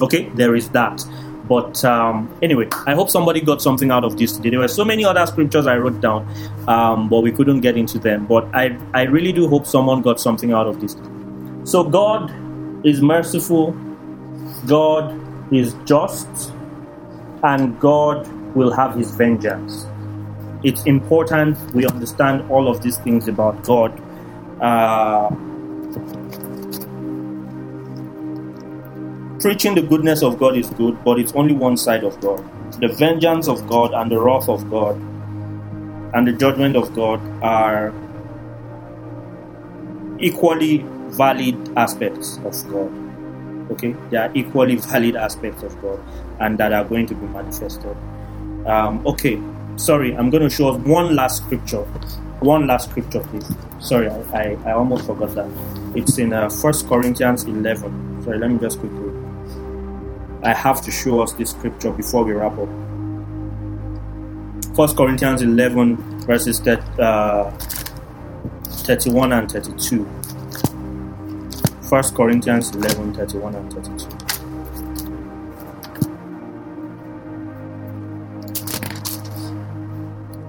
Okay, 0.00 0.28
there 0.30 0.54
is 0.54 0.68
that. 0.70 1.04
But 1.48 1.84
um, 1.84 2.28
anyway, 2.42 2.68
I 2.86 2.94
hope 2.94 3.08
somebody 3.08 3.40
got 3.40 3.62
something 3.62 3.90
out 3.90 4.04
of 4.04 4.18
this 4.18 4.32
today. 4.32 4.50
There 4.50 4.58
were 4.58 4.68
so 4.68 4.84
many 4.84 5.04
other 5.04 5.24
scriptures 5.26 5.66
I 5.66 5.76
wrote 5.76 6.00
down, 6.00 6.26
um, 6.66 7.08
but 7.08 7.20
we 7.20 7.30
couldn't 7.30 7.60
get 7.60 7.76
into 7.76 7.98
them. 7.98 8.26
But 8.26 8.48
I, 8.52 8.76
I 8.94 9.02
really 9.02 9.32
do 9.32 9.48
hope 9.48 9.66
someone 9.66 10.02
got 10.02 10.20
something 10.20 10.52
out 10.52 10.66
of 10.66 10.80
this. 10.80 10.96
So 11.64 11.84
God 11.84 12.32
is 12.84 13.00
merciful, 13.00 13.72
God 14.66 15.14
is 15.52 15.74
just, 15.84 16.52
and 17.44 17.78
God 17.78 18.26
will 18.56 18.72
have 18.72 18.96
his 18.96 19.12
vengeance. 19.12 19.86
It's 20.64 20.82
important 20.84 21.58
we 21.74 21.86
understand 21.86 22.50
all 22.50 22.68
of 22.68 22.82
these 22.82 22.96
things 22.98 23.28
about 23.28 23.62
God. 23.62 23.92
Uh, 24.60 25.30
Preaching 29.40 29.74
the 29.74 29.82
goodness 29.82 30.22
of 30.22 30.38
God 30.38 30.56
is 30.56 30.70
good, 30.70 31.04
but 31.04 31.18
it's 31.20 31.32
only 31.34 31.54
one 31.54 31.76
side 31.76 32.04
of 32.04 32.18
God. 32.20 32.42
The 32.80 32.88
vengeance 32.88 33.48
of 33.48 33.66
God 33.68 33.92
and 33.92 34.10
the 34.10 34.18
wrath 34.18 34.48
of 34.48 34.68
God 34.70 34.96
and 36.14 36.26
the 36.26 36.32
judgment 36.32 36.74
of 36.74 36.94
God 36.94 37.20
are 37.42 37.92
equally 40.18 40.84
valid 41.10 41.56
aspects 41.76 42.38
of 42.44 42.54
God. 42.72 42.90
Okay, 43.72 43.94
they 44.10 44.16
are 44.16 44.30
equally 44.34 44.76
valid 44.76 45.16
aspects 45.16 45.62
of 45.62 45.80
God 45.82 46.00
and 46.40 46.58
that 46.58 46.72
are 46.72 46.84
going 46.84 47.06
to 47.06 47.14
be 47.14 47.26
manifested. 47.26 47.96
Um, 48.66 49.06
okay, 49.06 49.40
sorry, 49.76 50.16
I'm 50.16 50.30
going 50.30 50.42
to 50.42 50.50
show 50.50 50.70
us 50.70 50.78
one 50.86 51.14
last 51.14 51.44
scripture. 51.44 51.86
One 52.40 52.66
last 52.66 52.90
scripture, 52.90 53.20
please. 53.20 53.50
Sorry, 53.78 54.08
I, 54.08 54.20
I, 54.32 54.58
I 54.66 54.72
almost 54.72 55.06
forgot 55.06 55.34
that. 55.34 55.50
It's 55.94 56.18
in 56.18 56.32
uh, 56.32 56.50
1 56.50 56.88
Corinthians 56.88 57.44
11. 57.44 58.22
Sorry, 58.24 58.38
let 58.38 58.50
me 58.50 58.58
just 58.58 58.78
quickly 58.78 59.06
I 60.46 60.54
have 60.54 60.80
to 60.82 60.92
show 60.92 61.22
us 61.22 61.32
this 61.32 61.50
scripture 61.50 61.90
before 61.90 62.22
we 62.24 62.32
wrap 62.32 62.56
up. 62.56 62.68
First 64.76 64.96
Corinthians 64.96 65.42
11, 65.42 65.96
verses 66.20 66.60
uh, 66.68 67.50
31 68.64 69.32
and 69.32 69.50
32. 69.50 70.04
1 70.04 72.02
Corinthians 72.14 72.70
11, 72.76 73.14
31 73.14 73.54
and 73.56 73.72
32. 73.72 74.08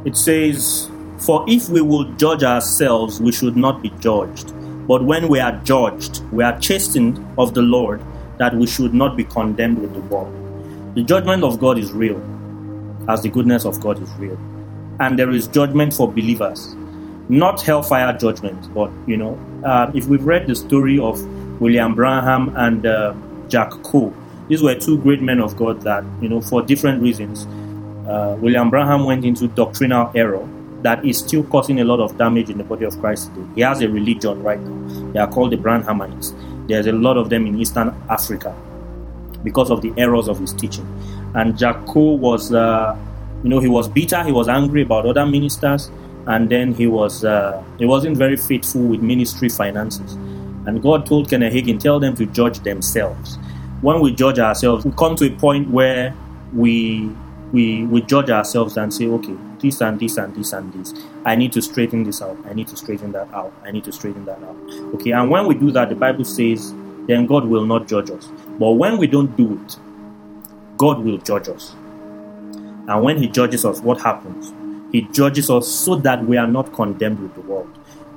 It 0.05 0.15
says, 0.15 0.91
For 1.27 1.43
if 1.45 1.67
we 1.67 1.81
will 1.81 2.05
judge 2.13 2.41
ourselves, 2.41 3.19
we 3.19 3.33
should 3.33 3.57
not 3.57 3.81
be 3.81 3.89
judged. 3.99 4.53
But 4.87 5.03
when 5.03 5.27
we 5.27 5.41
are 5.41 5.51
judged, 5.65 6.23
we 6.31 6.41
are 6.41 6.57
chastened 6.57 7.19
of 7.37 7.53
the 7.53 7.61
Lord 7.61 8.01
that 8.37 8.55
we 8.55 8.65
should 8.65 8.93
not 8.93 9.17
be 9.17 9.25
condemned 9.25 9.79
with 9.79 9.93
the 9.93 9.99
world. 9.99 10.33
The 10.95 11.03
judgment 11.03 11.43
of 11.43 11.59
God 11.59 11.77
is 11.77 11.91
real, 11.91 12.15
as 13.09 13.23
the 13.23 13.27
goodness 13.29 13.65
of 13.65 13.81
God 13.81 14.01
is 14.01 14.09
real. 14.13 14.39
And 15.01 15.19
there 15.19 15.29
is 15.29 15.49
judgment 15.49 15.93
for 15.93 16.09
believers. 16.09 16.73
Not 17.27 17.61
hellfire 17.61 18.17
judgment, 18.17 18.73
but, 18.73 18.89
you 19.05 19.17
know, 19.17 19.37
uh, 19.65 19.91
if 19.93 20.05
we've 20.05 20.23
read 20.23 20.47
the 20.47 20.55
story 20.55 20.97
of 20.97 21.21
William 21.59 21.93
Branham 21.93 22.55
and 22.55 22.85
uh, 22.85 23.13
Jack 23.49 23.71
Coe, 23.83 24.13
these 24.47 24.63
were 24.63 24.75
two 24.75 24.97
great 24.99 25.21
men 25.21 25.41
of 25.41 25.57
God 25.57 25.81
that, 25.81 26.05
you 26.21 26.29
know, 26.29 26.39
for 26.39 26.61
different 26.61 27.01
reasons, 27.01 27.45
uh, 28.07 28.37
William 28.39 28.69
Branham 28.69 29.03
went 29.03 29.25
into 29.25 29.49
doctrinal 29.49 30.09
error 30.15 30.47
that 30.83 31.03
is 31.03 31.19
still 31.19 31.43
causing 31.43 31.79
a 31.79 31.83
lot 31.83 31.99
of 31.99 32.17
damage 32.17 32.49
in 32.49 32.57
the 32.57 32.63
body 32.63 32.85
of 32.85 32.97
Christ 32.99 33.33
today. 33.33 33.47
He 33.55 33.61
has 33.61 33.81
a 33.81 33.89
religion 33.89 34.41
right 34.43 34.59
now. 34.59 35.11
They 35.11 35.19
are 35.19 35.27
called 35.27 35.51
the 35.51 35.57
Branhamites. 35.57 36.33
There's 36.67 36.87
a 36.87 36.91
lot 36.91 37.17
of 37.17 37.29
them 37.29 37.47
in 37.47 37.59
Eastern 37.59 37.89
Africa 38.09 38.55
because 39.43 39.71
of 39.71 39.81
the 39.81 39.93
errors 39.97 40.27
of 40.27 40.39
his 40.39 40.53
teaching. 40.53 40.85
And 41.33 41.57
Jack 41.57 41.85
Coe 41.87 42.13
was, 42.13 42.53
uh, 42.53 42.97
you 43.43 43.49
know, 43.49 43.59
he 43.59 43.67
was 43.67 43.87
bitter, 43.87 44.23
he 44.23 44.31
was 44.31 44.47
angry 44.47 44.81
about 44.81 45.05
other 45.05 45.25
ministers, 45.25 45.89
and 46.27 46.49
then 46.49 46.73
he 46.73 46.87
was 46.87 47.23
uh, 47.23 47.63
he 47.79 47.85
wasn't 47.85 48.17
very 48.17 48.35
faithful 48.35 48.81
with 48.81 49.01
ministry 49.01 49.49
finances. 49.49 50.13
And 50.65 50.81
God 50.81 51.05
told 51.05 51.29
Kenneth 51.29 51.53
Hagin, 51.53 51.79
tell 51.79 51.99
them 51.99 52.15
to 52.17 52.25
judge 52.25 52.59
themselves. 52.59 53.37
When 53.81 54.01
we 54.01 54.13
judge 54.13 54.37
ourselves, 54.37 54.83
we 54.83 54.91
come 54.91 55.15
to 55.15 55.25
a 55.25 55.31
point 55.37 55.69
where 55.69 56.13
we 56.53 57.09
we 57.53 57.85
we 57.85 58.01
judge 58.01 58.29
ourselves 58.29 58.75
and 58.75 58.93
say, 58.93 59.07
okay, 59.07 59.37
this 59.59 59.81
and 59.81 59.99
this 59.99 60.17
and 60.17 60.35
this 60.35 60.53
and 60.53 60.73
this. 60.73 60.93
I 61.25 61.35
need 61.35 61.51
to 61.53 61.61
straighten 61.61 62.03
this 62.03 62.21
out. 62.21 62.37
I 62.45 62.53
need 62.53 62.67
to 62.69 62.77
straighten 62.77 63.11
that 63.13 63.33
out. 63.33 63.53
I 63.63 63.71
need 63.71 63.83
to 63.85 63.91
straighten 63.91 64.25
that 64.25 64.41
out. 64.43 64.55
Okay, 64.95 65.11
and 65.11 65.29
when 65.29 65.47
we 65.47 65.55
do 65.55 65.71
that, 65.71 65.89
the 65.89 65.95
Bible 65.95 66.25
says, 66.25 66.73
then 67.07 67.25
God 67.25 67.45
will 67.45 67.65
not 67.65 67.87
judge 67.87 68.11
us. 68.11 68.29
But 68.59 68.71
when 68.71 68.97
we 68.97 69.07
don't 69.07 69.35
do 69.37 69.61
it, 69.65 69.77
God 70.77 70.99
will 70.99 71.17
judge 71.17 71.47
us. 71.47 71.73
And 72.87 73.01
when 73.01 73.17
He 73.17 73.27
judges 73.27 73.65
us, 73.65 73.81
what 73.81 73.99
happens? 74.01 74.53
He 74.91 75.01
judges 75.11 75.49
us 75.49 75.67
so 75.67 75.95
that 75.95 76.25
we 76.25 76.37
are 76.37 76.47
not 76.47 76.73
condemned 76.73 77.19
with 77.19 77.35
the 77.35 77.41
world. 77.41 77.69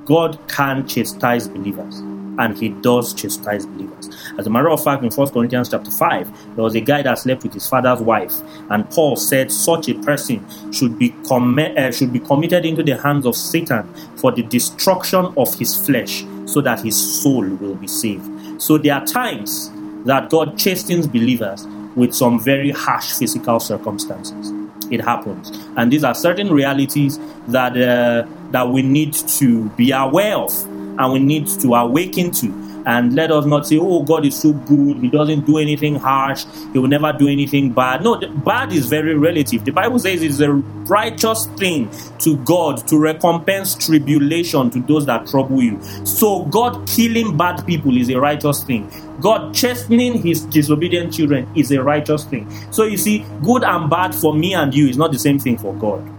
God 0.05 0.39
can 0.47 0.87
chastise 0.87 1.47
believers, 1.47 2.01
and 2.41 2.57
He 2.57 2.69
does 2.69 3.13
chastise 3.13 3.65
believers. 3.65 4.09
As 4.37 4.47
a 4.47 4.49
matter 4.49 4.69
of 4.69 4.83
fact, 4.83 5.03
in 5.03 5.11
1 5.11 5.29
Corinthians 5.29 5.69
chapter 5.69 5.91
5, 5.91 6.55
there 6.55 6.63
was 6.63 6.75
a 6.75 6.81
guy 6.81 7.01
that 7.03 7.19
slept 7.19 7.43
with 7.43 7.53
his 7.53 7.67
father's 7.67 8.01
wife, 8.01 8.33
and 8.69 8.89
Paul 8.89 9.15
said 9.15 9.51
such 9.51 9.87
a 9.89 9.93
person 9.95 10.45
should 10.71 10.97
be, 10.97 11.09
com- 11.27 11.57
uh, 11.59 11.91
should 11.91 12.11
be 12.11 12.19
committed 12.19 12.65
into 12.65 12.83
the 12.83 12.97
hands 12.97 13.25
of 13.25 13.35
Satan 13.35 13.83
for 14.17 14.31
the 14.31 14.43
destruction 14.43 15.31
of 15.37 15.53
his 15.57 15.75
flesh, 15.85 16.25
so 16.45 16.61
that 16.61 16.81
his 16.81 17.21
soul 17.21 17.47
will 17.47 17.75
be 17.75 17.87
saved. 17.87 18.29
So 18.61 18.77
there 18.77 18.95
are 18.95 19.05
times 19.05 19.71
that 20.05 20.29
God 20.29 20.57
chastens 20.57 21.07
believers 21.07 21.67
with 21.95 22.13
some 22.15 22.39
very 22.39 22.71
harsh 22.71 23.11
physical 23.13 23.59
circumstances 23.59 24.51
it 24.91 24.99
happens. 24.99 25.49
And 25.77 25.91
these 25.91 26.03
are 26.03 26.13
certain 26.13 26.51
realities 26.51 27.17
that 27.47 27.75
uh, 27.77 28.27
that 28.51 28.67
we 28.69 28.81
need 28.81 29.13
to 29.13 29.69
be 29.69 29.91
aware 29.91 30.35
of 30.35 30.51
and 30.97 31.13
we 31.13 31.19
need 31.19 31.47
to 31.47 31.73
awaken 31.75 32.31
to. 32.31 32.71
And 32.85 33.13
let 33.13 33.31
us 33.31 33.45
not 33.45 33.67
say, 33.67 33.77
oh, 33.77 34.01
God 34.03 34.25
is 34.25 34.39
so 34.39 34.53
good. 34.53 34.97
He 34.97 35.09
doesn't 35.09 35.45
do 35.45 35.59
anything 35.59 35.95
harsh. 35.95 36.45
He 36.73 36.79
will 36.79 36.87
never 36.87 37.13
do 37.13 37.27
anything 37.27 37.71
bad. 37.71 38.03
No, 38.03 38.19
bad 38.19 38.73
is 38.73 38.87
very 38.87 39.15
relative. 39.15 39.65
The 39.65 39.71
Bible 39.71 39.99
says 39.99 40.23
it's 40.23 40.39
a 40.39 40.51
righteous 40.51 41.45
thing 41.57 41.91
to 42.19 42.37
God 42.37 42.87
to 42.87 42.97
recompense 42.97 43.75
tribulation 43.75 44.71
to 44.71 44.79
those 44.81 45.05
that 45.05 45.27
trouble 45.27 45.61
you. 45.61 45.79
So, 46.05 46.45
God 46.45 46.87
killing 46.87 47.37
bad 47.37 47.65
people 47.67 47.95
is 47.95 48.09
a 48.09 48.19
righteous 48.19 48.63
thing. 48.63 48.89
God 49.21 49.53
chastening 49.53 50.21
his 50.21 50.41
disobedient 50.45 51.13
children 51.13 51.47
is 51.55 51.71
a 51.71 51.81
righteous 51.81 52.25
thing. 52.25 52.49
So 52.71 52.83
you 52.83 52.97
see, 52.97 53.23
good 53.43 53.63
and 53.63 53.89
bad 53.89 54.15
for 54.15 54.33
me 54.33 54.55
and 54.55 54.73
you 54.73 54.87
is 54.87 54.97
not 54.97 55.11
the 55.11 55.19
same 55.19 55.37
thing 55.37 55.57
for 55.57 55.75
God. 55.75 56.09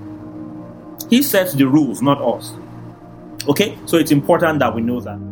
He 1.10 1.22
sets 1.22 1.52
the 1.52 1.66
rules, 1.66 2.00
not 2.00 2.22
us. 2.22 2.52
Okay? 3.48 3.78
So 3.86 3.96
it's 3.96 4.10
important 4.10 4.58
that 4.60 4.74
we 4.74 4.82
know 4.82 5.00
that. 5.00 5.31